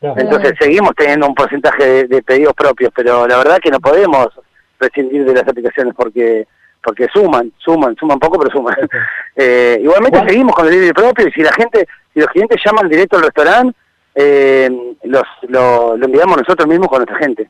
Claro. 0.00 0.14
Entonces 0.18 0.54
seguimos 0.58 0.92
teniendo 0.96 1.26
un 1.26 1.34
porcentaje 1.34 1.84
de, 1.84 2.04
de 2.08 2.22
pedidos 2.22 2.54
propios, 2.54 2.90
pero 2.94 3.26
la 3.26 3.36
verdad 3.36 3.58
que 3.58 3.70
no 3.70 3.80
podemos 3.80 4.28
prescindir 4.78 5.24
de 5.24 5.34
las 5.34 5.46
aplicaciones 5.46 5.94
porque 5.94 6.46
porque 6.82 7.08
suman, 7.12 7.52
suman, 7.58 7.94
suman 7.96 8.18
poco, 8.18 8.38
pero 8.38 8.50
suman. 8.50 8.76
Eh, 9.36 9.78
igualmente 9.80 10.18
seguimos 10.26 10.54
con 10.54 10.66
el 10.66 10.72
delivery 10.72 10.92
propio 10.92 11.28
y 11.28 11.32
si 11.32 11.40
la 11.40 11.52
gente, 11.52 11.86
si 12.12 12.20
los 12.20 12.28
clientes 12.28 12.60
llaman 12.62 12.90
directo 12.90 13.16
al 13.16 13.22
restaurante, 13.22 13.78
eh, 14.14 14.68
los, 15.04 15.22
lo, 15.48 15.96
lo 15.96 16.04
enviamos 16.04 16.36
nosotros 16.36 16.68
mismos 16.68 16.88
con 16.88 16.98
nuestra 16.98 17.16
gente. 17.16 17.48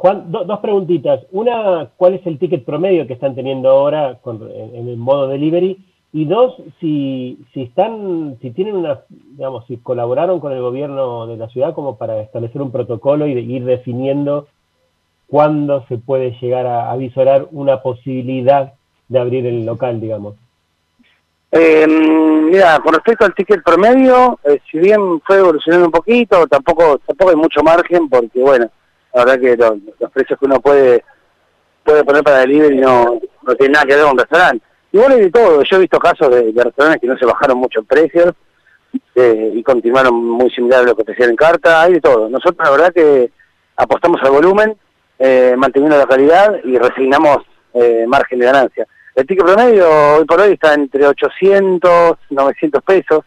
Juan, 0.00 0.30
do- 0.30 0.44
dos 0.44 0.60
preguntitas. 0.60 1.26
Una, 1.32 1.88
¿cuál 1.96 2.14
es 2.14 2.24
el 2.24 2.38
ticket 2.38 2.64
promedio 2.64 3.04
que 3.08 3.14
están 3.14 3.34
teniendo 3.34 3.68
ahora 3.68 4.18
con- 4.22 4.48
en, 4.48 4.76
en 4.76 4.88
el 4.88 4.96
modo 4.96 5.26
delivery? 5.26 5.76
Y 6.12 6.24
dos, 6.24 6.54
si, 6.78 7.36
si 7.52 7.62
están, 7.62 8.38
si 8.40 8.52
tienen 8.52 8.76
una, 8.76 9.00
digamos, 9.08 9.66
si 9.66 9.76
colaboraron 9.78 10.38
con 10.38 10.52
el 10.52 10.60
gobierno 10.60 11.26
de 11.26 11.36
la 11.36 11.48
ciudad 11.48 11.74
como 11.74 11.96
para 11.98 12.20
establecer 12.20 12.62
un 12.62 12.70
protocolo 12.70 13.26
y 13.26 13.32
ir 13.32 13.64
definiendo 13.64 14.46
cuándo 15.26 15.84
se 15.88 15.98
puede 15.98 16.30
llegar 16.40 16.66
a 16.66 16.92
avisorar 16.92 17.48
una 17.50 17.82
posibilidad 17.82 18.74
de 19.08 19.18
abrir 19.18 19.46
el 19.46 19.66
local, 19.66 20.00
digamos. 20.00 20.36
Eh, 21.50 21.86
mira, 21.88 22.78
con 22.84 22.94
respecto 22.94 23.24
al 23.24 23.34
ticket 23.34 23.64
promedio, 23.64 24.38
eh, 24.44 24.60
si 24.70 24.78
bien 24.78 25.20
fue 25.26 25.38
evolucionando 25.38 25.86
un 25.86 25.92
poquito, 25.92 26.46
tampoco 26.46 26.98
tampoco 27.04 27.30
hay 27.30 27.36
mucho 27.36 27.62
margen 27.64 28.08
porque, 28.08 28.40
bueno, 28.40 28.68
la 29.14 29.24
verdad 29.24 29.40
que 29.40 29.56
lo- 29.56 29.78
los 29.98 30.10
precios 30.12 30.38
que 30.38 30.44
uno 30.46 30.60
puede 30.60 31.04
puede 31.84 32.04
poner 32.04 32.22
para 32.22 32.38
delivery 32.40 32.76
no, 32.76 33.18
no 33.42 33.54
tiene 33.54 33.72
nada 33.72 33.86
que 33.86 33.94
ver 33.94 34.02
con 34.02 34.12
un 34.12 34.18
restaurante. 34.18 34.64
Igual 34.92 35.12
hay 35.12 35.20
de 35.20 35.30
todo, 35.30 35.62
yo 35.62 35.76
he 35.76 35.80
visto 35.80 35.98
casos 35.98 36.30
de, 36.30 36.52
de 36.52 36.64
restaurantes 36.64 37.00
que 37.00 37.06
no 37.06 37.16
se 37.18 37.24
bajaron 37.26 37.56
mucho 37.58 37.80
en 37.80 37.86
precios 37.86 38.34
eh, 39.14 39.52
y 39.54 39.62
continuaron 39.62 40.14
muy 40.14 40.50
similar 40.50 40.80
a 40.80 40.82
lo 40.84 40.94
que 40.96 41.02
ofrecían 41.02 41.30
en 41.30 41.36
carta, 41.36 41.82
hay 41.82 41.94
de 41.94 42.00
todo. 42.00 42.28
Nosotros 42.28 42.56
la 42.64 42.70
verdad 42.70 42.92
que 42.92 43.30
apostamos 43.76 44.20
al 44.22 44.30
volumen, 44.32 44.76
eh, 45.18 45.54
manteniendo 45.56 45.96
la 45.98 46.06
calidad 46.06 46.56
y 46.64 46.76
resignamos 46.78 47.38
eh, 47.74 48.04
margen 48.06 48.38
de 48.38 48.46
ganancia. 48.46 48.86
El 49.14 49.26
ticket 49.26 49.44
promedio 49.44 49.86
hoy 50.16 50.24
por 50.26 50.40
hoy 50.40 50.52
está 50.52 50.74
entre 50.74 51.06
800, 51.06 52.18
900 52.30 52.82
pesos, 52.82 53.24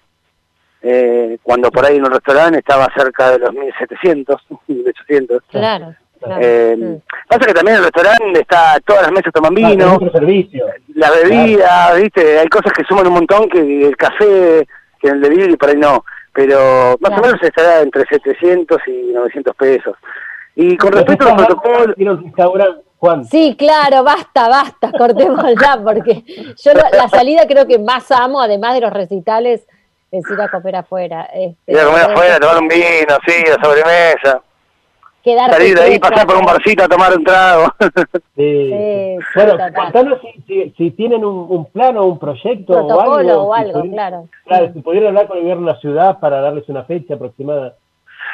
eh, 0.81 1.37
cuando 1.43 1.69
por 1.71 1.85
ahí 1.85 1.97
en 1.97 2.05
un 2.05 2.11
restaurante 2.11 2.59
estaba 2.59 2.87
cerca 2.95 3.31
de 3.31 3.39
los 3.39 3.53
1700, 3.53 4.41
1800. 4.67 5.43
Claro. 5.51 5.95
Eh, 6.39 6.99
pasa 7.27 7.47
que 7.47 7.53
también 7.53 7.77
en 7.77 7.83
el 7.83 7.91
restaurante 7.91 8.41
está 8.41 8.79
todas 8.85 9.01
las 9.01 9.11
mesas 9.11 9.33
toman 9.33 9.55
vino, 9.55 9.97
servicio. 10.11 10.67
la 10.93 11.09
bebida, 11.09 11.95
viste, 11.95 12.37
hay 12.37 12.47
cosas 12.47 12.71
que 12.73 12.83
suman 12.83 13.07
un 13.07 13.13
montón 13.13 13.49
que 13.49 13.87
el 13.87 13.97
café, 13.97 14.67
que 14.99 15.07
en 15.07 15.15
el 15.15 15.21
delivery 15.21 15.57
por 15.57 15.69
ahí 15.69 15.77
no, 15.77 16.05
pero 16.31 16.95
más 16.99 17.17
o 17.17 17.21
menos 17.23 17.41
estará 17.41 17.81
entre 17.81 18.05
700 18.05 18.77
y 18.85 19.13
900 19.13 19.55
pesos. 19.55 19.97
Y 20.55 20.77
con 20.77 20.91
respecto 20.91 21.25
a 21.25 21.29
los 21.29 21.45
protocolos... 21.45 21.95
Sí, 23.31 23.55
claro, 23.57 24.03
basta, 24.03 24.47
basta, 24.47 24.91
cortemos 24.91 25.43
ya, 25.59 25.81
porque 25.83 26.23
yo 26.63 26.73
la, 26.73 26.87
la 26.91 27.09
salida 27.09 27.47
creo 27.47 27.65
que 27.65 27.79
más 27.79 28.11
amo, 28.11 28.39
además 28.39 28.75
de 28.75 28.81
los 28.81 28.93
recitales, 28.93 29.65
es 30.11 30.29
ir 30.29 30.41
a 30.41 30.49
comer 30.49 30.75
afuera. 30.75 31.27
Este, 31.33 31.71
Ir 31.71 31.79
a 31.79 31.85
comer 31.85 32.01
afuera, 32.03 32.39
tomar 32.39 32.57
un 32.61 32.67
vino, 32.67 33.17
sí, 33.25 33.43
la 33.47 33.63
sobremesa. 33.63 34.41
Quedarte 35.23 35.53
Salir 35.53 35.75
de 35.77 35.81
ahí, 35.83 35.99
pasar 35.99 36.25
por 36.25 36.35
un 36.38 36.45
barcito 36.45 36.83
a 36.83 36.88
tomar 36.88 37.15
un 37.15 37.23
trago. 37.23 37.71
Sí. 38.35 38.71
Sí, 38.71 39.17
Bueno, 39.35 39.51
total. 39.51 39.73
contanos 39.73 40.19
si, 40.21 40.41
si, 40.47 40.73
si 40.77 40.91
tienen 40.91 41.23
un, 41.23 41.45
un 41.49 41.65
plano, 41.71 42.05
un 42.05 42.17
proyecto 42.17 42.73
o 42.73 42.88
Protocolo 42.88 43.17
algo. 43.19 43.49
o 43.49 43.55
si 43.55 43.61
algo, 43.61 43.79
pudieran- 43.81 43.91
claro. 43.93 44.27
Claro, 44.47 44.71
si 44.73 44.79
pudieran 44.81 45.09
hablar 45.09 45.27
con 45.27 45.38
el 45.38 45.43
gobierno 45.43 45.67
de 45.67 45.73
la 45.73 45.79
ciudad 45.79 46.19
para 46.19 46.41
darles 46.41 46.67
una 46.69 46.83
fecha 46.85 47.13
aproximada. 47.13 47.75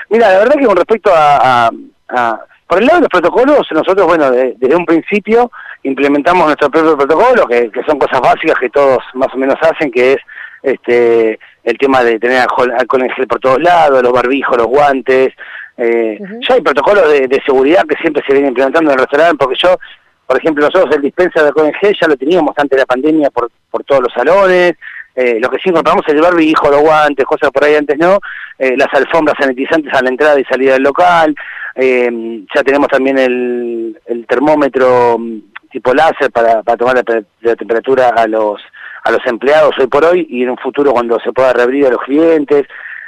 Mira, 0.09 0.31
la 0.31 0.39
verdad 0.39 0.55
que 0.55 0.65
con 0.65 0.77
respecto 0.77 1.11
a, 1.13 1.65
a- 1.67 1.71
a- 2.09 2.39
por 2.67 2.79
el 2.79 2.85
lado 2.85 2.99
de 2.99 3.01
los 3.01 3.09
protocolos, 3.09 3.67
nosotros, 3.71 4.07
bueno, 4.07 4.31
de- 4.31 4.53
desde 4.57 4.75
un 4.75 4.85
principio 4.85 5.51
implementamos 5.83 6.45
nuestro 6.45 6.69
propio 6.69 6.95
protocolo, 6.97 7.45
que, 7.47 7.69
que 7.69 7.83
son 7.83 7.99
cosas 7.99 8.21
básicas 8.21 8.55
que 8.61 8.69
todos 8.69 8.99
más 9.13 9.33
o 9.33 9.37
menos 9.37 9.55
hacen, 9.61 9.91
que 9.91 10.13
es 10.13 10.17
este 10.63 11.37
el 11.67 11.77
tema 11.77 12.01
de 12.01 12.17
tener 12.17 12.39
alcohol, 12.39 12.71
alcohol 12.77 13.03
en 13.03 13.09
gel 13.11 13.27
por 13.27 13.39
todos 13.41 13.61
lados, 13.61 14.01
los 14.01 14.13
barbijos, 14.13 14.57
los 14.57 14.67
guantes. 14.67 15.33
eh, 15.77 16.17
Ya 16.47 16.55
hay 16.55 16.61
protocolos 16.61 17.11
de, 17.11 17.27
de 17.27 17.41
seguridad 17.45 17.83
que 17.85 17.97
siempre 18.01 18.23
se 18.25 18.31
vienen 18.31 18.49
implementando 18.51 18.89
en 18.89 18.97
el 18.97 19.03
restaurante, 19.05 19.37
porque 19.37 19.59
yo, 19.61 19.77
por 20.25 20.37
ejemplo, 20.37 20.65
nosotros 20.65 20.95
el 20.95 21.01
dispensa 21.01 21.41
de 21.41 21.47
alcohol 21.49 21.67
en 21.67 21.73
gel 21.73 21.95
ya 21.99 22.07
lo 22.07 22.15
teníamos 22.15 22.53
antes 22.57 22.77
de 22.77 22.81
la 22.83 22.85
pandemia 22.85 23.29
por, 23.31 23.49
por 23.69 23.83
todos 23.83 24.01
los 24.03 24.13
salones, 24.13 24.75
eh, 25.13 25.39
lo 25.41 25.49
que 25.49 25.57
sí 25.57 25.69
incorporamos 25.69 26.05
es 26.07 26.13
el 26.13 26.21
barbijo, 26.21 26.69
los 26.71 26.81
guantes, 26.81 27.25
cosas 27.25 27.51
por 27.51 27.65
ahí 27.65 27.75
antes 27.75 27.97
no, 27.97 28.19
eh, 28.59 28.75
las 28.77 28.93
alfombras 28.93 29.35
sanitizantes 29.37 29.91
a 29.93 30.01
la 30.01 30.09
entrada 30.09 30.39
y 30.39 30.45
salida 30.45 30.73
del 30.73 30.83
local, 30.83 31.35
eh, 31.75 32.09
ya 32.55 32.63
tenemos 32.63 32.87
también 32.87 33.17
el, 33.17 33.99
el 34.05 34.25
termómetro 34.25 35.17
mm, 35.19 35.39
tipo 35.71 35.93
láser 35.93 36.31
para, 36.31 36.63
para 36.63 36.77
tomar 36.77 36.95
la, 36.95 37.23
la 37.41 37.55
temperatura 37.57 38.09
a 38.15 38.25
los 38.25 38.61
a 39.07 39.11
los 39.11 39.25
empleados 39.25 39.71
hoy 39.79 39.87
por 39.87 40.03
hoy 40.03 40.27
y 40.29 40.43
en 40.43 40.49
un 40.49 40.57
futuro 40.57 40.91
cuando 40.91 41.19
se 41.19 41.31
pueda 41.31 41.53
reabrir 41.53 41.87
a 41.87 41.91
los 41.91 42.01
clientes. 42.01 42.65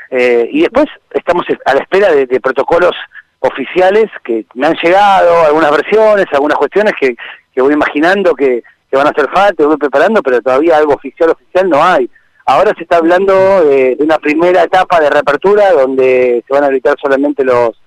Eh, 0.10 0.50
y 0.52 0.62
después 0.62 0.86
estamos 1.12 1.46
a 1.66 1.74
la 1.74 1.82
espera 1.82 2.12
de, 2.12 2.26
de 2.26 2.40
protocolos 2.40 2.96
oficiales 3.40 4.06
que 4.24 4.46
me 4.54 4.68
han 4.68 4.76
llegado, 4.82 5.46
algunas 5.46 5.72
versiones, 5.72 6.26
algunas 6.32 6.58
cuestiones 6.58 6.94
que, 7.00 7.16
que 7.54 7.62
voy 7.62 7.74
imaginando 7.74 8.34
que, 8.34 8.64
que 8.90 8.98
van 8.98 9.08
a 9.08 9.12
hacer 9.12 9.30
falta, 9.30 9.66
voy 9.66 9.78
preparando, 9.78 10.22
pero 10.24 10.42
todavía 10.42 10.78
algo 10.78 10.94
oficial 10.94 11.32
oficial 11.32 11.70
no 11.70 11.84
hay. 11.84 12.10
Ahora 12.46 12.72
se 12.76 12.84
está 12.84 12.98
hablando 12.98 13.64
de, 13.66 13.96
de 13.96 14.04
una 14.04 14.18
primera 14.18 14.64
etapa 14.64 15.00
de 15.00 15.10
reapertura 15.10 15.72
donde 15.72 16.44
se 16.48 16.54
van 16.54 16.64
a 16.64 16.68
habilitar 16.68 16.96
solamente 17.00 17.44
los 17.44 17.80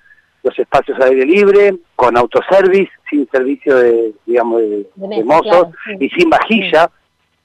los 0.43 0.59
espacios 0.59 0.99
al 0.99 1.11
aire 1.11 1.25
libre, 1.25 1.75
con 1.95 2.17
autoservice, 2.17 2.91
sin 3.09 3.29
servicio 3.31 3.77
de, 3.77 4.13
digamos, 4.27 4.61
de, 4.61 4.87
De 4.97 5.25
mozos 5.25 5.69
sí. 5.87 5.97
y 6.01 6.09
sin 6.11 6.31
vajilla, 6.31 6.91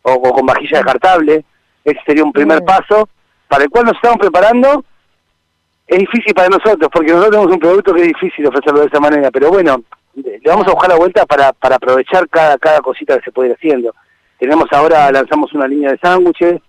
o, 0.07 0.13
o 0.13 0.33
con 0.33 0.45
vajilla 0.45 0.77
descartable. 0.77 1.43
Ese 1.83 1.99
sería 2.05 2.23
un 2.23 2.33
primer 2.33 2.63
paso 2.63 3.07
para 3.47 3.63
el 3.63 3.69
cual 3.69 3.85
nos 3.85 3.95
estamos 3.95 4.17
preparando. 4.17 4.83
Es 5.85 5.99
difícil 5.99 6.33
para 6.33 6.49
nosotros, 6.49 6.89
porque 6.91 7.11
nosotros 7.11 7.31
tenemos 7.31 7.53
un 7.53 7.59
producto 7.59 7.93
que 7.93 8.01
es 8.01 8.07
difícil 8.07 8.45
ofrecerlo 8.47 8.81
de 8.81 8.87
esa 8.87 8.99
manera, 8.99 9.31
pero 9.31 9.49
bueno, 9.49 9.81
le 10.15 10.39
le 10.39 10.51
vamos 10.51 10.67
a 10.67 10.71
buscar 10.71 10.89
la 10.89 10.97
vuelta 10.97 11.25
para, 11.25 11.53
para 11.53 11.75
aprovechar 11.75 12.27
cada, 12.27 12.57
cada 12.57 12.81
cosita 12.81 13.17
que 13.17 13.23
se 13.25 13.31
puede 13.31 13.49
ir 13.49 13.55
haciendo. 13.55 13.93
Tenemos 14.37 14.65
ahora, 14.71 15.11
lanzamos 15.11 15.53
una 15.53 15.67
línea 15.67 15.91
de 15.91 15.97
sándwiches, 15.99 16.59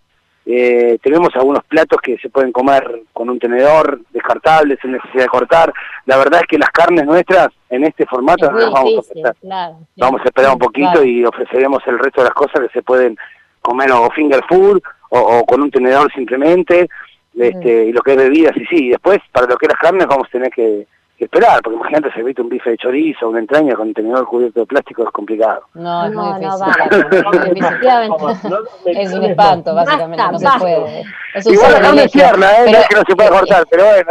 eh, 0.51 0.99
tenemos 1.03 1.29
algunos 1.37 1.63
platos 1.65 2.01
que 2.01 2.17
se 2.17 2.31
pueden 2.31 2.53
comer 2.53 3.03
con 3.13 3.29
un 3.29 3.39
tenedor 3.39 4.01
descartable, 4.15 4.79
sin 4.81 4.93
necesidad 4.93 5.25
de 5.25 5.29
cortar. 5.29 5.71
La 6.07 6.17
verdad 6.17 6.41
es 6.41 6.47
que 6.47 6.57
las 6.57 6.71
carnes 6.71 7.05
nuestras 7.05 7.49
en 7.69 7.85
este 7.85 8.07
formato 8.07 8.47
Es 8.47 8.53
las 8.55 8.71
vamos 8.73 9.11
a 9.11 9.15
difícil, 9.15 9.25
claro. 9.43 9.77
Vamos 9.99 10.23
a 10.23 10.25
esperar 10.25 10.53
un 10.53 10.59
poquito 10.59 10.91
Claro. 10.93 11.05
y 11.05 11.23
ofreceremos 11.23 11.83
el 11.87 11.99
resto 11.99 12.23
de 12.23 12.29
las 12.29 12.35
cosas 12.35 12.63
que 12.63 12.71
se 12.71 12.83
pueden 12.83 13.19
comer 13.61 13.93
o 13.93 14.09
finger 14.13 14.43
food 14.49 14.81
o, 15.11 15.19
o 15.19 15.45
con 15.45 15.61
un 15.61 15.71
tenedor 15.71 16.11
simplemente, 16.15 16.89
este, 17.37 17.85
y 17.85 17.93
lo 17.93 18.01
que 18.01 18.13
es 18.13 18.17
bebidas 18.17 18.57
y 18.57 18.65
sí. 18.65 18.87
Y 18.87 18.89
después, 18.89 19.19
para 19.31 19.47
lo 19.47 19.59
que 19.59 19.67
es 19.67 19.73
las 19.73 19.81
carnes, 19.81 20.07
vamos 20.07 20.29
a 20.29 20.31
tener 20.31 20.51
que 20.51 20.87
esperar, 21.25 21.61
porque 21.63 21.77
imagínate 21.79 22.13
servirte 22.13 22.43
un 22.43 22.49
bife 22.49 22.71
de 22.71 22.77
chorizo 22.79 23.27
o 23.27 23.31
una 23.31 23.41
entraña 23.41 23.75
con 23.75 23.89
un 23.89 23.95
tenedor 23.95 24.25
cubierto 24.27 24.61
de 24.61 24.67
plástico 24.67 25.03
es 25.03 25.11
complicado. 25.11 25.63
No, 25.75 26.07
es 26.07 26.13
muy 26.15 26.25
No, 26.25 26.35
no 26.41 27.45
difícil. 27.55 28.59
Es 28.85 29.13
un 29.13 29.25
espanto, 29.25 29.75
básicamente, 29.75 30.17
Basta, 30.23 30.33
no 30.33 30.39
se 30.39 30.45
basta. 30.45 30.59
puede. 30.61 31.05
Es 31.35 31.47
un 31.47 31.53
Igual 31.55 31.73
la 31.73 31.81
carne 31.81 32.05
es 32.05 32.13
sacrilegio. 32.13 32.39
tierna, 32.39 32.59
¿eh? 32.59 32.73
no 32.73 32.79
es 32.79 32.89
que 32.89 32.95
no 32.97 33.03
se 33.09 33.17
puede 33.17 33.29
cortar, 33.31 33.65
pero 33.71 33.85
bueno, 33.85 34.09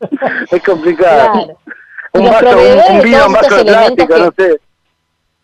es 0.50 0.62
complicado. 0.62 1.32
Claro. 1.32 1.58
Un 2.12 2.24
vaso, 2.30 2.46
un, 2.58 2.96
un 2.96 3.02
vino 3.02 3.26
en 3.26 3.32
vaso 3.32 3.56
de 3.56 3.64
plástico, 3.64 4.16
no 4.18 4.32
sé. 4.36 4.60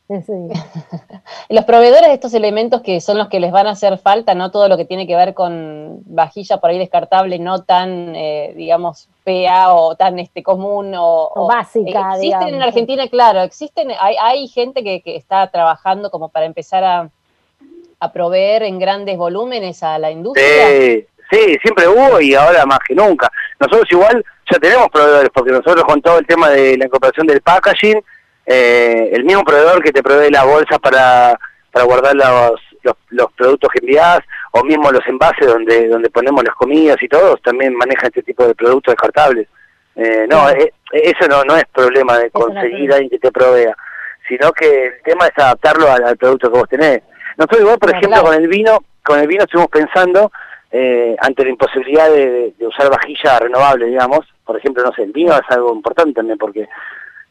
Los 1.48 1.64
proveedores 1.64 2.08
de 2.08 2.14
estos 2.14 2.34
elementos 2.34 2.82
que 2.82 3.00
son 3.00 3.18
los 3.18 3.28
que 3.28 3.40
les 3.40 3.52
van 3.52 3.66
a 3.66 3.70
hacer 3.70 3.98
falta, 3.98 4.34
no 4.34 4.50
todo 4.50 4.68
lo 4.68 4.76
que 4.76 4.84
tiene 4.84 5.06
que 5.06 5.16
ver 5.16 5.34
con 5.34 6.00
vajilla 6.06 6.58
por 6.58 6.70
ahí 6.70 6.78
descartable, 6.78 7.38
no 7.38 7.62
tan, 7.62 8.14
eh, 8.14 8.52
digamos, 8.56 9.08
fea 9.24 9.72
o 9.72 9.94
tan 9.96 10.18
este 10.18 10.42
común 10.42 10.94
o, 10.94 11.30
O 11.34 11.46
básica, 11.46 12.14
Existen 12.14 12.20
digamos. 12.20 12.52
en 12.52 12.62
Argentina, 12.62 13.08
claro, 13.08 13.42
existen, 13.42 13.90
hay, 13.98 14.16
hay 14.20 14.48
gente 14.48 14.82
que, 14.82 15.00
que 15.02 15.16
está 15.16 15.46
trabajando 15.48 16.10
como 16.10 16.28
para 16.28 16.46
empezar 16.46 16.84
a, 16.84 17.10
a 18.00 18.12
proveer 18.12 18.64
en 18.64 18.78
grandes 18.78 19.16
volúmenes 19.16 19.82
a 19.82 19.98
la 19.98 20.10
industria. 20.10 20.66
Sí, 20.68 21.06
sí, 21.30 21.56
siempre 21.62 21.86
hubo 21.88 22.20
y 22.20 22.34
ahora 22.34 22.66
más 22.66 22.80
que 22.86 22.94
nunca. 22.94 23.30
Nosotros 23.60 23.86
igual 23.92 24.24
ya 24.50 24.58
tenemos 24.58 24.88
proveedores, 24.88 25.30
porque 25.32 25.52
nosotros 25.52 25.84
con 25.84 26.02
todo 26.02 26.18
el 26.18 26.26
tema 26.26 26.50
de 26.50 26.76
la 26.76 26.86
incorporación 26.86 27.28
del 27.28 27.40
packaging, 27.40 28.02
eh, 28.46 29.10
el 29.12 29.24
mismo 29.24 29.42
proveedor 29.44 29.82
que 29.82 29.92
te 29.92 30.02
provee 30.02 30.30
la 30.30 30.44
bolsa 30.44 30.78
para, 30.78 31.38
para 31.70 31.84
guardar 31.84 32.14
los, 32.16 32.60
los, 32.82 32.94
los 33.10 33.32
productos 33.32 33.70
que 33.72 33.80
envías, 33.80 34.20
o 34.52 34.62
mismo 34.64 34.90
los 34.90 35.06
envases 35.06 35.46
donde, 35.46 35.88
donde 35.88 36.10
ponemos 36.10 36.44
las 36.44 36.54
comidas 36.54 36.96
y 37.00 37.08
todo, 37.08 37.36
también 37.38 37.74
maneja 37.74 38.06
este 38.08 38.22
tipo 38.22 38.46
de 38.46 38.54
productos 38.54 38.92
descartables. 38.92 39.48
Eh, 39.94 40.26
no, 40.28 40.48
eh, 40.50 40.72
eso 40.92 41.26
no, 41.28 41.44
no 41.44 41.56
es 41.56 41.64
problema 41.72 42.18
de 42.18 42.30
conseguir 42.30 42.90
a 42.92 42.94
alguien 42.96 43.10
que 43.10 43.18
te 43.18 43.30
provea, 43.32 43.74
sino 44.28 44.52
que 44.52 44.86
el 44.86 45.02
tema 45.04 45.26
es 45.26 45.32
adaptarlo 45.36 45.90
al, 45.90 46.04
al 46.04 46.16
producto 46.16 46.50
que 46.50 46.58
vos 46.58 46.68
tenés. 46.68 47.02
Nosotros 47.36 47.60
igual, 47.60 47.78
por 47.78 47.90
ejemplo, 47.90 48.10
claro. 48.10 48.24
con 48.24 48.34
el 48.34 48.48
vino, 48.48 48.78
con 49.04 49.20
el 49.20 49.26
vino 49.26 49.44
estuvimos 49.44 49.70
pensando 49.70 50.30
eh, 50.70 51.14
ante 51.20 51.44
la 51.44 51.50
imposibilidad 51.50 52.08
de- 52.10 52.54
de 52.58 52.66
usar 52.66 52.90
vajilla 52.90 53.38
renovable, 53.38 53.86
digamos. 53.86 54.20
Por 54.44 54.56
ejemplo, 54.56 54.82
no 54.82 54.92
sé, 54.94 55.02
el 55.02 55.12
vino 55.12 55.32
es 55.34 55.42
algo 55.50 55.74
importante 55.74 56.14
también 56.14 56.38
porque 56.38 56.66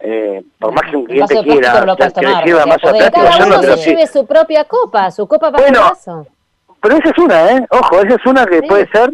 eh, 0.03 0.43
por 0.59 0.71
más 0.73 0.89
que 0.89 0.97
un 0.97 1.05
cliente 1.05 1.41
quiera 1.43 1.85
no 1.85 1.95
que 1.95 2.03
le 2.05 2.43
sirva 2.43 2.65
más 2.65 2.77
a 2.77 2.87
podés- 2.87 2.97
plástico, 3.11 3.25
Cada 3.25 3.45
no 3.45 3.61
se 3.63 3.77
sí. 3.77 3.89
lleve 3.91 4.07
su 4.07 4.25
propia 4.25 4.63
copa, 4.65 5.11
su 5.11 5.27
copa 5.27 5.51
para 5.51 5.63
Bueno, 5.63 5.79
el 5.79 5.89
vaso. 5.89 6.27
Pero 6.81 6.95
esa 6.97 7.09
es 7.09 7.17
una, 7.19 7.51
¿eh? 7.51 7.65
Ojo, 7.69 7.99
esa 8.01 8.15
es 8.15 8.25
una 8.25 8.45
que 8.45 8.59
Sí. 8.59 8.67
puede 8.67 8.87
ser, 8.89 9.11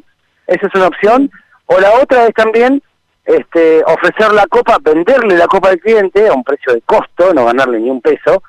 esa 0.48 0.68
es 0.68 0.76
una 0.76 0.88
opción. 0.88 1.30
O 1.66 1.80
la 1.80 1.92
otra 2.02 2.26
es 2.28 2.34
también 2.34 2.82
este, 3.26 3.84
ofrecer 3.86 4.32
la 4.32 4.48
copa, 4.48 4.78
venderle 4.82 5.36
la 5.38 5.48
copa 5.48 5.70
al 5.70 5.80
cliente 5.80 6.30
a 6.30 6.34
un 6.34 6.46
precio 6.46 6.74
de 6.74 6.82
costo, 6.82 7.34
no 7.34 7.44
ganarle 7.46 7.78
ni 7.80 7.90
un 7.90 8.00
peso, 8.02 8.42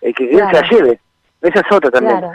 eh, 0.00 0.14
que 0.14 0.22
el 0.24 0.30
cliente 0.30 0.50
Claro. 0.50 0.66
se 0.68 0.74
la 0.74 0.80
lleve. 0.80 1.00
Esa 1.42 1.60
es 1.60 1.66
otra 1.76 1.90
también. 1.90 2.18
Claro. 2.18 2.34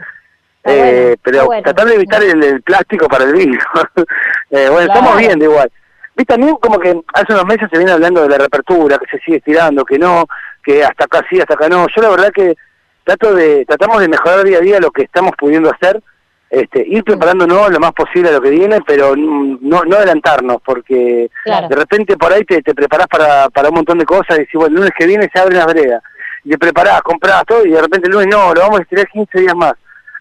Eh, 0.66 1.02
bueno, 1.04 1.16
pero 1.24 1.46
bueno. 1.46 1.64
tratar 1.64 1.86
de 1.88 1.96
evitar 1.96 2.22
el, 2.24 2.44
el 2.44 2.62
plástico 2.62 3.08
para 3.08 3.24
el 3.24 3.34
vino. 3.34 3.58
Eh, 4.52 4.70
bueno, 4.70 4.88
estamos 4.94 5.18
viendo 5.18 5.44
igual. 5.46 5.70
Vi 6.18 6.26
también 6.26 6.56
como 6.56 6.80
que 6.80 7.00
hace 7.14 7.32
unos 7.34 7.46
meses 7.46 7.70
se 7.72 7.78
viene 7.78 7.92
hablando 7.92 8.24
de 8.24 8.30
la 8.30 8.38
reapertura, 8.40 8.98
que 8.98 9.06
se 9.06 9.24
sigue 9.24 9.38
estirando, 9.38 9.86
que 9.86 10.00
no, 10.00 10.26
que 10.64 10.84
hasta 10.84 11.06
acá 11.06 11.24
sí, 11.30 11.40
hasta 11.40 11.54
acá 11.54 11.70
no. 11.70 11.86
Yo 11.96 12.02
la 12.02 12.10
verdad 12.10 12.32
que 12.34 12.56
trato 13.04 13.36
de 13.36 13.66
tratamos 13.66 14.02
de 14.02 14.08
mejorar 14.10 14.44
día 14.44 14.58
a 14.58 14.62
día 14.62 14.80
lo 14.80 14.90
que 14.90 15.04
estamos 15.04 15.34
pudiendo 15.38 15.72
hacer, 15.72 16.02
este, 16.50 16.84
ir 16.88 17.04
preparándonos 17.04 17.70
lo 17.70 17.80
más 17.80 17.92
posible 17.94 18.30
a 18.30 18.34
lo 18.34 18.42
que 18.42 18.50
viene, 18.50 18.80
pero 18.88 19.16
no, 19.16 19.84
no 19.84 19.96
adelantarnos, 19.96 20.58
porque 20.66 21.30
Claro. 21.44 21.68
de 21.68 21.76
repente 21.76 22.18
por 22.18 22.34
ahí 22.34 22.44
te, 22.46 22.64
te 22.64 22.74
preparás 22.74 23.08
para, 23.08 23.50
para 23.50 23.70
un 23.70 23.76
montón 23.76 24.00
de 24.00 24.06
cosas 24.06 24.38
y 24.38 24.40
decís, 24.40 24.54
bueno, 24.56 24.70
el 24.70 24.74
lunes 24.76 24.92
que 24.98 25.06
viene 25.06 25.30
se 25.32 25.40
abren 25.40 25.58
las 25.60 25.68
veredas. 25.68 26.02
Y 26.44 26.50
te 26.50 26.58
preparás, 26.58 27.02
comprás 27.04 27.44
todo 27.46 27.64
y 27.64 27.70
de 27.70 27.82
repente 27.82 28.08
el 28.08 28.14
lunes 28.14 28.28
no, 28.32 28.56
lo 28.56 28.62
vamos 28.62 28.80
a 28.80 28.82
estirar 28.84 29.08
15 29.08 29.40
días 29.40 29.56
más. 29.56 29.74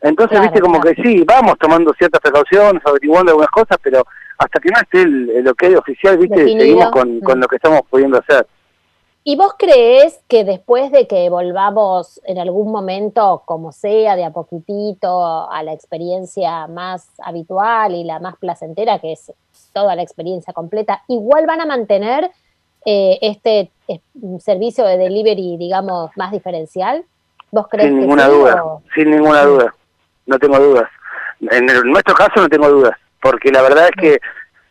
Entonces, 0.02 0.38
Claro, 0.38 0.44
viste, 0.44 0.60
como 0.60 0.80
claro. 0.80 0.96
que 0.96 1.02
sí, 1.02 1.24
vamos 1.24 1.54
tomando 1.58 1.92
ciertas 1.94 2.20
precauciones, 2.20 2.82
averiguando 2.84 3.30
algunas 3.32 3.50
cosas, 3.50 3.78
pero 3.82 4.04
hasta 4.38 4.60
que 4.60 4.68
no 4.70 4.78
esté 4.80 5.02
el, 5.02 5.30
el 5.30 5.48
ok 5.48 5.62
oficial, 5.78 6.18
viste, 6.18 6.36
Definido. 6.40 6.60
seguimos 6.60 6.90
con, 6.90 7.20
con 7.20 7.38
Mm. 7.38 7.42
lo 7.42 7.48
que 7.48 7.56
estamos 7.56 7.80
pudiendo 7.88 8.18
hacer. 8.18 8.46
¿Y 9.28 9.34
vos 9.34 9.54
crees 9.58 10.20
que 10.28 10.44
después 10.44 10.92
de 10.92 11.08
que 11.08 11.28
volvamos 11.30 12.20
en 12.26 12.38
algún 12.38 12.70
momento, 12.70 13.42
como 13.44 13.72
sea, 13.72 14.14
de 14.14 14.24
a 14.24 14.30
poquitito, 14.30 15.50
a 15.50 15.62
la 15.64 15.72
experiencia 15.72 16.68
más 16.68 17.08
habitual 17.24 17.94
y 17.96 18.04
la 18.04 18.20
más 18.20 18.36
placentera, 18.36 19.00
que 19.00 19.12
es 19.12 19.32
toda 19.72 19.96
la 19.96 20.02
experiencia 20.02 20.52
completa, 20.52 21.02
igual 21.08 21.44
van 21.46 21.60
a 21.60 21.66
mantener 21.66 22.30
eh, 22.84 23.18
este 23.20 23.72
eh, 23.88 24.00
servicio 24.38 24.84
de 24.84 24.96
delivery, 24.96 25.56
digamos, 25.56 26.10
más 26.16 26.30
diferencial? 26.30 27.04
¿Vos 27.50 27.66
crees 27.68 27.88
sin 27.88 27.96
que 27.96 28.00
ninguna 28.02 28.26
sí, 28.26 28.30
duda, 28.30 28.64
o- 28.64 28.82
sin 28.94 29.10
ninguna 29.10 29.42
duda, 29.42 29.74
no 30.26 30.38
tengo 30.38 30.58
dudas. 30.58 30.88
En, 31.40 31.68
el- 31.68 31.78
en 31.78 31.90
nuestro 31.90 32.14
caso 32.14 32.32
no 32.36 32.48
tengo 32.48 32.68
dudas, 32.68 32.96
porque 33.20 33.50
la 33.50 33.62
verdad 33.62 33.88
es 33.88 34.00
que 34.00 34.20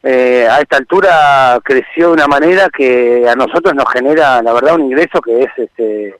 eh, 0.03 0.47
a 0.49 0.59
esta 0.59 0.77
altura 0.77 1.59
creció 1.63 2.07
de 2.07 2.13
una 2.13 2.27
manera 2.27 2.67
que 2.75 3.27
a 3.27 3.35
nosotros 3.35 3.73
nos 3.73 3.91
genera, 3.91 4.41
la 4.41 4.53
verdad, 4.53 4.75
un 4.75 4.85
ingreso 4.85 5.19
que 5.21 5.43
es, 5.43 5.49
este, 5.57 6.15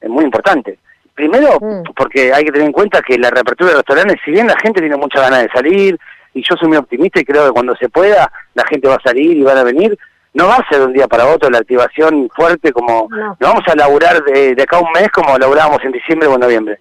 es 0.00 0.08
muy 0.08 0.24
importante. 0.24 0.78
Primero, 1.14 1.58
porque 1.96 2.32
hay 2.32 2.44
que 2.44 2.52
tener 2.52 2.66
en 2.68 2.72
cuenta 2.72 3.02
que 3.02 3.18
la 3.18 3.28
reapertura 3.30 3.70
de 3.70 3.76
restaurantes, 3.76 4.18
si 4.24 4.30
bien 4.30 4.46
la 4.46 4.56
gente 4.62 4.80
tiene 4.80 4.96
muchas 4.96 5.22
ganas 5.22 5.42
de 5.42 5.50
salir, 5.50 5.98
y 6.32 6.42
yo 6.42 6.54
soy 6.56 6.68
muy 6.68 6.76
optimista 6.76 7.20
y 7.20 7.24
creo 7.24 7.46
que 7.46 7.52
cuando 7.52 7.74
se 7.76 7.88
pueda, 7.88 8.30
la 8.54 8.64
gente 8.66 8.86
va 8.88 8.94
a 8.94 9.02
salir 9.02 9.36
y 9.36 9.42
van 9.42 9.58
a 9.58 9.64
venir, 9.64 9.98
no 10.34 10.46
va 10.46 10.54
a 10.56 10.68
ser 10.68 10.78
de 10.78 10.84
un 10.86 10.92
día 10.92 11.08
para 11.08 11.26
otro 11.26 11.50
la 11.50 11.58
activación 11.58 12.30
fuerte 12.36 12.70
como 12.72 13.08
no, 13.10 13.36
vamos 13.40 13.62
a 13.66 13.74
laburar 13.74 14.22
de, 14.24 14.54
de 14.54 14.62
acá 14.62 14.76
a 14.76 14.80
un 14.80 14.92
mes 14.92 15.08
como 15.10 15.36
laburábamos 15.36 15.82
en 15.84 15.90
diciembre 15.92 16.28
o 16.28 16.34
en 16.34 16.40
noviembre. 16.40 16.78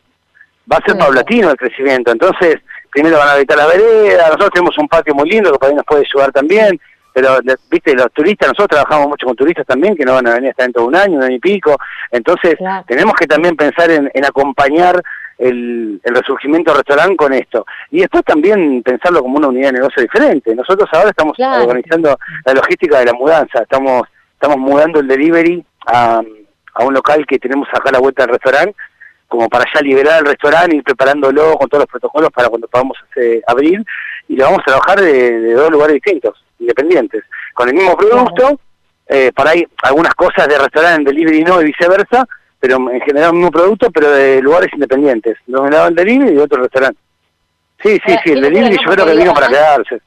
Va 0.72 0.78
a 0.78 0.86
ser 0.86 0.98
paulatino 0.98 1.50
el 1.52 1.58
crecimiento, 1.58 2.12
entonces 2.12 2.58
primero 2.92 3.18
van 3.18 3.30
a 3.30 3.32
habitar 3.34 3.58
la 3.58 3.68
vereda, 3.68 4.26
nosotros 4.28 4.50
tenemos 4.54 4.78
un 4.78 4.88
patio 4.88 5.14
muy 5.16 5.30
lindo 5.30 5.52
que 5.52 5.60
por 5.60 5.70
ahí 5.70 5.76
nos 5.76 5.86
puede 5.86 6.06
ayudar 6.06 6.32
también, 6.32 6.80
pero 7.14 7.40
viste, 7.70 7.94
los 7.96 8.12
turistas, 8.12 8.50
nosotros 8.50 8.68
trabajamos 8.70 9.08
mucho 9.08 9.26
con 9.26 9.36
turistas 9.36 9.66
también 9.66 9.96
que 9.96 10.06
no 10.06 10.14
van 10.14 10.28
a 10.28 10.34
venir 10.36 10.50
hasta 10.52 10.64
dentro 10.64 10.84
de 10.84 10.88
un 10.90 10.96
año, 10.96 11.18
un 11.18 11.24
año 11.24 11.36
y 11.36 11.40
pico, 11.40 11.78
entonces 12.12 12.56
tenemos 12.86 13.14
que 13.16 13.26
también 13.28 13.56
pensar 13.56 13.90
en, 13.92 14.10
en 14.14 14.26
acompañar 14.26 15.02
el, 15.38 16.00
el 16.04 16.16
resurgimiento 16.16 16.72
del 16.72 16.80
restaurante 16.80 17.16
con 17.16 17.32
esto. 17.34 17.66
Y 17.92 18.00
después 18.00 18.24
también 18.24 18.82
pensarlo 18.84 19.22
como 19.22 19.38
una 19.38 19.48
unidad 19.50 19.68
de 19.68 19.74
negocio 19.74 20.02
diferente. 20.02 20.56
Nosotros 20.56 20.90
ahora 20.92 21.10
estamos 21.10 21.36
Claro. 21.36 21.64
organizando 21.64 22.18
la 22.46 22.54
logística 22.54 23.00
de 23.00 23.06
la 23.06 23.14
mudanza, 23.14 23.62
estamos 23.62 24.04
estamos 24.34 24.58
mudando 24.58 25.00
el 25.00 25.08
delivery 25.08 25.64
a, 25.88 26.22
a 26.74 26.84
un 26.84 26.94
local 26.94 27.26
que 27.28 27.40
tenemos 27.40 27.68
acá 27.72 27.90
a 27.90 27.94
la 27.94 28.00
vuelta 28.00 28.24
del 28.24 28.34
restaurante, 28.34 28.76
como 29.28 29.50
para 29.50 29.66
ya 29.74 29.82
liberar 29.82 30.20
el 30.20 30.26
restaurante 30.28 30.76
y 30.76 30.80
ir 30.80 30.84
preparándolo 30.84 31.56
con 31.58 31.68
todos 31.70 31.84
los 31.84 31.92
protocolos 31.92 32.30
para 32.32 32.50
cuando 32.50 32.68
podamos 32.68 32.98
este, 33.08 33.42
abrir, 33.46 33.84
y 34.28 34.36
lo 34.36 34.46
vamos 34.46 34.60
a 34.60 34.66
trabajar 34.66 35.02
de, 35.02 35.40
de 35.40 35.54
dos 35.54 35.70
lugares 35.70 35.96
distintos, 35.96 36.44
independientes, 36.60 37.24
con 37.54 37.70
el 37.70 37.76
mismo 37.76 37.96
producto, 37.96 38.60
eh, 39.08 39.32
para 39.34 39.52
ahí 39.52 39.66
algunas 39.84 40.14
cosas 40.16 40.48
de 40.48 40.58
restaurante 40.58 41.00
en 41.00 41.04
delivery 41.06 41.44
no 41.44 41.62
y 41.62 41.66
viceversa, 41.66 42.28
pero 42.60 42.78
en 42.92 43.02
general 43.02 43.30
el 43.30 43.36
mismo 43.36 43.52
producto, 43.52 43.90
pero 43.92 44.12
de 44.12 44.42
lugares 44.42 44.70
independientes. 44.74 45.38
De 45.46 45.60
un 45.60 45.70
lado 45.70 45.88
el 45.88 45.96
delivery 45.96 46.32
y 46.32 46.36
de 46.36 46.42
otro 46.42 46.62
restaurante. 46.62 47.00
Sí, 47.82 48.00
sí, 48.06 48.14
Eh, 48.14 48.20
sí, 48.24 48.32
el 48.32 48.42
delivery 48.42 48.76
yo 48.76 48.92
creo 48.92 49.06
que 49.06 49.16
vino 49.16 49.34
para 49.34 49.48
quedarse. 49.48 50.02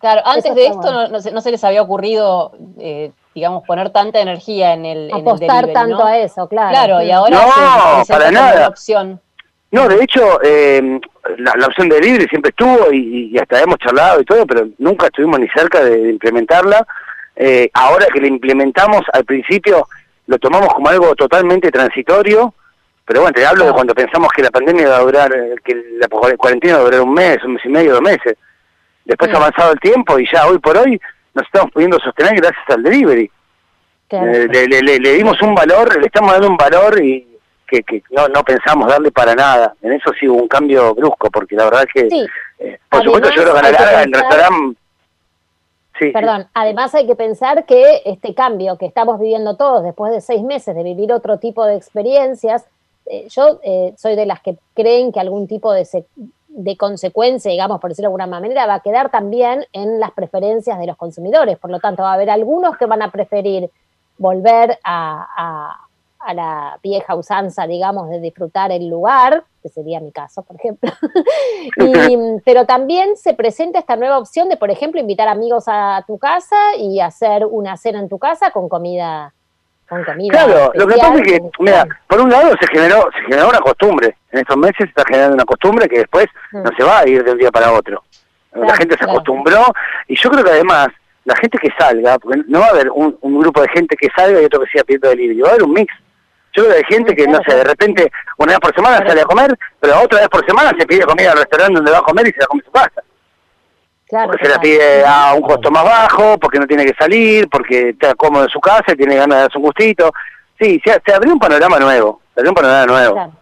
Claro, 0.00 0.22
antes 0.24 0.54
de 0.54 0.66
esto 0.66 0.92
no, 0.92 1.08
no 1.08 1.20
se, 1.20 1.32
no 1.32 1.40
se 1.40 1.50
les 1.50 1.64
había 1.64 1.82
ocurrido, 1.82 2.52
eh, 2.78 3.10
digamos, 3.34 3.64
poner 3.66 3.90
tanta 3.90 4.20
energía 4.20 4.72
en 4.74 4.84
el, 4.84 4.98
en 5.10 5.16
el 5.16 5.20
Apostar 5.22 5.66
delivery, 5.66 5.72
tanto 5.72 5.98
¿no? 5.98 6.06
a 6.06 6.18
eso, 6.18 6.48
claro. 6.48 6.70
Claro, 6.70 7.02
y 7.02 7.10
ahora 7.10 7.36
No, 7.36 8.04
se 8.04 8.12
para 8.12 8.30
nada. 8.30 8.56
una 8.56 8.68
opción. 8.68 9.20
No, 9.70 9.88
de 9.88 10.04
hecho, 10.04 10.40
eh, 10.44 11.00
la, 11.38 11.52
la 11.56 11.66
opción 11.66 11.88
de 11.88 11.96
delivery 11.96 12.26
siempre 12.28 12.50
estuvo 12.50 12.92
y, 12.92 13.30
y 13.32 13.38
hasta 13.38 13.60
hemos 13.60 13.78
charlado 13.78 14.20
y 14.20 14.24
todo, 14.24 14.46
pero 14.46 14.68
nunca 14.78 15.06
estuvimos 15.06 15.40
ni 15.40 15.48
cerca 15.48 15.82
de, 15.82 15.96
de 15.98 16.10
implementarla. 16.10 16.86
Eh, 17.34 17.68
ahora 17.74 18.06
que 18.12 18.20
la 18.20 18.28
implementamos, 18.28 19.02
al 19.12 19.24
principio 19.24 19.88
lo 20.28 20.38
tomamos 20.38 20.72
como 20.72 20.88
algo 20.88 21.14
totalmente 21.16 21.70
transitorio, 21.72 22.54
pero 23.04 23.22
bueno, 23.22 23.34
te 23.34 23.44
hablo 23.44 23.66
de 23.66 23.72
cuando 23.72 23.94
pensamos 23.94 24.28
que 24.32 24.42
la 24.42 24.50
pandemia 24.50 24.84
iba 24.84 24.96
a 24.96 25.00
durar, 25.00 25.32
eh, 25.34 25.56
que 25.64 25.74
la 25.98 26.06
cuarentena 26.08 26.74
iba 26.74 26.80
a 26.80 26.84
durar 26.84 27.00
un 27.00 27.12
mes, 27.12 27.42
un 27.44 27.54
mes 27.54 27.64
y 27.64 27.68
medio, 27.68 27.92
dos 27.94 28.00
meses. 28.02 28.36
Después 29.04 29.30
ha 29.34 29.36
avanzado 29.36 29.72
el 29.72 29.80
tiempo 29.80 30.18
y 30.18 30.26
ya 30.32 30.46
hoy 30.46 30.58
por 30.58 30.76
hoy 30.78 30.98
nos 31.34 31.44
estamos 31.44 31.70
pudiendo 31.72 31.98
sostener 32.00 32.34
gracias 32.36 32.64
al 32.68 32.82
delivery. 32.82 33.30
Eh, 34.10 34.46
le, 34.52 34.66
le- 34.68 34.82
le- 34.82 34.98
le 35.00 35.12
dimos 35.14 35.40
un 35.42 35.54
valor, 35.54 35.98
le 35.98 36.06
estamos 36.06 36.32
dando 36.32 36.48
un 36.48 36.56
valor 36.56 37.02
y 37.02 37.26
que, 37.66 37.82
que 37.82 38.02
no, 38.10 38.28
no 38.28 38.44
pensamos 38.44 38.88
darle 38.88 39.10
para 39.10 39.34
nada. 39.34 39.74
En 39.82 39.92
eso 39.92 40.12
sí 40.20 40.28
hubo 40.28 40.42
un 40.42 40.48
cambio 40.48 40.94
brusco, 40.94 41.30
porque 41.30 41.56
la 41.56 41.64
verdad 41.64 41.84
es 41.88 41.92
que, 42.02 42.10
Sí. 42.10 42.26
eh, 42.60 42.78
por 42.88 43.02
supuesto, 43.02 43.30
yo 43.30 43.44
que 43.44 43.52
larga 43.62 44.02
el 44.02 44.12
restaurante... 44.12 44.78
Sí, 45.98 46.06
sí. 46.06 46.10
Perdón, 46.12 46.46
además 46.54 46.94
hay 46.94 47.06
que 47.06 47.16
pensar 47.16 47.64
que 47.66 48.02
este 48.04 48.34
cambio 48.34 48.76
que 48.78 48.86
estamos 48.86 49.18
viviendo 49.18 49.56
todos 49.56 49.82
después 49.82 50.12
de 50.12 50.20
seis 50.20 50.42
meses 50.42 50.74
de 50.76 50.82
vivir 50.82 51.12
otro 51.12 51.38
tipo 51.38 51.64
de 51.64 51.76
experiencias, 51.76 52.66
eh, 53.06 53.26
yo 53.30 53.60
eh, 53.62 53.94
soy 53.96 54.16
de 54.16 54.26
las 54.26 54.40
que 54.40 54.56
creen 54.74 55.12
que 55.12 55.20
algún 55.20 55.46
tipo 55.48 55.72
de, 55.72 55.86
de 56.56 56.76
consecuencia, 56.76 57.50
digamos, 57.50 57.80
por 57.80 57.90
decirlo 57.90 58.08
de 58.08 58.12
alguna 58.22 58.26
manera, 58.26 58.66
va 58.66 58.74
a 58.74 58.80
quedar 58.80 59.10
también 59.10 59.66
en 59.72 59.98
las 60.00 60.12
preferencias 60.12 60.78
de 60.78 60.86
los 60.86 60.96
consumidores. 60.96 61.58
Por 61.58 61.70
lo 61.70 61.80
tanto, 61.80 62.02
va 62.04 62.10
a 62.10 62.14
haber 62.14 62.30
algunos 62.30 62.76
que 62.76 62.86
van 62.86 63.02
a 63.02 63.10
preferir 63.10 63.70
volver 64.18 64.78
a, 64.84 65.26
a- 65.36 65.80
a 66.26 66.32
la 66.32 66.78
vieja 66.82 67.14
usanza, 67.16 67.66
digamos, 67.66 68.08
de 68.08 68.18
disfrutar 68.18 68.72
el 68.72 68.88
lugar, 68.88 69.44
que 69.62 69.68
sería 69.68 70.00
mi 70.00 70.10
caso, 70.10 70.42
por 70.42 70.56
ejemplo. 70.56 70.90
Y, 71.76 72.16
pero 72.44 72.64
también 72.66 73.16
se 73.16 73.34
presenta 73.34 73.78
esta 73.78 73.96
nueva 73.96 74.18
opción 74.18 74.48
de, 74.48 74.56
por 74.56 74.70
ejemplo, 74.70 75.00
invitar 75.00 75.28
amigos 75.28 75.64
a 75.66 76.02
tu 76.06 76.16
casa 76.18 76.56
y 76.78 77.00
hacer 77.00 77.44
una 77.46 77.76
cena 77.76 77.98
en 77.98 78.08
tu 78.08 78.18
casa 78.18 78.50
con 78.52 78.68
comida. 78.68 79.34
Con 79.88 80.04
comida 80.04 80.32
Claro, 80.32 80.72
lo 80.74 80.86
que 80.86 80.96
pasa 80.96 81.14
es 81.14 81.22
que, 81.22 81.40
mira, 81.60 81.86
por 82.06 82.20
un 82.20 82.30
lado 82.30 82.54
se 82.60 82.66
generó, 82.68 83.08
se 83.14 83.22
generó 83.22 83.48
una 83.48 83.60
costumbre. 83.60 84.16
En 84.32 84.40
estos 84.40 84.56
meses 84.56 84.76
se 84.78 84.84
está 84.84 85.04
generando 85.06 85.34
una 85.34 85.44
costumbre 85.44 85.88
que 85.88 85.98
después 85.98 86.26
no 86.52 86.70
se 86.76 86.84
va 86.84 87.00
a 87.00 87.08
ir 87.08 87.22
de 87.22 87.32
un 87.32 87.38
día 87.38 87.50
para 87.50 87.72
otro. 87.72 88.02
la 88.52 88.74
gente 88.76 88.94
se 88.94 89.04
claro. 89.04 89.12
acostumbró 89.12 89.64
y 90.08 90.16
yo 90.16 90.30
creo 90.30 90.44
que 90.44 90.50
además 90.50 90.88
la 91.24 91.36
gente 91.36 91.58
que 91.58 91.70
salga, 91.78 92.18
porque 92.18 92.42
no 92.48 92.60
va 92.60 92.66
a 92.66 92.70
haber 92.70 92.90
un, 92.90 93.16
un 93.20 93.40
grupo 93.40 93.62
de 93.62 93.68
gente 93.68 93.96
que 93.96 94.08
salga 94.14 94.40
y 94.40 94.44
otro 94.44 94.60
que 94.60 94.70
siga 94.70 94.84
pidiendo 94.84 95.08
delivery, 95.08 95.40
va 95.40 95.48
a 95.48 95.52
haber 95.52 95.64
un 95.64 95.72
mix. 95.72 95.92
Yo 96.52 96.62
creo 96.62 96.74
que 96.74 96.78
hay 96.78 96.96
gente 96.96 97.16
que, 97.16 97.26
no 97.26 97.40
sé, 97.46 97.56
de 97.56 97.64
repente 97.64 98.10
una 98.38 98.52
vez 98.52 98.60
por 98.60 98.74
semana 98.74 99.06
sale 99.06 99.22
a 99.22 99.24
comer, 99.24 99.56
pero 99.80 100.00
otra 100.00 100.20
vez 100.20 100.28
por 100.28 100.46
semana 100.46 100.72
se 100.78 100.86
pide 100.86 101.04
comida 101.04 101.32
al 101.32 101.38
restaurante 101.38 101.74
donde 101.74 101.90
va 101.90 101.98
a 101.98 102.02
comer 102.02 102.28
y 102.28 102.32
se 102.32 102.40
la 102.40 102.46
come 102.46 102.60
en 102.60 102.66
su 102.66 102.72
casa. 102.72 103.02
Claro, 104.14 104.30
Porque 104.30 104.46
se 104.46 104.52
la 104.52 104.60
pide 104.60 105.04
a 105.04 105.34
un 105.34 105.42
costo 105.42 105.72
más 105.72 105.82
bajo, 105.82 106.38
porque 106.38 106.60
no 106.60 106.68
tiene 106.68 106.84
que 106.86 106.94
salir, 106.96 107.48
porque 107.48 107.88
está 107.88 108.14
cómodo 108.14 108.44
en 108.44 108.48
su 108.48 108.60
casa 108.60 108.92
y 108.92 108.96
tiene 108.96 109.16
ganas 109.16 109.36
de 109.38 109.42
darse 109.42 109.58
un 109.58 109.64
gustito. 109.64 110.12
Sí, 110.60 110.80
se, 110.84 111.02
se 111.04 111.12
abrió 111.12 111.32
un 111.32 111.40
panorama 111.40 111.80
nuevo, 111.80 112.20
se 112.32 112.40
abrió 112.40 112.52
un 112.52 112.54
panorama 112.54 112.86
nuevo. 112.86 113.14
Claro. 113.14 113.32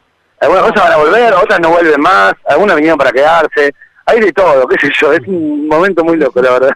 Algunas 0.41 0.63
cosas 0.63 0.83
van 0.85 0.93
a 0.93 0.97
volver, 0.97 1.35
otras 1.35 1.61
no 1.61 1.69
vuelven 1.69 2.01
más, 2.01 2.33
algunas 2.49 2.77
vinieron 2.77 2.97
para 2.99 3.13
quedarse. 3.13 3.75
Hay 4.07 4.21
de 4.21 4.33
todo, 4.33 4.67
qué 4.67 4.77
sé 4.81 4.91
yo, 4.99 5.13
es 5.13 5.21
un 5.29 5.69
momento 5.69 6.03
muy 6.05 6.17
loco, 6.17 6.41
la 6.41 6.53
verdad. 6.53 6.71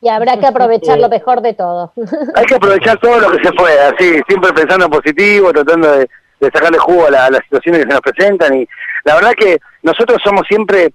Y 0.00 0.08
habrá 0.08 0.36
que 0.36 0.46
aprovechar 0.46 0.98
lo 0.98 1.08
mejor 1.08 1.42
de 1.42 1.54
todo. 1.54 1.92
Hay 2.34 2.44
que 2.46 2.56
aprovechar 2.56 2.98
todo 2.98 3.20
lo 3.20 3.30
que 3.30 3.44
se 3.44 3.52
pueda, 3.52 3.92
sí, 4.00 4.20
siempre 4.26 4.52
pensando 4.52 4.86
en 4.86 4.90
positivo, 4.90 5.52
tratando 5.52 5.92
de, 5.92 6.08
de 6.40 6.50
sacarle 6.52 6.76
jugo 6.78 7.06
a, 7.06 7.10
la- 7.12 7.26
a 7.26 7.30
las 7.30 7.40
situaciones 7.44 7.82
que 7.82 7.86
se 7.88 7.92
nos 7.92 8.00
presentan. 8.00 8.52
Y 8.56 8.68
la 9.04 9.14
verdad 9.14 9.32
que 9.38 9.58
nosotros 9.82 10.18
somos 10.24 10.42
siempre, 10.48 10.92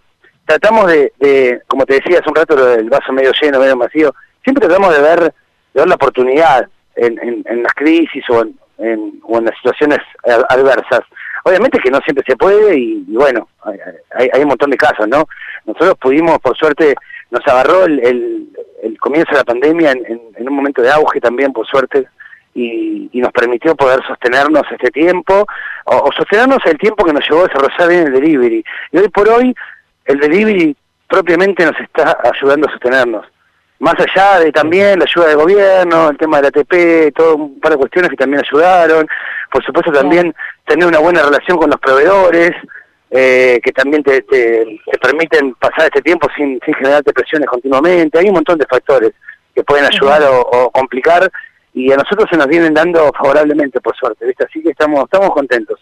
tratamos 0.48 0.88
de, 0.88 1.14
de, 1.19 1.61
como 1.68 1.86
te 1.86 1.95
decía 1.95 2.19
hace 2.19 2.30
un 2.30 2.36
rato, 2.36 2.56
del 2.56 2.90
vaso 2.90 3.11
medio 3.14 3.32
lleno, 3.40 3.60
medio 3.60 3.78
vacío, 3.78 4.15
siempre 4.44 4.65
tratamos 4.65 4.95
de 4.95 5.02
ver, 5.02 5.19
de 5.19 5.32
ver 5.74 5.88
la 5.88 5.95
oportunidad 5.95 6.68
en, 6.95 7.44
en, 7.45 7.64
las 7.64 7.74
crisis 7.74 8.24
o 8.30 8.41
en, 8.80 9.19
o 9.24 9.38
en 9.38 9.45
las 9.45 9.56
situaciones 9.57 9.99
adversas. 10.49 11.02
Obviamente 11.44 11.80
que 11.80 11.91
no 11.91 11.99
siempre 11.99 12.24
se 12.28 12.36
puede 12.36 12.80
y, 12.80 13.06
bueno, 13.10 13.48
hay, 14.11 14.41
un 14.41 14.48
montón 14.48 14.72
de 14.72 14.78
casos, 14.78 15.07
¿no? 15.07 15.28
Nosotros 15.65 15.95
pudimos, 15.99 16.40
por 16.40 16.57
suerte, 16.57 16.95
nos 17.30 17.45
agarró 17.45 17.86
el, 17.86 17.99
el, 17.99 18.48
el 18.84 18.98
comienzo 18.99 19.32
de 19.32 19.38
la 19.38 19.44
pandemia 19.44 19.91
en 19.91 20.48
un 20.48 20.56
momento 20.56 20.82
de 20.82 20.91
auge 20.91 21.19
también, 21.19 21.53
por 21.53 21.68
suerte, 21.68 22.07
y, 22.57 23.10
y 23.11 23.22
nos 23.22 23.32
permitió 23.32 23.76
poder 23.76 24.02
sostenernos 24.07 24.64
este 24.72 24.90
tiempo, 24.90 25.45
o, 25.86 25.95
o 25.95 26.11
sostenernos 26.11 26.60
el 26.65 26.78
tiempo 26.78 27.06
que 27.06 27.14
nos 27.14 27.24
llevó 27.30 27.41
a 27.41 27.48
desarrollar 27.48 27.88
bien 27.88 28.07
el 28.07 28.14
delivery. 28.14 28.65
Y 28.91 28.98
hoy 28.98 29.10
por 29.10 29.30
hoy, 29.30 29.53
el 30.07 30.19
delivery 30.19 30.75
propiamente 31.07 31.65
nos 31.65 31.79
está 31.79 32.17
ayudando 32.23 32.67
a 32.67 32.71
sostenernos. 32.71 33.25
Más 33.79 33.93
allá 33.99 34.39
de 34.39 34.51
también 34.51 34.97
la 34.99 35.05
ayuda 35.05 35.27
del 35.27 35.38
gobierno, 35.38 36.09
el 36.09 36.17
tema 36.17 36.38
del 36.41 36.47
ATP, 36.47 37.13
todo 37.15 37.35
un 37.35 37.59
par 37.59 37.73
de 37.73 37.77
cuestiones 37.77 38.09
que 38.09 38.17
también 38.17 38.43
ayudaron. 38.43 39.07
Por 39.51 39.63
supuesto 39.63 39.91
también 39.91 40.34
tener 40.65 40.88
una 40.88 40.99
buena 40.99 41.21
relación 41.21 41.57
con 41.57 41.69
los 41.69 41.79
proveedores, 41.79 42.51
eh, 43.11 43.59
que 43.63 43.71
también 43.71 44.03
te, 44.03 44.21
te- 44.23 44.79
te 44.91 44.97
permiten 44.97 45.53
pasar 45.55 45.85
este 45.85 46.01
tiempo 46.01 46.27
sin, 46.35 46.59
sin 46.65 46.73
generarte 46.73 47.13
presiones 47.13 47.47
continuamente. 47.47 48.17
Hay 48.19 48.27
un 48.27 48.34
montón 48.34 48.57
de 48.57 48.65
factores 48.65 49.11
que 49.53 49.63
pueden 49.63 49.85
ayudar 49.85 50.23
o, 50.23 50.41
o 50.41 50.71
complicar 50.71 51.31
y 51.73 51.91
a 51.91 51.97
nosotros 51.97 52.27
se 52.29 52.38
nos 52.38 52.47
vienen 52.47 52.73
dando 52.73 53.11
favorablemente, 53.17 53.79
por 53.79 53.95
suerte. 53.95 54.25
¿viste? 54.25 54.43
Así 54.45 54.61
que 54.63 54.71
estamos, 54.71 55.03
estamos 55.03 55.29
contentos. 55.29 55.79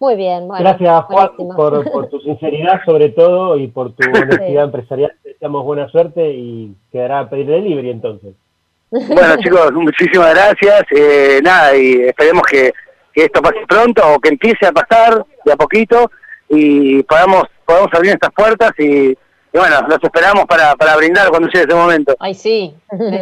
Muy 0.00 0.14
bien, 0.14 0.46
bueno. 0.46 0.62
Gracias, 0.64 1.04
Juan, 1.06 1.30
por, 1.56 1.90
por 1.90 2.08
tu 2.08 2.20
sinceridad 2.20 2.80
sobre 2.84 3.08
todo 3.10 3.56
y 3.56 3.66
por 3.66 3.92
tu 3.92 4.08
honestidad 4.14 4.64
empresarial. 4.64 5.12
Te 5.22 5.30
deseamos 5.30 5.64
buena 5.64 5.88
suerte 5.88 6.30
y 6.30 6.72
quedará 6.92 7.20
a 7.20 7.30
pedir 7.30 7.46
delivery 7.46 7.90
entonces. 7.90 8.34
Bueno, 8.90 9.36
chicos, 9.42 9.70
muchísimas 9.72 10.34
gracias. 10.34 10.82
Eh, 10.96 11.40
nada, 11.42 11.76
y 11.76 12.02
esperemos 12.04 12.42
que, 12.50 12.72
que 13.12 13.24
esto 13.24 13.42
pase 13.42 13.58
pronto 13.68 14.02
o 14.14 14.18
que 14.18 14.30
empiece 14.30 14.66
a 14.66 14.72
pasar 14.72 15.26
de 15.44 15.52
a 15.52 15.56
poquito 15.56 16.10
y 16.48 17.02
podamos, 17.02 17.44
podamos 17.66 17.92
abrir 17.92 18.12
estas 18.12 18.32
puertas 18.32 18.70
y, 18.78 19.10
y 19.10 19.16
bueno, 19.52 19.76
los 19.88 19.98
esperamos 20.02 20.46
para, 20.46 20.74
para 20.76 20.96
brindar 20.96 21.28
cuando 21.28 21.48
llegue 21.48 21.66
ese 21.68 21.74
momento. 21.74 22.14
Ay, 22.18 22.32
sí, 22.32 22.74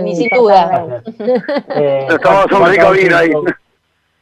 ni 0.03 0.15
sin 0.17 0.29
duda. 0.29 1.03
Eh, 1.71 2.07
Nos 2.09 2.21
tomamos 2.21 2.53
un 2.53 2.69
rico 2.69 2.91
vino 2.93 3.17
ahí. 3.17 3.33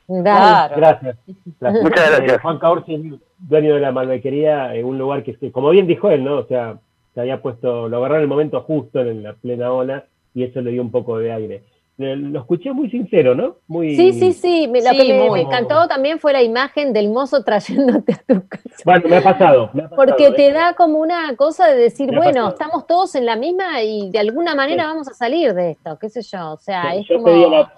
Claro. 0.06 0.74
Gracias. 0.76 1.16
Gracias. 1.60 1.82
Muchas 1.82 2.10
gracias. 2.18 2.42
Juan 2.42 2.58
Caorsi, 2.58 3.18
dueño 3.38 3.74
de 3.74 3.80
la 3.80 3.92
Malbequería, 3.92 4.74
en 4.74 4.84
un 4.84 4.98
lugar 4.98 5.22
que, 5.22 5.34
que, 5.36 5.50
como 5.52 5.70
bien 5.70 5.86
dijo 5.86 6.10
él, 6.10 6.24
¿no? 6.24 6.38
O 6.38 6.44
sea, 6.46 6.76
se 7.14 7.20
había 7.20 7.40
puesto, 7.40 7.88
lo 7.88 7.98
agarró 7.98 8.16
en 8.16 8.22
el 8.22 8.28
momento 8.28 8.60
justo, 8.62 9.00
en 9.00 9.22
la 9.22 9.32
plena 9.34 9.72
ola, 9.72 10.04
y 10.34 10.42
eso 10.42 10.60
le 10.60 10.72
dio 10.72 10.82
un 10.82 10.90
poco 10.90 11.18
de 11.18 11.32
aire. 11.32 11.62
Eh, 11.96 12.16
Lo 12.16 12.40
escuché 12.40 12.72
muy 12.72 12.90
sincero, 12.90 13.36
¿no? 13.36 13.54
Muy, 13.68 13.94
Sí, 13.94 14.12
sí, 14.12 14.32
sí. 14.32 14.66
Me- 14.68 14.82
Lo 14.82 14.90
Sí, 14.90 14.96
que 15.06 15.14
me, 15.14 15.28
muy. 15.28 15.40
me 15.40 15.46
encantó 15.46 15.86
también 15.86 16.18
fue 16.18 16.32
la 16.32 16.42
imagen 16.42 16.92
del 16.92 17.08
mozo 17.08 17.44
trayéndote 17.44 18.14
a 18.14 18.16
tu 18.34 18.48
casa. 18.48 18.64
Bueno, 18.84 19.08
me 19.08 19.16
ha 19.18 19.22
pasado. 19.22 19.70
me 19.72 19.82
ha 19.84 19.88
pasado, 19.88 19.96
Porque 19.96 20.26
¿eh? 20.26 20.32
te 20.32 20.52
da 20.52 20.74
como 20.74 20.98
una 20.98 21.36
cosa 21.36 21.68
de 21.68 21.76
decir, 21.76 22.08
bueno, 22.08 22.32
pasado. 22.32 22.48
estamos 22.48 22.86
todos 22.88 23.14
en 23.14 23.24
la 23.26 23.36
misma 23.36 23.80
y 23.82 24.10
de 24.10 24.18
alguna 24.18 24.56
manera 24.56 24.82
Sí. 24.82 24.88
vamos 24.88 25.08
a 25.08 25.14
salir 25.14 25.54
de 25.54 25.70
esto, 25.70 25.96
qué 26.00 26.08
sé 26.08 26.20
yo. 26.22 26.54
O 26.54 26.56
sea, 26.58 26.96
es 26.96 27.06
Yo 27.06 27.22
como... 27.22 27.28
la, 27.48 27.72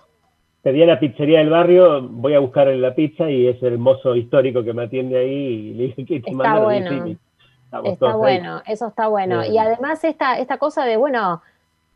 pedí 0.67 0.83
a 0.83 0.87
la 0.87 0.99
pizzería 0.99 1.39
del 1.39 1.51
barrio, 1.51 2.03
voy 2.03 2.35
a 2.35 2.41
buscar 2.41 2.67
la 2.67 2.93
pizza 2.93 3.31
y 3.31 3.47
es 3.47 3.63
el 3.63 3.79
mozo 3.79 4.17
histórico 4.17 4.65
que 4.65 4.73
me 4.73 4.83
atiende 4.83 5.17
ahí 5.17 5.31
y 5.31 5.75
le 5.75 5.83
dije 5.85 6.05
que 6.05 6.19
te 6.21 6.31
Está 6.31 6.33
mandaron 6.33 6.65
bueno. 6.65 7.07
y 7.07 7.17
Está 7.89 8.07
ahí. 8.11 8.17
bueno, 8.17 8.63
eso 8.67 8.89
está 8.89 9.07
bueno. 9.07 9.45
Y 9.45 9.59
además 9.59 10.03
esta, 10.03 10.41
esta 10.41 10.59
cosa 10.59 10.85
de, 10.85 10.97
bueno, 10.97 11.41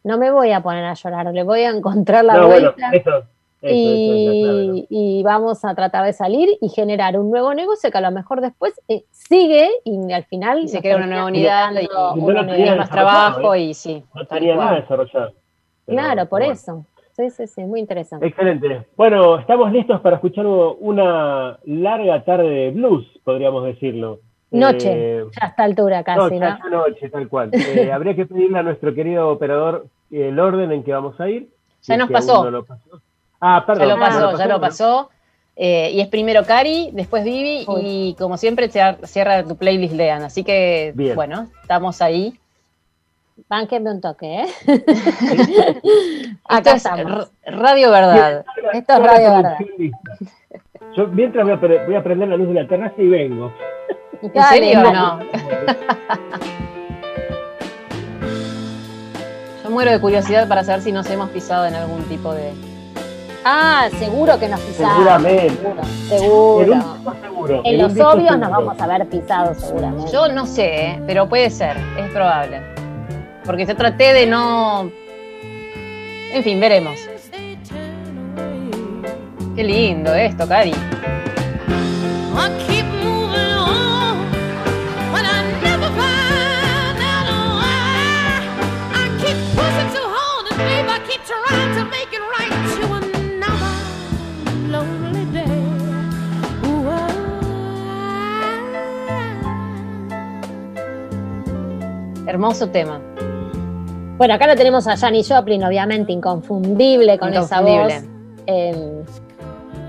no 0.04 0.18
me 0.18 0.30
voy 0.30 0.52
a 0.52 0.60
poner 0.60 0.84
a 0.84 0.94
llorar, 0.94 1.26
le 1.34 1.42
voy 1.42 1.62
a 1.62 1.70
encontrar 1.70 2.24
la 2.24 2.34
No, 2.34 2.46
bueno, 2.46 2.72
vuelta 2.76 2.90
eso, 2.96 3.10
eso, 3.10 3.18
eso 3.18 3.24
es 3.64 4.24
la 4.24 4.32
clave, 4.44 4.66
¿no? 4.68 4.74
y, 4.76 4.86
y 4.88 5.22
vamos 5.24 5.64
a 5.64 5.74
tratar 5.74 6.04
de 6.04 6.12
salir 6.12 6.48
y 6.60 6.68
generar 6.68 7.18
un 7.18 7.28
nuevo 7.28 7.52
negocio 7.54 7.90
que 7.90 7.98
a 7.98 8.02
lo 8.02 8.12
mejor 8.12 8.40
después 8.40 8.80
eh, 8.86 9.02
sigue 9.10 9.68
y 9.84 10.12
al 10.12 10.22
final 10.26 10.60
Y 10.60 10.68
se 10.68 10.80
crea 10.80 10.96
una 10.96 11.06
nueva 11.06 11.26
unidad 11.26 11.72
y, 11.74 11.86
Y 11.86 11.88
no 11.88 12.12
una 12.14 12.42
unidad. 12.42 12.74
y 12.76 12.78
más 12.78 12.88
trabajo 12.88 13.52
¿eh? 13.54 13.62
y 13.62 13.74
sí. 13.74 14.04
No 14.14 14.24
tenía 14.26 14.54
nada 14.54 14.76
desarrollado. 14.80 15.32
Claro, 15.88 16.26
por 16.26 16.38
bueno. 16.38 16.52
eso. 16.54 16.84
Sí, 17.20 17.28
sí, 17.30 17.46
sí, 17.46 17.60
muy 17.64 17.80
interesante. 17.80 18.26
Excelente. 18.26 18.86
Bueno, 18.96 19.38
estamos 19.38 19.70
listos 19.72 20.00
para 20.00 20.16
escuchar 20.16 20.46
una 20.46 21.58
larga 21.64 22.24
tarde 22.24 22.48
de 22.48 22.70
blues, 22.70 23.06
podríamos 23.24 23.64
decirlo. 23.64 24.20
Noche, 24.50 24.90
Eh, 25.20 25.24
ya 25.38 25.46
a 25.46 25.48
esta 25.50 25.64
altura 25.64 26.02
casi, 26.02 26.18
noche, 26.18 26.38
¿no? 26.40 26.46
ya 26.48 26.70
noche, 26.70 27.10
tal 27.10 27.28
cual. 27.28 27.50
Eh, 27.52 27.92
habría 27.92 28.16
que 28.16 28.24
pedirle 28.26 28.58
a 28.58 28.62
nuestro 28.62 28.94
querido 28.94 29.28
operador 29.28 29.86
eh, 30.10 30.28
el 30.28 30.38
orden 30.40 30.72
en 30.72 30.82
que 30.82 30.92
vamos 30.92 31.20
a 31.20 31.28
ir. 31.28 31.48
Ya 31.82 31.96
nos 31.98 32.10
pasó. 32.10 32.42
no 32.44 32.50
lo 32.50 32.64
pasó. 32.64 33.00
Ah, 33.40 33.64
perdón. 33.66 33.86
Ya 33.88 33.94
lo 33.94 34.00
pasó, 34.00 34.38
ya 34.38 34.46
lo 34.46 34.54
¿no? 34.54 34.60
pasó. 34.60 35.10
Eh, 35.56 35.90
y 35.92 36.00
es 36.00 36.08
primero 36.08 36.44
Cari, 36.44 36.88
después 36.94 37.22
Vivi 37.22 37.64
Uy. 37.68 37.80
y 37.84 38.14
como 38.18 38.38
siempre 38.38 38.70
cier- 38.70 39.04
cierra 39.04 39.44
tu 39.44 39.56
playlist 39.56 39.94
Lean. 39.94 40.22
Así 40.22 40.42
que, 40.42 40.92
Bien. 40.94 41.14
bueno, 41.14 41.48
estamos 41.60 42.00
ahí. 42.00 42.39
Bánquenme 43.48 43.90
un 43.90 44.00
toque, 44.00 44.42
¿eh? 44.42 44.46
Acá 46.44 46.70
es 46.72 46.76
estamos. 46.84 47.30
Radio 47.46 47.90
Verdad. 47.90 48.44
Esto 48.72 48.92
es 48.94 48.98
Radio 49.02 49.30
Verdad. 49.36 49.56
Yo 50.96 51.06
mientras 51.08 51.44
voy 51.44 51.52
a, 51.54 51.60
pre- 51.60 51.84
voy 51.86 51.94
a 51.96 52.02
prender 52.02 52.28
la 52.28 52.36
luz 52.36 52.48
de 52.48 52.54
la 52.54 52.68
terraza 52.68 52.94
y 52.98 53.08
vengo. 53.08 53.52
¿En 54.22 54.42
serio 54.44 54.80
o 54.80 54.92
no? 54.92 55.20
Yo 59.64 59.70
muero 59.70 59.90
de 59.92 60.00
curiosidad 60.00 60.48
para 60.48 60.64
saber 60.64 60.82
si 60.82 60.92
nos 60.92 61.08
hemos 61.10 61.30
pisado 61.30 61.66
en 61.66 61.74
algún 61.74 62.02
tipo 62.04 62.34
de... 62.34 62.52
Ah, 63.44 63.88
seguro 63.98 64.38
que 64.38 64.48
nos 64.48 64.60
pisamos. 64.60 64.94
Seguramente. 64.96 65.56
Seguro. 66.08 66.72
En 66.74 66.82
seguro. 67.22 67.62
En 67.64 67.78
los 67.78 67.98
obvios 68.00 68.38
nos 68.38 68.50
vamos 68.50 68.78
a 68.80 68.86
ver 68.86 69.06
pisados 69.08 69.58
seguramente. 69.58 70.12
Yo 70.12 70.28
no 70.28 70.44
sé, 70.46 70.86
¿eh? 70.90 71.02
pero 71.06 71.26
puede 71.28 71.48
ser, 71.48 71.76
es 71.98 72.10
probable. 72.10 72.60
Porque 73.44 73.66
yo 73.66 73.76
traté 73.76 74.12
de 74.12 74.26
no... 74.26 74.90
En 76.32 76.44
fin, 76.44 76.60
veremos. 76.60 76.98
Qué 79.56 79.64
lindo 79.64 80.14
esto, 80.14 80.46
Cari. 80.46 80.72
Lonely 94.70 95.24
day. 95.32 95.64
Ooh, 96.64 96.86
Hermoso 102.26 102.70
tema. 102.70 103.00
Bueno, 104.20 104.34
acá 104.34 104.46
lo 104.46 104.54
tenemos 104.54 104.86
a 104.86 104.98
Janis 104.98 105.28
Joplin, 105.30 105.64
obviamente, 105.64 106.12
inconfundible 106.12 107.18
con 107.18 107.32
esa 107.32 107.62
voz 107.62 107.90
eh, 108.46 109.02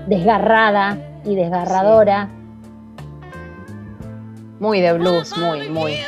desgarrada 0.06 0.96
y 1.26 1.34
desgarradora. 1.34 2.30
Muy 4.58 4.80
de 4.80 4.94
blues, 4.94 5.36
muy, 5.36 5.68
muy. 5.68 5.98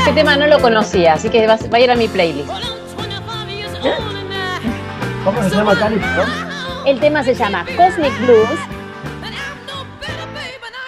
Este 0.00 0.12
tema 0.14 0.36
no 0.36 0.48
lo 0.48 0.60
conocía, 0.60 1.14
así 1.14 1.30
que 1.30 1.46
va, 1.46 1.56
a 1.72 1.80
ir 1.80 1.90
a 1.90 1.96
mi 1.96 2.06
playlist. 2.06 2.50
Well, 2.50 2.62
I'm 2.62 2.76
25 2.98 3.48
years 3.48 3.72
old 3.76 4.28
now. 4.28 5.24
¿Cómo 5.24 5.42
se 5.48 5.56
llama 5.56 5.78
Cali? 5.78 5.98
El 6.84 7.00
tema 7.00 7.24
se 7.24 7.34
llama 7.34 7.64
Cosmic 7.74 8.12
Blues. 8.20 8.60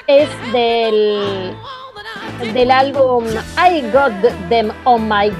Es 0.06 0.28
del, 0.52 1.56
del 2.52 2.70
álbum 2.70 3.24
I 3.56 3.82
Got 3.92 4.12
Them 4.48 4.70
on 4.84 5.08
My 5.08 5.32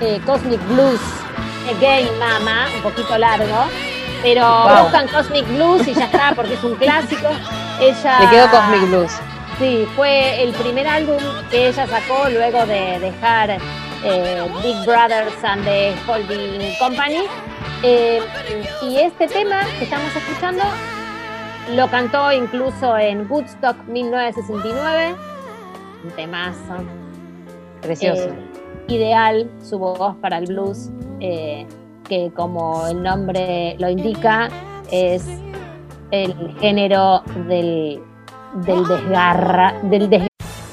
eh, 0.00 0.20
Cosmic 0.26 0.60
Blues 0.68 1.00
Again, 1.76 2.08
Mama, 2.18 2.66
un 2.76 2.82
poquito 2.82 3.18
largo. 3.18 3.66
Pero 4.22 4.42
Wow. 4.42 4.82
buscan 4.84 5.06
Cosmic 5.08 5.46
Blues 5.48 5.86
y 5.86 5.94
ya 5.94 6.04
está, 6.06 6.32
porque 6.34 6.54
es 6.54 6.64
un 6.64 6.74
clásico. 6.76 7.28
Ella, 7.80 8.20
Le 8.20 8.28
quedó 8.30 8.50
Cosmic 8.50 8.88
Blues. 8.88 9.12
Sí, 9.58 9.86
fue 9.96 10.42
el 10.42 10.52
primer 10.54 10.86
álbum 10.88 11.18
que 11.50 11.68
ella 11.68 11.86
sacó 11.86 12.28
luego 12.30 12.64
de 12.66 12.98
dejar 13.00 13.50
eh, 14.04 14.42
Big 14.62 14.76
Brothers 14.86 15.44
and 15.44 15.64
the 15.64 15.94
Holding 16.06 16.74
Company. 16.78 17.24
Eh, 17.82 18.20
y 18.82 18.96
este 18.98 19.28
tema 19.28 19.60
que 19.78 19.84
estamos 19.84 20.14
escuchando 20.16 20.62
lo 21.74 21.88
cantó 21.88 22.32
incluso 22.32 22.96
en 22.96 23.30
Woodstock 23.30 23.76
1969. 23.86 25.14
Un 26.04 26.10
temazo. 26.16 26.74
Precioso. 27.82 28.28
Eh, 28.28 28.34
ideal 28.88 29.50
su 29.62 29.78
voz 29.78 30.16
para 30.16 30.38
el 30.38 30.46
blues, 30.46 30.90
eh, 31.20 31.66
que 32.08 32.30
como 32.34 32.86
el 32.86 33.02
nombre 33.02 33.76
lo 33.78 33.88
indica, 33.90 34.48
es 34.90 35.26
el 36.10 36.34
género 36.58 37.22
del, 37.46 38.00
del 38.64 38.84
desgarra, 38.88 39.74
del 39.84 40.08
des- 40.08 40.27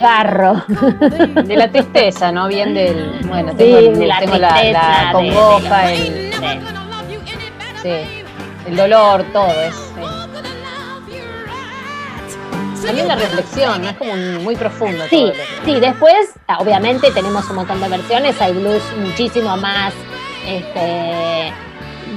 garro. 0.00 0.62
De 0.68 1.56
la 1.56 1.70
tristeza, 1.72 2.30
¿no? 2.30 2.46
Bien 2.48 2.74
del. 2.74 3.18
Bueno, 3.26 3.52
Sí, 3.52 3.56
tengo, 3.58 3.78
el- 3.78 3.98
de 3.98 4.06
la 4.06 4.18
tengo 4.20 4.36
la, 4.36 5.08
congoja, 5.12 5.86
de 5.86 5.94
el, 5.94 6.32
Sí. 6.34 6.44
sí, 7.82 8.24
el 8.68 8.76
dolor, 8.76 9.24
todo 9.32 9.46
es. 9.48 9.74
sí. 9.74 9.82
También 12.86 13.08
la 13.08 13.16
reflexión, 13.16 13.80
¿no? 13.82 13.88
Es 13.88 13.96
como 13.96 14.12
un- 14.12 14.44
muy 14.44 14.54
profundo. 14.54 15.02
Sí, 15.08 15.16
todo 15.16 15.26
lo 15.28 15.32
que- 15.32 15.46
sí, 15.64 15.80
después, 15.80 16.14
obviamente, 16.58 17.10
tenemos 17.10 17.48
un 17.48 17.56
montón 17.56 17.80
de 17.80 17.88
versiones. 17.88 18.38
Hay 18.42 18.52
blues 18.52 18.82
muchísimo 18.98 19.56
más 19.56 19.94
este, 20.46 21.52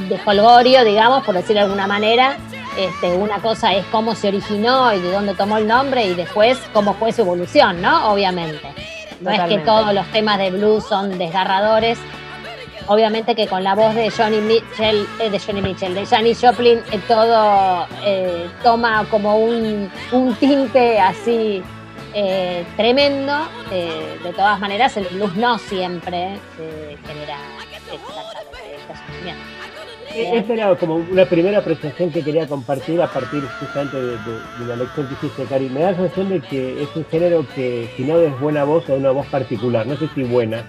de 0.09 0.17
folgorio, 0.23 0.83
digamos, 0.83 1.23
por 1.23 1.33
decirlo 1.33 1.61
de 1.61 1.65
alguna 1.65 1.87
manera. 1.87 2.37
Este, 2.79 3.13
una 3.13 3.41
cosa 3.41 3.73
es 3.73 3.85
cómo 3.87 4.15
se 4.15 4.29
originó 4.29 4.93
y 4.93 4.99
de 4.99 5.11
dónde 5.11 5.35
tomó 5.35 5.57
el 5.57 5.67
nombre, 5.67 6.05
y 6.05 6.13
después 6.13 6.57
cómo 6.71 6.93
fue 6.93 7.11
su 7.11 7.23
evolución, 7.23 7.81
¿no? 7.81 8.13
Obviamente. 8.13 8.73
No 9.19 9.31
es 9.31 9.41
que 9.49 9.57
todos 9.57 9.93
los 9.93 10.07
temas 10.13 10.37
de 10.37 10.49
blues 10.49 10.85
son 10.85 11.17
desgarradores. 11.17 11.99
Obviamente 12.87 13.35
que 13.35 13.47
con 13.47 13.65
la 13.65 13.75
voz 13.75 13.93
de 13.95 14.09
Johnny 14.09 14.39
Mitchell, 14.39 15.05
eh, 15.19 15.29
de 15.29 15.39
Johnny 15.39 15.61
Mitchell, 15.61 15.93
de 15.93 16.05
Janis 16.05 16.39
Joplin, 16.41 16.79
eh, 16.91 17.01
todo 17.05 17.85
eh, 18.05 18.49
toma 18.63 19.05
como 19.11 19.37
un, 19.37 19.91
un 20.13 20.35
tinte 20.35 20.99
así 20.99 21.61
eh, 22.13 22.65
tremendo. 22.77 23.33
Eh, 23.71 24.19
de 24.23 24.31
todas 24.31 24.57
maneras, 24.59 24.95
el 24.95 25.05
blues 25.07 25.35
no 25.35 25.59
siempre 25.59 26.39
eh, 26.57 26.97
genera. 27.05 27.37
Eh, 27.91 27.99
Esta 30.21 30.53
era 30.53 30.75
como 30.75 30.95
una 30.95 31.25
primera 31.25 31.59
apreciación 31.59 32.11
que 32.11 32.21
quería 32.23 32.47
compartir 32.47 33.01
a 33.01 33.07
partir 33.07 33.43
justamente 33.59 33.97
de, 33.97 34.11
de- 34.17 34.17
de 34.59 34.65
la 34.67 34.75
lección 34.75 35.07
que 35.07 35.13
hiciste, 35.13 35.43
Cari. 35.45 35.69
Me 35.69 35.81
da 35.81 35.91
la 35.91 35.97
sensación 35.97 36.29
de 36.29 36.39
que 36.41 36.83
es 36.83 36.89
un 36.95 37.05
género 37.05 37.45
que 37.55 37.89
si 37.95 38.03
no 38.03 38.19
es 38.19 38.37
buena 38.39 38.63
voz 38.63 38.87
o 38.89 38.95
una 38.95 39.11
voz 39.11 39.27
particular, 39.27 39.85
no 39.87 39.95
sé 39.97 40.07
si 40.15 40.23
buena, 40.23 40.63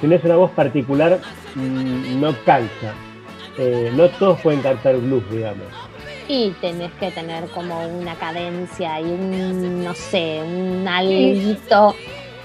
si 0.00 0.06
no 0.06 0.14
es 0.14 0.24
una 0.24 0.36
voz 0.36 0.50
particular, 0.52 1.18
mm, 1.54 2.20
no 2.20 2.34
calza. 2.44 2.94
Eh, 3.58 3.90
no 3.94 4.08
todos 4.10 4.40
pueden 4.40 4.60
cantar 4.60 4.96
blues, 4.98 5.22
digamos. 5.30 5.64
Y 6.28 6.50
tenés 6.60 6.90
que 7.00 7.10
tener 7.12 7.44
como 7.50 7.86
una 7.86 8.14
cadencia 8.16 9.00
y 9.00 9.04
un, 9.04 9.84
no 9.84 9.94
sé, 9.94 10.42
un 10.44 10.86
alguito 10.86 11.94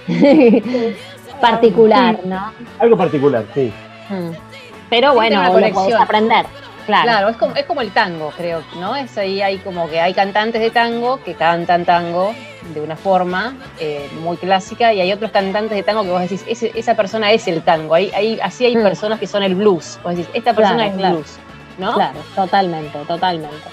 particular, 1.42 2.20
¿no? 2.26 2.52
Algo 2.80 2.98
particular, 2.98 3.46
sí. 3.54 3.72
Mm. 4.10 4.51
Pero 4.92 5.14
bueno, 5.16 5.42
lo 5.42 5.52
podés 5.74 5.96
aprender. 5.96 6.46
Claro. 6.86 7.04
Claro, 7.04 7.30
es 7.30 7.38
como, 7.38 7.56
es 7.56 7.66
como 7.66 7.82
el 7.82 7.92
tango, 7.92 8.32
creo, 8.36 8.62
¿no? 8.80 8.96
Es 8.96 9.18
ahí 9.18 9.42
hay 9.42 9.60
como 9.60 9.88
que 9.90 10.00
hay 10.02 10.14
cantantes 10.14 10.62
de 10.62 10.72
tango 10.72 11.24
que 11.24 11.36
cantan 11.36 11.86
tango 11.86 12.34
de 12.74 12.82
una 12.82 12.96
forma 12.98 13.56
eh, 13.80 14.10
muy 14.22 14.36
clásica 14.38 14.92
y 14.92 15.00
hay 15.00 15.14
otros 15.14 15.32
cantantes 15.32 15.78
de 15.78 15.84
tango 15.84 16.02
que 16.04 16.10
vos 16.10 16.22
decís, 16.22 16.44
"Ese- 16.48 16.72
esa 16.76 16.96
persona 16.96 17.32
es 17.32 17.48
el 17.48 17.62
tango. 17.62 17.94
Ahí, 17.96 18.12
ahí, 18.16 18.40
así 18.44 18.66
hay 18.66 18.76
Mm. 18.76 18.84
personas 18.84 19.20
que 19.20 19.28
son 19.28 19.42
el 19.44 19.56
blues. 19.56 20.00
Vos 20.04 20.16
decís, 20.16 20.30
esta 20.34 20.54
persona 20.54 20.78
Claro, 20.84 20.92
es 20.92 20.98
claro. 20.98 21.16
blues, 21.16 21.38
¿no? 21.78 21.94
Claro, 21.94 22.20
totalmente, 22.36 22.98
totalmente. 23.08 23.68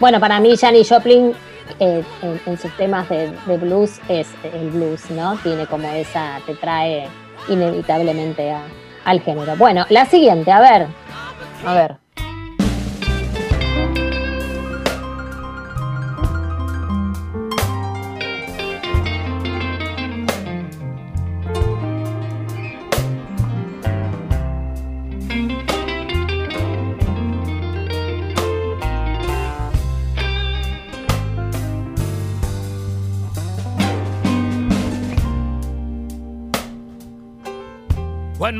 Bueno, 0.00 0.18
para 0.20 0.40
mí 0.40 0.56
Janis 0.56 0.88
Joplin 0.88 1.34
eh, 1.80 2.02
en, 2.22 2.40
en 2.46 2.58
sus 2.58 2.70
temas 2.76 3.08
de, 3.08 3.30
de 3.46 3.56
blues 3.58 4.00
es 4.08 4.28
el 4.44 4.70
blues, 4.70 5.10
¿no? 5.10 5.36
Tiene 5.42 5.66
como 5.66 5.88
esa, 5.92 6.40
te 6.46 6.54
trae 6.54 7.06
inevitablemente 7.48 8.50
a- 8.52 8.62
al 9.04 9.20
género. 9.20 9.56
Bueno, 9.56 9.86
la 9.88 10.06
siguiente, 10.06 10.50
a 10.52 10.60
ver. 10.60 10.86
A 11.66 11.74
ver. 11.74 12.01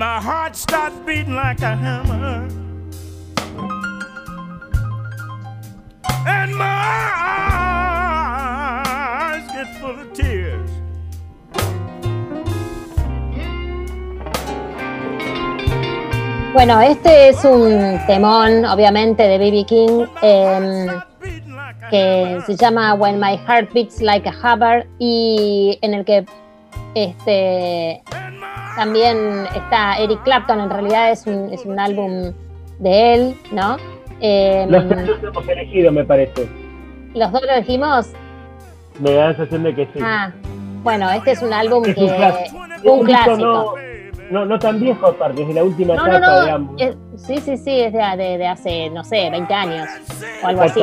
My 0.03 0.21
heart 0.21 0.57
starts 0.57 0.97
beating 1.07 1.37
like 1.37 1.61
a 1.63 1.77
hammer 1.77 2.49
And 6.27 6.57
my 6.57 7.13
eyes 9.31 9.47
get 9.55 9.69
full 9.79 9.97
of 10.01 10.13
tears 10.13 10.71
Bueno, 16.53 16.81
este 16.81 17.29
es 17.29 17.45
un 17.45 17.99
temón, 18.07 18.67
obviamente, 18.67 19.23
de 19.23 19.39
B.B. 19.39 19.65
King, 19.65 20.07
em, 20.21 20.87
que 21.91 22.43
se 22.45 22.57
llama 22.57 22.93
When 22.95 23.19
My 23.19 23.37
Heart 23.37 23.73
Beats 23.73 24.03
Like 24.03 24.29
a 24.29 24.35
Hammer 24.43 24.87
y 24.99 25.79
en 25.81 25.95
el 25.95 26.05
que 26.05 26.27
este, 26.95 28.03
también 28.77 29.47
está 29.55 29.97
Eric 29.99 30.23
Clapton, 30.25 30.61
en 30.61 30.71
realidad 30.71 31.11
es 31.11 31.27
un, 31.27 31.53
es 31.53 31.65
un 31.65 31.79
álbum 31.79 32.33
de 32.79 33.15
él, 33.15 33.37
¿no? 33.53 33.77
Em, 34.21 34.71
Los 34.71 34.89
tres 34.89 35.07
los 35.09 35.23
hemos 35.25 35.49
elegido, 35.49 35.93
me 35.93 36.05
parece. 36.05 36.49
los 37.15 37.33
dos 37.33 37.43
lo 37.43 37.57
dijimos. 37.57 38.13
Me 39.01 39.13
da 39.13 39.29
la 39.29 39.35
sensación 39.37 39.63
de 39.65 39.75
que 39.75 39.85
sí. 39.87 39.99
Ah, 40.03 40.33
bueno, 40.83 41.11
este 41.11 41.33
es 41.33 41.43
un 41.43 41.53
álbum 41.53 41.85
Es 41.87 41.95
que... 41.95 42.01
un 42.03 42.09
clásico. 42.09 42.59
Un 42.85 43.05
clásico. 43.05 43.37
No, 43.37 43.75
no, 44.31 44.45
no 44.47 44.59
tan 44.59 44.81
viejo 44.81 45.07
aparte, 45.07 45.41
desde 45.41 45.55
la 45.55 45.65
última 45.65 45.95
No, 45.95 46.07
etapa, 46.07 46.19
no, 46.21 46.43
digamos. 46.43 46.81
es- 46.81 46.97
sí, 47.17 47.39
sí, 47.39 47.57
sí, 47.57 47.81
es 47.81 47.93
de, 47.93 47.99
de- 48.17 48.39
de 48.39 48.47
hace, 48.47 48.91
no 48.91 49.05
sé, 49.05 49.29
20 49.31 49.53
años 49.55 49.89
o 50.43 50.47
algo 50.47 50.63
así. 50.63 50.81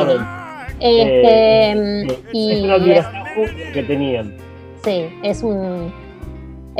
Este, 0.80 1.72
Eh, 1.72 2.08
sí, 2.32 2.38
y 2.38 2.52
es 2.72 3.06
una 3.06 3.34
es- 3.36 3.74
que 3.74 3.84
tenían. 3.84 4.34
sí, 4.84 5.10
es 5.24 5.44
un, 5.44 5.92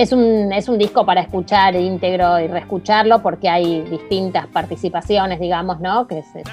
es 0.02 0.14
un 0.14 0.54
es 0.54 0.70
un 0.70 0.78
disco 0.78 1.06
para 1.06 1.20
escuchar 1.22 1.76
íntegro 1.76 2.40
y 2.40 2.48
reescucharlo 2.48 3.22
porque 3.22 3.50
hay 3.50 3.82
distintas 3.82 4.48
participaciones, 4.48 5.40
digamos, 5.42 5.82
¿no? 5.82 6.08
Que 6.08 6.20
es, 6.20 6.36
es 6.36 6.46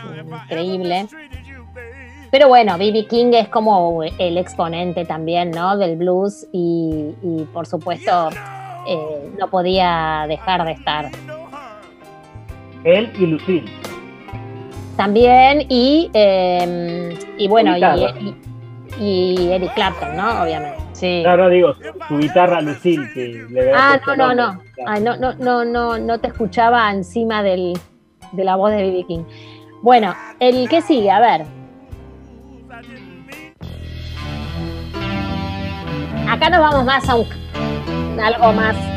increíble. 0.44 1.06
Pero 2.32 2.48
bueno, 2.48 2.77
B.B. 2.77 3.06
King 3.06 3.31
es 3.35 3.48
como 3.48 4.02
el 4.02 4.36
exponente 4.36 5.05
también, 5.05 5.52
¿no? 5.52 5.77
Del 5.78 5.97
blues 5.97 6.44
y, 6.52 7.14
y, 7.23 7.44
por 7.55 7.66
supuesto 7.68 8.31
eh, 8.89 9.31
no 9.39 9.48
podía 9.48 10.24
dejar 10.28 10.64
de 10.64 10.73
estar. 10.73 11.10
Él 12.82 13.12
y 13.16 13.27
Lucille. 13.27 13.70
También 14.97 15.66
y, 15.68 16.10
eh, 16.14 17.16
y 17.39 17.47
bueno, 17.47 17.77
y, 17.77 17.81
y- 19.01 19.35
y 19.39 19.52
Eric 19.52 19.73
Clapton, 19.74 20.16
¿no? 20.16 20.43
Obviamente. 20.43 20.78
Sí. 20.97 21.23
No, 21.23 21.36
no 21.36 21.51
digo, 21.51 21.74
su 22.09 22.16
guitarra 22.16 22.62
Lucille, 22.62 23.12
que 23.12 23.47
le 23.51 23.70
Ah, 23.74 24.01
no, 24.06 24.16
no, 24.16 24.35
no. 24.35 24.62
Ay, 24.86 25.02
no, 25.02 25.14
no, 25.18 25.35
no, 25.35 25.62
no, 25.62 25.98
no 25.98 26.18
te 26.18 26.28
escuchaba 26.28 26.90
encima 26.90 27.43
del, 27.43 27.78
de 28.32 28.44
la 28.44 28.56
voz 28.56 28.70
de 28.70 28.78
B.B. 28.78 29.05
King. 29.06 29.24
Bueno, 29.82 30.14
el 30.40 30.66
que 30.70 30.81
sigue, 30.81 31.10
a 31.10 31.20
ver. 31.20 31.44
Acá 36.31 36.48
nos 36.48 36.60
vamos 36.60 36.85
más 36.86 37.06
a 37.10 37.14
un, 37.14 37.27
algo 38.18 38.52
más 38.55 38.95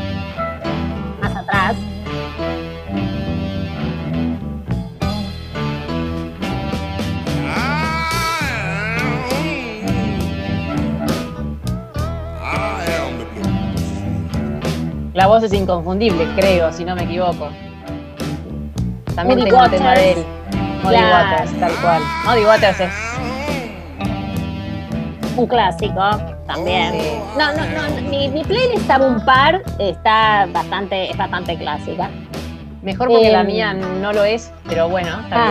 La 15.20 15.26
voz 15.26 15.42
es 15.42 15.52
inconfundible, 15.52 16.26
creo, 16.34 16.72
si 16.72 16.82
no 16.82 16.96
me 16.96 17.02
equivoco. 17.02 17.48
También 19.14 19.38
Muddy 19.40 19.50
tengo 19.50 19.62
un 19.64 19.70
tema 19.70 19.92
de 19.92 20.12
él. 20.12 20.24
Muddy 20.82 20.96
Claro. 20.96 21.30
Waters, 21.32 21.60
tal 21.60 21.72
cual. 21.82 22.02
Muddy 22.24 22.44
Waters 22.46 22.80
es. 22.80 22.92
Un 25.36 25.46
clásico 25.46 26.00
también. 26.46 26.94
No, 27.36 27.52
no, 27.52 27.58
no. 27.66 28.08
Mi, 28.08 28.28
mi 28.28 28.42
playlist 28.44 28.78
está 28.80 28.96
un 28.96 29.22
par, 29.26 29.60
está 29.78 30.46
bastante, 30.54 31.10
es 31.10 31.16
bastante 31.18 31.54
clásica. 31.58 32.08
Mejor 32.80 33.08
porque 33.08 33.28
Eh, 33.28 33.32
la 33.32 33.44
mía 33.44 33.74
no 33.74 34.14
lo 34.14 34.24
es, 34.24 34.50
pero 34.66 34.88
bueno, 34.88 35.20
está 35.24 35.36
Ah, 35.36 35.48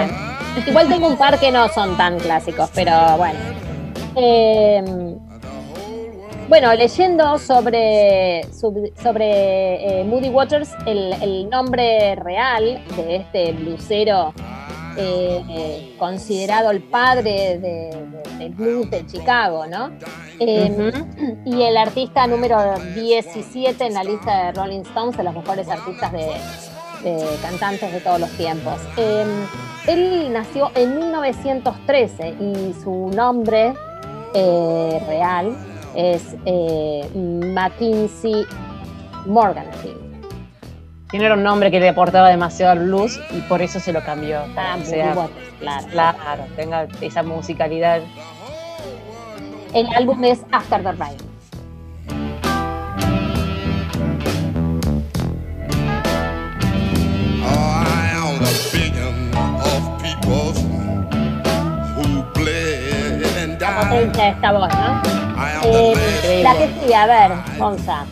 bien. 0.55 0.67
Igual 0.67 0.87
tengo 0.87 1.07
un 1.09 1.15
par 1.15 1.39
que 1.39 1.51
no 1.51 1.67
son 1.69 1.95
tan 1.95 2.17
clásicos, 2.17 2.71
pero 2.73 3.17
bueno. 3.17 3.37
Eh, 4.15 4.83
bueno, 6.49 6.73
leyendo 6.73 7.38
sobre, 7.38 8.43
sobre 8.51 10.01
eh, 10.01 10.03
Moody 10.03 10.30
Waters, 10.30 10.69
el, 10.85 11.13
el 11.21 11.49
nombre 11.49 12.15
real 12.15 12.84
de 12.97 13.17
este 13.17 13.51
blusero 13.53 14.34
eh, 14.97 15.43
eh, 15.49 15.95
considerado 15.99 16.71
el 16.71 16.81
padre 16.81 17.57
de- 17.59 17.59
de- 17.59 18.38
del 18.39 18.49
blues 18.53 18.89
de 18.89 19.05
Chicago, 19.05 19.65
¿no? 19.67 19.91
Eh, 20.39 20.91
Y 21.45 21.61
el 21.61 21.77
artista 21.77 22.26
número 22.26 22.57
17 22.95 23.85
en 23.85 23.93
la 23.93 24.03
lista 24.03 24.45
de 24.45 24.51
Rolling 24.53 24.81
Stones 24.81 25.15
de 25.17 25.23
los 25.23 25.34
mejores 25.35 25.69
artistas 25.69 26.11
de, 26.11 26.31
de 27.03 27.26
cantantes 27.41 27.91
de 27.93 27.99
todos 28.01 28.19
los 28.19 28.30
tiempos. 28.31 28.76
Eh, 28.97 29.23
él 29.88 30.34
nació 30.34 30.71
en 30.76 30.97
1913 30.97 32.30
y 32.39 32.73
su 32.84 33.11
nombre 33.13 33.73
real 34.34 35.55
es 35.95 36.36
eh, 36.45 37.10
Mackenzie 37.16 38.45
Morganfield. 39.26 40.10
Tiene 41.10 41.34
un 41.34 41.41
nombre 41.41 41.72
que 41.72 41.80
le 41.80 41.90
aportaba 41.90 42.30
demasiado 42.30 42.74
al 42.74 42.80
blues 42.86 43.20
y 43.32 43.41
por 43.41 43.61
eso 43.61 43.80
se 43.80 43.91
lo 43.91 44.03
cambió. 44.03 44.41
Ah, 44.56 44.78
o 44.80 44.86
sea, 44.86 45.14
bueno, 45.16 45.32
claro. 45.60 45.88
claro, 45.91 46.44
tenga 46.56 46.88
esa 47.02 47.24
musicalidad. 47.24 48.02
El 49.74 49.88
álbum 49.95 50.24
es 50.24 50.41
After 50.52 50.84
the 50.84 50.91
Rain. 50.91 51.30
Died. 63.60 63.90
te 63.90 64.06
dice 64.06 64.30
esta 64.30 64.52
voz, 64.52 64.70
¿no? 64.70 65.28
Eh, 65.64 66.41
la 66.44 66.53
que 66.57 66.68
sigue, 66.80 66.95
a 66.95 67.06
ver, 67.06 67.32
Gonza. 67.57 68.06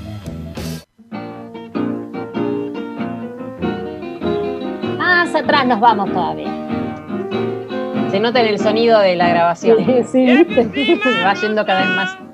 Más 4.98 5.36
atrás 5.36 5.66
nos 5.68 5.80
vamos 5.80 6.12
todavía. 6.12 6.54
Se 8.12 8.20
nota 8.20 8.40
en 8.42 8.48
el 8.48 8.60
sonido 8.60 9.00
de 9.00 9.16
la 9.16 9.30
grabación. 9.30 9.78
Sí, 10.12 10.46
Se 11.04 11.24
va 11.24 11.34
yendo 11.34 11.66
cada 11.66 11.82
vez 11.82 11.90
más. 11.90 12.27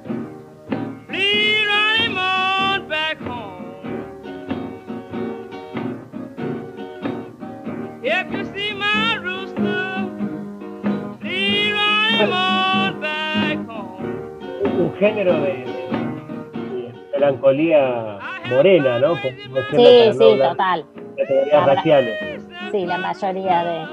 Género 15.08 15.34
de, 15.34 15.42
de- 15.42 15.64
de 15.64 16.94
melancolía 17.14 18.20
morena, 18.50 19.00
¿no? 19.00 19.16
Sí, 19.16 19.30
no 19.50 19.62
sí, 20.14 20.38
total. 20.40 20.86
categorías 21.18 21.54
Habrá- 21.62 21.76
raciales. 21.76 22.48
Sí, 22.72 22.86
la 22.86 22.98
mayoría 22.98 23.64
de, 23.64 23.86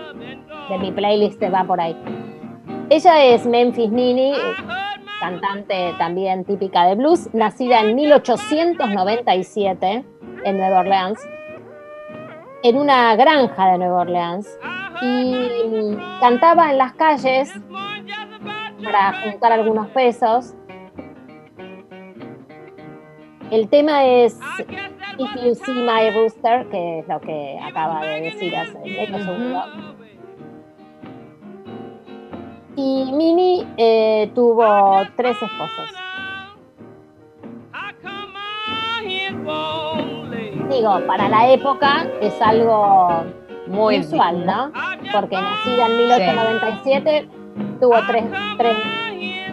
de 0.70 0.78
mi 0.78 0.90
playlist 0.92 1.42
va 1.52 1.64
por 1.64 1.80
ahí. 1.80 1.96
Ella 2.88 3.24
es 3.24 3.44
Memphis 3.46 3.90
Nini, 3.90 4.32
cantante 5.20 5.92
también 5.98 6.44
típica 6.44 6.86
de 6.86 6.94
blues, 6.94 7.28
nacida 7.34 7.80
en 7.80 7.94
1897 7.94 10.04
en 10.44 10.56
Nueva 10.58 10.80
Orleans, 10.80 11.18
en 12.62 12.76
una 12.76 13.14
granja 13.16 13.72
de 13.72 13.78
Nueva 13.78 14.00
Orleans, 14.00 14.58
y 15.02 15.96
cantaba 16.20 16.70
en 16.70 16.78
las 16.78 16.92
calles 16.94 17.52
para 18.82 19.12
juntar 19.22 19.52
algunos 19.52 19.88
pesos. 19.88 20.54
El 23.50 23.68
tema 23.68 24.04
es 24.04 24.38
If 25.18 25.34
You 25.42 25.54
See 25.56 25.82
My 25.82 26.10
Rooster, 26.10 26.68
que 26.68 27.00
es 27.00 27.08
lo 27.08 27.20
que 27.20 27.58
acaba 27.60 28.04
de 28.04 28.20
decir 28.20 28.54
hace 28.54 28.78
medio 28.78 29.18
segundo. 29.18 29.62
Y 32.76 33.10
Mini 33.12 33.66
eh, 33.76 34.30
tuvo 34.36 35.02
tres 35.16 35.36
esposos. 35.42 35.90
Digo, 40.70 41.00
para 41.08 41.28
la 41.28 41.52
época 41.52 42.06
es 42.20 42.40
algo 42.40 43.24
muy 43.66 43.98
usual, 43.98 44.46
¿no? 44.46 44.70
Porque 45.12 45.34
nacida 45.34 45.86
en 45.86 45.96
1897 45.96 47.28
tuvo 47.80 47.96
tres, 48.06 48.24
tres, 48.56 48.76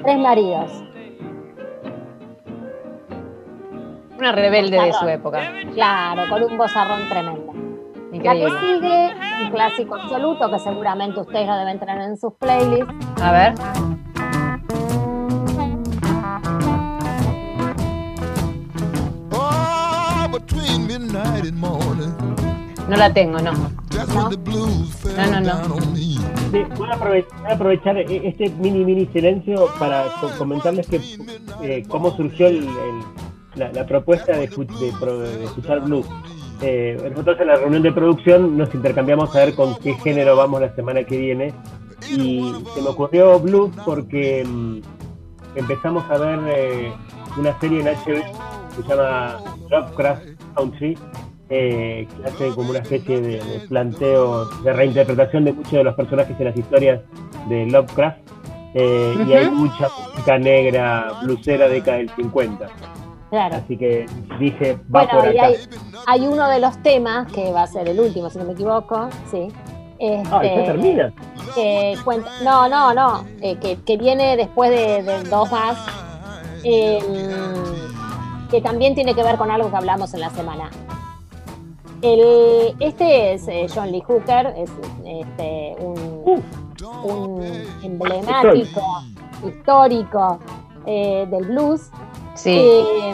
tres 0.03 0.19
maridos. 0.19 0.86
Una 4.18 4.31
rebelde 4.31 4.80
de 4.81 4.94
su 4.94 5.07
época. 5.07 5.39
Claro, 5.73 6.23
con 6.30 6.44
un 6.44 6.57
bozarrón 6.57 7.07
tremendo. 7.10 7.53
La 8.11 8.34
que 8.34 8.39
Increíble. 8.39 8.60
sigue, 8.61 9.14
un 9.45 9.52
clásico 9.52 9.95
absoluto 9.95 10.49
que 10.49 10.60
seguramente 10.60 11.19
ustedes 11.19 11.48
lo 11.48 11.56
deben 11.57 11.80
tener 11.80 12.02
en 12.02 12.18
sus 12.18 12.34
playlists. 12.34 12.94
A 13.22 13.31
ver. 13.31 13.53
Morning. 21.53 22.14
No 22.89 22.95
la 22.95 23.11
tengo, 23.14 23.38
no. 23.39 23.52
No, 23.52 25.41
no, 25.41 25.68
no. 25.68 25.76
me. 25.91 25.98
Sí, 25.98 26.19
voy, 26.77 26.89
a 26.89 26.94
aprovechar, 26.94 27.39
voy 27.41 27.52
a 27.52 27.53
aprovechar 27.56 27.98
e- 27.98 28.27
este 28.27 28.49
mini 28.52 28.85
mini 28.85 29.06
silencio 29.07 29.68
para 29.80 30.06
co- 30.22 30.30
comentarles 30.38 30.88
que 30.88 31.02
eh, 31.64 31.84
cómo 31.88 32.15
surgió 32.15 32.48
el- 32.48 32.64
el- 32.68 33.03
la, 33.57 33.71
la 33.71 33.85
propuesta 33.85 34.34
de, 34.34 34.47
de 34.47 34.93
pro- 34.99 35.19
de 35.19 35.43
escuchar 35.45 35.81
blues. 35.81 36.05
Eh, 36.61 36.97
nosotros 37.11 37.39
en 37.39 37.47
la 37.47 37.55
reunión 37.55 37.84
de 37.84 37.91
producción 37.91 38.57
nos 38.57 38.73
intercambiamos 38.73 39.35
a 39.35 39.39
ver 39.45 39.53
con 39.55 39.75
qué 39.79 39.93
género 39.95 40.35
vamos 40.35 40.59
la 40.61 40.73
semana 40.75 41.03
que 41.03 41.17
viene 41.17 41.53
y 42.09 42.51
se 42.73 42.81
me 42.81 42.89
ocurrió 42.89 43.39
blues 43.39 43.71
porque 43.85 44.43
mm, 44.43 44.79
empezamos 45.55 46.03
a 46.09 46.17
ver 46.17 46.39
eh, 46.47 46.91
una 47.38 47.59
serie 47.59 47.81
en 47.81 47.85
HBO 47.88 48.23
que 48.75 48.81
se 48.84 48.88
llama 48.89 49.38
Lovecraft 49.69 50.23
Country 50.55 50.97
eh, 51.49 52.07
que 52.17 52.27
hace 52.29 52.49
como 52.55 52.71
una 52.71 52.79
especie 52.79 53.21
de, 53.21 53.38
de 53.43 53.59
planteo, 53.69 54.45
de 54.63 54.73
reinterpretación 54.73 55.45
de 55.45 55.53
muchos 55.53 55.71
de 55.71 55.84
los 55.84 55.95
personajes 55.95 56.35
en 56.39 56.45
las 56.45 56.57
historias 56.57 57.01
de 57.47 57.65
Lovecraft. 57.67 58.17
eh, 58.73 59.13
Y 59.27 59.34
hay 59.34 59.49
mucha 59.49 59.88
música 60.11 60.38
negra, 60.39 61.13
blusera 61.23 61.67
década 61.69 61.97
del 61.99 62.09
50. 62.09 62.67
Claro. 63.29 63.55
Así 63.57 63.77
que 63.77 64.05
dije, 64.39 64.77
va 64.93 65.05
por 65.07 65.19
Bueno, 65.19 65.33
y 65.33 65.37
acá. 65.37 65.47
hay, 65.47 65.55
hay 66.05 66.27
uno 66.27 66.47
de 66.49 66.59
los 66.59 66.77
temas, 66.81 67.31
que 67.31 67.51
va 67.51 67.63
a 67.63 67.67
ser 67.67 67.87
el 67.89 67.99
último, 67.99 68.29
si 68.29 68.37
no 68.39 68.45
me 68.45 68.53
equivoco, 68.53 69.09
sí. 69.29 69.49
Este, 69.99 70.29
Ah, 70.31 70.43
ya 70.43 70.63
termina. 70.63 71.13
que 71.55 71.97
cuenta, 72.05 72.29
no, 72.43 72.69
no, 72.69 72.93
no, 72.93 73.25
eh, 73.41 73.57
que, 73.57 73.77
que 73.83 73.97
viene 73.97 74.37
después 74.37 74.69
de, 74.69 75.01
de 75.03 75.23
dos 75.23 75.51
más, 75.51 75.77
eh, 76.63 76.99
que 78.49 78.61
también 78.61 78.95
tiene 78.95 79.13
que 79.15 79.23
ver 79.23 79.37
con 79.37 79.49
algo 79.51 79.69
que 79.69 79.75
hablamos 79.75 80.13
en 80.13 80.19
la 80.21 80.29
semana. 80.29 80.69
El, 82.03 82.75
este 82.79 83.33
es 83.33 83.47
eh, 83.47 83.65
John 83.73 83.91
Lee 83.91 84.01
Hooker, 84.07 84.53
es 84.55 84.69
este, 85.03 85.75
un, 85.79 86.43
un 87.03 87.43
emblemático, 87.83 88.81
histórico 89.47 90.39
eh, 90.85 91.27
del 91.29 91.45
blues. 91.45 91.89
Sí. 92.38 92.51
Eh, 92.53 93.14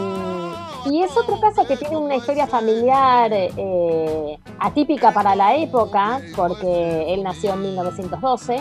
y 0.85 1.01
es 1.01 1.15
otro 1.15 1.39
caso 1.39 1.65
que 1.65 1.77
tiene 1.77 1.95
una 1.95 2.15
historia 2.15 2.45
familiar 2.45 3.31
eh, 3.31 4.37
atípica 4.59 5.11
para 5.11 5.35
la 5.35 5.55
época, 5.55 6.19
porque 6.35 7.13
él 7.13 7.23
nació 7.23 7.53
en 7.53 7.61
1912, 7.61 8.59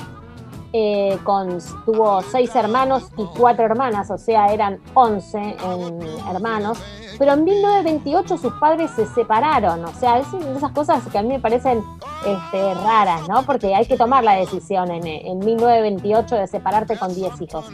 eh, 0.72 1.18
con, 1.24 1.58
tuvo 1.84 2.22
seis 2.22 2.54
hermanos 2.54 3.08
y 3.18 3.24
cuatro 3.36 3.64
hermanas, 3.64 4.10
o 4.10 4.18
sea, 4.18 4.52
eran 4.52 4.80
11 4.94 5.38
en 5.38 6.02
hermanos, 6.34 6.78
pero 7.18 7.32
en 7.32 7.44
1928 7.44 8.38
sus 8.38 8.52
padres 8.54 8.90
se 8.92 9.06
separaron, 9.06 9.84
o 9.84 9.92
sea, 9.92 10.18
es 10.18 10.32
una 10.32 10.46
de 10.46 10.56
esas 10.56 10.72
cosas 10.72 11.02
que 11.10 11.18
a 11.18 11.22
mí 11.22 11.28
me 11.28 11.40
parecen 11.40 11.82
este, 12.24 12.74
raras, 12.74 13.28
¿no? 13.28 13.42
Porque 13.42 13.74
hay 13.74 13.84
que 13.84 13.96
tomar 13.96 14.22
la 14.22 14.36
decisión 14.36 14.90
en, 14.92 15.06
en 15.06 15.40
1928 15.40 16.36
de 16.36 16.46
separarte 16.46 16.96
con 16.96 17.12
10 17.12 17.40
hijos. 17.42 17.66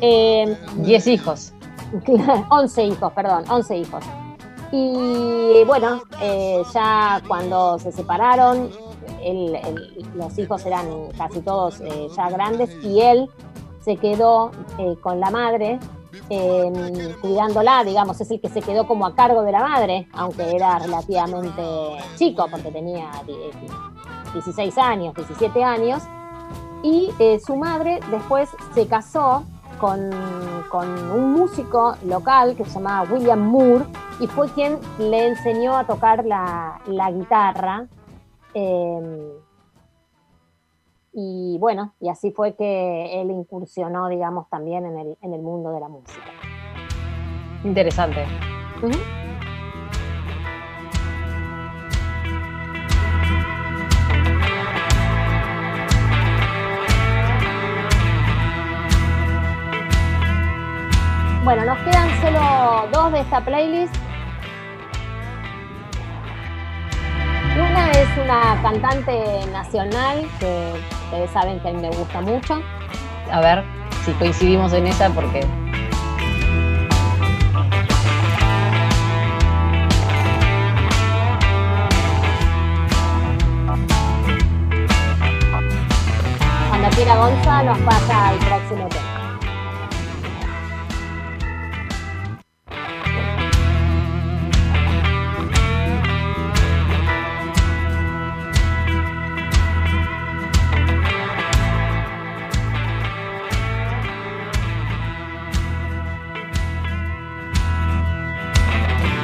Eh, 0.00 0.56
10 0.76 1.06
hijos. 1.06 1.52
11 2.50 2.84
hijos, 2.84 3.12
perdón, 3.12 3.44
11 3.48 3.76
hijos. 3.78 4.04
Y 4.72 5.62
bueno, 5.66 6.02
eh, 6.20 6.62
ya 6.74 7.22
cuando 7.28 7.78
se 7.78 7.92
separaron, 7.92 8.70
los 10.14 10.38
hijos 10.38 10.64
eran 10.66 10.86
casi 11.16 11.40
todos 11.40 11.80
eh, 11.80 12.08
ya 12.16 12.28
grandes 12.30 12.70
y 12.82 13.00
él 13.00 13.28
se 13.80 13.96
quedó 13.96 14.50
eh, 14.78 14.96
con 15.00 15.20
la 15.20 15.30
madre 15.30 15.78
eh, 16.30 17.14
cuidándola, 17.20 17.84
digamos, 17.84 18.20
es 18.20 18.30
el 18.30 18.40
que 18.40 18.48
se 18.48 18.60
quedó 18.60 18.86
como 18.86 19.06
a 19.06 19.14
cargo 19.14 19.42
de 19.42 19.52
la 19.52 19.60
madre, 19.60 20.08
aunque 20.12 20.56
era 20.56 20.78
relativamente 20.80 21.62
chico, 22.16 22.46
porque 22.50 22.70
tenía 22.72 23.10
die- 23.26 23.52
16 24.32 24.76
años, 24.78 25.14
17 25.14 25.62
años, 25.62 26.02
y 26.82 27.10
su 27.44 27.56
madre 27.56 28.00
después 28.10 28.48
se 28.74 28.86
casó 28.86 29.44
con, 29.78 30.10
con 30.70 30.88
un 31.10 31.32
músico 31.32 31.96
local 32.04 32.56
que 32.56 32.64
se 32.64 32.78
llamaba 32.78 33.10
William 33.10 33.40
Moore 33.40 33.84
y 34.20 34.26
fue 34.26 34.48
quien 34.50 34.78
le 34.98 35.28
enseñó 35.28 35.76
a 35.76 35.84
tocar 35.84 36.24
la, 36.24 36.80
la 36.86 37.10
guitarra. 37.10 37.86
eh, 38.54 39.32
y 41.18 41.56
bueno, 41.58 41.94
y 41.98 42.10
así 42.10 42.30
fue 42.30 42.54
que 42.54 43.22
él 43.22 43.30
incursionó, 43.30 44.08
digamos, 44.08 44.50
también 44.50 44.84
en 44.84 44.98
el, 44.98 45.16
en 45.22 45.32
el 45.32 45.40
mundo 45.40 45.70
de 45.70 45.80
la 45.80 45.88
música. 45.88 46.26
Interesante. 47.64 48.22
Ujú. 48.82 48.92
Bueno, 61.46 61.64
nos 61.64 61.78
quedan 61.78 62.10
solo 62.20 62.88
dos 62.92 63.12
de 63.12 63.20
esta 63.20 63.40
playlist. 63.40 63.94
Una 67.54 67.92
es 67.92 68.08
una 68.18 68.60
cantante 68.62 69.46
nacional 69.52 70.26
que 70.40 70.72
ustedes 71.04 71.30
saben 71.30 71.60
que 71.60 71.70
me 71.70 71.88
gusta 71.90 72.20
mucho. 72.20 72.60
A 73.30 73.40
ver 73.40 73.62
si 74.04 74.10
coincidimos 74.14 74.72
en 74.72 74.88
esa 74.88 75.08
porque 75.10 75.46
Cuando 86.70 86.88
quiera 86.96 87.14
Gonza 87.14 87.62
nos 87.62 87.78
pasa 87.78 88.28
al 88.30 88.36
próximo 88.38 88.88
tema. 88.88 89.15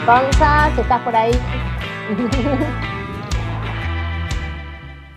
Gonza, 0.06 0.70
si 0.74 0.80
estás 0.80 1.00
por 1.02 1.14
ahí. 1.14 1.32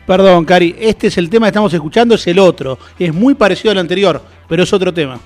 Perdón, 0.06 0.46
Cari, 0.46 0.76
este 0.80 1.08
es 1.08 1.18
el 1.18 1.30
tema 1.30 1.48
que 1.48 1.50
estamos 1.50 1.74
escuchando, 1.74 2.14
es 2.16 2.28
el 2.28 2.38
otro. 2.40 2.78
Es 3.00 3.14
muy 3.14 3.34
parecido 3.34 3.72
al 3.72 3.80
anterior, 3.80 4.22
pero 4.48 4.64
es 4.64 4.72
otro 4.72 4.94
tema. 4.94 5.18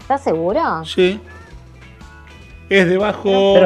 ¿Estás 0.00 0.24
seguro? 0.24 0.84
Sí. 0.84 1.20
Es 2.70 2.88
debajo. 2.88 3.56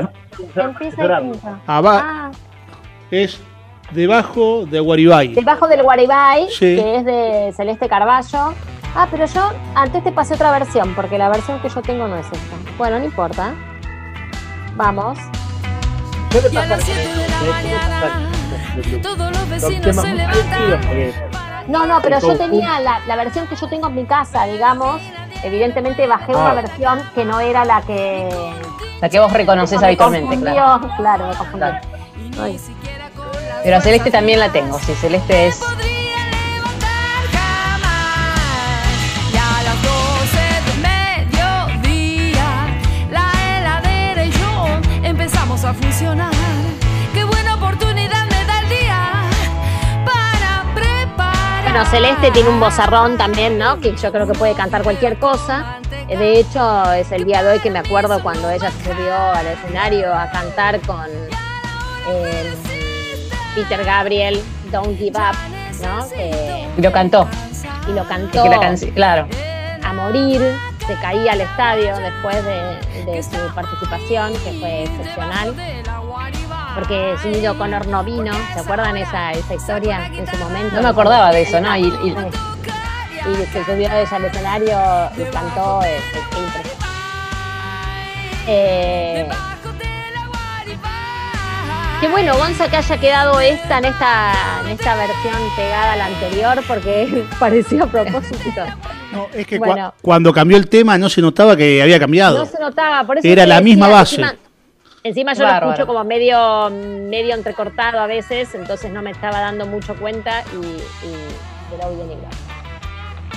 Empieza 0.56 1.04
y 1.04 1.22
pinta. 1.30 1.60
Aba- 1.66 2.02
Ah, 2.04 2.30
Es 3.10 3.40
debajo 3.92 4.66
de 4.66 4.80
Guaribay. 4.80 5.28
debajo 5.34 5.68
del 5.68 5.82
Guaribay, 5.84 6.48
Sí. 6.50 6.74
que 6.76 6.96
es 6.96 7.04
de 7.04 7.52
Celeste 7.56 7.88
Carballo. 7.88 8.52
Ah, 8.96 9.06
pero 9.10 9.26
yo 9.26 9.52
antes 9.76 10.02
te 10.02 10.10
pasé 10.10 10.34
otra 10.34 10.50
versión, 10.50 10.92
porque 10.96 11.16
la 11.18 11.28
versión 11.28 11.60
que 11.60 11.68
yo 11.68 11.80
tengo 11.82 12.08
no 12.08 12.16
es 12.16 12.26
esta. 12.26 12.56
Bueno, 12.76 12.98
no 12.98 13.04
importa. 13.04 13.54
Vamos. 14.77 15.19
Y 16.53 16.57
a 16.57 16.66
las 16.66 16.82
7 16.85 17.01
de 17.01 17.28
la 17.28 17.40
mañana, 17.53 18.31
todos 19.03 19.31
los 19.32 19.48
vecinos 19.48 19.97
se 19.97 20.15
levantan. 20.15 21.12
No, 21.69 21.86
no, 21.86 22.01
pero 22.03 22.20
yo 22.20 22.36
tenía 22.36 22.78
la, 22.81 23.01
la 23.07 23.16
versión 23.16 23.47
que 23.48 23.57
yo 23.57 23.69
tengo 23.69 23.89
en 23.89 23.94
mi 23.94 24.05
casa, 24.05 24.44
digamos. 24.44 25.01
Evidentemente 25.43 26.07
bajé 26.07 26.32
Ah. 26.35 26.39
una 26.39 26.55
versión 26.55 27.01
que 27.15 27.24
no 27.24 27.40
era 27.40 27.65
la 27.65 27.81
que. 27.82 28.28
la 29.01 29.09
que 29.09 29.19
vos 29.19 29.32
reconoces 29.32 29.81
me 29.81 29.86
habitualmente, 29.86 30.27
confundió. 30.28 30.55
claro. 30.55 30.90
Claro, 30.97 31.27
me 31.28 31.35
confundió. 31.35 31.69
Ay. 32.40 32.61
Pero 33.65 33.77
a 33.78 33.81
Celeste 33.81 34.11
también 34.11 34.39
la 34.39 34.51
tengo, 34.51 34.78
sí, 34.78 34.94
Celeste 34.94 35.48
es 35.48 35.61
a 45.66 45.74
funcionar. 45.74 46.30
Qué 47.12 47.24
buena 47.24 47.55
oportunidad 47.55 48.24
me 48.30 48.44
da 48.44 48.60
el 48.60 48.68
día 48.68 49.22
para 50.05 50.74
preparar. 50.74 51.62
Bueno, 51.64 51.84
Celeste 51.86 52.30
tiene 52.30 52.48
un 52.48 52.60
bozarrón 52.60 53.16
también, 53.16 53.59
¿no? 53.59 53.80
Que 53.80 53.97
yo 53.97 54.12
creo 54.12 54.26
que 54.26 54.34
puede 54.34 54.55
cantar 54.55 54.82
cualquier 54.82 55.18
cosa. 55.18 55.78
Eh, 56.09 56.16
De 56.16 56.38
hecho, 56.40 56.93
es 56.93 57.10
el 57.12 57.24
día 57.24 57.43
de 57.43 57.52
hoy 57.52 57.59
que 57.60 57.70
me 57.70 57.80
acuerdo 57.80 58.22
cuando 58.22 58.48
ella 58.51 58.70
se 58.70 58.84
subió 58.93 59.14
al 59.14 59.47
escenario 59.47 60.14
a 60.14 60.30
cantar 60.30 60.80
con 60.82 61.05
eh, 62.09 62.55
Peter 63.55 63.84
Gabriel, 63.84 64.40
Don't 64.70 64.97
Give 64.98 65.18
Up, 65.18 65.36
¿no? 65.82 66.09
Que- 66.10 66.68
y 66.76 66.80
lo 66.80 66.93
cantó. 66.93 67.28
y 67.88 67.93
lo 67.93 68.02
Es 68.02 68.09
cantó 68.09 68.43
que 68.44 68.48
la 68.51 68.60
canción, 68.60 68.90
claro. 68.93 69.26
a 69.84 69.93
morir, 69.93 70.43
se 70.86 70.94
caía 71.00 71.32
al 71.32 71.40
estadio 71.40 71.96
después 71.98 72.44
de, 72.44 73.04
de 73.12 73.22
su 73.22 73.54
participación, 73.54 74.32
que 74.34 74.52
fue 74.60 74.82
excepcional. 74.84 75.54
Porque 76.74 77.14
Sinead 77.22 77.52
O'Connor 77.52 77.86
no 77.86 78.04
vino, 78.04 78.32
¿se 78.54 78.60
acuerdan 78.60 78.96
esa, 78.96 79.32
esa 79.32 79.54
historia 79.54 80.06
en 80.06 80.26
su 80.26 80.36
momento? 80.36 80.76
No 80.76 80.82
me 80.82 80.88
acordaba 80.88 81.30
de 81.30 81.42
eso, 81.42 81.60
¿no? 81.60 81.74
Y- 81.76 81.84
y- 81.86 82.16
y 83.28 83.46
se 83.46 83.64
subió 83.64 83.88
ella 83.90 84.08
al 84.16 84.24
escenario 84.26 84.78
y 85.16 85.24
cantó, 85.32 85.82
es, 85.82 86.00
es 86.12 86.38
impresionante. 86.38 86.76
Eh, 88.46 89.28
qué 92.00 92.08
bueno, 92.08 92.36
Gonza, 92.36 92.68
que 92.68 92.76
haya 92.76 92.98
quedado 92.98 93.40
esta 93.40 93.78
en 93.78 93.86
esta, 93.86 94.32
en 94.62 94.68
esta 94.68 94.94
versión 94.94 95.34
pegada 95.56 95.94
a 95.94 95.96
la 95.96 96.04
anterior, 96.06 96.62
porque 96.68 97.24
parecía 97.40 97.84
a 97.84 97.86
propósito. 97.86 98.62
No, 99.16 99.28
es 99.34 99.47
que 99.47 99.59
cuando 100.02 100.32
cambió 100.32 100.56
el 100.56 100.68
tema 100.68 100.98
no 100.98 101.09
se 101.09 101.20
notaba 101.22 101.56
que 101.56 101.82
había 101.82 101.98
cambiado. 101.98 102.38
No 102.38 102.47
se 102.47 102.59
notaba, 102.60 103.05
por 103.05 103.18
eso 103.18 103.26
Era 103.26 103.47
la 103.47 103.60
misma 103.60 103.88
base. 103.88 104.20
Encima, 104.20 104.34
encima 105.02 105.32
yo 105.34 105.40
lo 105.43 105.48
Bárbaro. 105.48 105.72
escucho 105.72 105.86
como 105.86 106.05
medio, 106.05 106.70
medio 106.70 107.34
entrecortado 107.34 107.98
a 108.01 108.06
veces, 108.06 108.55
entonces 108.55 108.93
no 108.93 109.02
me 109.02 109.10
estaba 109.10 109.40
dando 109.40 109.66
mucho 109.66 109.94
cuenta 109.97 110.43
y, 110.52 110.56
y 111.06 111.80
lo 111.80 111.90
en 111.93 112.12
inglés. 112.12 112.36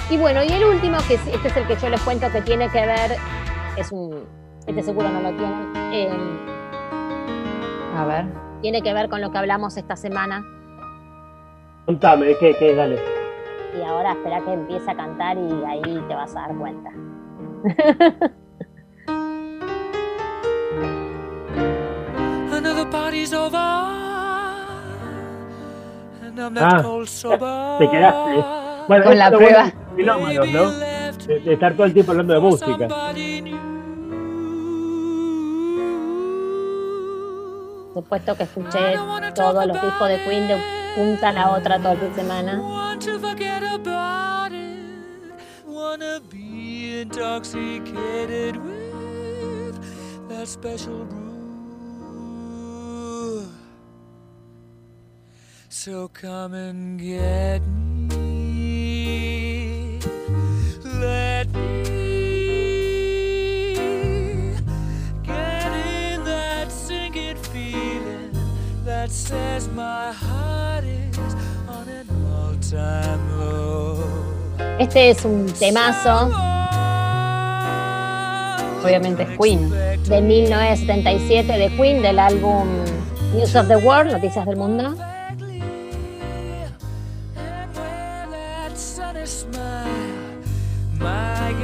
Y 0.10 0.18
bueno, 0.18 0.44
y 0.44 0.48
el 0.52 0.64
último, 0.66 0.98
que 1.08 1.14
es- 1.16 1.28
este 1.28 1.48
es 1.50 1.58
el 1.58 1.68
que 1.68 1.76
yo 1.78 1.90
les 1.90 2.02
cuento 2.02 2.32
que 2.32 2.42
tiene 2.42 2.70
que 2.70 2.86
ver, 2.86 3.16
es 3.78 3.92
un, 3.92 4.24
este 4.66 4.82
seguro 4.84 5.08
no 5.10 5.22
lo 5.22 5.30
tienen, 5.38 5.74
eh, 5.94 6.10
A 7.96 8.06
ver. 8.06 8.26
tiene 8.62 8.82
que 8.82 8.92
ver 8.94 9.08
con 9.10 9.22
lo 9.22 9.32
que 9.32 9.38
hablamos 9.38 9.78
esta 9.78 9.96
semana. 9.96 10.44
Contame, 11.86 12.36
¿qué, 12.40 12.56
qué? 12.58 12.74
Dale. 12.76 13.19
Y 13.78 13.82
ahora 13.84 14.12
espera 14.14 14.42
que 14.42 14.54
empiece 14.54 14.90
a 14.92 14.96
cantar 14.96 15.38
y 15.38 15.64
ahí 15.66 16.04
te 16.08 16.16
vas 16.16 16.36
a 16.36 16.42
dar 16.42 16.56
cuenta. 16.58 16.92
Another 22.52 22.86
party's 22.90 23.34
over. 23.34 23.58
And 26.22 26.40
I'm 26.40 26.54
not 26.54 26.86
Ah, 26.86 27.78
te 27.80 27.90
quedaste. 27.90 28.44
Bueno, 28.88 29.04
Con 29.06 29.18
la 29.18 29.32
prueba. 29.32 29.72
¿no? 29.98 30.72
De, 30.72 31.40
de 31.40 31.54
estar 31.54 31.74
todo 31.74 31.86
el 31.86 31.94
tiempo 31.94 32.12
hablando 32.12 32.34
de 32.34 32.40
música. 32.40 32.88
Por 37.94 38.04
supuesto 38.04 38.36
que 38.36 38.44
escuché 38.44 38.96
todos 39.36 39.66
los 39.66 39.82
discos 39.82 40.08
de 40.10 40.24
Queen 40.24 40.48
de 40.48 40.58
punta 40.96 41.30
a 41.30 41.34
la 41.34 41.52
otra 41.52 41.80
todo 41.80 41.94
el 41.94 41.98
fin 42.00 42.10
de 42.10 42.16
semana. 42.16 42.89
To 43.00 43.18
forget 43.18 43.64
about 43.64 44.52
it. 44.52 45.32
Wanna 45.66 46.20
be 46.30 47.00
intoxicated 47.00 48.58
with 48.58 49.80
that 50.28 50.50
special 50.50 51.06
brew. 51.06 51.30
So 55.70 56.10
come 56.10 56.54
and 56.54 57.00
get 57.00 57.66
me. 58.12 58.30
Let 60.84 61.48
me 61.54 62.98
get 65.24 65.72
in 65.72 66.26
that 66.26 66.70
sinking 66.70 67.38
feeling 67.38 68.34
that 68.84 69.10
says 69.10 69.70
my 69.70 70.12
heart 70.12 70.69
Este 74.78 75.10
es 75.10 75.26
un 75.26 75.48
temazo 75.48 76.30
Obviamente 78.84 79.24
es 79.24 79.38
Queen. 79.40 79.70
de 80.08 80.22
1977 80.22 81.52
de 81.52 81.76
Queen 81.76 82.02
del 82.04 82.20
álbum 82.20 82.68
News 83.34 83.56
of 83.56 83.68
the 83.68 83.78
World, 83.78 84.12
Noticias 84.12 84.46
del 84.46 84.58
Mundo. 84.58 84.96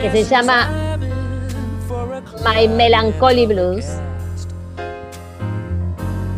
Que 0.01 0.11
se 0.11 0.23
llama 0.23 0.97
My 2.43 2.67
Melancholy 2.67 3.45
Blues. 3.45 3.85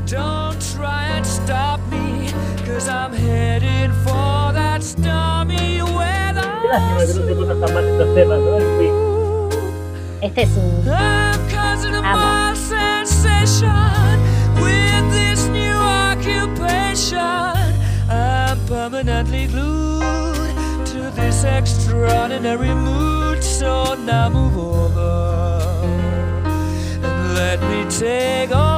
Don't 0.10 0.60
try 0.60 1.08
and 1.16 1.26
stop 1.26 1.80
me, 1.90 2.32
cause 2.66 2.90
I'm 2.90 3.14
for. 4.06 4.37
Qué 6.68 6.74
lástima 6.74 7.06
que 7.06 7.14
no 7.14 7.26
te 7.26 7.36
conozcan 7.36 7.74
más 7.74 7.84
estos 7.86 8.16
temas, 8.16 8.40
¿no? 8.40 8.58
En 8.58 8.80
fin. 8.80 8.94
Este 10.22 10.42
es 10.42 10.50
un 10.58 10.90
Amo. 12.04 12.56
sensation 12.56 14.20
with 14.62 15.12
this 15.12 15.48
new 15.48 15.78
occupation. 15.78 17.54
Permanently 18.68 19.48
glued 19.48 20.56
to 20.88 21.10
this 21.16 21.46
extraordinary 21.46 22.74
mood, 22.76 23.42
so 23.42 23.96
now 24.06 24.28
move 24.30 24.58
over. 24.58 25.62
And 27.02 27.34
let 27.34 27.62
me 27.62 27.86
take 27.90 28.52
over 28.52 28.77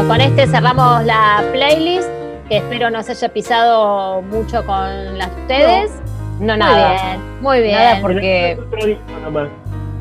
Bueno, 0.00 0.14
con 0.14 0.20
este 0.22 0.46
cerramos 0.46 1.04
la 1.04 1.44
playlist, 1.52 2.08
que 2.48 2.56
espero 2.56 2.88
no 2.90 3.02
se 3.02 3.12
haya 3.12 3.28
pisado 3.34 4.22
mucho 4.22 4.64
con 4.64 5.18
las 5.18 5.28
de 5.36 5.40
ustedes. 5.42 5.90
No, 6.38 6.54
Muy 6.54 6.58
nada. 6.58 6.92
bien, 6.92 7.42
muy 7.42 7.60
bien. 7.60 7.74
Nada 7.78 8.00
porque 8.00 8.58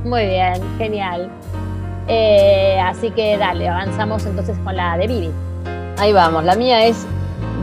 Muy 0.06 0.26
bien, 0.26 0.54
genial. 0.78 1.30
Eh, 2.08 2.80
así 2.82 3.12
que 3.12 3.38
dale, 3.38 3.68
avanzamos 3.68 4.26
entonces 4.26 4.58
con 4.64 4.78
la 4.78 4.98
de 4.98 5.08
Vivi. 5.08 5.32
ahí 5.98 6.14
vamos. 6.14 6.46
La 6.46 6.56
mía 6.56 6.86
es 6.86 7.06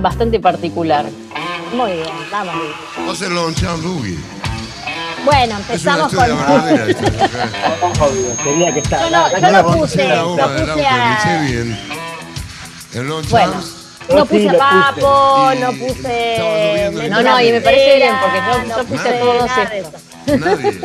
bastante 0.03 0.39
particular. 0.39 1.07
Muy 1.75 1.93
bien, 1.93 2.09
vamos. 2.31 2.55
Boogie? 3.83 4.19
Bueno, 5.25 5.57
empezamos 5.57 6.13
con. 6.13 6.31
Obvio, 6.31 8.29
tenía 8.45 8.75
que 8.75 8.81
estar. 8.81 9.01
Yo 9.01 9.11
no, 9.11 9.27
no 9.27 9.41
banda 9.41 9.63
puse, 9.63 10.07
no 10.07 10.37
del 10.37 10.67
puse 10.67 10.87
a. 10.87 12.06
El 12.95 13.07
Bueno, 13.31 13.63
no 14.15 14.27
puse 14.27 14.51
Papo, 14.57 15.51
no 15.61 15.73
puse. 15.73 16.89
No, 17.11 17.23
no, 17.23 17.41
y 17.41 17.53
me 17.53 17.61
parece 17.61 17.97
bien, 17.97 18.15
porque 18.23 18.39
yo- 18.39 18.59
no 18.69 18.77
yo 18.83 18.85
puse 18.89 19.03
puse 19.03 19.19
todos 19.19 19.51
estos. 19.73 20.03
Nadie 20.41 20.81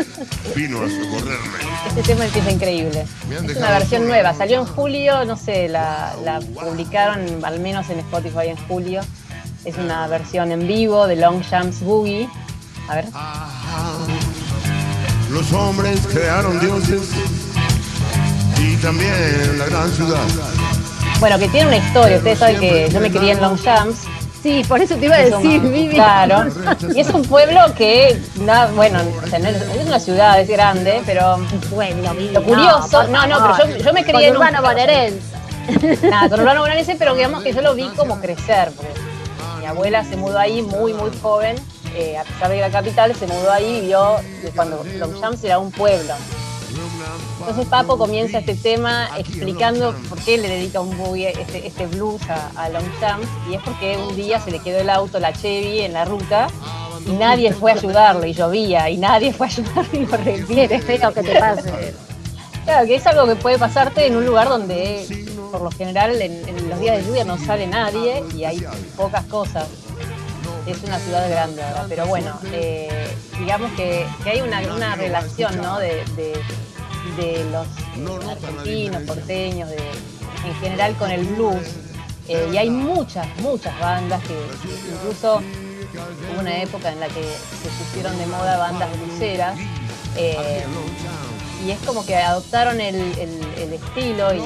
vino 0.55 0.77
a 0.83 0.89
socorrerme. 0.89 1.61
Este 1.87 2.03
tema 2.03 2.25
empieza 2.25 2.51
increíble. 2.51 3.05
Es 3.49 3.57
una 3.57 3.71
versión 3.71 4.07
nueva. 4.07 4.33
Salió 4.33 4.59
en 4.59 4.65
julio, 4.65 5.25
no 5.25 5.35
sé, 5.35 5.67
la, 5.69 6.13
la 6.23 6.39
publicaron 6.39 7.43
al 7.43 7.59
menos 7.59 7.89
en 7.89 7.99
Spotify 7.99 8.47
en 8.49 8.57
julio. 8.67 9.01
Es 9.65 9.77
una 9.77 10.07
versión 10.07 10.51
en 10.51 10.67
vivo 10.67 11.07
de 11.07 11.15
Long 11.15 11.43
Jams 11.43 11.81
Boogie. 11.81 12.27
A 12.87 12.95
ver. 12.95 13.05
Los 15.31 15.51
hombres 15.53 15.99
crearon 16.11 16.59
dioses 16.59 17.01
y 18.59 18.75
también 18.77 19.57
la 19.57 19.65
gran 19.65 19.89
ciudad. 19.91 20.19
Bueno, 21.21 21.39
que 21.39 21.47
tiene 21.47 21.67
una 21.67 21.77
historia. 21.77 22.17
Ustedes 22.17 22.39
saben 22.39 22.59
que 22.59 22.89
yo 22.89 22.99
me 22.99 23.09
crié 23.11 23.31
en 23.33 23.41
Long 23.41 23.57
Jams. 23.57 23.95
Sí, 24.43 24.63
por 24.67 24.81
eso 24.81 24.95
te 24.95 25.05
iba 25.05 25.15
a 25.17 25.19
un- 25.19 25.29
decir, 25.43 25.61
Vivi. 25.61 25.93
Claro. 25.93 26.45
Y 26.95 26.99
es 26.99 27.09
un 27.09 27.21
pueblo 27.21 27.59
que, 27.77 28.19
na- 28.39 28.65
bueno, 28.75 28.99
o 29.23 29.27
sea, 29.27 29.37
no 29.37 29.47
es, 29.49 29.55
es 29.61 29.85
una 29.85 29.99
ciudad, 29.99 30.39
es 30.41 30.49
grande, 30.49 31.01
pero 31.05 31.37
Pueblo, 31.69 32.11
Vivi. 32.15 32.33
lo 32.33 32.43
curioso, 32.43 33.03
no, 33.07 33.27
no, 33.27 33.37
pero 33.55 33.69
yo, 33.77 33.77
yo 33.85 33.93
me 33.93 34.03
crié 34.03 34.29
en 34.29 34.37
un 34.37 34.41
Conurbano 34.43 34.61
bonaerense. 34.67 35.21
Nada, 36.09 36.27
conurbano 36.29 36.61
bonaerense, 36.61 36.95
pero 36.97 37.13
digamos 37.13 37.43
que 37.43 37.53
yo 37.53 37.61
lo 37.61 37.75
vi 37.75 37.87
como 37.89 38.19
crecer, 38.19 38.71
porque 38.75 38.91
mi 39.59 39.67
abuela 39.67 40.03
se 40.03 40.17
mudó 40.17 40.39
ahí 40.39 40.63
muy, 40.63 40.93
muy 40.95 41.11
joven, 41.21 41.55
eh, 41.95 42.17
a 42.17 42.23
pesar 42.23 42.49
de 42.49 42.55
que 42.55 42.59
era 42.61 42.69
capital, 42.71 43.13
se 43.15 43.27
mudó 43.27 43.51
ahí 43.51 43.81
y 43.83 43.85
vio 43.87 44.15
cuando 44.55 44.83
Longchamps 44.97 45.43
era 45.43 45.59
un 45.59 45.69
pueblo. 45.71 46.15
Entonces 47.39 47.65
Papo 47.67 47.97
comienza 47.97 48.37
este 48.39 48.55
tema 48.55 49.09
explicando 49.17 49.93
por 50.09 50.19
qué 50.19 50.37
le 50.37 50.47
dedica 50.47 50.79
un 50.81 50.95
boogie, 50.97 51.29
este, 51.39 51.65
este 51.67 51.87
blues 51.87 52.21
a, 52.29 52.51
a 52.55 52.69
Longchamps, 52.69 53.27
y 53.49 53.55
es 53.55 53.61
porque 53.63 53.97
un 53.97 54.15
día 54.15 54.39
se 54.39 54.51
le 54.51 54.59
quedó 54.59 54.79
el 54.79 54.89
auto, 54.89 55.19
la 55.19 55.33
Chevy, 55.33 55.81
en 55.81 55.93
la 55.93 56.05
ruta, 56.05 56.47
y 57.05 57.11
nadie 57.13 57.51
fue 57.51 57.71
a 57.71 57.75
ayudarlo, 57.75 58.25
y 58.25 58.33
llovía, 58.33 58.89
y 58.89 58.97
nadie 58.97 59.33
fue 59.33 59.47
a 59.47 59.49
ayudarlo, 59.49 59.99
y 59.99 60.05
lo. 60.05 60.17
Qué 60.67 60.79
feo 60.79 61.13
que 61.13 61.23
te 61.23 61.39
pase. 61.39 61.93
Claro, 62.63 62.85
que 62.85 62.95
es 62.95 63.07
algo 63.07 63.25
que 63.25 63.35
puede 63.35 63.57
pasarte 63.57 64.05
en 64.05 64.15
un 64.15 64.23
lugar 64.25 64.47
donde, 64.47 65.07
por 65.51 65.61
lo 65.61 65.71
general, 65.71 66.21
en, 66.21 66.47
en 66.47 66.69
los 66.69 66.79
días 66.79 66.97
de 66.97 67.03
lluvia 67.05 67.23
no 67.23 67.39
sale 67.39 67.65
nadie 67.65 68.23
y 68.35 68.43
hay 68.43 68.63
pocas 68.95 69.25
cosas. 69.25 69.67
Es 70.67 70.83
una 70.83 70.99
ciudad 70.99 71.27
grande 71.27 71.63
ahora, 71.63 71.85
pero 71.89 72.05
bueno, 72.05 72.37
eh, 72.53 73.07
digamos 73.39 73.71
que, 73.71 74.05
que 74.23 74.29
hay 74.29 74.41
una, 74.41 74.59
una 74.75 74.95
relación, 74.95 75.59
¿no? 75.59 75.79
De, 75.79 76.05
de- 76.15 76.39
de 77.17 77.43
los 77.51 77.67
argentinos, 78.29 79.01
porteños, 79.03 79.69
de, 79.69 79.77
en 79.77 80.55
general 80.61 80.95
con 80.97 81.11
el 81.11 81.25
blues. 81.25 81.61
Eh, 82.27 82.49
y 82.53 82.57
hay 82.57 82.69
muchas, 82.69 83.27
muchas 83.39 83.77
bandas 83.79 84.21
que 84.23 84.33
incluso 84.93 85.41
hubo 86.33 86.39
una 86.39 86.61
época 86.61 86.91
en 86.91 86.99
la 86.99 87.07
que 87.07 87.21
se 87.23 87.69
pusieron 87.83 88.17
de 88.17 88.25
moda 88.27 88.57
bandas 88.57 88.89
bluseras. 88.99 89.57
eh, 90.17 90.63
y 91.65 91.71
es 91.71 91.79
como 91.85 92.03
que 92.05 92.15
adoptaron 92.15 92.81
el, 92.81 92.95
el- 92.95 93.53
el 93.57 93.73
estilo 93.73 94.33
y 94.33 94.37
el, 94.39 94.45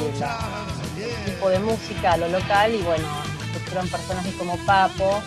el 1.02 1.26
tipo 1.26 1.50
de 1.50 1.60
música 1.60 2.14
a 2.14 2.18
lo 2.18 2.28
local 2.28 2.74
y 2.76 2.82
bueno, 2.82 3.08
fueron 3.68 3.88
personajes 3.90 4.34
como 4.36 4.58
Papo. 4.66 5.22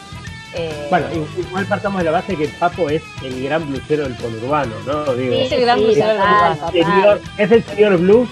Eh, 0.55 0.87
Bueno, 0.91 1.07
igual 1.39 1.67
partamos 1.67 1.99
de 1.99 2.05
la 2.05 2.11
base 2.13 2.37
que 2.37 2.49
Papo 2.49 2.89
es 2.91 3.03
el 3.23 3.43
gran 3.45 3.69
blusero 3.69 4.05
del 4.05 4.17
conurbano, 4.17 4.73
¿no? 4.87 5.05
Digo, 5.15 5.35
es 5.35 5.53
el 5.53 5.61
gran 5.63 5.79
Sí, 5.79 5.85
blusero 5.85 6.09
del 6.09 6.17
total, 6.19 6.53
urbano. 6.53 6.57
total. 6.57 6.73
señor- 6.73 7.21
es 7.39 7.51
el 7.53 7.65
señor 7.65 7.97
blues, 7.99 8.29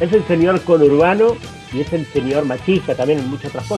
es 0.00 0.12
el 0.12 0.26
señor 0.26 0.60
conurbano 0.62 1.36
y 1.72 1.80
es 1.80 1.92
el 1.92 2.06
señor 2.06 2.44
machista 2.44 2.94
también 2.94 3.20
en 3.20 3.28
muchas 3.30 3.46
otras 3.50 3.64
cosas. 3.64 3.78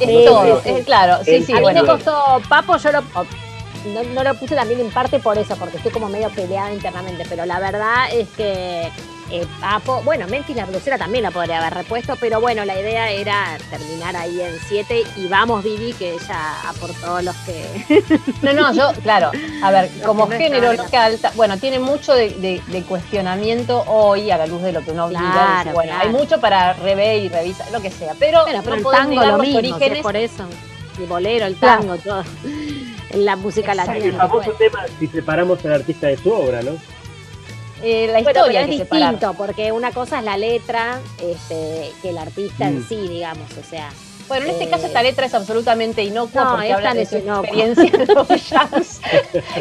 Es 0.00 0.24
todo, 0.24 0.62
es 0.64 0.84
claro, 0.84 1.24
sí, 1.24 1.42
sí, 1.42 1.52
a 1.52 1.56
mí 1.56 1.62
bueno. 1.62 1.82
me 1.82 1.88
costó 1.88 2.40
Papo, 2.48 2.76
yo 2.78 2.92
lo, 2.92 3.02
no, 3.02 4.02
no 4.14 4.24
lo 4.24 4.34
puse 4.34 4.54
también 4.54 4.80
en 4.80 4.90
parte 4.90 5.18
por 5.18 5.38
eso, 5.38 5.56
porque 5.56 5.76
estoy 5.76 5.92
como 5.92 6.08
medio 6.08 6.30
peleada 6.30 6.72
internamente, 6.72 7.24
pero 7.28 7.44
la 7.46 7.60
verdad 7.60 8.12
es 8.12 8.28
que 8.30 8.90
eh, 9.30 9.46
Papo, 9.60 10.02
bueno, 10.02 10.26
Memphis 10.28 10.56
la 10.56 10.64
blusera 10.66 10.98
también 10.98 11.22
la 11.24 11.30
podría 11.30 11.58
haber 11.60 11.74
repuesto, 11.74 12.16
pero 12.20 12.40
bueno, 12.40 12.64
la 12.64 12.78
idea 12.80 13.10
era 13.10 13.56
terminar 13.70 14.16
ahí 14.16 14.40
en 14.40 14.52
7 14.68 15.02
y 15.16 15.26
vamos 15.28 15.62
Vivi, 15.62 15.92
que 15.92 16.14
ella 16.14 16.68
aportó 16.68 17.20
los 17.22 17.36
que... 17.46 17.84
No, 18.42 18.52
no, 18.52 18.72
yo, 18.74 18.92
claro, 19.02 19.30
a 19.62 19.70
ver, 19.70 19.90
como 20.04 20.28
que 20.28 20.34
no 20.34 20.40
género 20.40 20.72
local, 20.72 21.18
bueno, 21.36 21.56
tiene 21.58 21.78
mucho 21.78 22.14
de, 22.14 22.30
de- 22.30 22.62
de 22.66 22.82
cuestionamiento 22.82 23.84
hoy 23.86 24.30
a 24.30 24.38
la 24.38 24.46
luz 24.46 24.62
de 24.62 24.72
lo 24.72 24.82
que 24.84 24.90
uno. 24.92 25.08
Claro, 25.08 25.58
dice, 25.58 25.72
bueno, 25.74 25.92
claro. 25.92 26.08
hay 26.08 26.14
mucho 26.14 26.40
para 26.40 26.72
rever 26.74 27.22
y 27.22 27.28
revisar, 27.28 27.70
lo 27.70 27.80
que 27.80 27.90
sea, 27.90 28.14
pero, 28.18 28.42
Bueno, 28.44 28.60
pero 28.64 28.76
no 28.76 28.92
el 28.92 28.96
tango 28.98 29.14
lo 29.22 29.26
los 29.36 29.40
mismo, 29.40 29.60
si 29.60 29.66
es 29.66 29.72
orígenes. 29.74 30.02
por 30.02 30.16
eso. 30.16 30.44
El 30.98 31.06
bolero, 31.06 31.46
el 31.46 31.54
Claro. 31.56 31.80
tango, 31.80 31.96
todo. 31.98 32.24
La 33.14 33.34
música 33.34 33.72
El 33.72 33.78
latina. 33.78 34.16
famoso 34.18 34.52
tema 34.52 34.84
si 34.98 35.06
separamos 35.08 35.64
al 35.64 35.72
artista 35.72 36.06
de 36.06 36.16
su 36.16 36.30
obra, 36.32 36.62
¿no? 36.62 36.72
Eh, 37.82 38.06
la 38.06 38.12
Bueno, 38.14 38.30
historia 38.30 38.42
pero 38.46 38.58
hay 38.58 38.64
es 38.64 38.70
que 38.70 38.76
separar. 38.84 39.10
distinto, 39.12 39.34
porque 39.34 39.72
una 39.72 39.90
cosa 39.92 40.18
es 40.18 40.24
la 40.24 40.36
letra 40.36 41.00
este, 41.18 41.90
que 42.02 42.10
el 42.10 42.18
artista 42.18 42.66
en 42.68 42.80
Mm. 42.80 42.88
sí, 42.88 42.96
digamos, 42.96 43.50
o 43.52 43.62
sea. 43.68 43.90
Bueno, 44.28 44.44
en 44.46 44.52
este 44.52 44.64
Eh, 44.64 44.68
caso 44.70 44.86
esta 44.86 45.02
letra 45.02 45.26
es 45.26 45.34
absolutamente 45.34 46.02
inocua 46.04 46.44
No, 46.44 46.50
porque 46.52 46.66
esta 46.66 46.76
habla 46.76 46.94
de 46.94 47.02
es 47.02 47.08
su 47.08 47.18
inocua. 47.18 47.40
experiencia 47.48 47.90
en 47.92 48.06
los 48.14 48.48
jazz. 48.50 49.00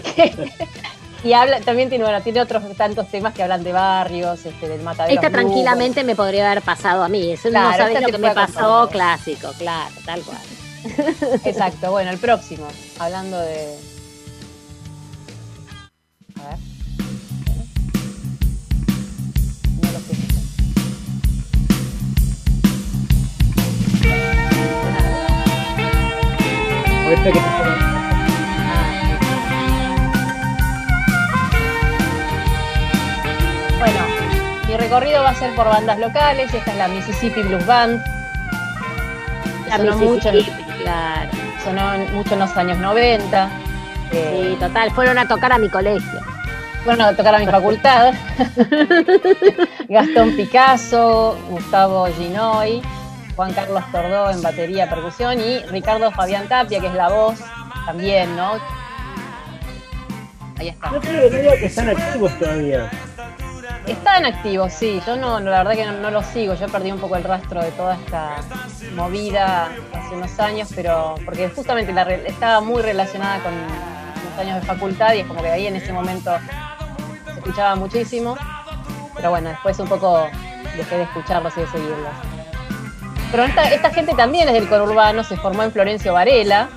y 1.23 1.33
habla, 1.33 1.59
también 1.61 1.89
tiene, 1.89 2.03
bueno, 2.03 2.21
tiene 2.21 2.39
otros 2.41 2.63
tantos 2.77 3.07
temas 3.09 3.33
que 3.33 3.43
hablan 3.43 3.63
de 3.63 3.73
barrios, 3.73 4.45
este, 4.45 4.69
del 4.69 4.81
matadero. 4.81 5.15
Esta 5.15 5.29
tranquilamente 5.31 6.03
me 6.03 6.15
podría 6.15 6.51
haber 6.51 6.63
pasado 6.63 7.03
a 7.03 7.09
mí. 7.09 7.31
Eso 7.31 7.49
Claro, 7.49 7.71
no 7.71 7.77
sabes 7.77 8.01
lo 8.01 8.07
que 8.09 8.17
me 8.19 8.31
pasó, 8.33 8.87
clásico, 8.91 9.51
claro, 9.57 9.93
tal 10.05 10.21
cual. 10.21 10.39
Exacto, 11.45 11.91
bueno, 11.91 12.11
el 12.11 12.19
próximo, 12.19 12.67
hablando 12.99 13.37
de... 13.39 13.75
Porque 27.09 27.29
esta 27.29 27.31
que 27.31 27.39
te 27.39 27.49
Bueno, 33.79 33.99
mi 34.67 34.75
recorrido 34.77 35.23
va 35.23 35.29
a 35.29 35.35
ser 35.35 35.55
por 35.55 35.67
bandas 35.67 35.99
locales. 35.99 36.53
Esta 36.53 36.71
es 36.71 36.77
la 36.77 36.87
Mississippi 36.87 37.41
Blues 37.43 37.65
Band. 37.65 38.01
La 39.69 39.77
sonó 39.77 39.97
mucho, 39.97 40.29
claro. 40.81 41.29
sonó 41.63 41.93
en- 41.93 42.13
mucho 42.15 42.33
en 42.33 42.39
los 42.39 42.57
años 42.57 42.77
90. 42.79 43.49
Sí, 44.11 44.57
total, 44.59 44.91
fueron 44.91 45.17
a 45.19 45.27
tocar 45.27 45.53
a 45.53 45.57
mi 45.57 45.69
colegio. 45.69 46.19
Fueron 46.83 47.01
a 47.01 47.13
tocar 47.15 47.35
a 47.35 47.39
mi 47.39 47.45
facultad. 47.45 48.13
Gastón 49.89 50.35
Picasso, 50.35 51.37
Gustavo 51.49 52.07
Ginoy, 52.17 52.81
Juan 53.39 53.53
Carlos 53.53 53.85
Tordó 53.89 54.29
en 54.31 54.41
batería, 54.41 54.89
percusión 54.89 55.39
y 55.39 55.59
Ricardo 55.59 56.11
Fabián 56.11 56.49
Tapia, 56.49 56.81
que 56.81 56.87
es 56.87 56.93
la 56.93 57.07
voz 57.07 57.39
también, 57.85 58.35
¿no? 58.35 58.59
Ahí 60.57 60.67
está. 60.67 60.91
No 60.91 60.99
creo 60.99 61.29
que 61.29 61.65
están 61.67 61.87
activos 61.87 62.37
todavía. 62.37 62.91
Están 63.87 64.25
activos, 64.25 64.73
sí. 64.73 65.01
Yo 65.07 65.15
no, 65.15 65.39
la 65.39 65.59
verdad 65.59 65.71
que 65.71 65.85
no, 65.85 65.93
no 65.93 66.11
los 66.11 66.25
sigo. 66.25 66.53
Yo 66.55 66.67
perdí 66.67 66.91
un 66.91 66.99
poco 66.99 67.15
el 67.15 67.23
rastro 67.23 67.63
de 67.63 67.71
toda 67.71 67.95
esta 67.95 68.41
movida 68.93 69.69
hace 69.93 70.15
unos 70.15 70.37
años, 70.37 70.67
pero 70.75 71.15
porque 71.23 71.47
justamente 71.47 71.93
la 71.93 72.01
estaba 72.01 72.59
muy 72.59 72.81
relacionada 72.81 73.41
con 73.41 73.53
los 73.53 74.37
años 74.37 74.59
de 74.59 74.67
facultad 74.67 75.13
y 75.13 75.19
es 75.19 75.27
como 75.27 75.41
que 75.41 75.47
ahí 75.47 75.65
en 75.65 75.77
ese 75.77 75.93
momento 75.93 76.31
se 77.23 77.39
escuchaba 77.39 77.77
muchísimo. 77.77 78.35
Pero 79.15 79.29
bueno, 79.29 79.47
después 79.47 79.79
un 79.79 79.87
poco 79.87 80.27
dejé 80.75 80.97
de 80.97 81.03
escucharlos 81.03 81.55
y 81.55 81.61
de 81.61 81.67
seguirlos. 81.67 82.38
Pero 83.31 83.43
esta, 83.43 83.63
esta 83.69 83.89
gente 83.91 84.13
también 84.15 84.47
es 84.47 84.53
del 84.55 84.67
conurbano, 84.67 85.23
se 85.23 85.37
formó 85.37 85.63
en 85.63 85.71
Florencio 85.71 86.13
Varela, 86.13 86.69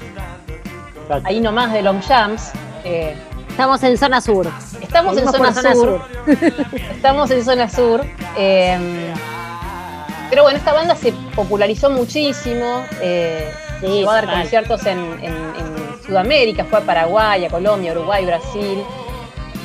ahí 1.24 1.40
nomás 1.40 1.72
de 1.72 1.82
Long 1.82 2.02
Jams. 2.02 2.50
eh, 2.84 3.14
Estamos 3.48 3.82
en 3.82 3.96
zona 3.98 4.20
sur. 4.20 4.46
Estamos 4.80 5.16
en 5.18 5.30
zona, 5.30 5.52
sur. 5.74 6.00
Estamos 6.90 7.30
en 7.30 7.44
zona 7.44 7.68
sur. 7.68 8.04
eh, 8.36 9.12
pero 10.30 10.44
bueno, 10.44 10.56
esta 10.56 10.72
banda 10.72 10.94
se 10.96 11.12
popularizó 11.34 11.90
muchísimo. 11.90 12.84
eh, 13.02 13.50
llegó 13.82 14.10
a 14.10 14.14
dar 14.22 14.30
conciertos 14.32 14.86
en, 14.86 14.98
en- 15.22 15.52
en 15.56 16.02
Sudamérica, 16.06 16.64
fue 16.64 16.78
a 16.78 16.82
Paraguay, 16.82 17.44
a 17.44 17.48
Colombia, 17.50 17.92
Uruguay, 17.92 18.24
Brasil. 18.24 18.82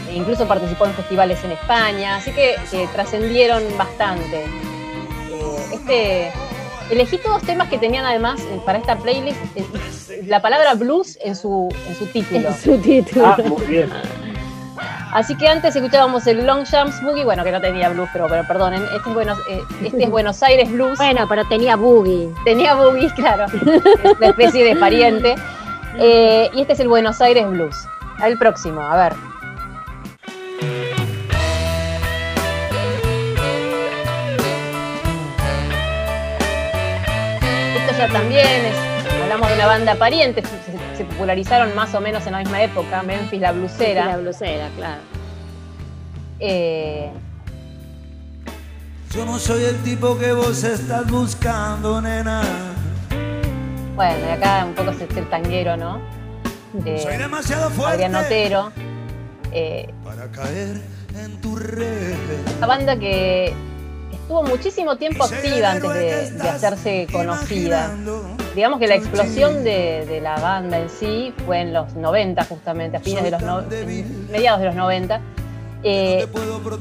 e 0.10 0.14
incluso 0.16 0.46
participó 0.48 0.86
en 0.86 0.94
festivales 0.94 1.42
en 1.46 1.52
España. 1.54 2.18
Así 2.18 2.32
que, 2.32 2.56
que 2.72 2.88
trascendieron 2.88 3.64
bastante. 3.78 4.44
Eh, 4.44 5.66
este, 5.74 6.32
elegí 6.90 7.18
todos 7.18 7.42
temas 7.44 7.70
que 7.70 7.78
tenían 7.78 8.06
además 8.06 8.40
eh, 8.42 8.60
para 8.66 8.78
esta 8.78 8.96
playlist 8.96 9.38
eh, 9.56 10.24
la 10.26 10.42
palabra 10.42 10.74
blues 10.76 11.18
en 11.24 11.36
su, 11.36 11.70
en 11.88 11.96
su 11.96 12.06
título. 12.08 12.50
En 12.50 12.56
su 12.56 12.78
título. 12.78 13.26
Ah, 13.26 13.38
muy 13.46 13.66
bien. 13.66 13.90
Así 15.12 15.36
que 15.36 15.48
antes 15.48 15.76
escuchábamos 15.76 16.28
el 16.28 16.46
Long 16.46 16.66
Jumps 16.66 17.02
Boogie, 17.02 17.24
bueno, 17.24 17.44
que 17.44 17.52
no 17.52 17.62
tenía 17.62 17.90
blues, 17.90 18.10
pero, 18.12 18.28
pero 18.28 18.46
perdonen, 18.46 18.84
este 18.84 19.10
es, 19.10 19.16
Buenos, 19.16 19.40
eh, 19.50 19.62
este 19.84 20.04
es 20.04 20.10
Buenos 20.10 20.44
Aires 20.44 20.72
Blues. 20.72 20.98
Bueno, 20.98 21.26
pero 21.30 21.46
tenía 21.48 21.76
boogie. 21.76 22.30
Tenía 22.44 22.76
boogie, 22.76 23.10
claro, 23.16 23.46
una 24.18 24.28
especie 24.28 24.64
de 24.64 24.76
pariente. 24.76 25.36
Eh, 25.98 26.50
y 26.54 26.62
este 26.62 26.74
es 26.74 26.80
el 26.82 26.88
Buenos 26.88 27.22
Aires 27.22 27.48
Blues. 27.48 27.76
El 28.24 28.38
próximo, 28.38 28.82
a 28.82 28.96
ver. 28.98 29.14
También 38.06 38.46
es, 38.66 38.76
hablamos 39.24 39.48
de 39.50 39.56
una 39.56 39.66
banda 39.66 39.96
pariente, 39.96 40.44
se, 40.96 41.04
popularizaron 41.06 41.74
más 41.76 41.94
o 41.96 42.02
menos 42.02 42.26
en 42.28 42.34
la 42.34 42.40
misma 42.40 42.62
época, 42.62 43.02
Memphis 43.04 43.42
la 43.42 43.52
blusera. 43.52 44.06
La 44.06 44.18
blusera, 44.18 44.70
claro. 44.78 45.02
Eh, 46.40 47.10
Yo 49.14 49.26
no 49.26 49.40
soy 49.40 49.64
el 49.64 49.78
tipo 49.84 50.18
que 50.18 50.32
vos 50.32 50.64
estás 50.64 51.10
buscando, 51.10 52.00
nena. 52.02 52.44
Bueno, 53.96 54.16
y 54.28 54.32
acá 54.32 54.64
un 54.66 54.76
poco 54.76 54.92
es 54.92 55.02
el 55.18 55.30
tanguero, 55.30 55.76
¿no? 55.76 56.00
Eh, 56.86 57.00
Soy 57.02 57.18
demasiado 57.18 57.72
fuerte. 57.72 58.06
Adrián 58.06 58.24
Otero. 58.24 58.72
Eh, 59.52 59.92
Para 60.04 60.28
caer 60.30 60.82
en 61.20 61.42
tu 61.42 61.56
red. 61.56 62.16
una 62.58 62.68
banda 62.68 62.96
que 63.00 63.54
estuvo 64.28 64.44
muchísimo 64.44 64.98
tiempo 64.98 65.24
activa 65.24 65.72
antes 65.72 65.94
de, 65.94 66.32
de 66.32 66.50
hacerse 66.50 67.08
conocida. 67.12 67.92
Digamos 68.54 68.78
que 68.80 68.88
la 68.88 68.96
explosión 68.96 69.64
de, 69.64 70.06
de 70.06 70.20
la 70.20 70.36
banda 70.38 70.78
en 70.80 70.90
sí 70.90 71.34
fue 71.46 71.62
en 71.62 71.72
los 71.72 71.94
90 71.96 72.44
justamente, 72.44 72.98
a 72.98 73.00
fines 73.00 73.24
de 73.24 73.32
los 73.32 73.42
no- 73.42 73.64
mediados 74.30 74.60
de 74.60 74.66
los 74.66 74.76
90. 74.76 75.22
Eh, 75.84 76.28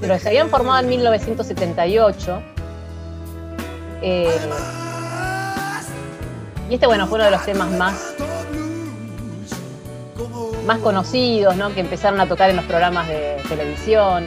pero 0.01 0.19
se 0.19 0.29
habían 0.29 0.49
formado 0.49 0.81
en 0.81 0.89
1978. 0.89 2.43
Eh, 4.03 4.31
y 6.69 6.75
este, 6.75 6.87
bueno, 6.87 7.07
fue 7.07 7.17
uno 7.17 7.27
de 7.27 7.31
los 7.31 7.45
temas 7.45 7.71
más, 7.73 8.15
más 10.67 10.79
conocidos, 10.79 11.55
¿no? 11.55 11.73
Que 11.73 11.81
empezaron 11.81 12.21
a 12.21 12.27
tocar 12.27 12.51
en 12.51 12.57
los 12.57 12.65
programas 12.65 13.07
de 13.07 13.37
televisión. 13.49 14.27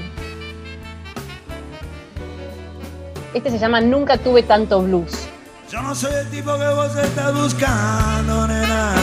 Este 3.33 3.51
se 3.51 3.59
llama 3.59 3.79
Nunca 3.81 4.17
tuve 4.17 4.43
tanto 4.43 4.81
blues. 4.81 5.27
Yo 5.71 5.81
no 5.81 5.93
soy 5.93 6.11
el 6.13 6.27
tipo 6.29 6.57
que 6.57 6.67
vos 6.67 6.95
estás 6.95 7.33
buscando, 7.33 8.47
nena. 8.47 8.93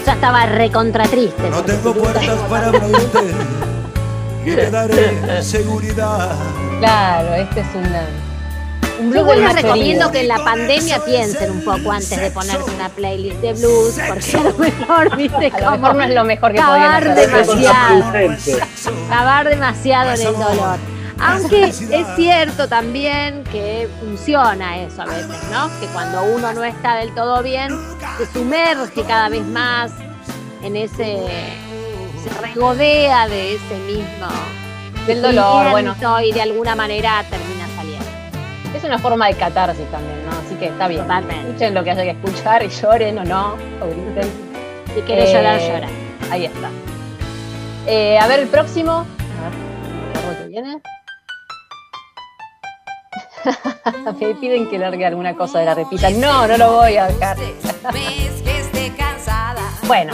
Ella 0.00 0.12
estaba 0.12 0.46
recontra 0.46 1.04
triste. 1.06 1.50
No 1.50 1.62
tengo 1.62 1.92
puertas 1.92 2.38
para 2.48 2.68
abrirte. 2.68 3.18
Y 4.46 4.50
te 4.54 4.70
daré 4.70 5.42
seguridad. 5.42 6.30
Claro, 6.78 7.34
este 7.34 7.60
es 7.60 7.66
una, 7.74 8.04
un 9.00 9.06
Yo 9.06 9.10
blues 9.10 9.20
igual 9.22 9.36
del 9.38 9.46
les 9.46 9.62
recomiendo 9.62 10.10
que 10.12 10.20
en 10.20 10.28
la 10.28 10.38
pandemia 10.38 11.04
piensen 11.04 11.50
un 11.50 11.64
poco 11.64 11.92
antes 11.92 12.16
de 12.18 12.30
ponerse 12.30 12.70
una 12.74 12.88
playlist 12.88 13.36
de 13.40 13.52
blues, 13.54 13.98
porque 14.08 14.36
a 14.36 14.42
lo 14.50 14.56
mejor, 14.56 15.16
viste, 15.18 15.52
A 15.52 15.60
lo 15.72 15.78
mejor 15.78 15.94
no 15.96 16.02
es 16.04 16.14
lo 16.14 16.24
mejor 16.24 16.52
que 16.52 16.58
podían 16.62 17.02
cavar 17.02 17.08
hacer. 17.08 17.28
demasiado, 17.28 18.02
cavar 19.10 19.48
demasiado 19.50 20.10
en 20.12 20.20
el 20.26 20.32
dolor. 20.32 20.78
Aunque 21.20 21.64
es 21.64 21.76
cierto 22.16 22.66
también 22.68 23.44
que 23.52 23.88
funciona 24.00 24.78
eso 24.78 25.02
a 25.02 25.06
veces, 25.06 25.42
¿no? 25.52 25.68
Que 25.80 25.86
cuando 25.92 26.22
uno 26.24 26.52
no 26.52 26.64
está 26.64 26.96
del 26.96 27.14
todo 27.14 27.42
bien, 27.42 27.70
se 28.18 28.26
sumerge 28.26 29.02
cada 29.04 29.28
vez 29.28 29.44
más 29.46 29.92
en 30.62 30.76
ese, 30.76 31.18
se 32.22 32.40
regodea 32.40 33.28
de 33.28 33.54
ese 33.56 33.74
mismo 33.86 34.26
Del 35.06 35.22
dolor, 35.22 35.70
bueno. 35.70 35.94
y 36.24 36.32
de 36.32 36.42
alguna 36.42 36.74
manera 36.74 37.22
termina 37.30 37.66
saliendo. 37.76 38.06
Es 38.76 38.84
una 38.84 38.98
forma 38.98 39.26
de 39.28 39.34
catarsis 39.34 39.86
también, 39.90 40.24
¿no? 40.24 40.32
Así 40.46 40.54
que 40.56 40.66
está 40.66 40.88
bien. 40.88 41.02
Totalmente. 41.02 41.46
Escuchen 41.48 41.74
lo 41.74 41.84
que 41.84 41.90
haya 41.90 42.02
que 42.02 42.10
escuchar 42.10 42.62
y 42.62 42.68
lloren 42.68 43.18
o 43.18 43.24
no, 43.24 43.54
o 43.80 43.86
griten. 43.86 44.30
Si 44.94 45.00
querés 45.02 45.30
Eh, 45.30 45.32
llorar, 45.34 45.60
llora. 45.60 45.88
Ahí 46.30 46.44
está. 46.46 46.68
Eh, 47.86 48.18
a 48.18 48.26
ver 48.26 48.40
el 48.40 48.48
próximo. 48.48 48.92
A 48.92 50.28
ver, 50.28 50.38
¿qué 50.42 50.48
viene? 50.48 50.80
Me 54.20 54.34
piden 54.34 54.68
que 54.68 54.78
largue 54.78 55.04
alguna 55.06 55.34
cosa 55.34 55.58
de 55.60 55.64
la 55.66 55.74
repisa. 55.74 56.10
No, 56.10 56.46
no 56.46 56.56
lo 56.56 56.72
voy 56.76 56.96
a 56.96 57.06
dejar. 57.06 57.36
Bueno. 59.86 60.12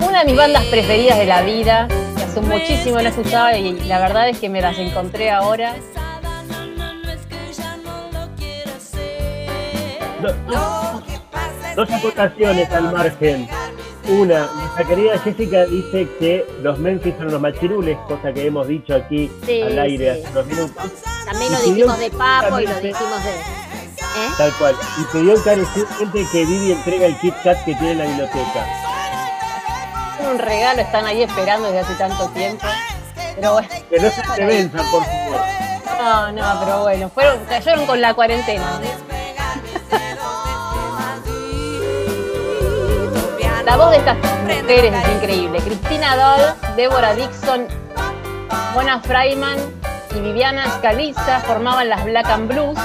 Una 0.00 0.20
de 0.20 0.24
mis 0.26 0.36
bandas 0.36 0.64
preferidas 0.66 1.18
de 1.18 1.26
la 1.26 1.42
vida, 1.42 1.88
que 2.16 2.22
hace 2.24 2.40
muchísimo 2.40 3.00
no 3.00 3.08
escuchaba 3.08 3.56
y 3.56 3.80
la 3.80 3.98
verdad 3.98 4.28
es 4.28 4.38
que 4.38 4.48
me 4.48 4.60
las 4.60 4.78
encontré 4.78 5.30
ahora. 5.30 5.74
Do- 10.22 10.34
Dos 11.76 11.90
acotaciones 11.90 12.70
al 12.72 12.92
margen. 12.92 13.48
Una, 14.10 14.48
nuestra 14.54 14.84
querida 14.84 15.18
Jessica 15.18 15.64
dice 15.66 16.08
que 16.18 16.44
los 16.62 16.78
Memphis 16.78 17.14
son 17.16 17.30
los 17.30 17.40
machirules, 17.40 17.96
cosa 18.08 18.32
que 18.32 18.46
hemos 18.46 18.66
dicho 18.66 18.94
aquí 18.94 19.30
Sí, 19.46 19.62
al 19.62 19.78
aire 19.78 20.14
sí. 20.16 20.20
hace 20.22 20.32
unos 20.32 20.46
minutos. 20.46 20.84
También 21.24 21.52
lo 21.52 21.58
Y 21.64 21.70
dijimos 21.70 21.98
de 21.98 22.10
Papo 22.10 22.58
y 22.60 22.66
lo 22.66 22.74
dijimos 22.80 23.24
de. 23.24 23.30
¿eh? 23.30 24.30
Tal 24.36 24.52
cual. 24.58 24.74
Y 25.00 25.04
pidió 25.12 25.36
encarecidamente 25.36 26.26
que 26.32 26.44
Vivi 26.44 26.72
entrega 26.72 27.06
el 27.06 27.16
Kit 27.20 27.34
Kat 27.44 27.58
que 27.64 27.74
tiene 27.76 27.92
en 27.92 27.98
la 27.98 28.04
biblioteca. 28.06 28.66
Un 30.28 30.38
regalo, 30.38 30.80
están 30.82 31.04
ahí 31.06 31.22
esperando 31.22 31.66
desde 31.68 31.80
hace 31.80 31.94
tanto 31.94 32.28
tiempo. 32.30 32.66
Pero 33.36 33.52
bueno. 33.52 33.68
Que 33.88 34.00
no 34.00 34.10
se 34.10 34.22
te 34.34 34.44
venzan, 34.44 34.90
por 34.90 35.04
favor. 35.04 35.40
No, 36.02 36.32
no, 36.32 36.60
pero 36.64 36.82
bueno, 36.82 37.08
fueron, 37.10 37.38
cayeron 37.48 37.86
con 37.86 38.00
la 38.00 38.12
cuarentena. 38.14 38.80
La 43.64 43.76
voz 43.76 43.90
de 43.90 43.96
estas 43.98 44.16
mujeres 44.42 44.92
es 44.94 45.08
increíble. 45.16 45.58
Cristina 45.60 46.16
Doll, 46.16 46.76
Débora 46.76 47.14
Dixon, 47.14 47.66
Mona 48.74 49.00
Freiman 49.00 49.58
y 50.16 50.20
Viviana 50.20 50.64
Scaliza 50.78 51.40
formaban 51.40 51.88
las 51.88 52.04
Black 52.04 52.26
and 52.26 52.48
Blues. 52.48 52.78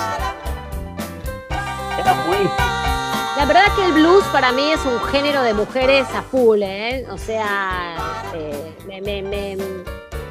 La 3.38 3.45
verdad 3.45 3.64
que 3.76 3.85
el 3.85 3.93
blues 3.93 4.23
para 4.31 4.52
mí 4.52 4.72
es 4.72 4.80
un 4.85 4.99
género 5.11 5.41
de 5.43 5.53
mujeres 5.53 6.07
a 6.15 6.22
full, 6.22 6.61
¿eh? 6.64 7.06
O 7.11 7.18
sea, 7.18 7.95
eh, 8.34 8.73
me- 8.88 9.02
me- 9.02 9.22
me- 9.22 9.57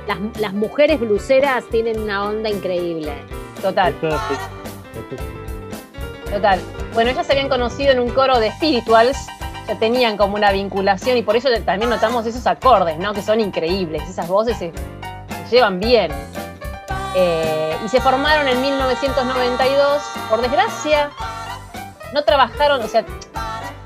las, 0.06 0.18
las 0.40 0.52
mujeres 0.52 0.98
bluseras 1.00 1.64
tienen 1.70 2.00
una 2.00 2.24
onda 2.24 2.48
increíble. 2.48 3.12
Total. 3.60 3.94
Total. 6.30 6.60
Bueno, 6.94 7.10
ellas 7.10 7.26
se 7.26 7.32
habían 7.32 7.48
conocido 7.48 7.92
en 7.92 8.00
un 8.00 8.10
coro 8.10 8.38
de 8.38 8.50
spirituals, 8.52 9.16
ya 9.66 9.78
tenían 9.78 10.16
como 10.16 10.34
una 10.34 10.52
vinculación 10.52 11.16
y 11.16 11.22
por 11.22 11.36
eso 11.36 11.48
también 11.64 11.90
notamos 11.90 12.26
esos 12.26 12.46
acordes, 12.46 12.98
¿no? 12.98 13.12
Que 13.12 13.22
son 13.22 13.40
increíbles, 13.40 14.02
esas 14.08 14.28
voces 14.28 14.56
se, 14.58 14.72
llevan 15.50 15.80
bien. 15.80 16.10
Eh, 17.16 17.76
y 17.84 17.88
se 17.88 18.00
formaron 18.00 18.48
en 18.48 18.60
1992. 18.60 20.02
Por 20.28 20.42
desgracia, 20.42 21.10
no 22.12 22.24
trabajaron, 22.24 22.82
o 22.82 22.88
sea, 22.88 23.04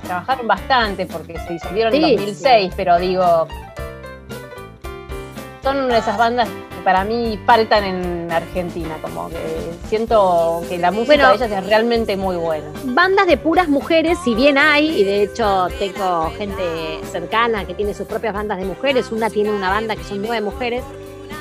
trabajaron 0.03 0.47
bastante 0.47 1.07
porque 1.07 1.39
se 1.39 1.53
disolvieron 1.53 1.93
Sí, 1.93 2.03
en 2.03 2.17
2006, 2.17 2.73
pero 2.77 2.99
digo, 2.99 3.47
son 5.63 5.77
una 5.77 5.95
de 5.95 6.01
esas 6.01 6.17
bandas 6.17 6.49
que 6.79 6.85
para 6.85 7.05
mí 7.05 7.39
faltan 7.45 7.85
en 7.85 8.33
Argentina, 8.33 8.97
como 9.03 9.29
que 9.29 9.37
siento 9.89 10.63
que 10.69 10.79
la 10.79 10.91
música 10.91 11.15
Bueno. 11.17 11.29
de 11.29 11.35
ellas 11.37 11.51
es 11.59 11.67
realmente 11.67 12.17
muy 12.17 12.37
buena. 12.37 12.67
Bandas 12.85 13.27
de 13.27 13.37
puras 13.37 13.69
mujeres, 13.69 14.19
si 14.25 14.35
bien 14.35 14.59
hay, 14.59 15.01
y 15.01 15.05
de 15.05 15.23
hecho 15.23 15.69
tengo 15.79 16.31
gente 16.37 16.63
cercana 17.11 17.65
que 17.67 17.75
tiene 17.75 17.95
sus 17.95 18.07
propias 18.07 18.35
bandas 18.35 18.59
de 18.59 18.65
mujeres, 18.65 19.11
una 19.13 19.31
tiene 19.31 19.51
una 19.51 19.71
banda 19.71 19.97
que 19.97 20.05
son 20.05 20.23
nueve 20.23 20.41
mujeres. 20.41 20.83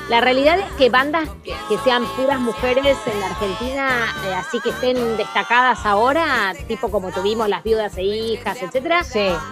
La 0.08 0.22
realidad 0.22 0.58
es 0.58 0.72
que 0.78 0.88
bandas 0.88 1.28
que, 1.44 1.54
que 1.68 1.76
sean 1.84 2.02
puras 2.16 2.40
mujeres 2.40 2.96
en 3.06 3.20
la 3.20 3.26
Argentina, 3.26 4.06
eh, 4.26 4.34
así 4.34 4.58
que 4.60 4.70
estén 4.70 5.16
destacadas 5.18 5.84
ahora, 5.84 6.54
tipo 6.66 6.90
como 6.90 7.10
tuvimos 7.12 7.46
las 7.46 7.62
viudas 7.62 7.94
e 7.98 8.04
hijas, 8.04 8.56
etcétera, 8.62 9.02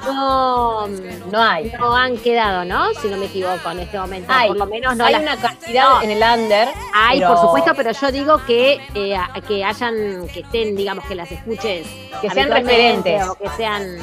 no, 0.06 0.86
no 1.30 1.42
hay. 1.42 1.70
No 1.78 1.94
han 1.94 2.16
quedado, 2.16 2.64
¿no? 2.64 2.94
Si 2.94 3.08
no 3.08 3.18
me 3.18 3.26
equivoco 3.26 3.70
en 3.70 3.80
este 3.80 3.98
momento. 3.98 4.32
Hay, 4.32 4.48
por 4.48 4.56
lo 4.56 4.66
menos 4.66 4.96
no 4.96 5.04
hay 5.04 5.12
las- 5.12 5.22
una 5.22 5.36
cantidad 5.36 5.90
no. 5.90 6.02
en 6.02 6.10
el 6.10 6.22
under. 6.40 6.68
Hay, 6.94 7.18
pero- 7.18 7.34
por 7.34 7.40
supuesto, 7.42 7.72
pero 7.76 7.90
yo 7.92 8.10
digo 8.12 8.40
que, 8.46 8.80
eh, 8.94 9.18
que 9.46 9.62
hayan, 9.62 10.26
que 10.32 10.40
estén, 10.40 10.74
digamos, 10.74 11.04
que 11.04 11.14
las 11.16 11.30
escuches. 11.30 11.86
Que 12.22 12.30
sean 12.30 12.50
referentes. 12.50 13.28
O 13.28 13.34
que 13.34 13.48
sean, 13.58 13.98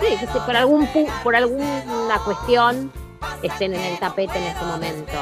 sí, 0.00 0.16
que 0.18 0.26
se- 0.26 0.40
por, 0.40 0.56
algún, 0.56 0.88
por 1.22 1.36
alguna 1.36 2.18
cuestión 2.24 2.90
estén 3.40 3.72
en 3.74 3.80
el 3.82 3.98
tapete 4.00 4.36
en 4.36 4.44
este 4.46 4.64
momento. 4.64 5.12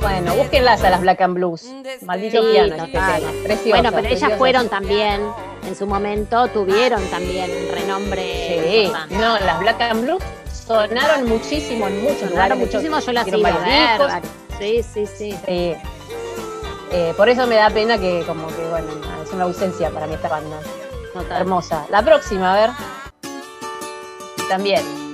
Bueno, 0.00 0.34
búsquenlas 0.34 0.82
a 0.84 0.90
las 0.90 1.00
Black 1.00 1.20
and 1.20 1.34
Blues. 1.34 1.66
Maldito 2.02 2.42
Sí, 2.42 2.48
piano, 2.52 2.76
total. 2.86 3.22
Precioso. 3.44 3.68
Bueno, 3.70 3.90
pero 3.90 4.06
ellas 4.06 4.18
precioso. 4.18 4.36
fueron 4.38 4.68
también, 4.68 5.20
en 5.66 5.76
su 5.76 5.86
momento, 5.86 6.48
tuvieron 6.48 7.02
también 7.06 7.50
renombre. 7.72 8.86
Sí, 8.86 8.92
no, 9.14 9.38
las 9.38 9.60
Black 9.60 9.80
and 9.80 10.02
Blues 10.02 10.22
sonaron 10.66 11.28
muchísimo 11.28 11.86
en 11.88 12.02
muchos 12.02 12.30
Sonaron 12.30 12.58
lugares. 12.58 12.74
muchísimo, 12.74 12.98
yo 13.00 13.12
las 13.12 13.28
iba 13.28 13.48
a 13.48 13.58
ver. 14.08 14.22
Sí, 14.58 14.82
sí, 14.82 15.06
sí. 15.06 15.36
Sí. 15.46 15.74
Eh, 16.94 17.14
por 17.16 17.28
eso 17.28 17.46
me 17.46 17.54
da 17.56 17.70
pena 17.70 17.98
que, 17.98 18.22
como 18.26 18.48
que, 18.48 18.62
bueno, 18.68 18.88
es 19.24 19.30
una 19.32 19.44
ausencia 19.44 19.90
para 19.90 20.06
mí 20.06 20.14
esta 20.14 20.28
banda. 20.28 20.56
Total. 21.14 21.40
Hermosa. 21.40 21.86
La 21.90 22.02
próxima, 22.02 22.52
a 22.54 22.56
ver. 22.60 22.70
También. 24.48 25.11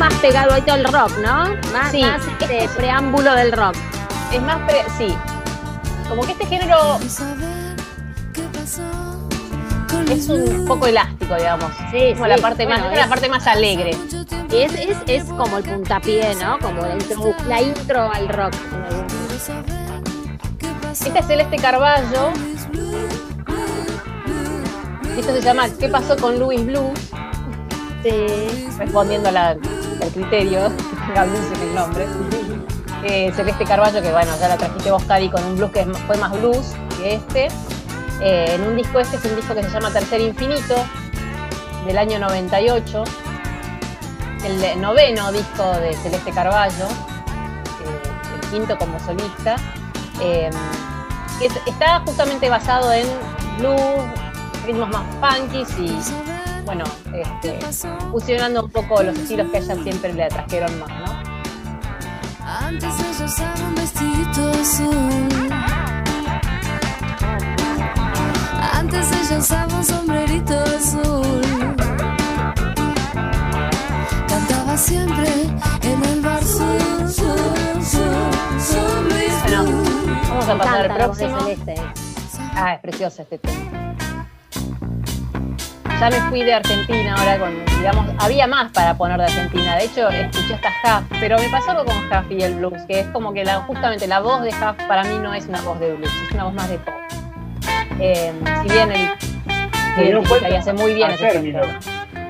Más 0.00 0.14
pegado 0.14 0.52
ahí 0.54 0.62
todo 0.62 0.76
el 0.76 0.84
rock, 0.84 1.12
¿no? 1.18 1.44
Más, 1.72 1.90
Sí, 1.92 2.02
más 2.02 2.20
este 2.40 2.68
preámbulo 2.76 3.34
del 3.36 3.52
rock. 3.52 3.76
Es 4.32 4.42
más, 4.42 4.56
pre- 4.68 4.84
sí. 4.98 5.14
Como 6.08 6.22
que 6.22 6.32
este 6.32 6.46
género 6.46 6.98
es 10.10 10.28
un 10.28 10.64
poco 10.66 10.86
elástico, 10.86 11.34
digamos. 11.36 11.70
Sí, 11.92 12.12
como 12.14 12.24
sí. 12.24 12.30
la 12.30 12.36
parte 12.38 12.64
Bueno, 12.66 12.84
más, 12.84 12.92
es- 12.92 12.98
la 12.98 13.08
parte 13.08 13.28
más 13.28 13.46
alegre. 13.46 13.90
Es, 14.52 14.72
es, 14.74 14.96
es 15.06 15.24
como 15.24 15.58
el 15.58 15.64
puntapié, 15.64 16.34
¿no? 16.36 16.58
Como 16.58 16.82
la 16.82 16.92
intro, 16.94 17.34
la 17.46 17.62
intro 17.62 18.10
al 18.12 18.28
rock. 18.28 18.52
Este 20.90 21.18
es 21.18 21.26
Celeste 21.26 21.56
Carballo. 21.56 22.32
Esto 25.16 25.32
se 25.32 25.40
llama 25.42 25.68
¿Qué 25.78 25.88
pasó 25.88 26.16
con 26.16 26.38
Louis 26.38 26.64
Blues? 26.66 26.98
Respondiendo 28.78 29.28
a 29.28 29.32
la- 29.32 29.56
al 30.02 30.10
criterio 30.10 30.68
que 30.68 31.06
tenga 31.06 31.24
blues 31.24 31.46
en 31.56 31.68
el 31.68 31.74
nombre. 31.74 32.06
Eh, 33.02 33.32
Celeste 33.34 33.64
Carballo, 33.64 34.02
que 34.02 34.12
bueno, 34.12 34.30
ya 34.38 34.48
la 34.48 34.56
trajiste 34.58 34.90
vos, 34.90 35.02
Cari, 35.04 35.30
con 35.30 35.42
un 35.44 35.56
blues 35.56 35.70
que 35.72 35.84
fue 36.06 36.16
más 36.18 36.32
blues 36.32 36.72
que 36.98 37.14
este. 37.14 37.48
Eh, 38.20 38.54
en 38.54 38.62
un 38.66 38.76
disco, 38.76 38.98
este 39.00 39.16
es 39.16 39.24
un 39.24 39.36
disco 39.36 39.54
que 39.54 39.62
se 39.62 39.70
llama 39.70 39.90
Tercer 39.90 40.20
Infinito, 40.20 40.74
del 41.86 41.96
año 41.96 42.18
98. 42.18 43.04
El 44.44 44.80
noveno 44.80 45.32
disco 45.32 45.64
de 45.80 45.94
Celeste 45.94 46.30
Carballo, 46.32 46.84
eh, 46.86 48.34
el 48.42 48.50
quinto 48.50 48.76
como 48.78 48.98
solista. 49.00 49.56
Que 50.18 50.48
es- 51.40 51.60
está 51.66 52.00
justamente 52.04 52.50
basado 52.50 52.92
en 52.92 53.06
blues, 53.58 53.80
ritmos 54.66 54.90
más 54.90 55.04
funky 55.20 55.64
y 55.82 55.98
bueno, 56.64 56.84
este, 57.14 57.58
fusionando 58.10 58.64
un 58.64 58.70
poco 58.70 59.02
los 59.02 59.16
estilos 59.18 59.50
que 59.50 59.58
a 59.58 59.60
ella 59.60 59.82
siempre 59.82 60.12
le 60.12 60.24
atrajeron 60.24 60.78
más, 60.78 60.88
¿no? 60.88 61.30
Antes 62.44 62.94
ella 62.98 63.24
usaba 63.24 63.68
un 63.68 63.74
vestidito 63.74 64.50
azul. 64.50 65.52
Antes 68.72 69.06
ella 69.12 69.38
usaba 69.38 69.74
un 69.74 69.84
sombrerito 69.84 70.58
azul. 70.58 71.76
Cantaba 74.28 74.76
siempre 74.76 75.28
en 75.82 76.04
el 76.04 76.20
bar 76.20 76.42
sur, 76.44 77.08
sur, 77.08 77.84
sur, 77.84 78.60
sur, 78.60 79.08
Bueno, 79.42 79.82
vamos 80.28 80.48
a 80.48 80.58
pasar 80.58 80.90
al 80.90 80.96
próximo. 80.96 81.40
Celeste. 81.40 81.74
Ah, 82.54 82.74
es 82.74 82.80
precioso 82.80 83.22
este 83.22 83.38
tema. 83.38 83.89
Ya 86.00 86.08
me 86.08 86.16
fui 86.30 86.42
de 86.42 86.54
Argentina 86.54 87.14
ahora 87.14 87.38
con, 87.38 87.64
digamos, 87.76 88.06
había 88.18 88.46
más 88.46 88.72
para 88.72 88.96
poner 88.96 89.18
de 89.18 89.24
Argentina. 89.24 89.76
De 89.76 89.84
hecho, 89.84 90.08
escuché 90.08 90.54
hasta 90.54 91.00
Huff, 91.00 91.18
pero 91.20 91.36
me 91.38 91.48
pasó 91.50 91.72
algo 91.72 91.84
con 91.84 91.96
Huff 91.96 92.30
y 92.30 92.42
el 92.42 92.54
blues, 92.54 92.82
que 92.88 93.00
es 93.00 93.06
como 93.08 93.34
que 93.34 93.44
la, 93.44 93.56
justamente 93.60 94.06
la 94.06 94.20
voz 94.20 94.42
de 94.42 94.48
Huff 94.48 94.82
para 94.88 95.04
mí 95.04 95.18
no 95.22 95.34
es 95.34 95.46
una 95.46 95.60
voz 95.60 95.78
de 95.78 95.92
blues, 95.94 96.10
es 96.26 96.32
una 96.32 96.44
voz 96.44 96.54
más 96.54 96.70
de 96.70 96.78
pop. 96.78 96.94
Eh, 98.00 98.32
si 98.62 98.68
bien 98.72 98.92
él 98.92 99.10
Se 99.94 100.00
dio 100.02 100.10
identifica 100.12 100.36
y 100.36 100.40
cuenta 100.40 100.58
hace 100.58 100.72
muy 100.72 100.94
bien 100.94 101.10
ese 101.10 101.26
término. 101.26 101.60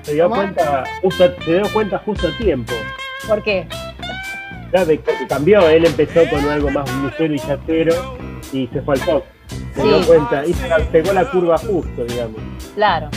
Se 0.03 0.15
dio, 0.15 0.29
cuenta 0.29 0.85
justo, 1.01 1.33
se 1.45 1.53
dio 1.53 1.73
cuenta 1.73 1.99
justo 2.05 2.27
a 2.27 2.37
tiempo. 2.39 2.73
¿Por 3.29 3.41
qué? 3.45 3.69
Ya 4.73 4.85
de 4.85 5.01
cambió, 5.29 5.69
él 5.69 5.85
empezó 5.85 6.29
con 6.29 6.45
algo 6.49 6.71
más 6.71 6.91
blusero 7.01 7.35
y 7.35 7.39
yacero 7.39 8.19
y 8.53 8.67
se 8.67 8.83
fue 8.83 8.95
al 8.95 9.01
pop. 9.03 9.25
Se 9.47 9.81
Sí. 9.83 9.89
dio 9.89 10.07
cuenta 10.07 10.45
y 10.45 10.53
pegó 10.91 11.13
la 11.13 11.25
curva 11.31 11.57
justo, 11.59 12.05
digamos. 12.05 12.41
Claro. 12.75 13.11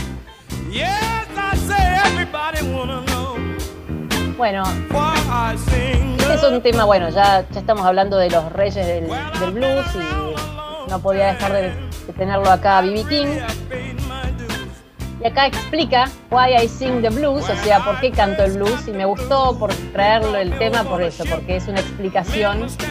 Bueno. 4.37 4.63
Este 6.17 6.33
es 6.33 6.43
un 6.43 6.61
tema, 6.61 6.85
bueno, 6.85 7.09
ya, 7.09 7.47
ya 7.49 7.59
estamos 7.59 7.85
hablando 7.85 8.17
de 8.17 8.29
los 8.31 8.51
reyes 8.51 8.85
del, 8.87 9.07
del 9.39 9.51
blues 9.51 9.85
y 9.95 10.89
no 10.89 10.99
podía 10.99 11.27
dejar 11.27 11.53
de, 11.53 11.61
de 12.07 12.13
tenerlo 12.17 12.49
acá 12.49 12.79
a 12.79 12.81
B.B. 12.81 13.05
King. 13.07 13.27
Y 15.21 15.27
acá 15.27 15.45
explica 15.45 16.09
why 16.31 16.55
I 16.55 16.67
sing 16.67 17.01
the 17.01 17.09
blues, 17.09 17.47
o 17.49 17.55
sea, 17.63 17.79
por 17.85 17.99
qué 17.99 18.11
canto 18.11 18.43
el 18.43 18.53
blues. 18.53 18.87
Y 18.87 18.91
me 18.91 19.05
gustó 19.05 19.57
por 19.57 19.73
traerlo 19.93 20.35
el 20.37 20.57
tema 20.57 20.83
por 20.83 21.01
eso, 21.01 21.23
porque 21.29 21.57
es 21.57 21.67
una 21.67 21.79
explicación. 21.79 22.63
Este, 22.63 22.87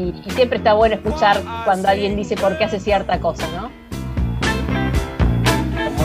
y, 0.00 0.22
y 0.24 0.30
siempre 0.30 0.58
está 0.58 0.74
bueno 0.74 0.94
escuchar 0.94 1.42
cuando 1.64 1.88
alguien 1.88 2.16
dice 2.16 2.36
por 2.36 2.56
qué 2.58 2.64
hace 2.64 2.80
cierta 2.80 3.20
cosa, 3.20 3.46
¿no? 3.56 3.70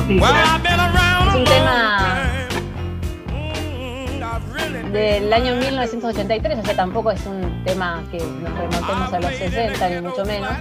Es 0.07 1.35
un 1.35 1.43
tema 1.45 2.15
del 4.91 5.33
año 5.33 5.55
1983, 5.55 6.59
o 6.59 6.63
sea, 6.63 6.75
tampoco 6.75 7.11
es 7.11 7.25
un 7.25 7.63
tema 7.65 8.03
que 8.11 8.17
nos 8.17 8.57
remontemos 8.57 9.13
a 9.13 9.19
los 9.19 9.31
60, 9.31 9.89
ni 9.89 10.01
mucho 10.01 10.25
menos. 10.25 10.51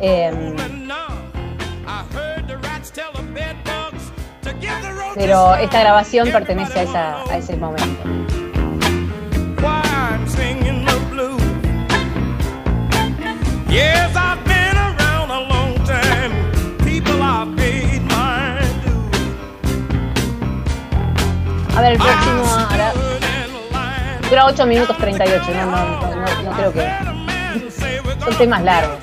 Eh, 0.00 0.54
pero 5.14 5.54
esta 5.54 5.80
grabación 5.80 6.30
pertenece 6.30 6.80
a, 6.80 6.82
esa, 6.82 7.22
a 7.22 7.36
ese 7.36 7.56
momento. 7.56 8.33
A 21.76 21.80
ver, 21.80 21.92
el 21.92 21.98
próximo 21.98 22.44
ahora. 22.46 22.92
Dura 24.30 24.46
8 24.46 24.66
minutos 24.66 24.96
38, 24.96 25.44
no, 25.54 25.66
no, 25.66 26.00
no, 26.14 26.42
no 26.42 26.50
creo 26.52 26.72
que. 26.72 26.88
Son 28.24 28.38
temas 28.38 28.62
largos. 28.62 28.98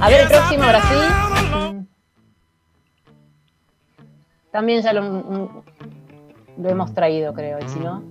A 0.00 0.08
ver, 0.08 0.20
el 0.22 0.28
próximo, 0.28 0.64
ahora 0.64 0.80
sí. 0.80 1.29
También 4.50 4.82
ya 4.82 4.92
lo, 4.92 5.62
hemos 6.64 6.92
traído, 6.92 7.32
creo, 7.32 7.60
y 7.60 7.68
si 7.68 7.78
no. 7.78 8.02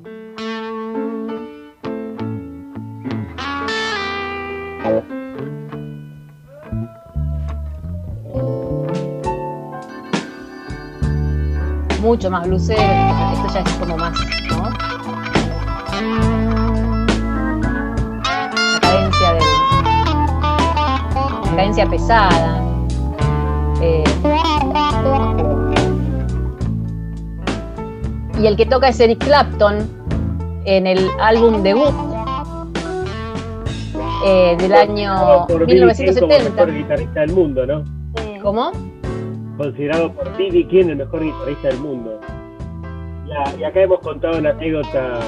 Mucho 12.02 12.32
más 12.32 12.48
blusero, 12.48 12.82
esto 12.82 13.48
ya 13.54 13.60
es 13.60 13.74
como 13.74 13.98
más, 13.98 14.18
¿no? 14.50 14.70
La 18.72 18.80
cadencia. 18.80 19.34
La 21.44 21.56
cadencia 21.56 21.90
pesada. 21.90 22.62
Eh, 23.82 24.09
y 28.42 28.48
el 28.48 28.56
que 28.56 28.66
toca 28.66 28.88
es 28.90 29.00
Eric 29.00 29.20
Clapton 29.20 29.80
en 30.66 30.88
el 30.88 31.10
álbum 31.20 31.62
debut 31.62 31.94
eh, 34.26 34.56
del 34.58 34.74
año 34.74 35.46
por 35.48 35.66
B.B. 35.66 35.94
King 35.94 36.14
como 36.20 36.34
el 36.34 36.46
1970. 36.46 36.50
mejor 36.50 36.74
guitarrista 36.74 37.20
del 37.22 37.32
mundo, 37.32 37.66
¿no? 37.66 37.84
¿Cómo? 38.42 38.72
Considerado 39.58 40.14
por 40.14 40.38
B.B. 40.38 40.68
King 40.68 40.90
el 40.90 40.96
mejor 40.98 41.24
guitarrista 41.24 41.68
del 41.68 41.80
mundo. 41.80 42.20
Y, 43.58 43.64
acá 43.64 43.82
hemos 43.82 44.00
contado 44.00 44.40
una 44.40 44.52
anécdota 44.52 45.20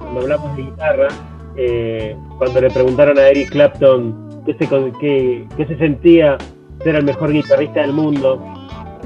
cuando 0.00 0.20
hablamos 0.20 0.56
de 0.56 0.62
guitarra, 0.62 1.08
eh, 1.56 2.16
cuando 2.38 2.60
le 2.60 2.70
preguntaron 2.70 3.18
a 3.18 3.28
Eric 3.28 3.50
Clapton 3.50 4.42
qué 4.44 4.54
se, 4.54 4.68
qué, 5.00 5.48
qué 5.56 5.66
se 5.66 5.76
sentía 5.78 6.36
ser 6.84 6.96
el 6.96 7.04
mejor 7.04 7.32
guitarrista 7.32 7.80
del 7.80 7.92
mundo. 7.92 8.40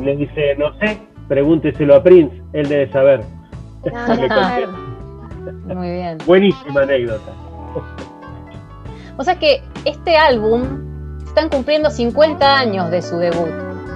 Le 0.03 0.17
dice, 0.17 0.57
no 0.57 0.77
sé, 0.79 0.99
pregúnteselo 1.29 1.95
a 1.95 2.03
Prince, 2.03 2.43
él 2.53 2.69
debe 2.69 2.91
saber. 2.91 3.36
Conté. 4.07 5.75
Muy 5.75 5.91
bien. 5.91 6.19
Buenísima 6.27 6.83
anécdota. 6.83 7.33
O 9.17 9.25
sea 9.25 9.39
que 9.39 9.63
este 9.85 10.17
álbum 10.17 10.63
están 11.25 11.49
cumpliendo 11.49 11.91
50 11.91 12.59
años 12.59 12.91
de 12.91 13.03
su 13.03 13.17
debut. 13.19 13.49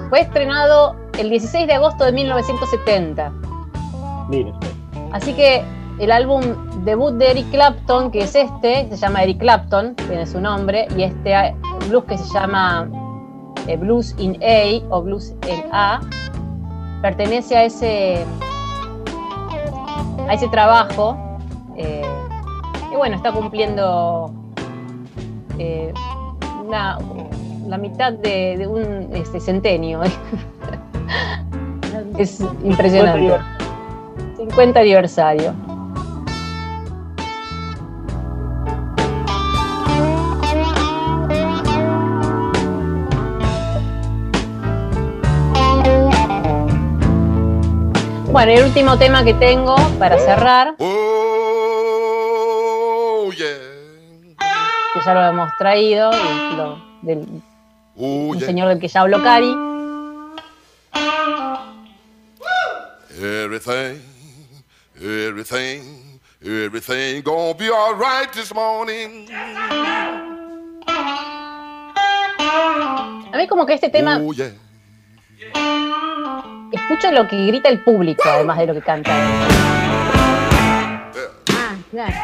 Fue 0.09 0.21
estrenado 0.21 0.97
el 1.19 1.31
16 1.31 1.67
de 1.67 1.75
agosto 1.75 2.05
de 2.05 2.13
1970. 2.13 3.33
Mire. 4.29 4.53
Así 5.13 5.33
que 5.35 5.63
el 5.99 6.13
álbum 6.13 6.43
debut 6.85 7.13
de 7.15 7.31
Eric 7.33 7.51
Clapton, 7.51 8.11
que 8.11 8.21
es 8.21 8.35
este, 8.35 8.89
se 8.89 8.97
llama 8.97 9.23
Eric 9.23 9.39
Clapton, 9.39 9.95
tiene 9.97 10.27
su 10.27 10.41
nombre, 10.41 10.89
y 10.97 11.03
este 11.03 11.35
ah, 11.35 11.55
blues 11.89 12.05
que 12.05 12.17
se 12.17 12.33
llama 12.33 12.89
eh, 13.67 13.77
Blues 13.77 14.15
in 14.19 14.39
A 14.43 14.95
o 14.95 15.03
Blues 15.03 15.35
en 15.47 15.65
A, 15.73 16.01
pertenece 17.03 17.57
a 17.57 17.65
ese, 17.65 18.25
a 20.29 20.35
ese 20.35 20.49
trabajo. 20.49 21.17
eh, 21.77 22.03
y 22.93 22.97
bueno, 22.97 23.17
está 23.17 23.33
cumpliendo 23.33 24.33
eh, 25.59 25.93
una- 26.67 26.99
la 27.69 27.79
mitad 27.79 28.13
de, 28.13 28.57
de 28.59 28.67
un 28.67 29.09
este, 29.15 29.39
centenio. 29.41 30.01
es 32.19 32.41
impresionante. 32.65 33.39
50 34.37 34.81
aniversario. 34.81 35.55
Bueno, 48.33 48.53
el 48.53 48.65
último 48.65 48.97
tema 48.99 49.25
que 49.25 49.35
tengo 49.35 49.75
para 49.99 50.17
cerrar, 50.19 50.75
Oh, 50.79 50.93
yeah. 53.37 53.59
que 54.95 55.01
ya 55.05 55.15
lo 55.15 55.21
hemos 55.29 55.51
traído, 55.59 56.11
y 56.13 56.57
lo- 56.57 56.79
del 57.03 57.27
Oh, 57.97 58.29
un 58.31 58.39
yeah. 58.39 58.47
señor 58.47 58.69
del 58.69 58.79
que 58.79 58.87
ya 58.89 59.01
habló 59.01 59.21
Cari, 59.23 59.53
Everything, 63.21 63.99
everything, 64.97 66.19
everything 66.41 67.23
gonna 67.23 67.53
be 67.55 67.69
alright 67.69 68.31
this 68.33 68.55
morning. 68.55 69.27
a 73.33 73.37
mí 73.37 73.47
como 73.49 73.67
que 73.67 73.75
este 73.75 73.89
tema, 73.91 74.19
Oh, 74.23 74.33
yeah. 74.33 74.53
Escucho 76.73 77.11
lo 77.11 77.27
que 77.27 77.47
grita 77.47 77.69
el 77.69 77.83
público, 77.83 78.23
además 78.27 78.59
de 78.59 78.67
lo 78.67 78.75
que 78.75 78.83
canta. 78.83 79.11
Ah, 81.51 81.77
claro. 81.91 82.15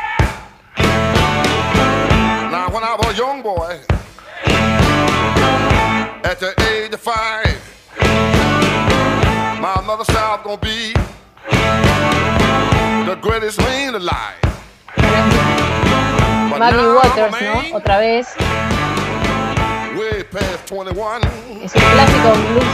Now, 2.50 2.68
when 2.70 2.82
I 2.84 2.96
was 2.98 3.06
a 3.08 3.14
young 3.16 3.42
boy, 3.42 3.80
at 6.24 6.38
the 6.40 6.54
age 6.70 6.94
of 6.94 7.00
five, 7.00 7.58
my 9.60 9.80
mother 9.84 10.04
said 10.04 10.16
I 10.16 10.36
was 10.36 10.42
gonna 10.44 10.58
be 10.58 10.92
the 13.06 13.16
greatest 13.20 13.58
man 13.60 13.94
alive. 13.94 14.40
But 14.96 16.58
Muddy 16.58 16.76
now 16.76 16.94
Waters, 16.94 17.34
¿no? 17.40 17.76
Otra 17.76 17.98
vez. 17.98 18.26
Way 19.96 20.22
past 20.30 20.70
21. 20.70 21.20
Es 21.64 21.74
un 21.74 21.80
clásico 21.80 22.32
blues 22.50 22.64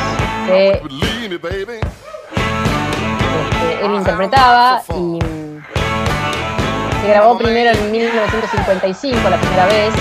que 0.47 0.70
este, 0.73 1.81
él 3.85 3.94
interpretaba 3.94 4.82
y 4.89 4.93
mm, 4.93 5.62
se 7.01 7.09
grabó 7.09 7.39
primero 7.39 7.70
en 7.70 7.93
1955, 7.93 9.31
la 9.31 9.36
primera 9.39 9.66
vez. 9.66 9.94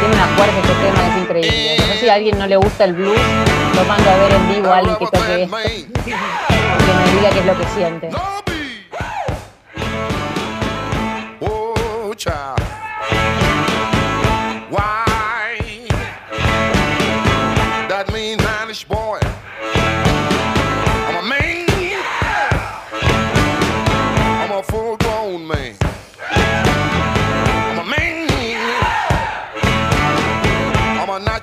Tiene 0.00 0.14
una 0.14 0.26
fuerza 0.36 0.58
este 0.58 0.74
tema 0.74 1.08
es 1.08 1.22
increíble. 1.22 1.76
No 1.78 1.84
sé 1.86 2.00
si 2.00 2.08
a 2.08 2.14
alguien 2.14 2.38
no 2.38 2.46
le 2.46 2.56
gusta 2.56 2.84
el 2.84 2.92
blues, 2.92 3.18
lo 3.74 3.84
mando 3.84 4.10
a 4.10 4.16
ver 4.16 4.32
en 4.34 4.48
vivo 4.48 4.68
a 4.68 4.78
alguien 4.78 4.96
que 4.96 5.06
toque 5.06 5.42
esto. 5.44 5.56
Que 5.56 6.94
me 6.94 7.12
diga 7.12 7.30
qué 7.30 7.38
es 7.38 7.46
lo 7.46 7.58
que 7.58 7.66
siente. 7.74 8.10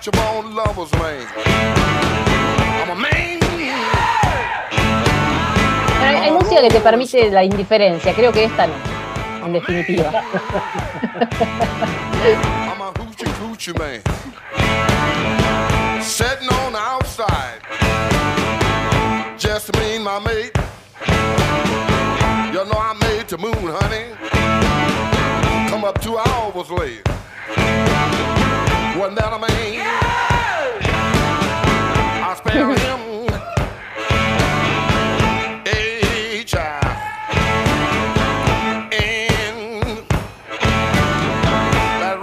I'm 0.03 0.07
a 0.07 0.17
natural 0.17 0.41
born 0.41 0.55
lover's 0.55 0.91
man. 0.93 1.27
I'm 2.81 2.89
a 2.89 2.95
man. 2.95 3.39
Pero 5.99 6.05
hay, 6.07 6.15
hay 6.15 6.31
música 6.31 6.61
que 6.61 6.69
te 6.69 6.79
permite 6.79 7.29
la 7.29 7.43
indiferencia, 7.43 8.13
creo 8.15 8.31
que 8.31 8.45
esta 8.45 8.65
no, 8.65 8.73
en 9.45 9.53
definitiva. 9.53 10.11
I'm 12.67 12.81
a 12.81 12.91
hoochie 12.97 13.31
coochie 13.39 13.73
man. 13.77 14.01
Sitting 16.01 16.49
on 16.49 16.73
the 16.73 16.79
outside. 16.79 17.61
Just 19.37 19.71
me 19.77 19.97
and 19.97 20.03
my 20.03 20.19
mate. 20.19 20.51
You 22.51 22.65
know 22.65 22.79
I 22.79 22.93
made 22.99 23.27
the 23.27 23.37
moon, 23.37 23.53
honey. 23.53 24.15
Come 25.69 25.83
up 25.83 26.01
two 26.01 26.17
hours 26.17 26.71
late. 26.71 27.07
Wasn't 28.97 29.15
that 29.17 29.33
a 29.33 29.39
man? 29.39 29.90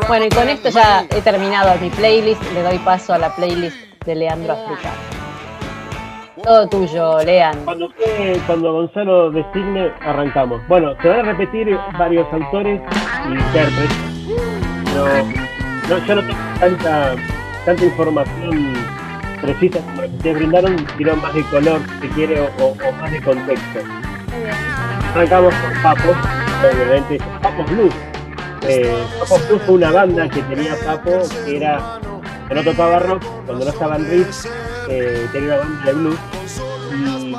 Bueno, 0.08 0.24
y 0.24 0.28
con 0.30 0.48
esto 0.48 0.70
ya 0.70 1.04
he 1.10 1.20
terminado 1.20 1.78
mi 1.80 1.90
playlist, 1.90 2.42
le 2.54 2.62
doy 2.62 2.78
paso 2.78 3.12
a 3.12 3.18
la 3.18 3.34
playlist 3.34 3.76
de 4.06 4.14
Leandro 4.14 4.54
Africano. 4.54 4.96
Todo 6.42 6.66
tuyo, 6.68 7.18
Lean. 7.24 7.58
Cuando, 7.64 7.90
fue- 7.90 8.40
cuando 8.46 8.72
Gonzalo 8.72 9.30
designe, 9.30 9.92
arrancamos. 10.00 10.66
Bueno, 10.68 10.92
se 11.02 11.08
van 11.08 11.20
a 11.20 11.22
repetir 11.24 11.76
varios 11.98 12.26
autores 12.32 12.80
y 13.28 13.32
intérpretes. 13.32 13.96
no, 14.94 15.04
no, 15.88 16.06
yo 16.06 16.14
no 16.14 16.22
tengo 16.22 16.38
tanta, 16.60 17.14
tanta 17.66 17.84
información 17.84 18.74
precisa 19.42 19.80
como 19.80 20.02
la 20.02 20.08
que 20.08 20.14
ustedes 20.16 20.36
brindaron, 20.36 20.86
sino 20.96 21.16
más 21.16 21.34
de 21.34 21.42
color, 21.44 21.80
si 22.00 22.08
quiere, 22.08 22.40
o, 22.40 22.44
o- 22.64 22.68
o 22.88 22.92
más 22.92 23.10
de 23.12 23.20
contexto. 23.22 23.80
Arrancamos 25.14 25.54
con 25.54 25.82
Papo, 25.82 26.14
obviamente, 26.72 27.18
Papo 27.42 27.62
Blues. 27.64 27.94
Eh, 28.62 29.04
Papo 29.20 29.58
fue 29.64 29.74
una 29.74 29.92
banda 29.92 30.28
que 30.28 30.42
tenía 30.42 30.74
Papo, 30.84 31.22
que 31.44 31.56
era, 31.56 32.00
que 32.48 32.54
no 32.54 32.62
tocaba 32.62 32.98
rock, 32.98 33.22
cuando 33.46 33.64
no 33.64 33.70
estaba 33.70 33.96
en 33.96 34.10
riff, 34.10 34.46
eh, 34.88 35.26
tenía 35.32 35.54
una 35.54 35.58
banda 35.58 35.84
de 35.84 35.92
blues. 35.92 36.18
Y, 36.92 37.30
y 37.30 37.34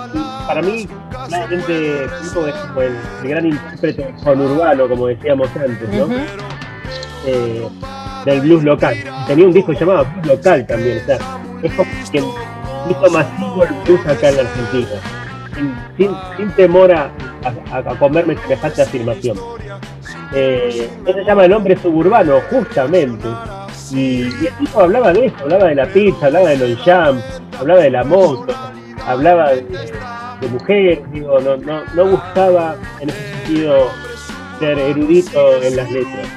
para 0.48 0.62
mí, 0.62 0.88
claramente, 1.28 2.08
Papo 2.34 2.48
es 2.48 2.56
como 2.56 2.82
el, 2.82 2.96
el 3.24 3.30
gran 3.30 3.46
intérprete 3.46 4.16
conurbano, 4.24 4.88
como 4.88 5.08
decíamos 5.08 5.50
antes, 5.56 5.90
¿no? 5.90 6.08
Eh, 7.26 7.68
del 8.26 8.42
blues 8.42 8.64
local. 8.64 8.96
Tenía 9.28 9.46
un 9.46 9.54
disco 9.54 9.74
llamado 9.74 10.06
Blues 10.06 10.28
Local 10.38 10.66
también, 10.66 11.02
o 11.04 11.06
sea, 11.06 11.18
es 11.62 11.74
como 11.74 11.90
quien 12.12 12.26
hizo 12.90 13.12
masivo 13.12 13.64
el 13.64 13.74
blues 13.86 14.08
acá 14.08 14.30
en 14.30 14.36
la 14.38 14.42
Argentina, 14.42 14.90
sin, 15.56 15.76
sin, 15.98 16.18
sin 16.38 16.52
temor 16.56 16.92
a, 16.92 17.12
a, 17.72 17.78
a 17.78 17.96
comerme 18.00 18.36
semejante 18.38 18.82
afirmación. 18.82 19.38
Eh, 20.34 20.90
se 21.06 21.24
llama 21.24 21.46
El 21.46 21.54
Hombre 21.54 21.76
Suburbano, 21.78 22.40
justamente, 22.50 23.28
y, 23.92 24.22
el 24.24 24.54
tipo 24.60 24.82
hablaba 24.82 25.12
de 25.14 25.26
eso, 25.28 25.36
hablaba 25.42 25.66
de 25.66 25.76
la 25.76 25.88
pizza, 25.88 26.28
hablaba 26.28 26.50
de 26.50 26.58
los 26.58 26.80
jam, 26.84 27.22
hablaba 27.60 27.82
de 27.82 27.90
la 27.90 28.04
moto, 28.04 28.54
hablaba 29.06 29.50
de, 29.50 29.62
de 30.42 30.48
mujeres, 30.50 31.00
digo, 31.12 31.40
no, 31.40 31.58
no, 31.58 31.82
no 31.96 32.06
buscaba 32.06 32.76
en 33.00 33.10
ese 33.10 33.34
sentido 33.34 33.90
ser 34.60 34.78
erudito 34.78 35.64
en 35.64 35.76
las 35.76 35.92
letras. 35.92 36.28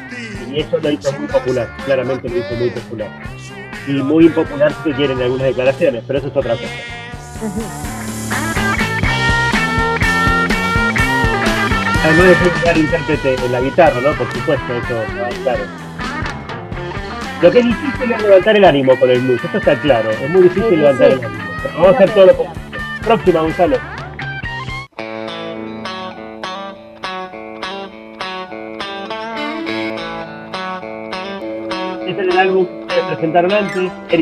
Y 0.50 0.60
eso 0.60 0.78
lo 0.78 0.90
hizo 0.90 1.12
muy 1.12 1.26
popular, 1.26 1.68
claramente 1.84 2.28
lo 2.28 2.38
hizo 2.38 2.54
muy 2.56 2.70
popular. 2.70 3.08
Y 3.86 3.92
muy 3.92 4.26
impopular 4.26 4.72
si 4.84 4.92
quieren 4.92 5.20
algunas 5.20 5.48
declaraciones, 5.48 6.04
pero 6.06 6.18
eso 6.18 6.28
es 6.28 6.36
otra 6.36 6.54
cosa. 6.54 7.91
Además 12.04 12.26
de 12.26 12.34
ser 12.60 12.76
un 12.76 12.80
intérprete 12.84 13.34
en 13.46 13.52
la 13.52 13.60
guitarra, 13.60 14.00
¿no? 14.00 14.12
Por 14.12 14.32
supuesto, 14.32 14.74
eso, 14.74 15.04
claro. 15.44 15.64
Lo 17.40 17.50
que 17.50 17.58
es 17.58 17.64
difícil 17.64 18.12
es 18.12 18.22
levantar 18.22 18.56
el 18.56 18.64
ánimo 18.64 18.96
con 18.98 19.10
el 19.10 19.20
blues, 19.20 19.42
eso 19.44 19.58
está 19.58 19.74
claro. 19.76 20.10
Es 20.10 20.30
muy 20.30 20.42
difícil 20.42 20.70
Sí, 20.70 20.76
levantar 20.76 21.08
sí. 21.12 21.18
el 21.18 21.24
ánimo. 21.24 21.44
Pero 21.62 21.74
vamos 21.74 21.88
a 21.88 21.94
hacer 21.96 22.10
todo 22.10 22.26
lo 22.26 22.36
posible. 22.36 22.60
Próxima, 23.04 23.40
Gonzalo. 23.40 23.76
Este 32.06 32.22
es 32.22 32.28
el 32.28 32.38
álbum 32.38 32.66
que 32.88 33.14
presentaron 33.14 33.52
antes. 33.52 34.21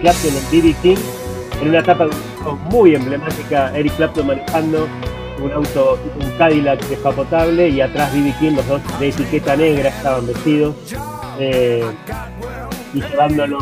Clapton 0.00 0.30
en 0.34 0.50
B.B. 0.50 0.74
King, 0.80 1.02
en 1.60 1.68
una 1.68 1.80
etapa 1.80 2.06
de 2.06 2.12
muy 2.70 2.94
emblemática, 2.94 3.76
Eric 3.76 3.94
Clapton 3.96 4.28
manejando 4.28 4.88
un 5.42 5.52
auto, 5.52 5.98
un 6.18 6.30
Cadillac 6.38 6.82
descapotable 6.88 7.68
y 7.68 7.82
atrás 7.82 8.12
B.B. 8.14 8.32
King, 8.40 8.52
los 8.56 8.66
dos 8.66 8.80
de 8.98 9.08
etiqueta 9.08 9.56
negra 9.56 9.90
estaban 9.90 10.26
vestidos 10.26 10.74
eh, 11.38 11.84
y 12.94 13.02
llevándolo 13.02 13.58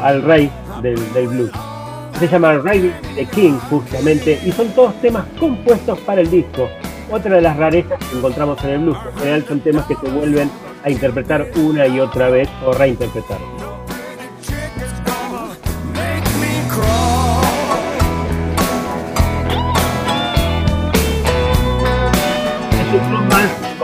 al 0.00 0.22
rey 0.22 0.50
del, 0.80 1.26
blues. 1.26 1.50
Se 2.20 2.28
llama 2.28 2.58
Riding 2.58 2.92
the 3.16 3.26
King 3.26 3.58
justamente 3.68 4.38
y 4.44 4.52
son 4.52 4.68
todos 4.68 4.94
temas 5.00 5.24
compuestos 5.40 5.98
para 6.00 6.20
el 6.20 6.30
disco. 6.30 6.68
Otra 7.10 7.34
de 7.34 7.40
las 7.40 7.56
rarezas 7.56 7.98
que 7.98 8.16
encontramos 8.16 8.62
en 8.62 8.70
el 8.70 8.78
blues, 8.78 8.98
en 9.14 9.18
general 9.18 9.44
son 9.48 9.60
temas 9.60 9.86
que 9.86 9.96
se 9.96 10.08
vuelven 10.08 10.48
a 10.84 10.90
interpretar 10.90 11.50
una 11.56 11.86
y 11.88 11.98
otra 11.98 12.30
vez 12.30 12.48
o 12.64 12.72
reinterpretar. 12.72 13.38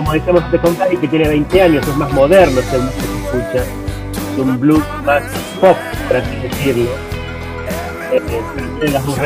Como 0.06 0.14
decíamos 0.14 0.44
antes 0.44 0.60
con 0.60 0.74
Cari, 0.76 0.96
que 0.98 1.08
tiene 1.08 1.28
20 1.28 1.62
años, 1.62 1.88
es 1.88 1.96
más 1.96 2.12
moderno 2.12 2.60
que 2.60 2.66
se 2.66 2.76
escucha. 2.76 3.64
Es 3.64 4.38
un 4.38 4.60
blues 4.60 4.84
más 5.04 5.24
pop, 5.60 5.76
por 6.06 6.16
así 6.16 6.36
decirlo. 6.36 6.90
Eh, 8.12 8.22
eh, 8.28 8.42
tiene 8.78 8.92
las 8.92 9.04
dos. 9.04 9.18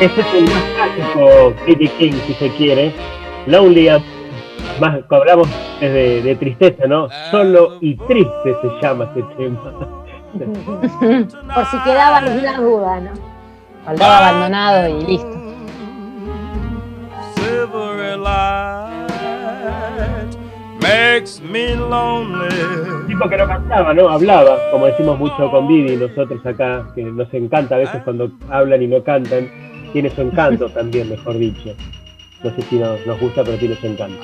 Este 0.00 0.20
es 0.20 0.34
el 0.34 0.44
más 0.44 0.62
clásico 0.74 1.54
B.B. 1.66 1.90
King, 1.98 2.12
si 2.26 2.34
se 2.34 2.50
quiere. 2.50 2.92
Lonely, 3.46 3.88
más 4.78 5.00
hablamos 5.08 5.48
de, 5.80 6.20
de 6.22 6.36
tristeza, 6.36 6.86
¿no? 6.86 7.08
Solo 7.30 7.78
y 7.80 7.96
triste 7.96 8.56
se 8.60 8.68
llama 8.82 9.04
este 9.04 9.22
tema. 9.36 10.04
Por 11.54 11.66
si 11.66 11.78
quedaba 11.84 12.18
alguna 12.18 12.60
duda, 12.60 13.00
¿no? 13.00 13.10
Faltaba 13.86 14.18
abandonado 14.18 14.88
y 14.88 15.06
listo. 15.06 15.32
Silvery 17.36 18.18
light 18.18 19.06
makes 20.86 21.40
me 21.40 21.74
lonely. 21.74 23.06
tipo 23.06 23.28
que 23.28 23.36
no 23.36 23.46
cantaba, 23.46 23.94
¿no? 23.94 24.08
Hablaba, 24.08 24.58
como 24.70 24.86
decimos 24.86 25.18
mucho 25.18 25.50
con 25.50 25.66
Vivi 25.66 25.96
nosotros 25.96 26.44
acá, 26.44 26.86
que 26.94 27.02
nos 27.02 27.32
encanta 27.32 27.76
a 27.76 27.78
veces 27.78 28.02
cuando 28.02 28.30
hablan 28.50 28.82
y 28.82 28.86
no 28.86 29.02
cantan. 29.02 29.48
Tiene 29.96 30.10
su 30.10 30.20
encanto 30.20 30.68
también, 30.74 31.08
mejor 31.08 31.38
dicho. 31.38 31.72
No 32.44 32.50
sé 32.54 32.60
si 32.68 32.76
nos, 32.78 33.06
nos 33.06 33.18
gusta, 33.18 33.42
pero 33.42 33.56
tiene 33.56 33.76
su 33.76 33.86
encanto. 33.86 34.18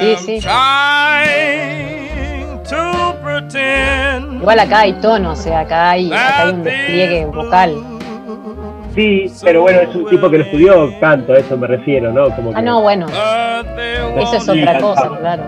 Sí, 0.00 0.16
sí. 0.16 0.38
Trying 0.40 2.08
to 2.62 3.14
pretend. 3.22 4.40
Igual 4.40 4.60
acá 4.60 4.80
hay 4.80 4.94
tono, 4.94 5.32
o 5.32 5.36
sea, 5.36 5.60
acá 5.60 5.90
hay, 5.90 6.10
acá 6.10 6.44
hay 6.46 6.54
un 6.54 6.62
despliegue 6.62 7.26
vocal. 7.26 7.74
Sí, 8.94 9.30
pero 9.44 9.60
bueno, 9.60 9.80
es 9.80 9.94
un 9.94 10.06
tipo 10.08 10.30
que 10.30 10.38
lo 10.38 10.44
estudió 10.44 10.98
canto, 11.00 11.34
a 11.34 11.38
eso 11.38 11.54
me 11.58 11.66
refiero, 11.66 12.10
¿no? 12.14 12.34
Como 12.34 12.52
Ah, 12.54 12.62
no, 12.62 12.80
bueno. 12.80 13.04
Eso 13.06 14.36
es 14.38 14.48
otra 14.48 14.78
cosa, 14.80 15.10
claro. 15.20 15.42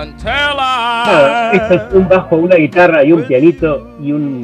Until 0.00 0.24
Nada, 0.26 1.50
I 1.54 1.56
esto 1.56 1.74
es 1.74 1.82
un 1.92 2.08
bajo, 2.08 2.36
una 2.36 2.54
guitarra 2.54 3.02
y 3.02 3.10
un 3.10 3.24
pianito 3.24 3.96
y, 4.00 4.12
un, 4.12 4.42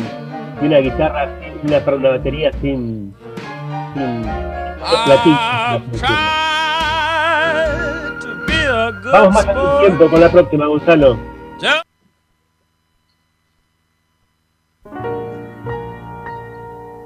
y 0.60 0.66
una 0.66 0.78
guitarra, 0.78 1.28
sin- 1.62 1.70
una, 1.70 1.96
una 1.96 2.08
batería 2.10 2.50
sin, 2.60 3.14
Vamos 9.12 9.34
más 9.34 9.46
a 9.46 9.52
tu 9.52 9.58
sport. 9.60 9.80
tiempo 9.80 10.10
con 10.10 10.20
la 10.20 10.30
próxima, 10.30 10.66
Gonzalo. 10.66 11.18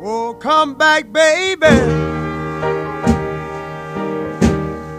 Oh, 0.02 0.36
come 0.40 0.74
back, 0.74 1.06
baby. 1.12 1.66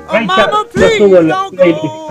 Oh, 0.10 0.14
Ahí 0.14 0.24
está, 0.26 0.48
mama, 0.48 0.64
please 0.74 0.98
subo 0.98 1.18
en 1.18 1.28
la 1.28 1.36
don't 1.36 1.56
playlist. 1.56 1.82
go. 1.84 2.10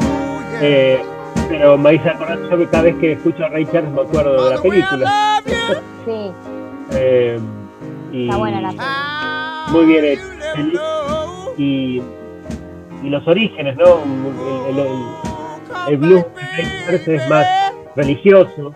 Eh, 0.60 1.02
pero 1.48 1.76
me 1.78 1.94
hice 1.94 2.08
acordar, 2.08 2.38
yo 2.50 2.58
que 2.58 2.66
cada 2.66 2.82
vez 2.84 2.94
que 2.96 3.12
escucho 3.12 3.44
a 3.44 3.48
Ray 3.48 3.66
Charles 3.66 3.90
me 3.92 4.00
acuerdo 4.02 4.44
de 4.50 4.54
la 4.56 4.62
película. 4.62 5.42
Sí, 6.06 6.30
Eh, 6.92 7.40
y 8.12 8.24
está 8.26 8.36
buena 8.36 8.60
la 8.60 8.68
película. 8.68 8.86
Muy 9.70 9.84
bien 9.86 10.04
hecho. 10.04 10.22
Y, 11.58 12.02
y 13.02 13.10
los 13.10 13.26
orígenes, 13.26 13.76
¿no? 13.76 13.98
El, 14.68 14.78
el- 14.78 14.86
el- 15.88 15.96
blues 15.98 16.24
de 16.56 16.62
es 17.08 17.28
más 17.28 17.46
religioso, 17.94 18.74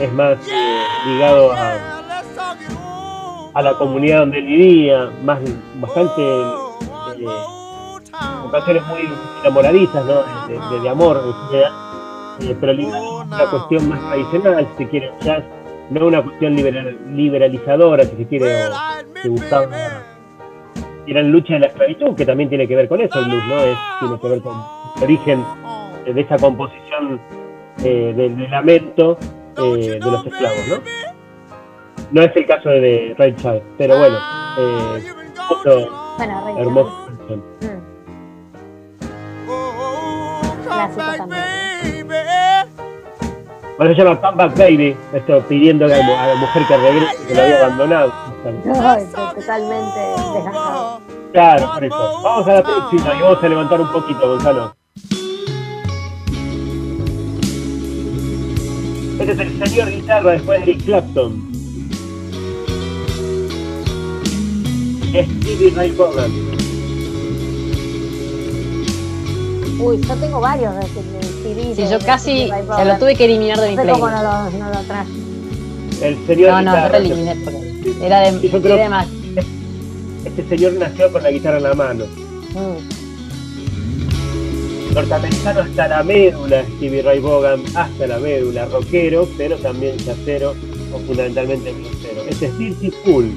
es 0.00 0.12
más 0.12 0.36
eh, 0.48 0.82
ligado 1.06 1.52
a, 1.52 2.00
a 3.54 3.62
la 3.62 3.74
comunidad 3.78 4.20
donde 4.20 4.40
vivía, 4.40 5.10
más 5.24 5.38
bastante 5.80 6.22
eh, 6.22 7.26
canciones 8.50 8.86
muy 8.86 9.00
enamoradizas, 9.42 10.04
¿no? 10.04 10.22
De, 10.48 10.58
de- 10.76 10.80
de 10.82 10.88
amor, 10.88 11.20
general, 11.50 11.72
eh, 12.40 12.56
pero 12.60 12.72
ligado 12.72 13.20
a 13.20 13.24
una 13.24 13.50
cuestión 13.50 13.88
más 13.88 14.00
tradicional, 14.00 14.68
si 14.76 14.84
se 14.84 14.90
quiere, 14.90 15.10
no 15.90 16.06
una 16.06 16.22
cuestión 16.22 16.54
liberal- 16.56 16.98
liberalizadora, 17.14 18.04
si 18.04 18.16
se 18.16 18.26
quiere, 18.26 18.68
o 18.68 18.72
que 19.22 19.28
buscaba 19.28 19.66
era 21.06 21.20
en 21.20 21.30
lucha 21.32 21.54
de 21.54 21.60
la 21.60 21.66
esclavitud, 21.66 22.14
que 22.14 22.24
también 22.26 22.48
tiene 22.48 22.66
que 22.68 22.76
ver 22.76 22.88
con 22.88 23.00
eso 23.00 23.18
el 23.18 23.24
blues, 23.26 23.44
¿no? 23.46 23.58
Es, 23.58 23.78
tiene 24.00 24.18
que 24.20 24.28
ver 24.28 24.40
con 24.42 24.54
el 24.96 25.02
origen 25.04 25.44
eh, 26.06 26.12
de 26.12 26.20
esa 26.20 26.36
composición 26.36 27.20
eh, 27.84 28.12
del, 28.16 28.36
del 28.36 28.50
lamento 28.50 29.18
eh, 29.58 29.98
de 30.02 30.10
los 30.10 30.26
esclavos, 30.26 30.68
¿no? 30.68 30.76
No 32.12 32.22
es 32.22 32.36
el 32.36 32.46
caso 32.46 32.68
de 32.68 33.14
Ray 33.18 33.34
Charles, 33.36 33.62
pero 33.78 33.98
bueno, 33.98 34.16
eh, 34.58 35.02
otro 35.50 36.14
Bueno, 36.18 36.42
Ray 36.44 36.54
hermoso 36.58 37.06
canción. 37.06 37.42
Clásico 40.64 41.16
también. 41.16 42.08
Bueno, 43.78 43.94
se 43.96 44.02
llama 44.04 44.20
Come 44.20 44.36
Back 44.36 44.58
Baby, 44.58 44.96
esto 45.14 45.40
pidiendo 45.48 45.86
a 45.86 45.88
la, 45.88 46.02
mu- 46.02 46.12
a 46.14 46.26
la 46.28 46.34
mujer 46.36 46.62
que 46.68 46.76
regrese, 46.76 47.26
que 47.26 47.34
lo 47.34 47.42
había 47.42 47.64
abandonado. 47.64 48.12
No, 48.44 48.94
estoy 48.94 49.40
totalmente 49.40 50.00
dejado. 50.34 51.00
Claro, 51.32 51.70
por 51.74 51.84
eso. 51.84 52.20
Vamos 52.22 52.48
a 52.48 52.52
la 52.54 52.62
próxima 52.62 53.14
y 53.18 53.22
vamos 53.22 53.42
a 53.42 53.48
levantar 53.48 53.80
un 53.80 53.92
poquito, 53.92 54.28
Gonzalo. 54.28 54.74
Este 59.20 59.32
es 59.32 59.38
el 59.38 59.64
señor 59.68 59.90
guitarra 59.90 60.32
después 60.32 60.58
de 60.66 60.72
Eric 60.72 60.84
Clapton. 60.84 61.52
Stevie 65.12 65.70
Ray 65.76 65.90
Vaughan. 65.92 66.30
Uy, 69.80 70.00
yo 70.00 70.14
tengo 70.16 70.40
varios 70.40 70.74
de 70.76 70.82
CDs. 70.82 71.76
Sí, 71.76 71.84
yo 71.88 71.98
casi 72.04 72.48
se 72.48 72.84
lo 72.84 72.98
tuve 72.98 73.14
que 73.14 73.24
eliminar 73.26 73.60
de 73.60 73.70
mi 73.70 73.76
No 73.76 73.82
sé 73.82 73.90
cómo 73.90 74.08
no 74.08 74.18
playlist. 74.20 74.58
lo, 74.58 74.64
no 74.64 74.74
lo 74.74 74.80
traje. 74.86 75.10
El 76.02 76.26
señor 76.26 76.50
No, 76.50 76.62
no, 76.62 76.76
no 76.80 76.88
lo 76.88 76.96
eliminé 76.96 77.36
porque 77.44 77.71
era 78.02 78.20
de, 78.20 78.40
Sí, 78.40 78.48
yo 78.50 78.60
creo- 78.62 78.74
era 78.74 78.84
de 78.84 78.88
más. 78.90 79.06
Este 80.24 80.48
señor 80.48 80.72
nació 80.74 81.10
con 81.12 81.22
la 81.22 81.30
guitarra 81.30 81.56
en 81.58 81.62
la 81.64 81.74
mano. 81.74 82.04
Mm. 82.54 82.78
Norteamericano 84.94 85.60
hasta 85.60 85.88
la 85.88 86.02
médula, 86.02 86.64
Stevie 86.76 87.02
Ray 87.02 87.18
Vaughan, 87.18 87.62
hasta 87.74 88.06
la 88.06 88.18
médula, 88.18 88.66
rockero, 88.66 89.26
pero 89.38 89.56
también 89.56 89.96
chacero 89.96 90.54
o 90.92 90.98
fundamentalmente 91.06 91.72
bluesero. 91.72 92.22
Este 92.28 92.46
es 92.46 92.58
Dirty 92.58 92.90
Fool. 93.04 93.30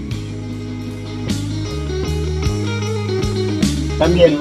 También 3.97 4.37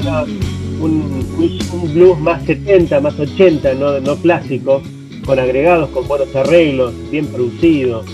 un, 0.80 1.24
un 1.72 1.94
blues 1.94 2.18
más 2.18 2.42
70, 2.44 3.00
más 3.00 3.18
80, 3.18 3.74
no, 3.74 4.00
no 4.00 4.16
clásico, 4.16 4.82
con 5.24 5.38
agregados, 5.38 5.90
con 5.90 6.08
buenos 6.08 6.34
arreglos, 6.34 6.92
bien 7.10 7.26
producido. 7.28 8.04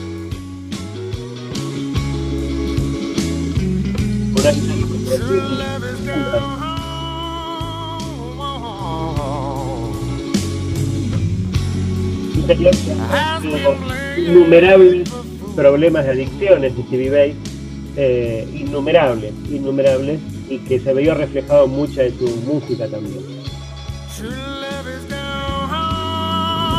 Innumerables 14.18 15.08
problemas 15.54 16.04
de 16.04 16.10
adicciones 16.10 16.72
Stevie 16.86 17.10
Bay, 17.10 17.34
eh, 17.96 18.46
innumerables, 18.54 19.32
innumerables, 19.50 20.20
y 20.48 20.58
que 20.58 20.80
se 20.80 20.92
veía 20.94 21.14
reflejado 21.14 21.66
en 21.66 21.72
mucha 21.72 22.02
de 22.02 22.10
su 22.12 22.26
música 22.46 22.88
también. 22.88 23.24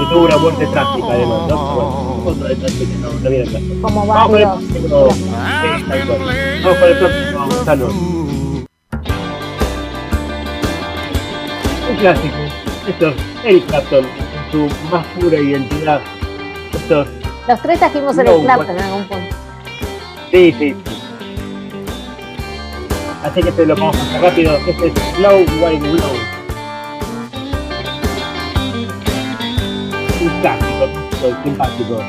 Y 0.01 0.05
tuvo 0.09 0.25
una 0.25 0.37
muerte 0.37 0.65
trágica 0.67 1.07
además, 1.11 1.47
¿no? 1.47 1.75
Bueno, 1.75 2.23
otro 2.25 2.47
detalle 2.47 2.79
que 2.79 2.95
no, 2.97 3.11
no 3.11 3.29
viene 3.29 3.45
caso. 3.45 3.65
Como 3.81 4.07
Vamos 4.07 4.29
con 4.29 4.39
el 4.39 4.83
próximo. 4.89 5.37
Sí, 5.61 5.83
tal 5.87 6.07
cual. 6.07 6.19
Vamos 6.63 6.77
con 6.79 6.89
el 6.89 6.97
próximo, 6.97 7.45
Gonzalo. 7.47 7.87
Un 11.89 11.95
clásico. 11.99 12.35
Esto 12.87 13.07
es 13.09 13.15
Eric 13.43 13.65
Clapton, 13.67 14.05
en 14.05 14.51
su 14.51 14.67
más 14.91 15.05
pura 15.19 15.37
identidad. 15.37 16.01
Esto 16.73 17.01
es 17.01 17.07
Los 17.47 17.61
tres 17.61 17.79
trajimos 17.79 18.17
el 18.17 18.25
No, 18.25 18.39
Clapton 18.41 18.77
en 18.77 18.83
algún 18.83 19.03
punto. 19.07 19.35
Sí, 20.31 20.55
sí. 20.57 20.75
Así 23.23 23.43
que 23.43 23.51
te 23.51 23.65
lo 23.67 23.75
vamos 23.75 23.95
a 23.97 24.01
hacer 24.01 24.21
rápido. 24.21 24.57
Este 24.65 24.87
es 24.87 24.93
Slow 25.15 25.39
White 25.61 25.89
Blow. 25.91 26.40
Simpático. 31.43 31.99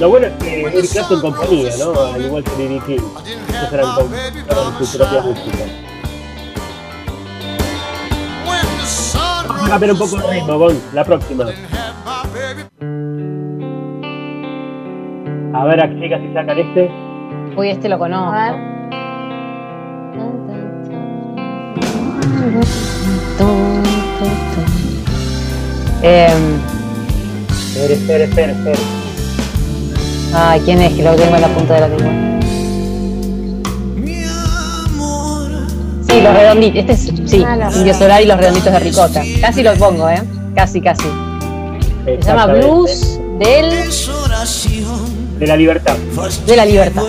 Lo 0.00 0.08
bueno 0.10 0.26
es 0.26 0.32
que 0.34 0.62
Eric 0.62 0.90
Clapton 0.90 1.20
componía, 1.20 1.70
¿no? 1.78 2.00
Al 2.00 2.24
igual 2.24 2.44
que 2.44 2.50
B.B. 2.56 2.80
King. 2.86 3.02
Ellos 3.48 3.72
eran 3.72 3.94
con 3.94 4.08
con 4.76 4.86
su 4.86 4.98
propia 4.98 5.22
música. 5.22 5.64
Vamos 9.48 9.66
a 9.66 9.68
cambiar 9.68 9.92
un 9.92 9.98
poco 9.98 10.16
el 10.16 10.30
ritmo, 10.30 10.58
Gon. 10.58 10.80
La 10.92 11.04
próxima. 11.04 11.44
A 15.54 15.64
ver, 15.64 15.80
a 15.80 16.00
chicas 16.00 16.20
si 16.20 16.34
sacan 16.34 16.58
este. 16.58 16.90
Uy, 17.56 17.70
este 17.70 17.88
lo 17.88 17.98
conozco. 17.98 18.32
A 18.32 18.50
ver. 18.50 18.74
Em, 26.02 26.83
Espera, 27.74 27.94
espera, 27.94 28.24
espera, 28.24 28.52
espera. 28.52 28.78
ay, 30.34 30.60
¿quién 30.64 30.80
es? 30.80 30.92
Que 30.94 31.02
lo 31.02 31.14
tengo 31.16 31.34
en 31.34 31.40
la 31.42 31.48
punta 31.48 31.74
de 31.74 31.80
la 31.80 31.88
lengua. 31.88 32.12
Sí, 36.08 36.20
los 36.20 36.34
redonditos. 36.34 36.78
Este 36.78 36.92
es, 36.92 37.30
sí, 37.30 37.44
Ah, 37.44 37.70
Indio 37.74 37.94
Solar 37.94 38.22
y 38.22 38.26
los 38.26 38.36
redonditos 38.38 38.72
de 38.72 38.78
ricota. 38.78 39.22
Casi 39.40 39.62
los 39.62 39.76
pongo, 39.78 40.08
¿eh? 40.08 40.22
Casi, 40.54 40.80
casi. 40.80 41.04
Se 42.04 42.18
llama. 42.22 42.46
Blues 42.46 43.18
del, 43.40 43.70
De 45.40 45.46
la 45.46 45.56
libertad. 45.56 45.96
de 46.46 46.56
la 46.56 46.64
libertad. 46.64 47.02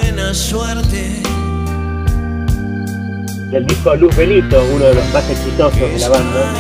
Del 3.52 3.68
disco 3.68 3.96
Luz 3.96 4.16
Benito, 4.16 4.62
uno 4.74 4.86
de 4.86 4.96
los 4.96 5.14
más 5.14 5.30
exitosos 5.30 5.80
de 5.80 6.00
la 6.00 6.10
banda. 6.10 6.52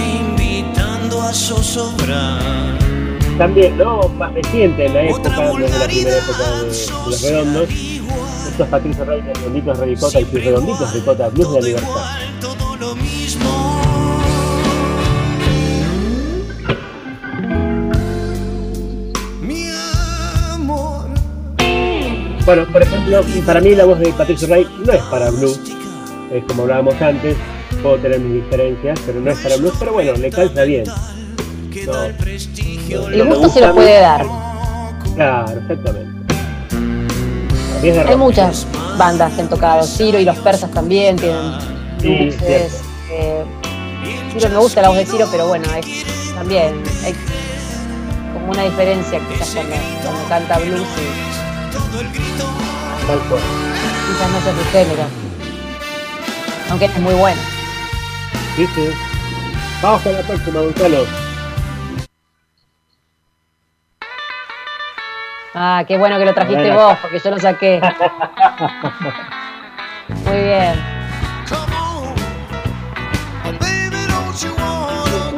También, 3.37 3.77
¿no? 3.77 4.07
Más 4.09 4.33
reciente 4.33 4.85
en 4.85 4.93
la 4.93 5.03
época, 5.03 5.29
desde 5.59 5.79
la 5.79 5.85
primera 5.85 6.17
época 6.17 6.51
de, 6.51 6.69
de 6.69 6.87
los 7.05 7.21
redondos. 7.21 7.69
Estos 8.49 8.67
Patricio 8.69 9.05
Rey, 9.05 9.21
Redonditos 9.21 9.77
Ricota 9.79 10.21
y 10.21 10.25
sus 10.25 10.45
Redonditos 10.45 10.93
Ricota, 10.93 11.29
Blues 11.29 11.53
de 11.53 11.61
la 11.61 11.67
Libertad. 11.67 11.89
Bueno, 22.45 22.65
por 22.71 22.81
ejemplo, 22.83 23.21
para 23.45 23.59
mí 23.59 23.75
la 23.75 23.85
voz 23.85 23.99
de 23.99 24.13
Patricio 24.13 24.47
Rey 24.47 24.67
no 24.85 24.93
es 24.93 25.01
para 25.03 25.31
blues, 25.31 25.59
es 26.31 26.43
como 26.45 26.61
hablábamos 26.61 27.01
antes, 27.01 27.35
puedo 27.81 27.97
tener 27.97 28.19
mis 28.19 28.43
diferencias, 28.43 28.99
pero 29.05 29.19
no 29.19 29.31
es 29.31 29.39
para 29.39 29.57
blues, 29.57 29.73
pero 29.79 29.93
bueno, 29.93 30.13
le 30.13 30.29
calza 30.29 30.63
bien. 30.63 30.85
No, 31.83 31.93
no- 31.93 33.07
El 33.09 33.25
gusto 33.25 33.49
se 33.49 33.61
lo 33.61 33.73
puede 33.73 33.99
dar. 33.99 34.25
Claro, 35.15 35.51
exactamente. 35.59 36.33
Hay 37.83 37.91
rock. 38.03 38.17
muchas 38.17 38.65
bandas 38.97 39.33
que 39.33 39.41
han 39.41 39.49
tocado. 39.49 39.83
Ciro 39.83 40.19
y 40.19 40.25
los 40.25 40.37
persas 40.39 40.71
también 40.71 41.15
tienen 41.17 41.51
Sí, 42.01 42.07
luces. 42.25 42.81
eh, 43.11 43.43
Ciro 44.33 44.49
me 44.49 44.57
gusta 44.57 44.81
la 44.81 44.89
voz 44.89 44.97
de 44.97 45.05
Ciro, 45.05 45.27
pero 45.31 45.47
bueno, 45.47 45.65
es, 45.75 45.85
también 46.33 46.81
hay 47.03 47.13
como 48.33 48.51
una 48.51 48.63
diferencia 48.63 49.19
quizás 49.29 49.49
cuando, 49.53 49.75
cuando 50.03 50.23
canta 50.29 50.57
blues 50.59 50.81
y 50.81 50.85
Tal 53.07 53.19
cual. 53.29 53.41
quizás 54.07 54.31
no 54.31 54.37
es 54.37 54.43
su 54.65 54.71
género. 54.71 55.03
Aunque 56.69 56.85
es 56.85 56.97
muy 56.99 57.13
bueno. 57.13 57.39
Sí, 58.55 58.65
sí. 58.75 58.87
Vamos 59.81 60.01
con 60.01 60.13
la 60.13 60.21
próxima, 60.21 60.59
Gonzalo. 60.61 61.24
Ah, 65.55 65.83
qué 65.87 65.97
bueno 65.97 66.17
que 66.17 66.25
lo 66.25 66.33
trajiste 66.33 66.61
Bueno. 66.63 66.75
vos, 66.89 66.97
porque 67.01 67.19
yo 67.19 67.31
lo 67.31 67.39
saqué. 67.39 67.81
Muy 70.25 70.37
bien. 70.43 70.73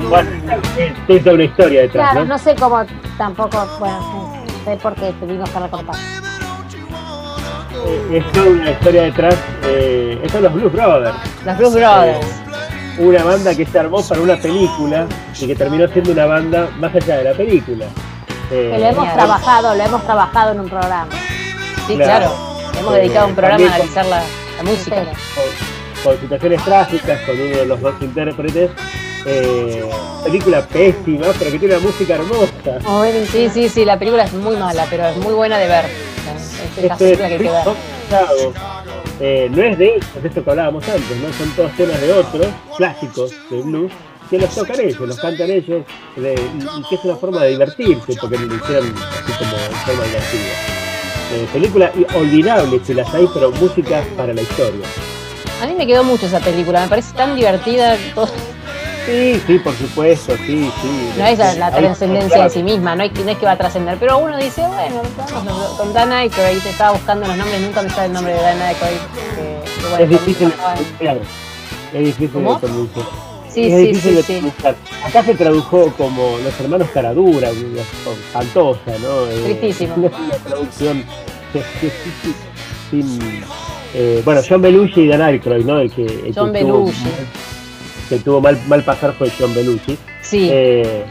Bueno, 0.09 0.29
toda 1.07 1.33
una 1.33 1.43
historia 1.43 1.81
detrás, 1.81 2.11
Claro, 2.11 2.25
¿no? 2.25 2.33
no 2.33 2.37
sé 2.37 2.55
cómo 2.55 2.83
tampoco, 3.17 3.67
bueno, 3.79 4.43
sí, 4.47 4.53
sé 4.63 4.77
por 4.77 4.95
qué 4.95 5.11
tuvimos 5.19 5.49
que 5.49 5.59
recortar. 5.59 5.95
Eh, 7.85 8.17
Es 8.23 8.31
toda 8.31 8.47
una 8.49 8.71
historia 8.71 9.01
detrás. 9.03 9.35
Eh, 9.65 10.13
estos 10.23 10.31
son 10.31 10.43
los 10.43 10.53
Blues 10.53 10.71
Brothers. 10.73 11.15
Los 11.45 11.57
Blues 11.57 11.73
Brothers. 11.75 12.43
Una 12.99 13.23
banda 13.23 13.53
que 13.55 13.65
se 13.65 13.79
armó 13.79 14.01
para 14.07 14.21
una 14.21 14.35
película 14.37 15.05
y 15.39 15.47
que 15.47 15.55
terminó 15.55 15.87
siendo 15.89 16.11
una 16.13 16.25
banda 16.25 16.69
más 16.79 16.95
allá 16.95 17.17
de 17.17 17.23
la 17.25 17.33
película. 17.33 17.85
Eh, 18.51 18.72
Que 18.74 18.80
lo 18.80 18.85
hemos 18.88 19.14
trabajado, 19.14 19.76
lo 19.76 19.84
hemos 19.84 20.03
trabajado 20.03 20.51
en 20.53 20.59
un 20.61 20.69
programa. 20.69 21.08
Sí, 21.88 21.95
Claro. 21.95 22.32
claro. 22.32 22.80
Hemos 22.80 22.93
dedicado 22.93 23.27
un 23.27 23.35
programa 23.35 23.66
a 23.66 23.76
analizar 23.76 24.06
la, 24.06 24.22
la 24.58 24.64
música. 24.64 24.95
con, 24.95 26.03
con 26.11 26.22
situaciones 26.22 26.64
trágicas, 26.64 27.22
con 27.22 27.40
uno 27.40 27.58
de 27.58 27.66
los 27.66 27.82
dos 27.82 27.95
intérpretes. 28.01 28.72
Eh, 29.26 29.84
película 30.24 30.61
pésima, 30.66 31.27
pero 31.38 31.51
que 31.51 31.59
tiene 31.59 31.76
una 31.76 31.85
música 31.85 32.16
hermosa. 32.16 33.26
Sí, 33.32 33.50
sí, 33.53 33.67
sí, 33.67 33.84
la 33.84 33.98
película 34.00 34.24
es 34.24 34.34
muy 34.34 34.56
mala, 34.56 34.85
pero 34.90 35.08
es 35.08 35.17
muy 35.17 35.34
buena 35.34 35.58
de 35.58 35.67
ver. 35.67 35.85
Es 35.85 36.58
esa 36.84 36.93
Este 36.93 37.17
película 37.17 37.64
que 37.64 37.74
que 38.09 38.53
eh, 39.19 39.50
no 39.50 39.64
es 39.64 39.77
de 39.77 39.95
ellos, 39.95 40.06
es 40.17 40.26
esto 40.26 40.43
que 40.43 40.50
hablábamos 40.51 40.88
antes, 40.88 41.17
¿no? 41.17 41.34
Son 41.34 41.50
todos 41.56 41.72
temas 41.76 42.00
de 42.00 42.14
otros, 42.14 42.48
clásicos 42.77 43.32
de 43.50 43.61
blues, 43.64 43.92
que 44.30 44.38
los 44.39 44.53
tocan 44.53 44.80
ellos, 44.80 44.99
los 44.99 45.19
cantan 45.19 45.49
ellos, 45.49 45.83
de- 46.15 46.33
y, 46.33 46.89
que 46.89 46.95
es 46.95 47.03
una 47.03 47.15
forma 47.15 47.43
de 47.43 47.49
divertirse, 47.51 48.14
porque 48.19 48.38
lo 48.38 48.56
hicieron 48.56 48.93
así 48.97 49.33
como 49.39 49.51
de 49.51 49.75
forma 49.85 50.03
divertida. 50.03 50.53
Eh, 51.33 51.47
película 51.51 51.91
olvidable 52.15 52.80
si 52.85 52.93
las 52.93 53.14
hay, 53.14 53.27
pero 53.33 53.51
música 53.51 54.03
para 54.15 54.33
la 54.33 54.41
historia. 54.41 54.85
A 55.61 55.65
mí 55.67 55.73
me 55.75 55.85
quedó 55.88 56.03
mucho 56.03 56.25
esa 56.27 56.39
película, 56.39 56.81
me 56.81 56.88
parece 56.88 57.14
tan 57.15 57.35
divertida. 57.35 57.97
todo- 58.15 58.30
Sí, 59.06 59.41
sí, 59.47 59.57
por 59.59 59.73
supuesto, 59.77 60.35
sí, 60.45 60.69
sí. 60.81 61.09
No 61.17 61.25
es 61.25 61.39
la, 61.57 61.72
trascendencia 61.72 62.43
en 62.43 62.49
sí 62.49 62.61
misma, 62.61 62.93
no, 62.93 63.03
hay, 63.03 63.09
no 63.11 63.31
es 63.31 63.38
que 63.38 63.45
va 63.45 63.53
a 63.53 63.57
trascender, 63.57 63.97
pero 63.97 64.17
uno 64.17 64.35
dice, 64.38 64.61
bueno, 64.67 65.01
vamos, 65.33 65.64
con 65.77 65.93
Dan 65.93 66.11
Aykroyd, 66.11 66.59
te 66.59 66.72
estaba 66.72 66.91
buscando 66.91 67.25
los 67.25 67.38
nombres, 67.38 67.61
nunca 67.61 67.81
me 67.83 67.89
sale 67.89 68.07
el 68.07 68.14
nombre 68.14 68.33
de 68.33 68.41
Dan 68.41 68.61
Aykroyd. 68.61 68.91
que- 69.35 69.81
que 69.81 69.88
bueno, 69.89 70.03
Es 70.03 70.09
difícil 70.09 70.51
pronunciar. 70.51 71.17
Es 71.93 71.99
difícil 72.06 72.30
¿Cómo? 72.33 72.53
de 72.56 72.59
pronunciar. 72.59 73.06
Sí, 73.58 73.72
es 73.74 73.77
difícil 73.88 74.24
sí, 74.24 74.34
de. 74.42 74.52
Acá 75.03 75.24
se 75.24 75.34
tradujo 75.36 75.92
como 75.98 76.38
los 76.44 76.60
hermanos 76.60 76.88
Caradura, 76.94 77.50
espantosa, 77.50 78.92
¿no? 79.02 79.27
Eh, 79.32 79.56
Tristísimo. 79.60 79.95
Una, 79.95 80.08
una 80.26 80.36
traducción 80.36 81.03
sin. 82.92 83.19
eh, 83.94 84.22
bueno, 84.24 84.42
John 84.48 84.61
Belushi 84.61 85.02
y 85.02 85.08
Dan 85.08 85.22
Aykroyd, 85.22 85.66
¿no? 85.66 85.80
El 85.80 85.92
que, 85.92 86.06
el 86.06 86.34
John 86.36 86.53
que 86.53 86.60
tuvo, 86.61 86.86
Belushi. 86.86 87.03
que 88.10 88.18
tuvo 88.18 88.42
mal, 88.42 88.60
mal 88.68 88.84
pasar 88.84 89.14
fue 89.14 89.32
John 89.38 89.53
Belushi. 89.53 89.98
Sí. 90.22 90.50
Eh, 90.52 91.03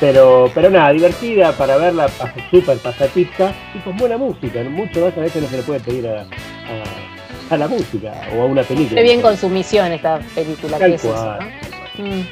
pero, 0.00 0.50
pero 0.54 0.68
nada, 0.70 0.90
divertida 0.92 1.52
para 1.52 1.76
verla, 1.76 2.08
súper 2.50 2.78
pasatista 2.78 3.54
y 3.74 3.78
con 3.80 3.96
buena 3.96 4.16
música. 4.16 4.62
Mucho 4.64 5.00
más 5.00 5.16
a 5.16 5.20
veces 5.20 5.42
no 5.42 5.48
se 5.48 5.58
le 5.58 5.62
puede 5.62 5.80
pedir 5.80 6.08
a, 6.08 6.22
a- 6.22 7.54
a 7.54 7.56
la 7.58 7.68
música 7.68 8.12
o 8.36 8.42
a 8.42 8.44
una 8.46 8.62
película. 8.62 8.88
Cumple 8.88 9.02
bien 9.02 9.20
con 9.20 9.36
su 9.36 9.48
misión 9.50 9.92
esta 9.92 10.18
película, 10.34 10.78
Tal 10.78 10.88
que 10.90 10.94
es 10.96 11.04
eso, 11.04 11.12
cual. 11.12 11.38
¿no? 11.40 11.71
Mm. 11.98 12.22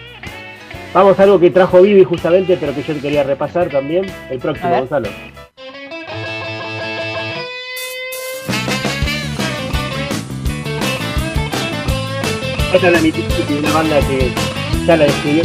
Vamos 0.92 1.18
a 1.18 1.22
algo 1.22 1.38
que 1.38 1.50
trajo 1.50 1.82
Vivi 1.82 2.02
justamente, 2.04 2.56
pero 2.58 2.74
que 2.74 2.82
yo 2.82 3.00
quería 3.00 3.22
repasar 3.22 3.68
también. 3.68 4.06
El 4.30 4.38
próximo. 4.38 4.70
Gonzalo. 4.70 5.08
Esta 12.72 12.86
es 12.86 12.92
la 12.92 13.00
Mississippi, 13.00 13.54
una 13.54 13.72
banda 13.72 13.98
que 14.00 14.32
ya 14.86 14.96
la 14.96 15.04
describió, 15.04 15.42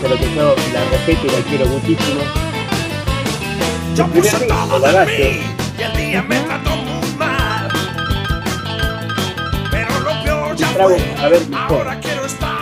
pero 0.00 0.16
que 0.16 0.34
yo 0.34 0.54
la 0.72 0.84
respeto 0.90 1.26
y 1.26 1.30
la 1.30 1.48
quiero 1.48 1.66
muchísimo. 1.66 2.20
Yo 3.96 4.06
puse 4.06 4.46
todo 4.46 4.78
la 4.78 4.88
de 4.88 4.94
base, 4.94 5.32
mí 5.32 5.58
y 5.76 5.82
el 5.82 5.96
día 5.96 6.22
me 6.22 6.38
trató 6.40 6.70
muy 6.76 7.10
mal. 7.16 7.68
Pero 9.72 10.00
lo 10.00 10.22
peor 10.22 10.56
ya 10.56 10.72
trago 10.72 10.90
fue, 10.90 11.14
a 11.20 11.28
ver 11.28 11.48
mejor. 11.48 11.78
ahora 11.78 12.00
quiero 12.00 12.26
estar 12.26 12.57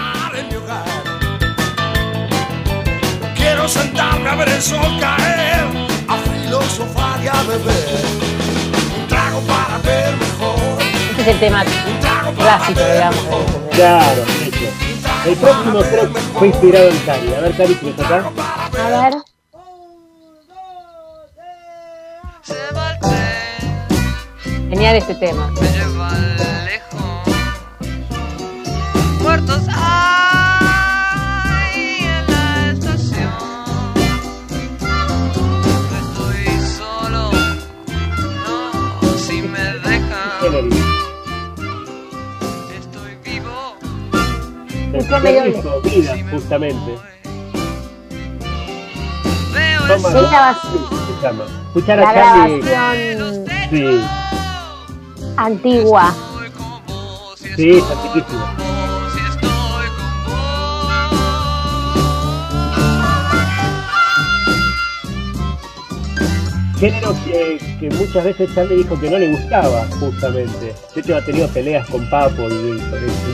Quiero 3.66 3.80
sentarme 3.82 4.28
a 4.30 4.34
ver 4.36 4.48
el 4.48 4.62
sol 4.62 5.00
caer, 5.00 5.66
a 6.06 6.16
filosofar 6.18 7.20
y 7.20 7.26
a 7.26 7.42
beber. 7.42 8.04
Un 8.96 9.08
trago 9.08 9.40
para 9.40 9.78
ver 9.78 10.16
mejor. 10.16 10.54
Este 11.10 11.22
es 11.22 11.26
el 11.26 11.40
tema 11.40 11.64
clásico, 12.36 12.78
digamos. 12.80 13.24
de- 13.24 13.68
Claro, 13.76 14.22
eso. 14.22 15.28
El 15.28 15.34
próximo 15.34 15.80
que 15.80 16.20
fue 16.38 16.46
inspirado 16.46 16.88
en 16.90 16.98
Cari. 16.98 17.34
A 17.34 17.40
ver, 17.40 17.56
Cari, 17.56 17.78
lo 17.82 17.90
tocas. 17.90 18.24
A 18.78 19.00
ver. 19.00 19.14
Genial 24.70 24.94
este 24.96 25.14
tema. 25.16 25.50
Muertos 29.22 29.62
hay 29.74 30.25
Medio 45.23 45.42
disco, 45.44 45.81
Vida, 45.83 46.16
justamente. 46.31 46.99
Toma, 49.89 50.08
Sí, 50.10 50.15
la, 50.15 50.57
llama. 51.23 51.44
Escuchar 51.68 52.00
a 52.00 52.15
Charlie. 52.15 52.60
grabación 52.60 53.44
Sí, 53.70 54.00
antigua. 55.36 56.15
sí, 57.57 57.70
está 57.78 57.94
chiquísimo. 58.02 58.47
Género 66.78 67.14
que, 67.24 67.58
que 67.80 67.88
muchas 67.90 68.24
veces 68.24 68.55
Charlie 68.55 68.76
dijo 68.76 69.00
que 69.00 69.08
no 69.08 69.18
le 69.18 69.32
gustaba, 69.32 69.86
justamente. 69.98 70.74
De 70.94 71.00
hecho, 71.00 71.16
ha 71.16 71.24
tenido 71.24 71.48
peleas 71.48 71.88
con 71.88 72.08
Papo 72.10 72.42
y, 72.50 72.55
y 72.55 72.80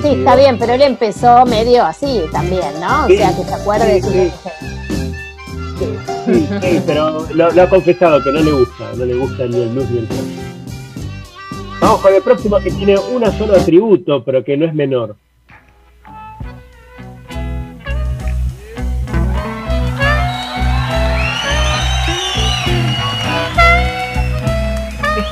Sí, 0.02 0.08
está 0.18 0.36
bien, 0.36 0.58
pero 0.58 0.74
él 0.74 0.82
empezó 0.82 1.44
medio 1.44 1.84
así 1.84 2.22
también, 2.30 2.78
¿no? 2.80 3.06
O 3.06 3.08
sea, 3.08 3.34
que 3.36 3.42
se 3.42 3.54
acuerde 3.54 4.00
sí, 4.00 4.08
de 4.08 4.30
sí. 4.30 4.32
Sí, 6.24 6.48
sí, 6.60 6.82
pero 6.86 7.26
lo, 7.34 7.50
lo 7.50 7.62
ha 7.62 7.68
confesado 7.68 8.22
que 8.22 8.30
no 8.30 8.40
le 8.40 8.52
gusta, 8.52 8.84
no 8.96 9.04
le 9.04 9.14
gusta 9.14 9.46
ni 9.46 9.62
el 9.62 9.68
blues 9.70 9.90
ni 9.90 9.98
el 9.98 10.06
pop. 10.06 10.18
Vamos 11.80 12.00
con 12.00 12.14
el 12.14 12.22
próximo 12.22 12.60
que 12.60 12.70
tiene 12.70 12.96
un 12.96 13.24
solo 13.38 13.56
atributo, 13.56 14.22
pero 14.22 14.44
que 14.44 14.56
no 14.56 14.66
es 14.66 14.72
menor. 14.72 15.16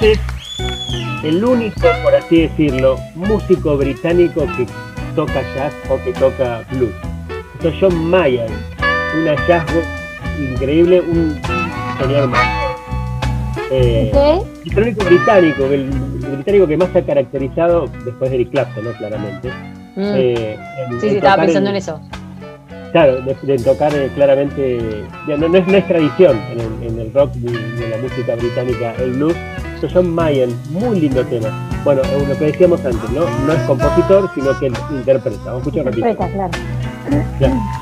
Es 0.00 0.18
el 1.24 1.44
único, 1.44 1.80
por 2.02 2.14
así 2.14 2.42
decirlo, 2.42 2.96
músico 3.14 3.76
británico 3.76 4.46
que 4.56 4.66
toca 5.14 5.42
jazz 5.54 5.74
o 5.88 6.02
que 6.02 6.12
toca 6.12 6.62
blues. 6.72 6.90
Esto 7.54 7.68
es 7.68 7.74
John 7.80 8.04
Mayer, 8.10 8.48
un 9.16 9.26
hallazgo 9.26 9.80
increíble, 10.52 11.00
un 11.00 11.38
señor 12.00 12.28
mayor. 12.28 12.60
Eh, 13.72 14.10
británico, 14.64 15.64
el, 15.66 15.72
el 15.72 16.36
británico 16.36 16.66
que 16.66 16.76
más 16.76 16.88
se 16.92 16.98
ha 17.00 17.06
caracterizado, 17.06 17.86
después 18.04 18.30
de 18.30 18.36
Eric 18.36 18.50
Clapton, 18.50 18.84
¿no? 18.84 18.92
Claramente. 18.92 19.48
Mm. 19.96 20.00
eh, 20.16 20.58
en- 20.88 21.00
Sí, 21.00 21.06
en 21.06 21.10
sí, 21.12 21.16
estaba 21.16 21.42
pensando 21.42 21.70
en 21.70 21.76
eso. 21.76 22.00
Claro, 22.92 23.20
de, 23.20 23.36
de 23.42 23.56
tocar 23.62 23.94
eh, 23.94 24.10
claramente, 24.16 25.04
ya 25.28 25.36
no, 25.36 25.48
no 25.48 25.58
es, 25.58 25.66
no 25.66 25.76
es 25.76 25.86
tradición 25.86 26.40
en 26.52 26.60
el, 26.60 26.90
en 26.92 26.98
el 27.00 27.12
rock 27.12 27.30
ni 27.36 27.52
en 27.52 27.90
la 27.90 27.96
música 27.98 28.34
británica 28.34 28.94
el 28.98 29.12
blues. 29.12 29.36
John 29.88 30.14
Mayen, 30.14 30.54
muy 30.70 31.00
lindo 31.00 31.24
tema. 31.26 31.48
Bueno, 31.84 32.02
lo 32.28 32.38
que 32.38 32.46
decíamos 32.46 32.84
antes, 32.84 33.10
¿no? 33.10 33.22
No 33.46 33.52
es 33.52 33.60
compositor, 33.62 34.30
sino 34.34 34.58
que 34.58 34.66
interpreta. 34.66 35.38
Vamos 35.44 35.54
a 35.54 35.68
escuchar 35.68 35.80
un 35.80 35.86
ratito. 35.86 36.08
Interpreta, 36.08 36.32
claro. 36.32 36.50
Ya. 37.40 37.80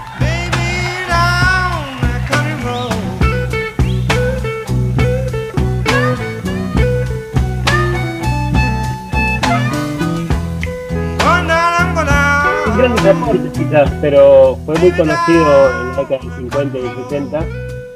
grandes 12.76 13.06
aportes 13.06 13.52
quizás, 13.58 13.90
pero 14.00 14.56
fue 14.64 14.78
muy 14.78 14.92
conocido 14.92 15.70
en 15.80 15.88
la 15.88 15.96
década 15.96 16.20
del 16.22 16.36
50 16.38 16.78
y 16.78 17.04
60. 17.10 17.44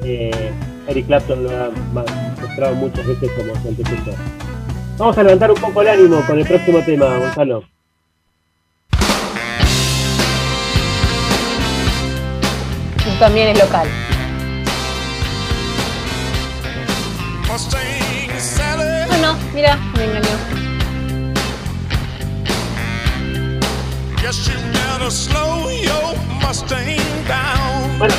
eh, 0.05 0.53
Eric 0.89 1.07
Clapton 1.07 1.45
lo 1.45 1.51
ha 1.51 1.71
mostrado 2.41 2.75
muchas 2.75 3.07
veces 3.07 3.31
como 3.33 3.55
su 3.63 3.69
antecesor. 3.69 4.15
Vamos 4.99 5.19
a 5.19 5.23
levantar 5.23 5.51
un 5.51 5.61
poco 5.61 5.83
el 5.83 5.89
ánimo 5.89 6.21
con 6.27 6.39
el 6.39 6.47
próximo 6.47 6.81
tema, 6.81 7.17
Gonzalo. 7.19 7.65
También 13.19 13.49
es 13.49 13.59
local. 13.59 13.89
No, 19.11 19.19
no, 19.19 19.39
mira, 19.55 19.77
me 19.97 20.05
engañó. 20.05 20.63
Bueno, 27.99 28.15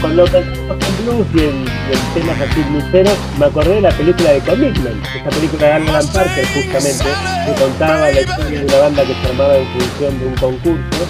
cuando 0.00 0.24
pensamos 0.24 0.76
en 0.88 1.04
blues 1.04 1.26
y 1.34 1.38
en, 1.40 1.64
y 1.64 1.92
en 1.92 2.14
temas 2.14 2.40
así 2.40 2.62
blueseros, 2.62 3.18
me 3.38 3.46
acordé 3.46 3.74
de 3.74 3.80
la 3.82 3.90
película 3.90 4.32
de 4.32 4.40
Commitment, 4.40 5.06
esa 5.06 5.28
película 5.30 5.66
de 5.66 5.72
Alan 5.72 6.06
Parker 6.08 6.46
justamente, 6.46 7.04
que 7.46 7.62
contaba 7.62 8.10
la 8.10 8.20
historia 8.20 8.60
de 8.60 8.66
una 8.66 8.76
banda 8.78 9.02
que 9.04 9.14
se 9.14 9.26
armaba 9.28 9.56
en 9.56 9.66
función 9.66 10.18
de 10.18 10.26
un 10.26 10.34
concurso, 10.36 11.06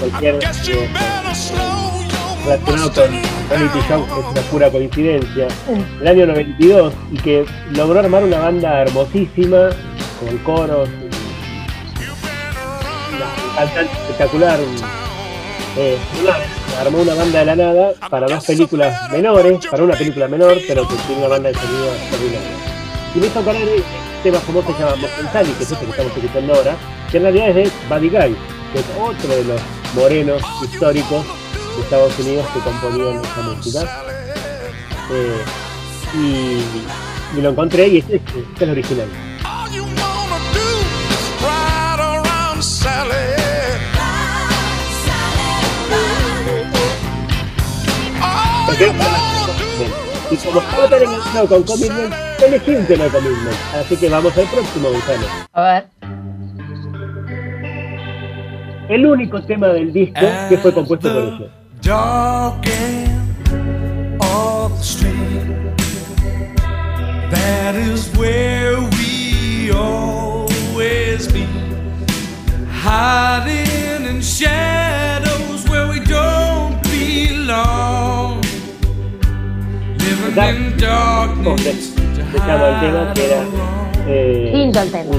cualquier 0.00 0.34
eh, 0.34 0.90
relacionado 2.46 2.92
con 2.92 3.10
reality 3.50 3.78
show, 3.88 4.06
que 4.06 4.20
es 4.20 4.26
una 4.26 4.40
pura 4.50 4.70
coincidencia, 4.70 5.48
el 6.00 6.08
año 6.08 6.26
92, 6.26 6.94
y 7.12 7.16
que 7.18 7.44
logró 7.72 8.00
armar 8.00 8.24
una 8.24 8.38
banda 8.38 8.80
hermosísima, 8.82 9.70
con 10.20 10.38
coros, 10.38 10.88
un 10.88 11.10
cantante 13.56 13.92
espectacular, 13.92 14.58
eh, 15.76 15.98
armó 16.80 16.98
una 16.98 17.14
banda 17.14 17.38
de 17.40 17.44
la 17.44 17.56
nada 17.56 17.92
para 18.10 18.26
dos 18.26 18.44
películas 18.44 19.10
menores, 19.10 19.66
para 19.66 19.84
una 19.84 19.94
película 19.94 20.28
menor, 20.28 20.58
pero 20.66 20.86
que 20.88 20.94
tiene 21.06 21.20
una 21.20 21.28
banda 21.28 21.48
de 21.50 21.54
sonido 21.54 21.94
extraordinaria. 21.94 22.48
Y 23.14 23.18
me 23.18 23.26
hizo 23.26 23.38
acordar 23.38 23.62
un 23.62 23.82
tema 24.22 24.38
famoso 24.40 24.66
que 24.68 24.72
se 24.74 24.78
llama 24.80 24.96
Mosentali, 24.96 25.50
que 25.52 25.62
es 25.64 25.72
este 25.72 25.84
que 25.84 25.90
estamos 25.90 26.16
escuchando 26.16 26.54
ahora, 26.54 26.76
que 27.10 27.16
en 27.16 27.22
realidad 27.22 27.48
es 27.50 27.54
de 27.54 27.70
Buddy 27.88 28.08
Guy, 28.08 28.36
que 28.72 28.78
es 28.80 28.86
otro 28.98 29.36
de 29.36 29.44
los 29.44 29.60
morenos 29.94 30.42
históricos 30.62 31.24
de 31.76 31.82
Estados 31.82 32.18
Unidos 32.18 32.46
que 32.52 32.60
componían 32.60 33.24
esa 33.24 33.42
música. 33.42 34.02
Eh, 35.12 35.44
y, 36.16 37.38
y 37.38 37.42
lo 37.42 37.50
encontré 37.50 37.88
y 37.88 37.98
este, 37.98 38.16
este 38.16 38.40
es 38.56 38.62
el 38.62 38.70
original. 38.70 39.08
Y 50.30 50.36
como 50.36 50.60
estaba 50.60 50.88
tan 50.88 51.02
enganchado 51.02 51.46
con 51.46 51.62
Commitment, 51.62 52.14
elegí 52.44 52.70
un 52.72 52.86
tema 52.86 53.04
de 53.04 53.10
Commitment. 53.10 53.56
Así 53.74 53.96
que 53.96 54.08
vamos 54.08 54.36
al 54.36 54.46
próximo, 54.46 54.88
Gonzalo. 54.90 55.26
A 55.52 55.62
ver. 55.62 55.86
El 58.88 59.06
único 59.06 59.40
tema 59.42 59.68
del 59.68 59.92
disco 59.92 60.20
que 60.48 60.58
fue 60.58 60.72
compuesto 60.72 61.08
por 61.08 61.22
ellos. 61.22 61.50
Dark 61.82 62.66
end 62.66 64.18
of 64.20 64.76
the 64.76 64.84
street. 64.84 65.14
That 67.30 67.76
is 67.76 68.10
where 68.16 68.78
we 68.80 69.70
always 69.70 71.32
meet. 71.32 71.48
Hiding 72.82 74.06
in 74.06 74.20
shadows 74.20 75.64
where 75.68 75.88
we 75.88 76.00
don't 76.00 76.82
belong. 76.82 77.93
Llama 82.46 82.68
el 82.68 82.80
tema 82.80 83.12
que 83.14 83.24
era 83.26 83.44
eh, 84.06 84.50
Lindo 84.54 84.80
el 84.80 84.90
tema. 84.90 85.16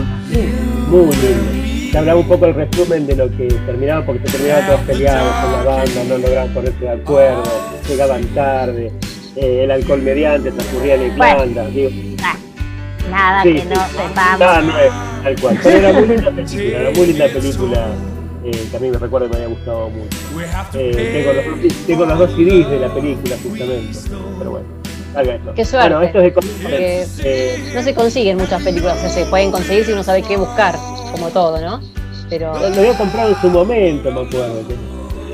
muy 0.90 1.16
lindo. 1.16 1.92
Se 1.92 1.98
hablaba 1.98 2.20
un 2.20 2.28
poco 2.28 2.46
el 2.46 2.54
resumen 2.56 3.08
de 3.08 3.16
lo 3.16 3.30
que 3.30 3.48
terminaba, 3.66 4.06
porque 4.06 4.28
se 4.28 4.38
terminaban 4.38 4.66
todos 4.68 4.82
peleados 4.82 5.34
con 5.44 5.52
la 5.52 5.64
banda, 5.64 6.04
no 6.10 6.18
lograban 6.18 6.54
ponerse 6.54 6.80
de 6.80 6.90
acuerdo, 6.90 7.44
llegaban 7.88 8.24
tarde, 8.36 8.92
eh, 9.38 9.62
el 9.64 9.72
alcohol 9.72 10.02
mediante 10.02 10.52
transcurría 10.52 10.96
en 10.96 11.16
Bueno. 11.18 11.46
Irlanda. 11.46 11.68
digo, 11.70 11.90
Nada 13.10 13.44
Sí, 13.44 13.54
que 13.54 13.62
sí. 13.62 13.68
no 13.70 13.76
sepamos. 13.88 14.40
No, 14.40 14.62
no 14.64 14.80
es 14.80 14.92
tal 15.24 15.40
cual. 15.40 15.60
Pero 15.64 15.78
era 15.78 15.94
muy 15.94 16.08
linda 16.08 16.32
película, 16.32 16.64
era 16.80 16.92
muy 16.92 17.08
linda 17.08 17.28
película. 17.28 17.88
Eh, 18.44 18.68
que 18.70 18.78
a 18.78 18.80
mí 18.80 18.90
me 18.90 18.98
recuerdo 18.98 19.28
que 19.30 19.38
me 19.38 19.44
había 19.44 19.56
gustado 19.56 19.90
mucho. 19.90 20.18
Eh, 20.74 21.24
tengo, 21.24 21.34
los, 21.34 21.62
dos- 21.64 21.86
tengo 21.88 22.06
los 22.06 22.20
dos 22.20 22.32
CDs 22.36 22.70
de 22.70 22.80
la 22.80 22.94
película, 22.94 23.36
justamente. 23.44 24.00
Pero 24.40 24.52
bueno, 24.52 24.66
Qué 25.56 25.66
suerte. 25.66 25.90
Bueno, 25.90 26.02
esto 26.02 26.20
es 26.20 26.24
de. 26.26 26.32
Porque 26.32 27.06
Eh, 27.24 27.72
no 27.74 27.82
se 27.82 27.94
consiguen 27.94 28.38
muchas 28.38 28.62
películas, 28.64 28.98
o 28.98 29.02
sea, 29.02 29.10
se 29.10 29.26
pueden 29.26 29.52
conseguir 29.52 29.86
si 29.86 29.92
uno 29.94 30.04
sabe 30.04 30.22
qué 30.22 30.38
buscar, 30.38 30.76
como 31.12 31.30
todo, 31.30 31.60
¿no? 31.62 31.80
Pero 32.30 32.54
lo 32.58 32.66
había 32.66 32.98
comprado 32.98 33.30
en 33.30 33.42
su 33.42 33.50
momento, 33.50 34.12
me 34.12 34.22
acuerdo. 34.22 34.62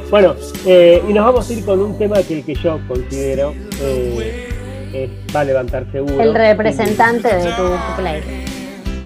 Bueno, 0.09 0.35
eh, 0.65 1.01
y 1.07 1.13
nos 1.13 1.25
vamos 1.25 1.49
a 1.49 1.53
ir 1.53 1.63
con 1.65 1.79
un 1.79 1.97
tema 1.97 2.17
que 2.17 2.43
yo 2.61 2.79
considero 2.87 3.53
eh, 3.81 4.49
es- 4.93 5.35
va 5.35 5.39
a 5.39 5.43
levantar 5.45 5.85
seguro. 5.91 6.21
El 6.21 6.33
representante 6.35 7.33
de 7.33 7.43
tu 7.51 7.95
playlist. 7.97 8.51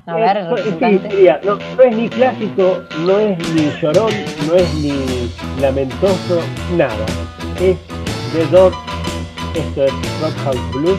A 0.08 0.16
ver, 0.16 0.38
el 0.38 0.44
Eh, 0.46 0.50
sí, 0.50 0.56
representante. 0.56 1.16
diría, 1.16 1.40
no, 1.44 1.56
no 1.78 1.84
es 1.84 1.96
ni 1.96 2.10
clásico, 2.10 2.80
no 3.00 3.20
es 3.20 3.38
ni 3.54 3.72
llorón, 3.82 4.12
no 4.48 4.56
es 4.56 4.74
ni 4.76 5.32
lamentoso, 5.62 6.42
nada. 6.76 7.06
Es 7.62 7.76
The 8.34 8.46
Doors, 8.52 8.76
esto 9.56 9.86
es 9.86 9.92
Rock 10.22 10.36
House 10.44 10.72
Blues. 10.72 10.98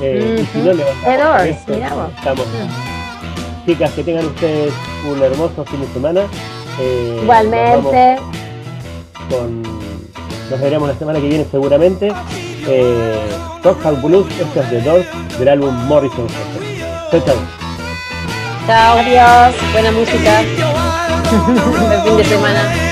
eh, 0.00 0.40
Y 0.42 0.46
si 0.46 0.58
no 0.58 0.72
le 0.72 0.84
The 1.04 1.16
Doors, 1.18 1.44
esto, 1.44 1.72
estamos. 1.74 2.46
Chicas, 3.66 3.90
que 3.92 4.02
tengan 4.02 4.26
ustedes 4.26 4.72
un 5.08 5.22
hermoso 5.22 5.64
fin 5.64 5.80
de 5.80 5.86
semana. 5.92 6.20
Eh, 6.80 7.12
nos 7.14 7.22
Igualmente. 7.24 8.16
vamos 8.16 9.30
con, 9.30 9.62
nos 10.50 10.60
veremos 10.60 10.88
la 10.88 10.94
semana 10.96 11.20
que 11.20 11.28
viene 11.28 11.46
seguramente. 11.50 12.12
Eh, 12.66 13.20
Rock 13.62 13.82
House 13.82 14.02
Blues, 14.02 14.26
esto 14.40 14.60
es 14.60 14.70
The 14.70 14.80
Doors 14.82 15.06
del 15.38 15.48
álbum 15.48 15.74
Morrison. 15.86 16.26
Chao, 17.10 17.20
chao. 17.24 17.36
chao, 18.66 18.98
adiós, 18.98 19.54
buena 19.72 19.92
música. 19.92 20.42
Buen 21.88 22.02
fin 22.04 22.16
de 22.16 22.24
semana. 22.24 22.91